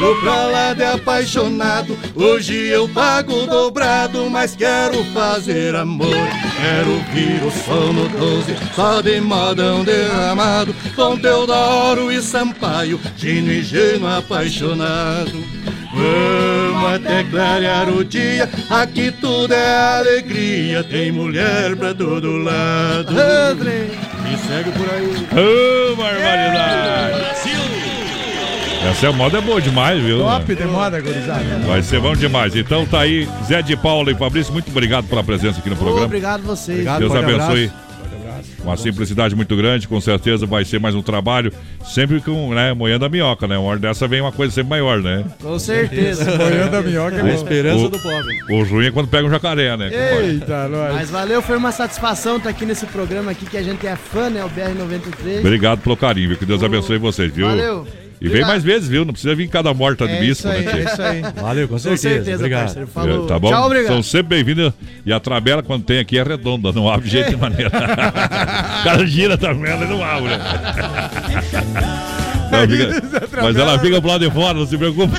Tô 0.00 0.16
pra 0.16 0.46
lá 0.46 0.72
de 0.72 0.82
apaixonado, 0.82 1.96
hoje 2.16 2.54
eu 2.54 2.88
pago 2.88 3.46
dobrado, 3.46 4.30
mas 4.30 4.56
quero 4.56 5.04
fazer 5.12 5.76
amor. 5.76 6.16
Quero 6.58 6.90
ouvir 6.90 7.44
o 7.44 7.50
som 7.50 7.92
no 7.92 8.08
12, 8.08 8.56
só 8.74 9.02
de 9.02 9.20
modão 9.20 9.84
derramado, 9.84 10.74
com 10.96 11.18
Teodoro 11.18 12.10
e 12.10 12.22
Sampaio, 12.22 12.98
Gino 13.14 13.52
e 13.52 13.62
Geno 13.62 14.08
apaixonado. 14.08 15.44
Vamos 15.92 16.94
até 16.94 17.22
clarear 17.24 17.90
o 17.90 18.02
dia, 18.02 18.48
aqui 18.70 19.12
tudo 19.12 19.52
é 19.52 19.98
alegria, 19.98 20.82
tem 20.82 21.12
mulher 21.12 21.76
pra 21.76 21.92
todo 21.92 22.38
lado. 22.38 23.12
Me 24.22 24.38
segue 24.48 24.72
por 24.72 24.88
aí. 24.94 25.12
Ô, 25.92 25.94
barbaridade! 25.94 27.99
Essa 28.88 29.12
moda 29.12 29.38
é 29.38 29.40
boa 29.40 29.60
demais, 29.60 30.02
viu? 30.02 30.18
Top 30.18 30.54
de 30.54 30.64
moda, 30.64 31.00
gurizada. 31.00 31.44
Vai 31.66 31.82
ser 31.82 32.00
bom 32.00 32.14
demais. 32.16 32.56
Então 32.56 32.86
tá 32.86 33.00
aí, 33.00 33.28
Zé 33.46 33.60
de 33.62 33.76
Paula 33.76 34.10
e 34.10 34.14
Fabrício, 34.14 34.52
muito 34.52 34.70
obrigado 34.70 35.06
pela 35.06 35.22
presença 35.22 35.58
aqui 35.60 35.68
no 35.68 35.76
programa. 35.76 36.06
Obrigado 36.06 36.42
vocês. 36.42 36.84
Deus 36.98 37.14
abençoe. 37.14 37.70
Uma 38.64 38.76
simplicidade 38.76 39.34
muito 39.34 39.54
grande, 39.56 39.86
com 39.86 40.00
certeza 40.00 40.46
vai 40.46 40.64
ser 40.64 40.78
mais 40.80 40.94
um 40.94 41.02
trabalho, 41.02 41.52
sempre 41.84 42.20
com, 42.20 42.54
né, 42.54 42.72
moendo 42.72 43.04
a 43.04 43.08
minhoca, 43.08 43.46
né? 43.46 43.56
Uma 43.58 43.70
hora 43.70 43.78
dessa 43.78 44.06
vem 44.08 44.20
uma 44.20 44.32
coisa 44.32 44.52
sempre 44.52 44.70
maior, 44.70 45.00
né? 45.02 45.24
Com 45.42 45.58
certeza. 45.58 46.24
Moendo 46.36 46.76
a 46.76 46.82
minhoca 46.82 47.16
é 47.16 47.22
A 47.22 47.34
esperança 47.34 47.84
O- 47.84 47.88
do 47.90 47.98
pobre. 47.98 48.38
O 48.50 48.62
ruim 48.64 48.86
é 48.86 48.90
quando 48.90 49.08
pega 49.08 49.26
um 49.26 49.30
jacaré, 49.30 49.76
né? 49.76 49.90
Eita, 50.22 50.68
nós. 50.68 50.94
Mas 50.94 51.10
valeu, 51.10 51.42
foi 51.42 51.56
uma 51.56 51.72
satisfação 51.72 52.36
estar 52.38 52.50
aqui 52.50 52.64
nesse 52.66 52.86
programa 52.86 53.30
aqui 53.30 53.44
que 53.46 53.56
a 53.58 53.62
gente 53.62 53.86
é 53.86 53.96
fã, 53.96 54.28
né? 54.30 54.42
O 54.44 54.48
BR-93. 54.50 55.40
Obrigado 55.40 55.80
pelo 55.80 55.96
carinho, 55.96 56.28
viu? 56.28 56.38
Que 56.38 56.46
Deus 56.46 56.62
abençoe 56.62 56.98
vocês, 56.98 57.32
viu? 57.32 57.46
Valeu. 57.46 57.86
E 58.20 58.28
vem 58.28 58.42
mais 58.42 58.62
vezes, 58.62 58.86
viu? 58.88 59.04
Não 59.04 59.12
precisa 59.14 59.34
vir 59.34 59.48
cada 59.48 59.72
morta 59.72 60.06
de 60.06 60.12
É 60.14 60.20
bispo, 60.20 60.46
aí, 60.46 60.62
né? 60.64 60.72
é 60.80 60.84
isso 60.92 61.02
aí. 61.02 61.22
Valeu, 61.40 61.66
com 61.68 61.78
certeza. 61.78 62.02
certeza, 62.16 62.36
Obrigado. 62.36 62.60
parceiro. 62.64 62.88
Falou. 62.88 63.26
Tá 63.26 63.38
bom? 63.38 63.48
Tchau, 63.50 63.64
obrigado. 63.66 63.92
São 63.92 64.02
sempre 64.02 64.36
bem-vindos. 64.42 64.72
E 65.06 65.12
a 65.12 65.18
tabela, 65.18 65.62
quando 65.62 65.84
tem 65.84 65.98
aqui, 66.00 66.18
é 66.18 66.22
redonda, 66.22 66.70
não 66.70 66.86
abre 66.90 67.06
de 67.06 67.12
jeito 67.12 67.30
de 67.30 67.36
maneira. 67.36 67.70
o 68.80 68.84
cara 68.84 69.06
gira 69.06 69.34
a 69.34 69.38
tabela 69.38 69.84
e 69.84 69.88
não 69.88 70.04
abre. 70.04 70.32
Ela 72.52 72.66
fica- 72.66 73.42
mas 73.42 73.56
ela 73.56 73.78
fica 73.78 74.00
pro 74.00 74.10
lado 74.10 74.28
de 74.28 74.34
fora, 74.34 74.54
não 74.54 74.66
se 74.66 74.76
preocupa. 74.76 75.16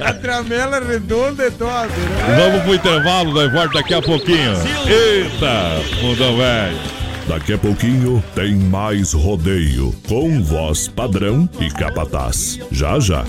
A 0.00 0.12
tramela 0.12 0.78
redonda 0.78 1.42
é 1.44 1.50
top, 1.50 1.88
né? 1.88 2.36
Vamos 2.36 2.62
pro 2.64 2.74
intervalo, 2.74 3.32
nós 3.32 3.50
volta 3.50 3.72
daqui 3.78 3.94
a 3.94 4.02
pouquinho. 4.02 4.52
Eita, 4.86 5.80
mundão 6.02 6.36
velho. 6.36 6.76
Daqui 7.26 7.54
a 7.54 7.58
pouquinho 7.58 8.22
tem 8.34 8.54
mais 8.54 9.14
rodeio 9.14 9.94
com 10.06 10.42
voz 10.42 10.86
padrão 10.86 11.48
e 11.58 11.70
capataz. 11.70 12.58
Já 12.70 13.00
já. 13.00 13.24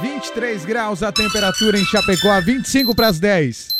23 0.00 0.64
graus 0.64 1.02
a 1.02 1.10
temperatura 1.10 1.76
em 1.78 1.84
Chapecó, 1.84 2.40
25 2.40 2.94
para 2.94 3.08
as 3.08 3.18
10. 3.18 3.79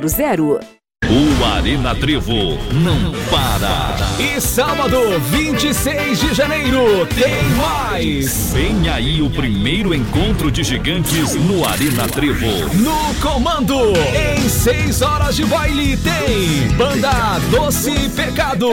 3328-3100. 0.00 0.82
O 1.12 1.44
Arena 1.44 1.94
Trevo 1.94 2.56
não 2.72 3.12
para. 3.28 3.96
E 4.18 4.40
sábado, 4.40 4.96
26 5.30 6.20
de 6.20 6.32
janeiro, 6.32 7.06
tem 7.08 7.44
mais! 7.56 8.52
Vem 8.54 8.88
aí 8.88 9.20
o 9.20 9.28
primeiro 9.28 9.94
encontro 9.94 10.50
de 10.50 10.62
gigantes 10.62 11.34
no 11.34 11.68
Arena 11.68 12.08
Trevo. 12.08 12.46
No 12.76 13.14
comando, 13.20 13.92
em 14.14 14.48
6 14.48 15.02
horas 15.02 15.36
de 15.36 15.44
baile, 15.44 15.98
tem 15.98 16.68
Banda 16.76 17.38
Doce 17.50 18.08
Pecado. 18.16 18.68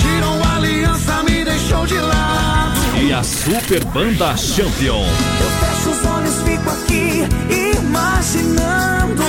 Tirou 0.00 0.44
a 0.44 0.56
aliança, 0.56 1.22
me 1.24 1.44
deixou 1.44 1.84
de 1.86 1.98
lado. 1.98 2.78
E 3.02 3.12
a 3.12 3.24
Super 3.24 3.84
Banda 3.86 4.36
Champion. 4.36 5.04
Eu 5.40 5.50
fecho 5.66 5.90
os 5.90 6.06
olhos, 6.06 6.42
fico 6.42 6.70
aqui 6.70 7.65
imaginando. 7.96 9.22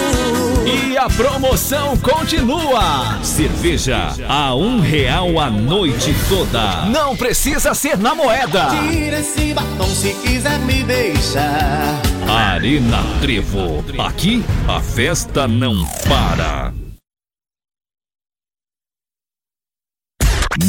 E 0.66 0.98
a 0.98 1.08
promoção 1.08 1.96
continua. 1.98 3.18
Cerveja 3.24 4.14
a 4.28 4.54
um 4.54 4.82
real 4.82 5.40
a 5.40 5.50
noite 5.50 6.14
toda. 6.28 6.86
Não 6.88 7.16
precisa 7.16 7.74
ser 7.74 7.98
na 7.98 8.14
moeda. 8.14 8.68
Tira 8.70 9.20
esse 9.20 9.54
batom 9.54 9.88
se 9.88 10.14
quiser 10.16 10.60
me 10.60 10.84
deixar. 10.84 12.02
Arena 12.28 13.00
Trevo. 13.22 13.84
Aqui 14.00 14.44
a 14.68 14.82
festa 14.82 15.48
não 15.48 15.86
para. 16.08 16.74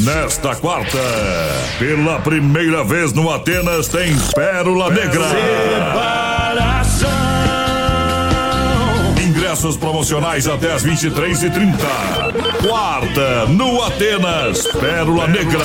Nesta 0.05 0.55
quarta, 0.55 0.99
pela 1.79 2.21
primeira 2.21 2.85
vez 2.85 3.13
no 3.15 3.31
Atenas, 3.31 3.89
tem 3.89 4.15
Pérola 4.35 4.91
Negra. 4.91 6.18
Ingressos 9.59 9.77
promocionais 9.77 10.47
até 10.47 10.73
as 10.73 10.85
23h30. 10.85 11.75
Quarta, 12.65 13.47
no 13.47 13.83
Atenas, 13.83 14.69
Pérola 14.69 15.27
Negra. 15.27 15.65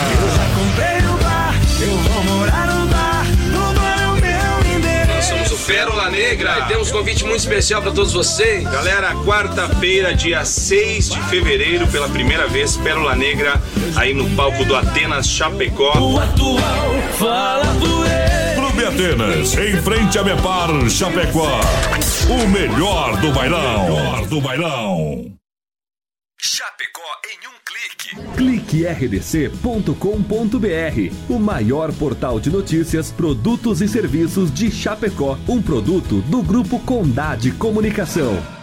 Comprei 0.56 0.98
o 1.07 1.18
bar, 1.22 1.53
eu 1.80 1.95
vou 1.98 2.24
morar 2.24 2.68
no 2.74 2.88
bar. 2.88 3.24
Tudo 3.52 3.86
é 3.86 4.07
o 4.07 4.14
meu 4.14 4.76
endereço. 4.76 5.36
Nós 5.36 5.48
somos 5.48 5.61
o 5.61 5.65
Pérola 5.68 6.10
Negra 6.10 6.57
e 6.57 6.68
temos 6.70 6.90
um 6.90 6.94
convite 6.94 7.24
muito 7.24 7.41
especial 7.41 7.84
para 7.84 7.91
todos 7.91 8.14
vocês. 8.14 8.64
Galera, 8.64 9.14
quarta-feira, 9.24 10.15
dia 10.15 10.44
6 10.44 11.10
de 11.11 11.22
fevereiro, 11.26 11.86
pela 11.86 12.10
primeira 12.10 12.48
vez, 12.48 12.76
Pérola 12.78 13.15
Negra, 13.15 13.61
aí 13.95 14.11
no 14.11 14.28
palco 14.32 14.65
do 14.65 14.76
Atenas 14.76 15.28
Chapecó. 15.28 15.95
O 15.99 16.20
atual 16.20 16.95
fala 17.20 17.65
por 17.80 18.07
ele. 18.07 18.43
Clube 18.74 18.86
Atenas, 18.86 19.56
em 19.56 19.80
frente 19.84 20.18
a 20.18 20.24
Mepar, 20.24 20.90
Chapecó. 20.90 21.60
O 22.28 22.48
melhor 22.48 23.22
do 23.22 23.32
bailão. 23.32 23.86
O 23.86 23.95
melhor 23.95 24.28
do 24.28 24.41
bailão. 24.41 25.32
Chapecó 26.40 27.02
em 27.24 27.38
um 27.48 27.52
clique. 27.64 28.16
Clique 28.36 28.88
rdc.com.br, 28.88 29.94
o 31.30 31.38
maior 31.38 31.94
portal 31.94 32.40
de 32.40 32.50
notícias, 32.50 33.12
produtos 33.12 33.80
e 33.80 33.88
serviços 33.88 34.52
de 34.52 34.72
Chapecó, 34.72 35.38
um 35.48 35.62
produto 35.62 36.22
do 36.22 36.41
grupo 36.41 36.80
Condade 36.80 37.52
Comunicação. 37.52 38.62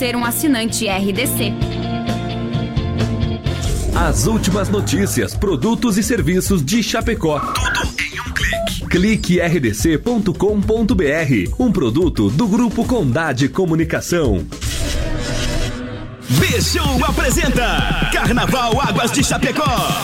ser 0.00 0.16
um 0.16 0.24
assinante 0.24 0.88
RDC. 0.88 1.52
As 3.94 4.26
últimas 4.26 4.70
notícias, 4.70 5.34
produtos 5.34 5.98
e 5.98 6.02
serviços 6.02 6.64
de 6.64 6.82
Chapecó. 6.82 7.38
Tudo 7.38 7.86
em 8.00 8.18
um 8.18 8.32
clique. 8.32 8.88
Clique 8.88 9.38
rdc.com.br, 9.38 10.32
um 11.58 11.70
produto 11.70 12.30
do 12.30 12.48
grupo 12.48 12.82
Condade 12.86 13.46
Comunicação. 13.50 14.46
Beijão 16.30 17.04
apresenta 17.04 18.08
Carnaval 18.10 18.80
Águas 18.80 19.12
de 19.12 19.22
Chapecó. 19.22 20.00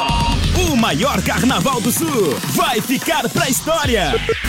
O 0.70 0.76
maior 0.76 1.22
carnaval 1.22 1.80
do 1.80 1.90
sul 1.90 2.38
vai 2.54 2.82
ficar 2.82 3.26
pra 3.30 3.48
história. 3.48 4.12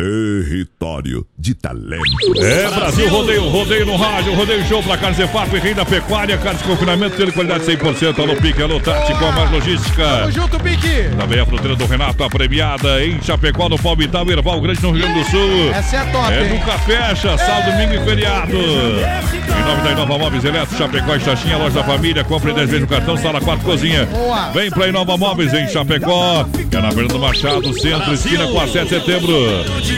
Território 0.00 1.26
de 1.38 1.54
talento. 1.54 2.02
É, 2.38 2.68
Brasil, 2.70 3.08
rodeio, 3.10 3.48
rodeio 3.50 3.84
no 3.84 3.96
rádio, 3.96 4.34
rodeio 4.34 4.64
show 4.66 4.82
pra 4.82 4.96
carne 4.96 5.14
Zefap, 5.16 5.54
rei 5.58 5.74
da 5.74 5.84
pecuária, 5.84 6.38
carne 6.38 6.58
de 6.58 6.64
confinamento, 6.64 7.16
tendo 7.16 7.32
qualidade 7.32 7.64
100%. 7.64 8.18
Alô, 8.18 8.34
Pique, 8.36 8.62
alô, 8.62 8.80
Tati, 8.80 9.12
com 9.14 9.26
a 9.26 9.32
mais 9.32 9.50
logística. 9.50 10.02
Tamo 10.02 10.32
junto, 10.32 10.58
Pique. 10.60 11.10
Também 11.18 11.40
a 11.40 11.44
fruteira 11.44 11.76
do 11.76 11.84
Renato, 11.86 12.24
a 12.24 12.30
premiada 12.30 13.04
em 13.04 13.20
Chapecó, 13.22 13.68
no 13.68 13.78
Palmital, 13.78 14.28
Erval 14.30 14.60
Grande, 14.62 14.82
no 14.82 14.92
Rio 14.92 15.02
Grande 15.02 15.20
do 15.22 15.30
Sul. 15.30 15.70
Essa 15.74 15.96
é 15.96 15.98
a 15.98 16.06
top, 16.06 16.32
É 16.32 16.42
hein? 16.44 16.48
nunca 16.50 16.78
fecha, 16.78 17.36
sábado, 17.38 17.72
domingo 17.72 17.94
e 17.94 18.04
feriado. 18.04 18.56
Em 18.56 19.64
nome 19.64 19.82
da 19.82 19.92
Inova 19.92 20.18
Móveis 20.18 20.44
Eletro, 20.44 20.78
Chapecó 20.78 21.14
e 21.16 21.20
Xaxinha, 21.20 21.58
loja 21.58 21.74
da 21.74 21.84
família, 21.84 22.24
compre 22.24 22.52
10 22.54 22.66
vezes 22.70 22.80
no 22.80 22.86
cartão, 22.88 23.16
sala 23.18 23.40
4 23.40 23.64
cozinha. 23.64 24.06
Boa. 24.06 24.50
Vem 24.50 24.70
pra 24.70 24.88
Inova 24.88 25.16
Móveis 25.18 25.52
em 25.52 25.68
Chapecó, 25.68 26.44
que 26.70 26.76
é 26.76 26.80
na 26.80 26.90
Fernando 26.90 27.18
Machado, 27.18 27.78
centro, 27.78 28.14
esquina 28.14 28.46
com 28.46 28.60
a 28.60 28.66
7 28.66 28.84
de 28.84 28.88
setembro. 28.88 29.34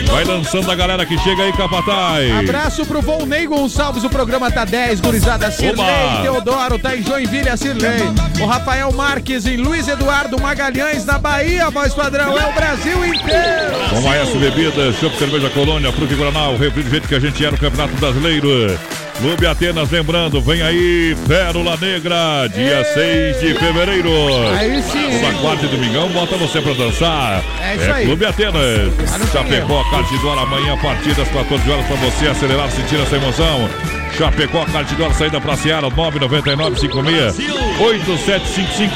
Vai 0.07 0.23
lançando 0.23 0.69
a 0.71 0.75
galera 0.75 1.05
que 1.05 1.17
chega 1.19 1.43
aí, 1.43 1.53
Capataz. 1.53 2.31
Abraço 2.39 2.85
pro 2.85 3.01
Volney 3.01 3.47
Gonçalves, 3.47 4.03
o 4.03 4.09
programa 4.09 4.51
tá 4.51 4.65
10, 4.65 5.01
gurizada 5.01 5.49
Cirlei, 5.51 5.85
Oba! 5.85 6.21
Teodoro, 6.21 6.79
tá 6.79 6.95
em 6.95 7.03
Joinville, 7.03 7.49
a 7.49 7.57
Cirlei. 7.57 8.01
O 8.41 8.45
Rafael 8.45 8.91
Marques 8.91 9.45
em 9.45 9.57
Luiz 9.57 9.87
Eduardo 9.87 10.39
Magalhães, 10.39 11.05
na 11.05 11.17
Bahia, 11.17 11.69
voz 11.69 11.93
padrão, 11.93 12.37
é 12.37 12.47
o 12.47 12.53
Brasil 12.53 13.05
inteiro. 13.05 13.89
Com 13.89 14.01
Maestro 14.01 14.39
Bebidas, 14.39 14.95
Chopp 14.97 15.17
Cerveja 15.17 15.49
Colônia, 15.49 15.91
Fruque 15.91 16.15
Guaraná, 16.15 16.49
o 16.49 16.57
refri 16.57 16.83
do 16.83 16.89
jeito 16.89 17.07
que 17.07 17.15
a 17.15 17.19
gente 17.19 17.41
era 17.41 17.51
no 17.51 17.57
Campeonato 17.57 17.95
Brasileiro. 17.97 18.77
Clube 19.19 19.45
Atenas, 19.45 19.89
lembrando, 19.89 20.41
vem 20.41 20.61
aí, 20.61 21.15
Pérola 21.27 21.77
Negra, 21.77 22.47
dia 22.53 22.83
6 22.83 23.39
de 23.39 23.53
fevereiro. 23.53 24.09
Aí 24.57 24.81
sim? 24.81 25.19
Toda 25.19 25.33
quarta 25.39 25.65
e 25.65 25.69
domingão, 25.69 26.09
bota 26.09 26.35
você 26.35 26.61
pra 26.61 26.73
dançar. 26.73 27.43
É 27.61 27.75
isso 27.75 27.91
aí. 27.91 28.05
Clube 28.05 28.25
Atenas. 28.25 28.91
Chapecó, 29.31 29.83
Cartidor, 29.91 30.37
amanhã, 30.39 30.73
a 30.73 30.77
partir 30.77 31.13
das 31.13 31.29
14 31.29 31.71
horas, 31.71 31.85
pra 31.85 31.95
você 31.97 32.27
acelerar, 32.27 32.69
sentir 32.71 32.99
essa 32.99 33.15
emoção. 33.15 33.69
Chapecó, 34.17 34.65
Cartidor, 34.65 35.13
saída 35.13 35.39
pra 35.41 35.55
Seara, 35.55 35.89
999 35.89 36.79
56 36.79 37.49
8755. 37.79 38.93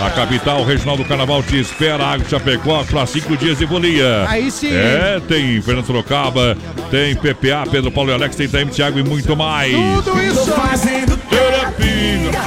A 0.00 0.10
capital 0.10 0.64
regional 0.64 0.96
do 0.96 1.04
carnaval 1.04 1.42
te 1.42 1.58
espera, 1.58 2.04
Água 2.04 2.24
de 2.24 2.30
Chapecó, 2.30 2.84
para 2.84 3.06
cinco 3.06 3.36
dias 3.36 3.58
de 3.58 3.66
folia. 3.66 4.24
Aí 4.28 4.50
sim. 4.50 4.72
É, 4.74 5.20
tem 5.26 5.60
Fernando 5.62 5.86
Sorocaba, 5.86 6.56
tem 6.90 7.14
PPA, 7.14 7.64
Pedro 7.70 7.90
Paulo 7.90 8.10
e 8.10 8.14
Alex, 8.14 8.36
tem 8.36 8.48
Taime 8.48 8.70
Thiago 8.70 8.98
e 8.98 9.02
muito 9.02 9.36
mais. 9.36 9.72
Tudo 10.04 10.22
isso. 10.22 10.46
Terapia. 11.30 11.98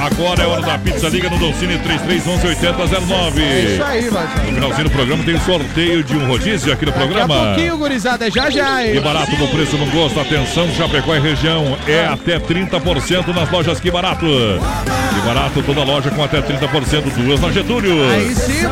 Agora 0.02 0.42
é 0.42 0.46
hora 0.46 0.62
da 0.62 0.78
pizza, 0.78 1.08
liga 1.08 1.30
no 1.30 1.38
Dolcine 1.38 1.78
3311 1.78 2.46
8009. 2.48 3.42
É 3.42 3.60
isso 3.60 3.82
aí, 3.84 4.08
vai. 4.08 4.26
No 4.46 4.54
finalzinho 4.54 4.84
do 4.84 4.90
programa 4.90 5.24
tem 5.24 5.38
sorteio 5.40 6.02
de 6.02 6.16
um 6.16 6.26
rodízio 6.26 6.72
aqui 6.72 6.84
no 6.86 6.90
Daqui 6.92 7.04
a 7.04 7.06
programa. 7.06 7.46
pouquinho, 7.46 7.78
gurizada, 7.78 8.30
já 8.30 8.50
já, 8.50 8.84
hein? 8.84 8.94
Que 8.94 9.00
barato 9.00 9.30
no 9.36 9.48
preço, 9.48 9.76
no 9.76 9.86
gosto. 9.86 10.18
Atenção, 10.18 10.68
Chapecó 10.76 11.14
e 11.14 11.20
região. 11.20 11.71
É 11.86 12.06
até 12.06 12.38
30% 12.38 13.28
nas 13.34 13.50
lojas 13.50 13.80
Que 13.80 13.90
Barato. 13.90 14.26
Que 14.26 15.20
Barato, 15.26 15.62
toda 15.62 15.82
loja 15.84 16.10
com 16.10 16.22
até 16.22 16.40
30%. 16.40 17.02
Duas 17.24 17.40
na 17.40 17.50
Getúlio. 17.50 18.08
Aí 18.10 18.34
sim. 18.34 18.62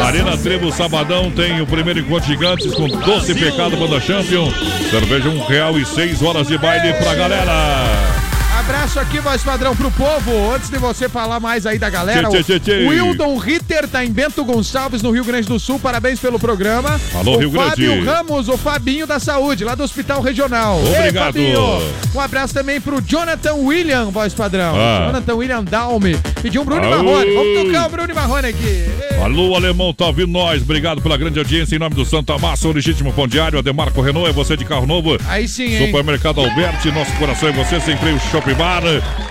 Arena 0.00 0.36
Trevo, 0.36 0.72
sabadão, 0.72 1.30
tem 1.30 1.60
o 1.60 1.66
primeiro 1.66 2.00
encontro 2.00 2.26
gigantes 2.26 2.74
com 2.74 2.88
Doce 2.88 3.34
Pecado 3.34 3.76
Banda 3.76 4.00
Champion. 4.00 4.50
Cerveja 4.90 5.28
um 5.28 5.44
real 5.46 5.78
e 5.78 5.84
seis 5.84 6.22
horas 6.22 6.48
de 6.48 6.58
baile 6.58 6.92
pra 6.94 7.14
galera. 7.14 8.23
Abraço 8.64 8.98
aqui, 8.98 9.20
voz 9.20 9.42
padrão, 9.42 9.76
pro 9.76 9.90
povo. 9.90 10.50
Antes 10.50 10.70
de 10.70 10.78
você 10.78 11.06
falar 11.06 11.38
mais 11.38 11.66
aí 11.66 11.78
da 11.78 11.90
galera, 11.90 12.30
Tchê, 12.30 12.42
tchê, 12.42 12.58
tchê, 12.58 12.86
o 12.86 12.88
Wildon 12.88 13.36
Ritter 13.36 13.86
tá 13.86 14.02
em 14.02 14.10
Bento 14.10 14.42
Gonçalves, 14.42 15.02
no 15.02 15.10
Rio 15.10 15.22
Grande 15.22 15.46
do 15.46 15.60
Sul. 15.60 15.78
Parabéns 15.78 16.18
pelo 16.18 16.38
programa. 16.38 16.98
Alô, 17.14 17.34
o 17.34 17.38
Rio 17.40 17.50
Grande. 17.50 17.68
Fábio 17.68 18.04
Ramos, 18.04 18.48
o 18.48 18.56
Fabinho 18.56 19.06
da 19.06 19.18
Saúde, 19.18 19.64
lá 19.64 19.74
do 19.74 19.82
Hospital 19.82 20.22
Regional. 20.22 20.78
Obrigado. 20.78 21.36
Ei, 21.36 21.52
Fabinho. 21.52 21.92
Um 22.14 22.20
abraço 22.20 22.54
também 22.54 22.80
pro 22.80 23.02
Jonathan 23.02 23.52
William, 23.52 24.06
voz 24.06 24.32
padrão. 24.32 24.74
Ah. 24.74 25.08
Jonathan 25.08 25.34
William 25.34 25.62
Dalme. 25.62 26.18
Pediu 26.40 26.62
um 26.62 26.64
Bruno 26.64 26.84
Aô. 26.84 26.90
Marrone. 26.90 27.34
Vamos 27.34 27.64
tocar 27.66 27.86
o 27.86 27.90
Bruno 27.90 28.14
Marrone 28.14 28.48
aqui. 28.48 28.84
Alô, 29.22 29.54
alemão, 29.56 29.92
tá 29.94 30.06
ouvindo 30.06 30.28
nós? 30.32 30.60
Obrigado 30.62 31.00
pela 31.00 31.16
grande 31.16 31.38
audiência 31.38 31.74
em 31.74 31.78
nome 31.78 31.94
do 31.94 32.04
Santa 32.04 32.36
Massa, 32.38 32.68
o 32.68 32.72
legítimo 32.72 33.10
pão 33.12 33.26
diário. 33.26 33.58
Ademarco 33.58 34.02
Renault, 34.02 34.28
é 34.28 34.32
você 34.32 34.54
de 34.56 34.64
carro 34.66 34.86
novo. 34.86 35.16
Aí 35.26 35.48
sim, 35.48 35.64
hein? 35.74 35.86
Supermercado 35.86 36.40
Alberti, 36.40 36.90
nosso 36.90 37.10
coração 37.14 37.48
é 37.48 37.52
você, 37.52 37.80
sem 37.80 37.96
freio 37.96 38.20
Shopping 38.30 38.52
Bar. 38.54 38.82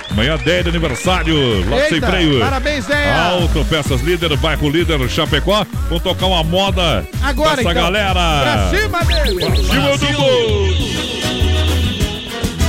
Amanhã 0.10 0.36
10 0.38 0.64
de 0.64 0.70
aniversário, 0.70 1.70
lá 1.70 1.78
sem 1.86 1.96
Eita, 1.96 2.08
freio. 2.08 2.40
parabéns, 2.40 2.86
Deia. 2.88 3.16
Alto, 3.22 3.64
peças 3.66 4.02
líder, 4.02 4.36
bairro 4.38 4.70
líder, 4.70 5.08
Chapecó. 5.10 5.66
Vamos 5.90 6.04
tocar 6.04 6.26
uma 6.26 6.44
moda 6.44 7.06
Agora, 7.22 7.58
dessa 7.58 7.70
então. 7.72 7.84
galera. 7.84 8.14
Pra 8.14 8.70
cima 8.80 9.04
dele. 9.04 9.46
Pra 9.46 9.56
cima 9.56 9.98
do 9.98 10.18
gol. 10.18 10.68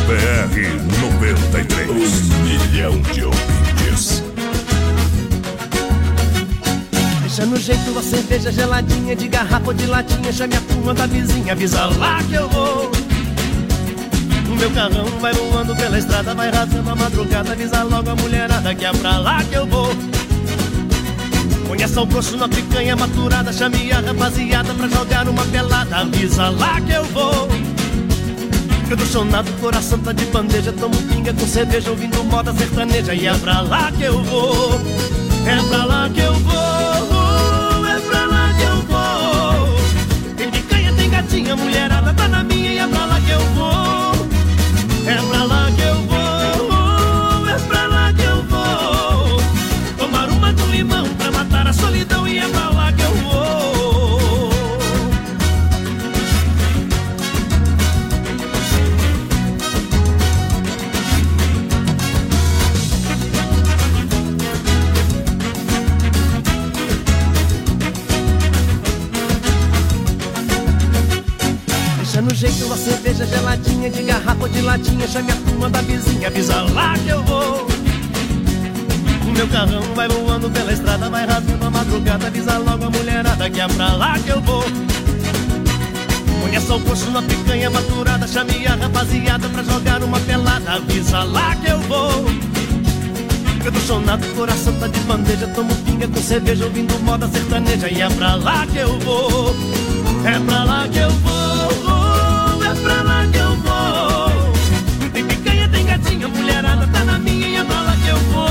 BR 0.07 1.01
93. 1.01 1.91
Um 1.91 2.43
milhão 2.45 3.01
de 3.01 3.25
ouvintes. 3.25 3.54
Deixa 7.37 7.51
no 7.51 7.57
jeito 7.57 7.99
a 7.99 8.01
cerveja 8.01 8.53
geladinha 8.53 9.17
de 9.17 9.27
garrafa 9.27 9.67
ou 9.67 9.75
de 9.75 9.87
latinha. 9.87 10.33
Chame 10.33 10.55
a 10.55 10.61
turma 10.61 10.95
da 10.95 11.05
vizinha, 11.05 11.51
avisa 11.51 11.87
lá 11.87 12.23
que 12.23 12.35
eu 12.35 12.49
vou. 12.49 12.93
O 14.49 14.55
meu 14.55 14.71
carrão 14.71 15.05
vai 15.21 15.33
voando 15.33 15.75
pela 15.75 15.99
estrada, 15.99 16.33
vai 16.33 16.49
rasgando 16.49 16.91
a 16.91 16.95
madrugada. 16.95 17.51
Avisa 17.51 17.83
logo 17.83 18.09
a 18.09 18.15
mulherada 18.15 18.73
que 18.73 18.85
é 18.85 18.93
pra 18.93 19.19
lá 19.19 19.43
que 19.43 19.53
eu 19.53 19.67
vou. 19.67 19.91
Conheça 21.67 22.03
o 22.03 22.07
grosso 22.07 22.37
na 22.37 22.49
picanha 22.49 22.95
maturada, 22.95 23.53
chame 23.53 23.91
a 23.91 23.99
rapaziada 23.99 24.73
pra 24.73 24.87
jogar 24.87 25.29
uma 25.29 25.45
pelada. 25.47 25.97
Avisa 25.97 26.51
lá 26.51 26.81
que 26.83 26.93
eu 26.93 27.05
vou. 27.07 27.49
Chonado, 29.11 29.51
coração 29.61 29.99
tá 29.99 30.13
de 30.13 30.25
bandeja. 30.27 30.73
Tomo 30.73 30.97
pinga 31.09 31.35
com 31.35 31.49
cerveja, 31.49 31.91
ouvindo 31.91 32.23
moda 32.23 32.53
sertaneja. 32.53 33.13
E 33.13 33.27
é 33.27 33.35
pra 33.35 33.61
lá 33.61 33.91
que 33.91 34.05
eu 34.05 34.23
vou. 34.23 34.81
É 35.47 35.69
pra 35.69 35.85
lá 35.85 36.09
que 36.09 36.21
eu 36.21 36.33
vou. 36.35 37.24
Gatinha, 41.35 41.57
mulherada 41.57 42.15
tá 42.15 42.29
na 42.29 42.45
minha. 42.45 42.73
E 42.73 42.79
é 42.79 42.87
pra 42.87 43.07
lá 43.07 43.21
que 43.21 43.31
eu 43.31 43.41
vou. 43.41 44.29
É 45.07 45.15
pra 45.29 45.45
lá 45.45 45.71
que 45.73 45.83
eu 45.83 45.95
vou. 45.97 46.04
Jeito 72.45 72.67
uma 72.67 72.77
cerveja 72.77 73.25
geladinha 73.27 73.89
de 73.89 74.03
garrafa 74.03 74.43
ou 74.43 74.49
de 74.49 74.61
latinha. 74.61 75.09
Chame 75.09 75.33
a 75.33 75.37
turma 75.37 75.71
da 75.71 75.81
vizinha, 75.81 76.29
avisa 76.29 76.63
lá 76.75 76.95
que 76.99 77.09
eu 77.09 77.23
vou. 77.23 77.67
O 79.27 79.33
meu 79.33 79.49
carrão 79.49 79.83
vai 79.95 80.09
voando 80.09 80.51
pela 80.51 80.73
estrada, 80.73 81.09
vai 81.09 81.27
rasgando 81.27 81.67
a 81.67 81.71
madrugada. 81.71 82.27
Avisa 82.27 82.59
logo 82.59 82.85
a 82.85 82.91
mulherada 82.91 83.49
que 83.49 83.61
é 83.61 83.67
pra 83.69 83.93
lá 83.95 84.19
que 84.19 84.29
eu 84.29 84.41
vou. 84.43 84.65
Conheça 86.43 86.75
o 86.75 86.81
poço 86.81 87.11
na 87.11 87.23
picanha 87.23 87.71
maturada. 87.71 88.27
Chame 88.27 88.67
a 88.67 88.75
rapaziada 88.75 89.49
pra 89.49 89.63
jogar 89.63 90.03
uma 90.03 90.21
pelada. 90.21 90.73
Avisa 90.73 91.23
lá 91.23 91.57
que 91.57 91.71
eu 91.71 91.81
vou. 91.81 92.25
Eu 93.65 93.73
tô 93.73 93.81
chonado, 93.81 94.27
coração 94.37 94.75
tá 94.75 94.87
de 94.87 95.01
bandeja. 95.01 95.47
Tomo 95.49 95.75
pinga 95.77 96.07
com 96.07 96.23
cerveja, 96.23 96.65
ouvindo 96.65 96.99
moda 97.03 97.27
sertaneja. 97.29 97.89
E 97.89 98.03
é 98.03 98.09
pra 98.11 98.35
lá 98.35 98.67
que 98.67 98.79
eu 98.79 98.99
vou. 99.01 99.57
É 100.27 100.39
pra 100.41 100.65
lá 100.65 100.87
que 100.89 100.99
eu 100.99 101.11
vou. 101.11 101.44
É 102.75 102.77
pra 102.77 103.03
lá 103.03 103.25
que 103.31 103.39
eu 103.39 103.57
vou. 103.57 104.53
Tem 105.13 105.25
picanha, 105.25 105.69
tem 105.69 105.87
gatinha, 105.87 106.27
mulherada 106.27 106.89
tá 106.89 107.05
na 107.05 107.19
minha. 107.21 107.47
E 107.47 107.55
é 107.55 107.65
pra 107.65 107.81
lá 107.81 107.97
que 108.03 108.09
eu 108.09 108.17
vou. 108.17 108.49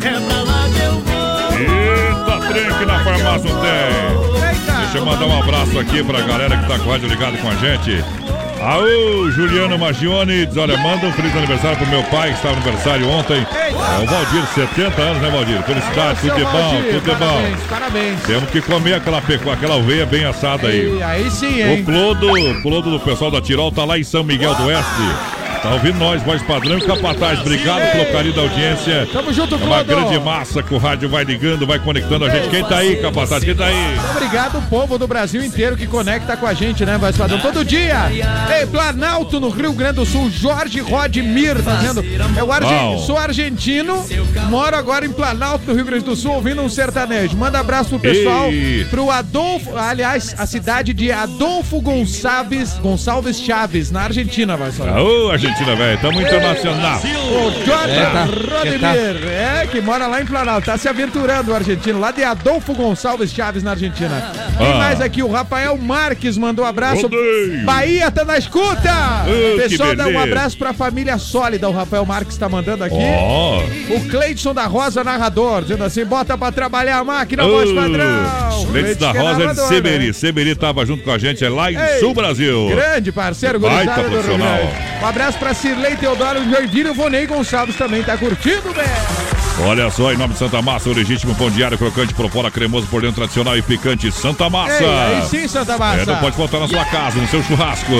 É 0.00 0.20
pra 0.20 0.42
lá 0.42 0.68
que 0.72 0.80
eu 0.80 1.00
vou. 1.00 1.58
Eita, 1.58 2.46
trem 2.52 2.86
na 2.86 3.04
farmácia 3.04 3.50
tem. 3.50 4.76
Deixa 4.82 4.98
eu 4.98 5.06
mandar 5.06 5.26
um 5.26 5.42
abraço 5.42 5.76
aqui 5.76 6.04
pra 6.04 6.20
galera 6.20 6.56
que 6.56 6.68
tá 6.68 6.78
com 6.78 6.90
rádio 6.90 7.08
ligado 7.08 7.36
com 7.38 7.48
a 7.48 7.54
gente. 7.56 8.23
Aô, 8.64 9.30
Juliano 9.30 9.78
Magione, 9.78 10.46
diz, 10.46 10.56
olha, 10.56 10.74
manda 10.78 11.06
um 11.06 11.12
feliz 11.12 11.36
aniversário 11.36 11.76
pro 11.76 11.86
meu 11.86 12.02
pai, 12.04 12.30
que 12.30 12.36
estava 12.36 12.56
no 12.56 12.62
aniversário 12.62 13.06
ontem. 13.10 13.46
É 13.52 14.02
o 14.02 14.06
Valdir, 14.06 14.46
70 14.54 15.02
anos, 15.02 15.22
né, 15.22 15.30
Valdir? 15.30 15.62
Felicidades, 15.64 16.22
tudo 16.22 16.34
de 16.34 16.44
bom, 16.44 16.82
tudo 16.90 17.00
de 17.00 17.10
bom. 17.10 17.26
parabéns, 17.26 17.60
parabéns. 17.68 18.22
Temos 18.22 18.48
que 18.48 18.62
comer 18.62 18.94
aquela 18.94 19.18
aquela 19.18 19.76
oveia 19.76 20.06
bem 20.06 20.24
assada 20.24 20.68
aí. 20.68 20.96
E 20.96 21.02
aí 21.02 21.30
sim, 21.30 21.60
hein? 21.60 21.82
O 21.82 21.84
Clodo, 21.84 22.32
o 22.32 22.62
Clodo 22.62 22.90
do 22.90 23.00
pessoal 23.00 23.30
da 23.30 23.42
Tirol 23.42 23.70
tá 23.70 23.84
lá 23.84 23.98
em 23.98 24.04
São 24.04 24.24
Miguel 24.24 24.54
do 24.54 24.64
Oeste. 24.64 25.33
Tá 25.64 25.72
ouvindo 25.72 25.98
nós, 25.98 26.22
voz 26.22 26.42
padrão 26.42 26.76
e 26.76 26.80
capataz. 26.82 27.40
Obrigado 27.40 27.90
pelo 27.92 28.12
carinho 28.12 28.34
da 28.34 28.42
audiência. 28.42 29.08
Tamo 29.10 29.32
junto, 29.32 29.54
É 29.54 29.64
uma 29.64 29.82
grande 29.82 30.18
massa 30.18 30.62
que 30.62 30.74
o 30.74 30.76
rádio 30.76 31.08
vai 31.08 31.24
ligando, 31.24 31.66
vai 31.66 31.78
conectando 31.78 32.26
a 32.26 32.28
gente. 32.28 32.50
Quem 32.50 32.62
tá 32.62 32.76
aí, 32.76 32.96
capataz? 32.96 33.42
Quem 33.42 33.54
tá 33.54 33.64
aí? 33.64 33.98
Obrigado, 34.10 34.60
povo 34.68 34.98
do 34.98 35.08
Brasil 35.08 35.42
inteiro 35.42 35.74
que 35.74 35.86
conecta 35.86 36.36
com 36.36 36.46
a 36.46 36.52
gente, 36.52 36.84
né, 36.84 36.98
Voz 36.98 37.16
Padrão? 37.16 37.38
Todo 37.38 37.64
dia. 37.64 38.10
Ei, 38.54 38.66
Planalto, 38.66 39.40
no 39.40 39.48
Rio 39.48 39.72
Grande 39.72 39.94
do 39.94 40.04
Sul, 40.04 40.30
Jorge 40.30 40.80
Rodmir, 40.80 41.62
tá 41.62 41.76
vendo? 41.76 42.04
É 42.38 42.44
o 42.44 42.52
argen... 42.52 42.98
Sou 43.06 43.16
argentino, 43.16 44.04
moro 44.50 44.76
agora 44.76 45.06
em 45.06 45.12
Planalto, 45.12 45.64
no 45.66 45.74
Rio 45.74 45.86
Grande 45.86 46.04
do 46.04 46.14
Sul, 46.14 46.32
ouvindo 46.32 46.60
um 46.60 46.68
sertanejo. 46.68 47.38
Manda 47.38 47.58
abraço 47.58 47.88
pro 47.88 48.00
pessoal, 48.00 48.50
Ei. 48.50 48.84
pro 48.90 49.10
Adolfo, 49.10 49.74
aliás, 49.78 50.34
a 50.36 50.44
cidade 50.44 50.92
de 50.92 51.10
Adolfo 51.10 51.80
Gonçalves, 51.80 52.74
Gonçalves 52.82 53.40
Chaves, 53.40 53.90
na 53.90 54.02
Argentina, 54.02 54.58
Voz 54.58 54.76
Padrão. 54.76 55.06
Ô, 55.06 55.30
Argentina, 55.30 55.53
velho, 55.62 55.98
tamo 56.00 56.20
internacional. 56.20 56.98
O 57.00 57.64
Jorge 57.64 57.94
É, 57.94 58.04
tá. 58.06 58.24
Rodemir, 58.24 59.28
é, 59.28 59.66
que 59.70 59.80
mora 59.80 60.06
lá 60.06 60.20
em 60.20 60.26
Planalto, 60.26 60.66
tá 60.66 60.76
se 60.76 60.88
aventurando 60.88 61.52
o 61.52 61.54
argentino, 61.54 62.00
lá 62.00 62.10
de 62.10 62.24
Adolfo 62.24 62.74
Gonçalves 62.74 63.32
Chaves, 63.32 63.62
na 63.62 63.70
Argentina. 63.72 64.32
Quem 64.58 64.72
Ah. 64.72 64.76
mais 64.76 65.00
aqui? 65.00 65.22
O 65.22 65.30
Rafael 65.30 65.76
Marques 65.76 66.36
mandou 66.36 66.64
um 66.64 66.68
abraço. 66.68 67.06
Odeio. 67.06 67.64
Bahia 67.64 68.10
tá 68.10 68.24
na 68.24 68.36
escuta! 68.38 68.90
Oh, 69.26 69.56
Pessoal, 69.56 69.94
dá 69.94 70.06
um 70.08 70.18
abraço 70.18 70.56
pra 70.58 70.72
família 70.72 71.18
sólida, 71.18 71.68
o 71.68 71.72
Rafael 71.72 72.04
Marques 72.04 72.36
tá 72.36 72.48
mandando 72.48 72.82
aqui. 72.84 72.96
Ó. 72.98 73.62
O 73.90 74.08
Cleidson 74.08 74.52
da 74.54 74.64
Rosa, 74.66 75.04
narrador, 75.04 75.62
dizendo 75.62 75.84
assim, 75.84 76.04
bota 76.04 76.36
pra 76.36 76.50
trabalhar 76.50 76.98
a 76.98 77.04
máquina, 77.04 77.44
Ô, 77.44 77.50
voz 77.50 77.72
padrão. 77.72 78.66
Leite 78.72 78.94
da 78.98 79.10
é 79.10 79.18
Rosa 79.18 79.34
de 79.34 79.40
narrador, 79.42 79.68
Seberi. 79.68 80.06
né? 80.08 80.12
Seberi 80.12 80.54
tava 80.56 80.84
junto 80.86 81.02
com 81.04 81.10
a 81.12 81.18
gente, 81.18 81.44
é 81.44 81.48
lá 81.48 81.70
em 81.70 81.76
Ei, 81.76 82.00
Sul 82.00 82.14
Brasil. 82.14 82.68
Grande 82.70 83.12
parceiro, 83.12 83.60
gurizada 83.60 83.94
do 83.94 84.00
Rio 84.02 84.10
profissional. 84.10 84.56
Grande. 84.56 84.94
Um 85.02 85.06
abraço 85.06 85.38
pra 85.38 85.43
Cirlei 85.52 85.96
Teodoro 85.96 86.42
Joinville 86.48 86.90
o 86.90 86.94
Vonei 86.94 87.26
Gonçalves 87.26 87.76
também 87.76 88.02
tá 88.02 88.16
curtindo, 88.16 88.72
velho. 88.72 89.34
Olha 89.66 89.90
só, 89.90 90.12
em 90.12 90.16
nome 90.16 90.32
de 90.32 90.38
Santa 90.38 90.60
Massa, 90.62 90.88
o 90.88 90.92
legítimo 90.92 91.34
pão 91.34 91.50
diário, 91.50 91.78
crocante 91.78 92.14
por 92.14 92.28
fora, 92.30 92.50
cremoso 92.50 92.86
por 92.86 93.02
dentro, 93.02 93.16
tradicional 93.16 93.56
e 93.56 93.62
picante. 93.62 94.10
Santa 94.10 94.48
Massa. 94.48 94.82
Ei, 94.82 94.88
aí 94.88 95.22
sim, 95.28 95.46
Santa 95.46 95.78
Massa. 95.78 96.02
É, 96.02 96.06
não 96.06 96.16
pode 96.16 96.36
faltar 96.36 96.60
na 96.60 96.68
sua 96.68 96.84
casa, 96.86 97.20
no 97.20 97.28
seu 97.28 97.42
churrasco. 97.42 97.92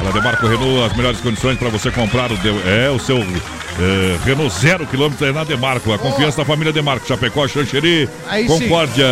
Ela 0.00 0.12
Demarco 0.12 0.46
Renault, 0.46 0.84
as 0.90 0.96
melhores 0.96 1.20
condições 1.20 1.58
para 1.58 1.68
você 1.68 1.90
comprar 1.90 2.30
o, 2.30 2.36
de- 2.36 2.48
é, 2.68 2.88
o 2.90 2.98
seu 3.00 3.18
é, 3.18 4.16
Renault 4.24 4.54
zero 4.54 4.86
quilômetro 4.86 5.26
é 5.26 5.32
na 5.32 5.42
Demarco. 5.44 5.92
A 5.92 5.98
confiança 5.98 6.38
da 6.38 6.44
família 6.44 6.72
Demarco, 6.72 7.06
Chapecó, 7.06 7.46
Xanxeri, 7.48 8.08
Aí 8.28 8.48
sim. 8.48 8.60
Concórdia. 8.60 9.06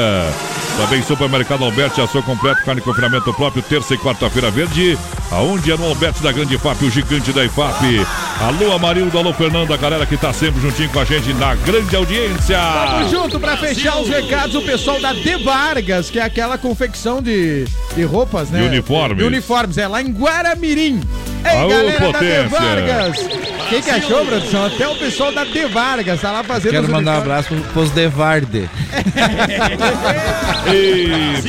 Também 0.77 1.03
Supermercado 1.03 1.65
Alberti, 1.65 2.01
açougue 2.03 2.27
completo, 2.27 2.63
carne 2.63 2.81
e 2.83 2.85
confinamento 2.85 3.33
próprio, 3.33 3.63
terça 3.63 3.95
e 3.95 3.99
quarta-feira 3.99 4.51
verde. 4.51 4.97
Aonde 5.33 5.73
é 5.73 5.77
no 5.77 5.87
Alberti 5.87 6.23
da 6.23 6.31
Grande 6.31 6.55
IFAP, 6.55 6.85
o 6.85 6.91
gigante 6.91 7.33
da 7.33 7.45
IFAP. 7.45 8.07
Alô, 8.41 8.73
Amarildo, 8.73 9.19
alô, 9.19 9.33
Fernando, 9.33 9.73
a 9.73 9.77
galera 9.79 10.05
que 10.05 10.17
tá 10.17 10.31
sempre 10.33 10.61
juntinho 10.61 10.91
com 10.91 11.01
a 11.01 11.05
gente 11.05 11.33
na 11.35 11.55
grande 11.55 11.97
audiência. 11.97 12.59
Tamo 12.59 13.09
junto 13.09 13.41
pra 13.41 13.57
fechar 13.57 13.99
os 13.99 14.09
recados, 14.09 14.55
o 14.55 14.63
pessoal 14.63 15.01
da 15.01 15.13
De 15.15 15.37
Vargas, 15.43 16.11
que 16.11 16.19
é 16.19 16.23
aquela 16.23 16.59
confecção 16.59 17.23
de, 17.23 17.65
de 17.95 18.05
roupas, 18.05 18.51
né? 18.51 18.61
De 18.61 18.67
uniformes. 18.67 19.19
De 19.19 19.25
uniformes, 19.25 19.79
é 19.79 19.89
lá 19.89 20.03
em 20.03 20.13
Guaramirim. 20.13 21.01
Ei, 21.45 21.57
Aô, 21.57 21.69
galera 21.69 21.99
da 21.99 22.07
De 22.07 22.13
potência. 22.13 22.49
Vargas! 22.49 23.46
Quem 23.69 23.83
que 23.83 23.91
achou, 23.91 24.25
produção? 24.25 24.65
Até 24.67 24.87
o 24.89 24.95
pessoal 24.97 25.33
da 25.33 25.45
De 25.45 25.65
Vargas 25.67 26.21
tá 26.21 26.31
lá 26.33 26.43
fazendo 26.45 26.73
Quero 26.73 26.89
mandar 26.91 27.17
um 27.17 27.19
abraço 27.19 27.49
pro- 27.49 27.61
pros 27.73 27.91
Devarde. 27.91 28.69
E 30.73 31.43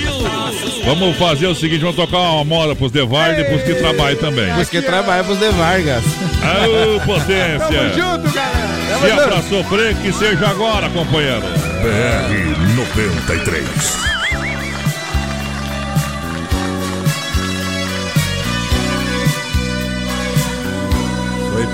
vamos 0.85 1.17
fazer 1.17 1.47
o 1.47 1.55
seguinte, 1.55 1.79
vamos 1.81 1.95
tocar 1.95 2.17
uma 2.17 2.43
moda 2.45 2.75
pros 2.75 2.91
Devarde 2.91 3.41
e 3.41 3.45
pros 3.45 3.61
que 3.63 3.73
trabalham 3.75 4.17
também. 4.19 4.53
Os 4.59 4.69
que 4.69 4.81
trabalham 4.81 5.25
pros 5.25 5.39
De 5.39 5.49
Vargas. 5.49 6.03
Aô, 6.43 6.99
potência! 7.01 7.59
Tamo 7.59 7.93
junto, 7.93 8.33
galera! 8.33 8.77
Se 9.01 9.07
é 9.07 9.15
pra 9.27 9.41
sofrer, 9.43 9.95
que 9.95 10.11
seja 10.13 10.47
agora, 10.47 10.89
companheiro. 10.89 11.41
BR 11.81 12.75
93. 12.75 14.16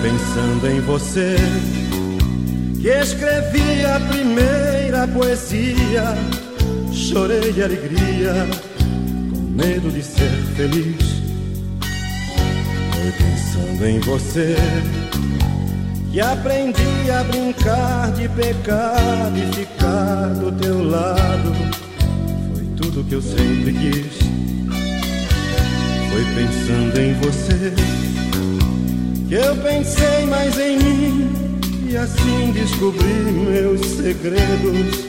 Pensando 0.04 0.68
em 0.68 0.82
você 0.82 1.38
que 2.82 2.90
escrevi 2.90 3.86
a 3.86 3.98
primeira 4.02 5.08
poesia. 5.08 6.14
Chorei 6.92 7.54
de 7.54 7.64
alegria, 7.64 8.34
com 9.32 9.40
medo 9.40 9.90
de 9.90 10.04
ser 10.04 10.30
feliz. 10.58 11.24
Foi 12.92 13.12
pensando 13.14 13.86
em 13.86 14.00
você 14.02 14.58
que 16.12 16.20
aprendi 16.20 17.10
a 17.10 17.24
brincar 17.24 18.12
de 18.12 18.28
pecado 18.28 19.38
e 19.38 19.56
ficar 19.56 20.34
do 20.34 20.52
teu 20.52 20.84
lado. 20.84 21.54
Foi 22.54 22.66
tudo 22.76 23.06
que 23.06 23.16
eu 23.16 23.22
sempre 23.22 23.72
quis. 23.72 24.18
Foi 26.12 26.26
pensando 26.36 27.00
em 27.00 27.14
você 27.22 27.74
eu 29.34 29.56
pensei 29.58 30.26
mais 30.28 30.60
em 30.60 30.78
mim 30.78 31.32
e 31.90 31.98
assim 31.98 32.52
descobri 32.52 33.08
meus 33.08 33.82
segredos. 33.82 35.06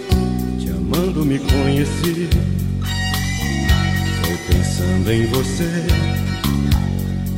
Te 0.58 0.70
amando 0.70 1.24
me 1.24 1.38
conheci. 1.38 2.28
Foi 4.22 4.36
pensando 4.48 5.12
em 5.12 5.26
você 5.26 6.04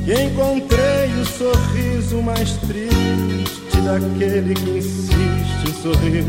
que 0.05 0.15
encontrei 0.15 1.13
o 1.21 1.27
sorriso 1.27 2.23
mais 2.23 2.53
triste 2.53 3.81
daquele 3.85 4.55
que 4.55 4.71
insiste 4.79 5.69
em 5.69 5.83
sorrir 5.83 6.25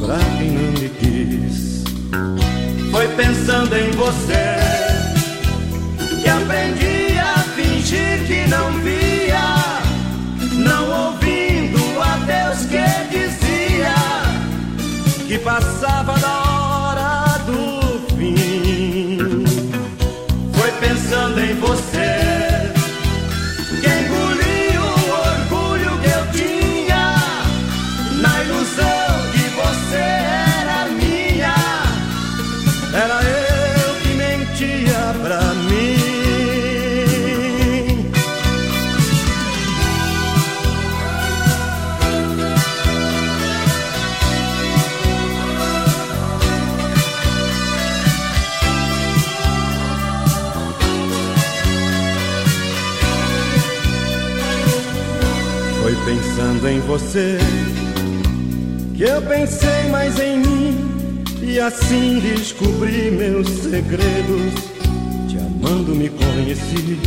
pra 0.00 0.18
quem 0.38 0.52
não 0.52 0.72
me 0.72 0.88
quis. 0.88 1.84
Foi 2.90 3.08
pensando 3.08 3.76
em 3.76 3.90
você 3.90 4.56
que 6.22 6.28
aprendi 6.28 7.18
a 7.18 7.38
fingir 7.54 8.26
que 8.26 8.48
não 8.48 8.72
via, 8.80 9.65
não 10.56 11.06
ouvindo 11.06 11.78
a 12.00 12.16
Deus 12.24 12.66
que 12.66 12.84
dizia 13.10 13.94
que 15.26 15.38
passava 15.38 16.18
da 16.18 16.34
hora 16.50 17.38
do 17.46 18.14
fim. 18.16 19.44
Foi 20.52 20.70
pensando 20.72 21.40
em 21.40 21.54
você 21.54 22.25
em 56.68 56.80
você 56.80 57.38
que 58.94 59.04
eu 59.04 59.22
pensei 59.22 59.88
mais 59.90 60.18
em 60.18 60.38
mim 60.38 61.24
e 61.40 61.60
assim 61.60 62.18
descobri 62.18 63.10
meus 63.10 63.46
segredos. 63.48 64.52
Te 65.28 65.38
amando 65.38 65.94
me 65.94 66.08
conheci. 66.08 66.98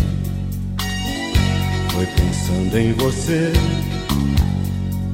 Foi 1.92 2.06
pensando 2.06 2.78
em 2.78 2.94
você 2.94 3.52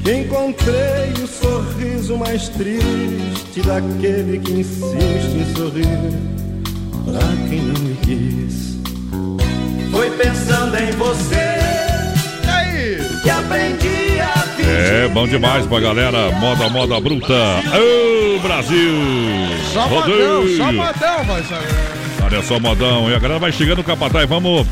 que 0.03 0.13
encontrei 0.13 1.13
o 1.23 1.27
sorriso 1.27 2.17
mais 2.17 2.49
triste 2.49 3.61
daquele 3.65 4.39
que 4.39 4.51
insiste 4.51 5.37
em 5.37 5.55
sorrir 5.55 5.85
pra 7.05 7.49
quem 7.49 7.61
não 7.61 7.81
me 7.81 7.95
quis. 8.03 8.77
Foi 9.91 10.11
pensando 10.11 10.75
em 10.77 10.91
você 10.91 11.74
que 13.25 13.29
aprendi 13.31 14.19
a 14.19 14.37
fingir 14.55 14.69
É, 14.69 15.07
bom 15.07 15.27
demais 15.27 15.65
pra 15.65 15.79
galera. 15.79 16.31
Moda, 16.33 16.69
moda 16.69 17.01
bruta. 17.01 17.33
Ô, 17.33 18.39
Brasil! 18.39 18.93
Só 19.73 19.89
modão, 19.89 20.47
só 20.55 20.71
modão, 20.71 21.25
vai 21.25 21.43
Olha 22.23 22.43
só, 22.43 22.59
modão. 22.59 23.09
E 23.09 23.15
a 23.15 23.19
galera 23.19 23.39
vai 23.39 23.51
chegando, 23.51 23.83
Capataz. 23.83 24.29
Vamos 24.29 24.67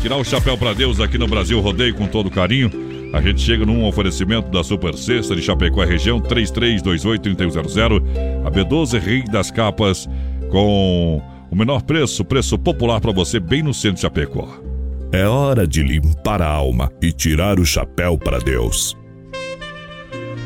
tirar 0.00 0.16
o 0.16 0.24
chapéu 0.24 0.56
pra 0.56 0.72
Deus 0.72 1.00
aqui 1.00 1.18
no 1.18 1.28
Brasil 1.28 1.60
Rodeio 1.60 1.94
com 1.94 2.06
todo 2.06 2.30
carinho. 2.30 2.70
A 3.12 3.20
gente 3.20 3.42
chega 3.42 3.66
num 3.66 3.86
oferecimento 3.86 4.50
da 4.50 4.64
Super 4.64 4.94
Sexta 4.94 5.36
de 5.36 5.42
Chapecó 5.42 5.84
região 5.84 6.18
3328-3100. 6.20 8.02
A 8.44 8.50
B12 8.50 8.98
Rei 8.98 9.22
das 9.22 9.50
Capas 9.50 10.08
com 10.50 11.22
o 11.50 11.56
menor 11.56 11.82
preço, 11.82 12.24
preço 12.24 12.58
popular 12.58 13.00
para 13.00 13.12
você 13.12 13.38
bem 13.38 13.62
no 13.62 13.74
centro 13.74 13.96
de 13.96 14.00
Chapecó. 14.02 14.67
É 15.10 15.26
hora 15.26 15.66
de 15.66 15.82
limpar 15.82 16.42
a 16.42 16.46
alma 16.46 16.92
e 17.00 17.10
tirar 17.10 17.58
o 17.58 17.64
chapéu 17.64 18.18
para 18.18 18.38
Deus. 18.38 18.94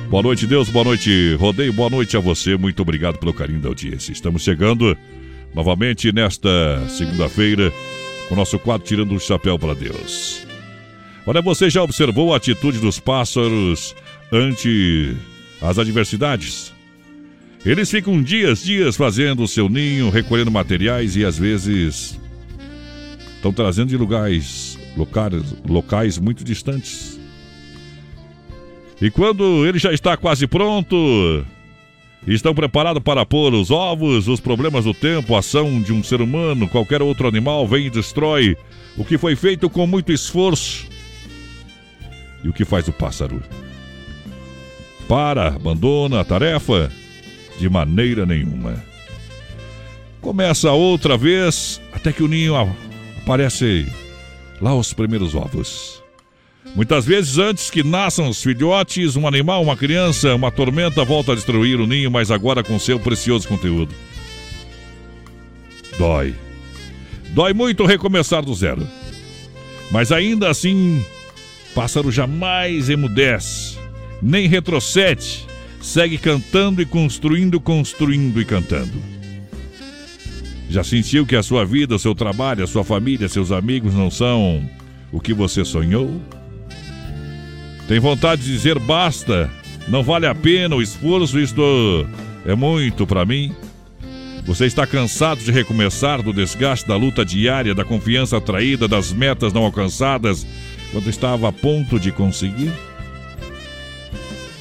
Boa 0.08 0.22
noite, 0.22 0.46
Deus. 0.46 0.68
Boa 0.68 0.84
noite, 0.84 1.34
Rodeio. 1.34 1.72
Boa 1.72 1.90
noite 1.90 2.16
a 2.16 2.20
você. 2.20 2.56
Muito 2.56 2.80
obrigado 2.80 3.18
pelo 3.18 3.34
carinho 3.34 3.58
da 3.58 3.68
audiência. 3.68 4.12
Estamos 4.12 4.42
chegando 4.42 4.96
novamente 5.52 6.12
nesta 6.12 6.48
segunda-feira 6.88 7.72
com 8.28 8.34
o 8.34 8.38
nosso 8.38 8.56
quadro 8.56 8.86
Tirando 8.86 9.16
o 9.16 9.20
Chapéu 9.20 9.58
para 9.58 9.74
Deus. 9.74 10.46
Olha, 11.26 11.42
você 11.42 11.68
já 11.68 11.82
observou 11.82 12.32
a 12.32 12.36
atitude 12.36 12.78
dos 12.78 13.00
pássaros 13.00 13.96
ante 14.30 15.16
as 15.60 15.76
adversidades? 15.76 16.72
Eles 17.66 17.90
ficam 17.90 18.22
dias, 18.22 18.62
dias 18.62 18.94
fazendo 18.94 19.42
o 19.42 19.48
seu 19.48 19.68
ninho, 19.68 20.08
recolhendo 20.08 20.52
materiais 20.52 21.16
e 21.16 21.24
às 21.24 21.36
vezes 21.36 22.20
estão 23.42 23.52
trazendo 23.52 23.88
de 23.88 23.96
lugares, 23.96 24.78
locais, 24.96 25.42
locais 25.68 26.16
muito 26.16 26.44
distantes. 26.44 27.20
E 29.00 29.10
quando 29.10 29.66
ele 29.66 29.80
já 29.80 29.92
está 29.92 30.16
quase 30.16 30.46
pronto, 30.46 31.44
estão 32.24 32.54
preparados 32.54 33.02
para 33.02 33.26
pôr 33.26 33.52
os 33.52 33.72
ovos, 33.72 34.28
os 34.28 34.38
problemas 34.38 34.84
do 34.84 34.94
tempo, 34.94 35.34
a 35.34 35.40
ação 35.40 35.82
de 35.82 35.92
um 35.92 36.04
ser 36.04 36.20
humano, 36.20 36.68
qualquer 36.68 37.02
outro 37.02 37.26
animal 37.26 37.66
vem 37.66 37.86
e 37.86 37.90
destrói 37.90 38.56
o 38.96 39.04
que 39.04 39.18
foi 39.18 39.34
feito 39.34 39.68
com 39.68 39.88
muito 39.88 40.12
esforço. 40.12 40.86
E 42.44 42.48
o 42.48 42.52
que 42.52 42.64
faz 42.64 42.86
o 42.86 42.92
pássaro? 42.92 43.42
Para, 45.08 45.48
abandona 45.48 46.20
a 46.20 46.24
tarefa? 46.24 46.92
De 47.58 47.68
maneira 47.68 48.24
nenhuma. 48.24 48.82
Começa 50.20 50.70
outra 50.70 51.16
vez, 51.16 51.80
até 51.92 52.12
que 52.12 52.22
o 52.22 52.28
ninho 52.28 52.54
aparece 53.22 53.86
lá 54.60 54.74
os 54.74 54.92
primeiros 54.92 55.34
ovos. 55.34 56.02
Muitas 56.74 57.04
vezes, 57.04 57.38
antes 57.38 57.70
que 57.70 57.82
nasçam 57.82 58.28
os 58.28 58.42
filhotes, 58.42 59.16
um 59.16 59.26
animal, 59.26 59.62
uma 59.62 59.76
criança, 59.76 60.34
uma 60.34 60.50
tormenta 60.50 61.04
volta 61.04 61.32
a 61.32 61.34
destruir 61.34 61.80
o 61.80 61.86
ninho, 61.86 62.10
mas 62.10 62.30
agora 62.30 62.62
com 62.62 62.78
seu 62.78 62.98
precioso 62.98 63.48
conteúdo. 63.48 63.94
Dói. 65.98 66.34
Dói 67.30 67.52
muito 67.52 67.84
recomeçar 67.84 68.44
do 68.44 68.54
zero. 68.54 68.86
Mas 69.90 70.10
ainda 70.12 70.48
assim, 70.48 71.04
pássaro 71.74 72.10
jamais 72.10 72.88
emudece, 72.88 73.76
nem 74.22 74.48
retrocede, 74.48 75.46
segue 75.80 76.16
cantando 76.16 76.80
e 76.80 76.86
construindo, 76.86 77.60
construindo 77.60 78.40
e 78.40 78.44
cantando. 78.44 79.21
Já 80.72 80.82
sentiu 80.82 81.26
que 81.26 81.36
a 81.36 81.42
sua 81.42 81.66
vida, 81.66 81.94
o 81.94 81.98
seu 81.98 82.14
trabalho, 82.14 82.64
a 82.64 82.66
sua 82.66 82.82
família, 82.82 83.28
seus 83.28 83.52
amigos 83.52 83.92
não 83.92 84.10
são 84.10 84.66
o 85.12 85.20
que 85.20 85.34
você 85.34 85.66
sonhou? 85.66 86.18
Tem 87.86 88.00
vontade 88.00 88.42
de 88.42 88.50
dizer 88.50 88.78
basta, 88.78 89.50
não 89.86 90.02
vale 90.02 90.26
a 90.26 90.34
pena 90.34 90.74
o 90.74 90.80
esforço, 90.80 91.38
isto 91.38 92.06
é 92.46 92.54
muito 92.54 93.06
para 93.06 93.22
mim? 93.26 93.54
Você 94.46 94.64
está 94.64 94.86
cansado 94.86 95.44
de 95.44 95.52
recomeçar 95.52 96.22
do 96.22 96.32
desgaste 96.32 96.88
da 96.88 96.96
luta 96.96 97.22
diária, 97.22 97.74
da 97.74 97.84
confiança 97.84 98.40
traída, 98.40 98.88
das 98.88 99.12
metas 99.12 99.52
não 99.52 99.64
alcançadas 99.64 100.46
quando 100.90 101.10
estava 101.10 101.50
a 101.50 101.52
ponto 101.52 102.00
de 102.00 102.10
conseguir? 102.10 102.72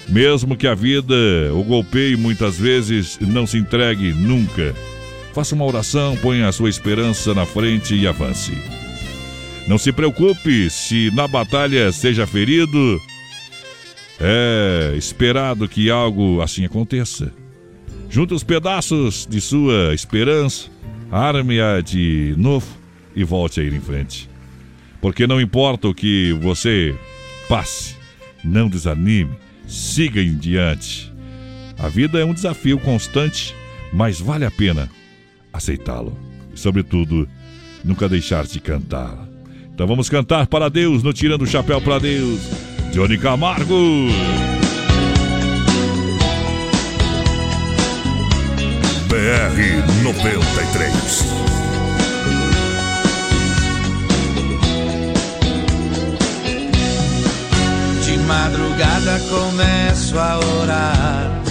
Mesmo 0.09 0.57
que 0.57 0.67
a 0.67 0.75
vida 0.75 1.15
o 1.53 1.63
golpeie 1.63 2.17
muitas 2.17 2.59
vezes, 2.59 3.17
não 3.21 3.47
se 3.47 3.57
entregue 3.57 4.11
nunca. 4.11 4.75
Faça 5.33 5.55
uma 5.55 5.63
oração, 5.63 6.17
ponha 6.17 6.49
a 6.49 6.51
sua 6.51 6.69
esperança 6.69 7.33
na 7.33 7.45
frente 7.45 7.95
e 7.95 8.05
avance. 8.05 8.51
Não 9.65 9.77
se 9.77 9.93
preocupe 9.93 10.69
se 10.69 11.09
na 11.13 11.25
batalha 11.25 11.89
seja 11.93 12.27
ferido. 12.27 13.01
É 14.19 14.93
esperado 14.97 15.69
que 15.69 15.89
algo 15.89 16.41
assim 16.41 16.65
aconteça. 16.65 17.31
Junte 18.09 18.33
os 18.33 18.43
pedaços 18.43 19.25
de 19.25 19.39
sua 19.39 19.93
esperança, 19.93 20.69
arme-a 21.09 21.79
de 21.79 22.35
novo 22.37 22.67
e 23.15 23.23
volte 23.23 23.61
a 23.61 23.63
ir 23.63 23.73
em 23.73 23.79
frente. 23.79 24.29
Porque 24.99 25.25
não 25.25 25.39
importa 25.39 25.87
o 25.87 25.95
que 25.95 26.33
você 26.41 26.93
passe, 27.47 27.95
não 28.43 28.67
desanime, 28.67 29.31
siga 29.65 30.21
em 30.21 30.35
diante. 30.35 31.09
A 31.79 31.87
vida 31.87 32.19
é 32.19 32.25
um 32.25 32.33
desafio 32.33 32.77
constante, 32.77 33.55
mas 33.93 34.19
vale 34.19 34.43
a 34.43 34.51
pena 34.51 34.89
aceitá-lo. 35.51 36.17
E, 36.53 36.59
sobretudo, 36.59 37.27
nunca 37.83 38.07
deixar 38.07 38.45
de 38.45 38.59
cantar. 38.59 39.17
Então 39.73 39.87
vamos 39.87 40.09
cantar 40.09 40.47
para 40.47 40.69
Deus, 40.69 41.01
no 41.03 41.13
Tirando 41.13 41.43
o 41.43 41.47
Chapéu 41.47 41.81
para 41.81 41.99
Deus. 41.99 42.39
Johnny 42.91 43.17
Camargo. 43.17 44.07
BR 49.07 50.03
93. 50.03 50.91
De 58.05 58.17
madrugada 58.19 59.19
começo 59.29 60.19
a 60.19 60.39
orar 60.39 61.50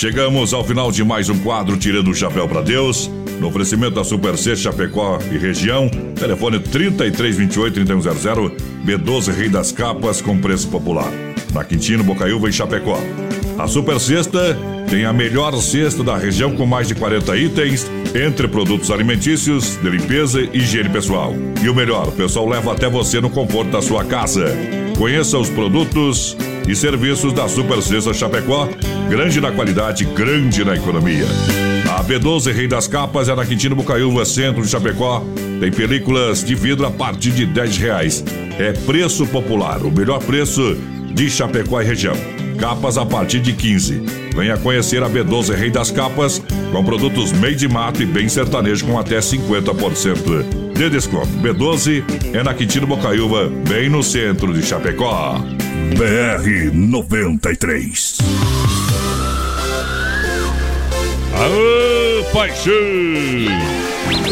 Chegamos 0.00 0.54
ao 0.54 0.64
final 0.64 0.90
de 0.90 1.04
mais 1.04 1.28
um 1.28 1.38
quadro 1.40 1.76
Tirando 1.76 2.08
o 2.08 2.14
Chapéu 2.14 2.48
para 2.48 2.62
Deus. 2.62 3.10
No 3.38 3.48
oferecimento 3.48 3.96
da 3.96 4.02
Super 4.02 4.34
C 4.38 4.56
Chapecó 4.56 5.18
e 5.30 5.36
região, 5.36 5.90
telefone 6.14 6.58
3328-3100, 6.58 8.50
B12 8.82 9.30
Rei 9.30 9.50
das 9.50 9.70
Capas 9.72 10.22
com 10.22 10.40
preço 10.40 10.68
popular. 10.68 11.12
Na 11.52 11.62
Quintino, 11.64 12.02
Bocaiúva 12.02 12.48
e 12.48 12.52
Chapecó. 12.52 12.98
A 13.58 13.66
Super 13.66 14.00
Sexta 14.00 14.56
tem 14.88 15.04
a 15.04 15.12
melhor 15.12 15.54
cesta 15.60 16.02
da 16.02 16.16
região 16.16 16.56
com 16.56 16.64
mais 16.64 16.88
de 16.88 16.94
40 16.94 17.36
itens, 17.36 17.86
entre 18.14 18.48
produtos 18.48 18.90
alimentícios, 18.90 19.76
de 19.82 19.90
limpeza 19.90 20.40
e 20.40 20.60
higiene 20.60 20.88
pessoal. 20.88 21.34
E 21.62 21.68
o 21.68 21.74
melhor, 21.74 22.08
o 22.08 22.12
pessoal 22.12 22.48
leva 22.48 22.72
até 22.72 22.88
você 22.88 23.20
no 23.20 23.28
conforto 23.28 23.70
da 23.72 23.82
sua 23.82 24.02
casa. 24.02 24.46
Conheça 24.96 25.36
os 25.36 25.50
produtos 25.50 26.38
e 26.66 26.74
serviços 26.74 27.34
da 27.34 27.46
Super 27.48 27.82
Cesta 27.82 28.14
Chapecó, 28.14 28.66
grande 29.10 29.40
na 29.40 29.50
qualidade, 29.50 30.04
grande 30.04 30.64
na 30.64 30.76
economia. 30.76 31.26
A 31.98 32.04
B12 32.04 32.52
Rei 32.52 32.68
das 32.68 32.86
Capas 32.86 33.28
é 33.28 33.34
na 33.34 33.44
Quintino 33.44 33.74
Bocaiúva, 33.74 34.24
centro 34.24 34.62
de 34.62 34.68
Chapecó. 34.68 35.24
Tem 35.58 35.72
películas 35.72 36.44
de 36.44 36.54
vidro 36.54 36.86
a 36.86 36.92
partir 36.92 37.32
de 37.32 37.44
10 37.44 37.76
reais. 37.76 38.24
É 38.56 38.72
preço 38.72 39.26
popular, 39.26 39.82
o 39.82 39.90
melhor 39.90 40.20
preço 40.20 40.76
de 41.12 41.28
Chapecó 41.28 41.82
e 41.82 41.84
região. 41.84 42.14
Capas 42.56 42.96
a 42.96 43.04
partir 43.04 43.40
de 43.40 43.52
15. 43.52 44.00
Venha 44.36 44.56
conhecer 44.56 45.02
a 45.02 45.10
B12 45.10 45.56
Rei 45.56 45.70
das 45.70 45.90
Capas, 45.90 46.40
com 46.70 46.84
produtos 46.84 47.32
meio 47.32 47.56
de 47.56 47.66
mato 47.66 48.00
e 48.00 48.06
bem 48.06 48.28
sertanejo 48.28 48.86
com 48.86 48.96
até 48.96 49.18
50% 49.18 50.72
de 50.72 50.88
desconto. 50.88 51.26
B12 51.42 52.04
é 52.32 52.44
na 52.44 52.54
Quintino 52.54 52.86
Bocaiúva, 52.86 53.50
bem 53.68 53.88
no 53.88 54.04
centro 54.04 54.52
de 54.52 54.62
Chapecó. 54.62 55.36
BR 55.96 56.72
93. 56.72 58.59
Aô, 61.40 62.24
paixão! 62.34 62.72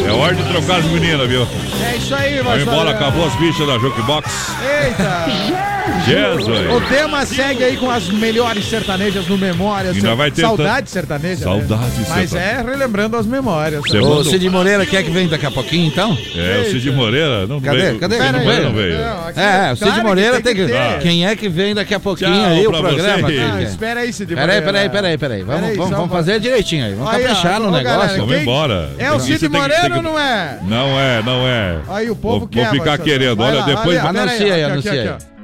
É 0.07 0.13
hora 0.13 0.35
de 0.35 0.45
trocar 0.45 0.81
as 0.81 0.85
meninas, 0.85 1.27
viu? 1.27 1.49
É 1.83 1.97
isso 1.97 2.15
aí, 2.15 2.43
Vai 2.43 2.61
embora, 2.61 2.85
Marcelo. 2.85 2.91
acabou 2.91 3.27
as 3.27 3.35
bichas 3.37 3.67
da 3.67 3.79
Jukebox. 3.79 4.31
Eita! 4.63 5.69
Jesus! 6.07 6.73
O 6.73 6.81
tema 6.89 7.25
segue 7.27 7.65
aí 7.65 7.77
com 7.77 7.91
as 7.91 8.09
melhores 8.09 8.65
sertanejas 8.69 9.27
no 9.27 9.37
Memória. 9.37 9.91
Ainda 9.91 10.15
vai 10.15 10.31
ter 10.31 10.43
Saudade 10.43 10.87
tan- 10.87 10.93
sertaneja. 10.93 11.45
Saudade 11.45 11.83
né? 12.01 12.07
Mas 12.09 12.31
sertaneja. 12.31 12.39
é 12.39 12.71
relembrando 12.71 13.17
as 13.17 13.27
memórias. 13.27 13.81
Você 13.83 13.99
Ô, 13.99 14.09
manda- 14.17 14.31
Cid 14.31 14.49
Moreira 14.49 14.87
quer 14.87 15.03
que 15.03 15.11
venha 15.11 15.29
daqui 15.29 15.47
a 15.47 15.51
pouquinho, 15.51 15.87
então? 15.87 16.17
É, 16.35 16.61
o 16.67 16.71
Cid 16.71 16.91
Moreira 16.93 17.47
não 17.47 17.61
Cadê? 17.61 17.79
veio. 17.79 17.99
Cadê? 17.99 18.17
Cid. 18.17 18.33
Moreira 18.33 18.65
não 18.65 18.73
veio. 18.73 18.95
É, 18.95 19.73
o 19.73 19.77
Cid 19.77 19.79
Claro 19.89 20.01
que 20.01 20.07
Moreira 20.07 20.33
tem 20.41 20.43
tem 20.43 20.55
que 20.55 20.67
que. 20.67 20.73
ter. 20.73 20.99
Quem 21.01 21.27
é 21.27 21.37
que 21.37 21.49
vem 21.49 21.75
daqui 21.75 21.95
a 21.95 22.01
pouquinho 22.01 22.33
Tchau 22.33 22.45
aí 22.51 22.67
o 22.67 22.71
programa? 22.71 23.29
Ah, 23.29 23.57
que 23.59 23.65
espera 23.65 24.01
aí, 24.01 24.13
Cid 24.13 24.35
Peraí, 24.35 24.47
Moreira. 24.47 24.67
peraí, 24.67 24.89
peraí, 24.89 25.19
peraí. 25.19 25.43
Vamos, 25.43 25.61
Peraí, 25.61 25.77
vamos, 25.77 25.91
só 25.91 25.97
vamos 25.97 26.11
pra- 26.11 26.19
fazer 26.19 26.41
direitinho 26.41 26.85
aí. 26.87 26.95
Vamos 26.95 27.13
Aí, 27.13 27.25
ó, 27.25 27.29
caprichar 27.29 27.61
no 27.61 27.69
ô, 27.69 27.71
galera, 27.73 27.91
negócio. 27.97 28.19
Vamos 28.27 28.37
embora. 28.43 28.91
É 28.99 29.13
o 29.13 29.21
Cid 29.21 29.39
que- 29.39 29.49
Moreira 29.49 29.91
que- 29.91 29.97
ou 29.97 30.03
não 30.03 30.19
é? 30.19 30.59
Não 30.63 30.99
é, 31.01 31.23
não 31.23 31.47
é. 31.47 31.79
Aí 31.89 32.11
o 32.11 32.17
povo 32.17 32.47
quer. 32.49 32.67
Vou 32.69 32.75
ficar 32.79 32.99
querendo. 32.99 33.41
Olha, 33.43 33.63
depois. 33.63 33.99
Anuncia 33.99 34.55
aí, 34.55 34.63
aqui, 34.65 34.73
anuncia 34.73 34.91
aqui, 34.93 35.09
aí. 35.09 35.38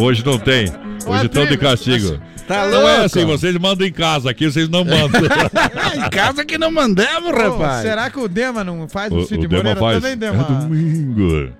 Hoje 0.00 0.24
não 0.24 0.38
tem. 0.38 0.72
Hoje 1.06 1.26
estão 1.26 1.46
de 1.46 1.56
castigo. 1.56 2.20
Tá 2.46 2.66
Não 2.66 2.80
é 2.80 2.92
louco? 2.94 3.04
assim, 3.04 3.24
vocês 3.24 3.56
mandam 3.56 3.86
em 3.86 3.92
casa, 3.92 4.30
aqui 4.30 4.50
vocês 4.50 4.68
não 4.68 4.84
mandam. 4.84 5.20
em 5.94 6.10
casa 6.10 6.44
que 6.44 6.58
não 6.58 6.70
mandamos, 6.72 7.30
rapaz. 7.30 7.82
será 7.82 8.10
que 8.10 8.18
o 8.18 8.26
Dema 8.26 8.64
não 8.64 8.88
faz 8.88 9.12
o, 9.12 9.18
o, 9.18 9.24
Cid 9.24 9.44
o 9.44 9.48
Dema 9.48 9.62
Moreira 9.62 9.80
faz. 9.80 9.96
também, 9.96 10.12
É 10.12 10.16
Dema? 10.16 10.42
domingo. 10.42 11.52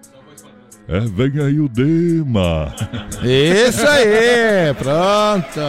É, 0.93 0.99
vem 1.01 1.41
aí 1.45 1.61
o 1.61 1.69
Dema. 1.69 2.75
Isso 3.23 3.87
aí, 3.87 4.75
pronto. 4.77 5.61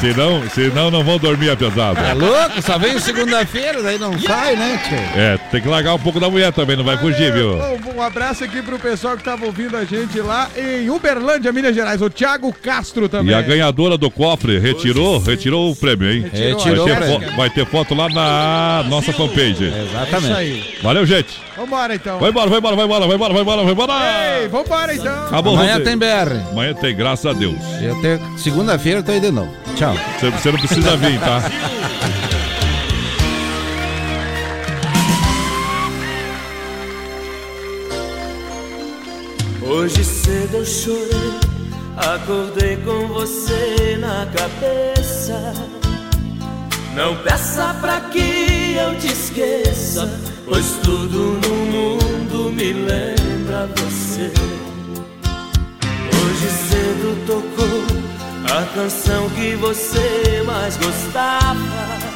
Senão, 0.00 0.42
senão 0.48 0.90
não 0.90 1.04
vão 1.04 1.18
dormir 1.18 1.54
pesado. 1.56 2.00
É 2.00 2.14
louco? 2.14 2.62
Só 2.62 2.78
vem 2.78 2.98
segunda-feira, 2.98 3.82
daí 3.82 3.98
não 3.98 4.18
sai, 4.18 4.56
né, 4.56 4.80
tio? 4.88 5.20
É, 5.20 5.36
tem 5.50 5.60
que 5.60 5.68
largar 5.68 5.92
um 5.94 5.98
pouco 5.98 6.18
da 6.18 6.30
mulher 6.30 6.50
também, 6.54 6.76
não 6.76 6.84
vai 6.84 6.96
fugir, 6.96 7.30
viu? 7.30 7.58
Um 7.94 8.00
abraço 8.00 8.42
aqui 8.42 8.62
pro 8.62 8.78
pessoal 8.78 9.18
que 9.18 9.22
tava 9.24 9.44
ouvindo 9.44 9.76
a 9.76 9.84
gente 9.84 10.18
lá 10.20 10.48
em 10.56 10.88
Uberlândia, 10.88 11.52
Minas 11.52 11.74
Gerais. 11.74 12.00
O 12.00 12.08
Thiago 12.08 12.50
Castro 12.62 13.06
também. 13.06 13.32
E 13.32 13.34
a 13.34 13.42
ganhadora 13.42 13.98
do 13.98 14.10
cofre 14.10 14.58
retirou, 14.58 15.18
retirou 15.18 15.70
o 15.70 15.76
prêmio, 15.76 16.10
hein? 16.10 16.24
Retirou 16.32 16.88
vai, 16.88 16.96
ter 16.96 17.06
fo- 17.30 17.36
vai 17.36 17.50
ter 17.50 17.66
foto 17.66 17.94
lá 17.94 18.08
na 18.08 18.84
nossa 18.88 19.12
fanpage. 19.12 19.64
Exatamente. 19.64 20.14
É 20.14 20.18
isso 20.18 20.34
aí. 20.36 20.74
Valeu, 20.82 21.04
gente. 21.04 21.49
Vambora 21.60 21.94
então. 21.94 22.18
Vai 22.18 22.30
embora, 22.30 22.48
vai 22.48 22.58
embora, 22.58 22.74
vai 22.74 22.84
embora, 22.86 23.06
vai 23.06 23.16
embora, 23.16 23.34
vai 23.34 23.42
embora, 23.42 23.62
vai 23.62 23.72
embora. 23.72 24.40
Ei, 24.40 24.48
vambora 24.48 24.94
então. 24.94 25.26
Acabou, 25.26 25.52
Amanhã 25.52 25.78
tem 25.82 25.94
BR. 25.94 26.50
Amanhã 26.52 26.72
tem, 26.72 26.96
graças 26.96 27.26
a 27.26 27.34
Deus. 27.34 27.58
Eu 27.82 28.00
tenho... 28.00 28.38
Segunda-feira 28.38 29.00
eu 29.00 29.02
tô 29.02 29.12
aí 29.12 29.20
de 29.20 29.30
novo. 29.30 29.52
Tchau. 29.76 29.94
Você, 30.18 30.30
você 30.30 30.52
não 30.52 30.58
precisa 30.58 30.96
vir, 30.96 31.20
tá? 31.20 31.42
Hoje 39.62 40.02
cedo 40.02 40.56
eu 40.56 40.64
chorei, 40.64 41.40
acordei 41.94 42.76
com 42.78 43.06
você 43.08 43.98
na 44.00 44.26
cabeça. 44.34 45.52
Não 46.94 47.16
peça 47.16 47.76
pra 47.82 48.00
que 48.00 48.74
eu 48.76 48.98
te 48.98 49.08
esqueça, 49.08 50.10
pois 50.50 50.72
tudo 50.82 51.40
no 51.46 51.54
mundo 51.74 52.52
me 52.52 52.72
lembra 52.72 53.68
você. 53.76 54.32
Hoje 56.12 56.48
cedo 56.68 57.26
tocou 57.26 58.58
a 58.58 58.64
canção 58.74 59.30
que 59.30 59.54
você 59.54 60.42
mais 60.44 60.76
gostava. 60.76 62.10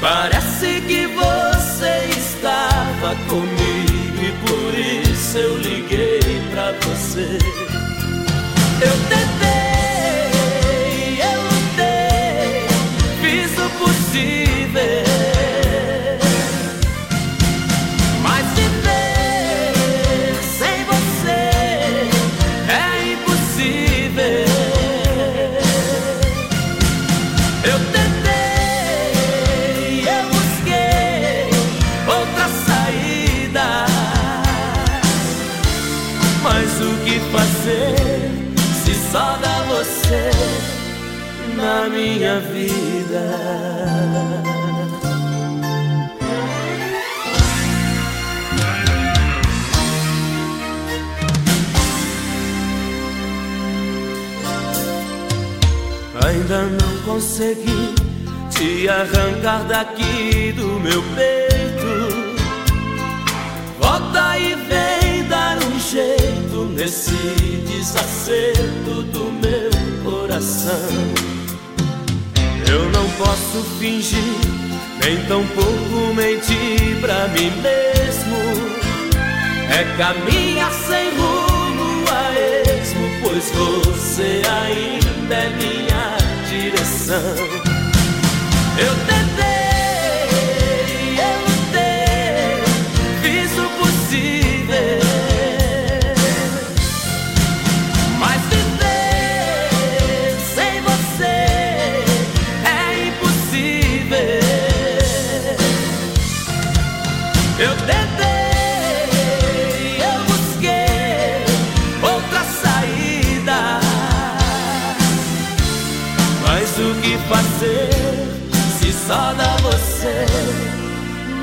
Parece 0.00 0.80
que 0.82 1.06
você 1.06 2.10
estava 2.16 3.16
comigo 3.26 4.18
e 4.22 4.32
por 4.46 5.10
isso 5.10 5.38
eu 5.38 5.56
liguei 5.56 6.20
pra 6.50 6.72
você. 6.82 7.38
Eu 8.80 8.96
tentei, 9.08 9.77
minha 41.88 42.40
vida? 42.40 43.22
Ainda 56.26 56.62
não 56.62 57.02
consegui 57.04 57.94
te 58.50 58.88
arrancar 58.88 59.64
daqui 59.64 60.52
do 60.52 60.80
meu 60.80 61.02
peito. 61.14 62.38
Volta 63.78 64.38
e 64.38 64.54
vem 64.54 65.24
dar 65.28 65.56
um 65.56 65.80
jeito 65.80 66.64
nesse 66.74 67.12
desacerto 67.66 69.02
do 69.12 69.32
meu 69.32 69.70
coração. 70.10 71.37
Eu 72.70 72.90
não 72.90 73.08
posso 73.12 73.62
fingir, 73.78 74.18
nem 75.02 75.16
tampouco 75.26 76.14
mentir 76.14 77.00
pra 77.00 77.28
mim 77.28 77.50
mesmo. 77.62 78.36
É 79.70 79.84
caminhar 79.96 80.72
sem 80.72 81.10
rumo 81.16 82.04
a 82.10 82.32
esmo, 82.80 83.08
pois 83.22 83.50
você 83.50 84.42
ainda 84.46 85.34
é 85.34 85.50
minha 85.50 86.16
direção. 86.48 87.34
Eu 88.78 88.94
tentei, 89.06 89.27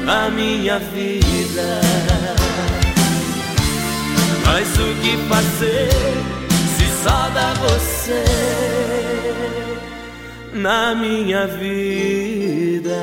na 0.06 0.30
minha 0.30 0.78
vida. 0.80 1.82
Mas 4.46 4.70
o 4.78 4.94
que 5.02 5.18
fazer 5.28 5.90
se 6.78 6.86
só 7.04 7.30
dá 7.30 7.54
você 7.54 8.24
na 10.54 10.94
minha 10.96 11.48
vida? 11.48 12.96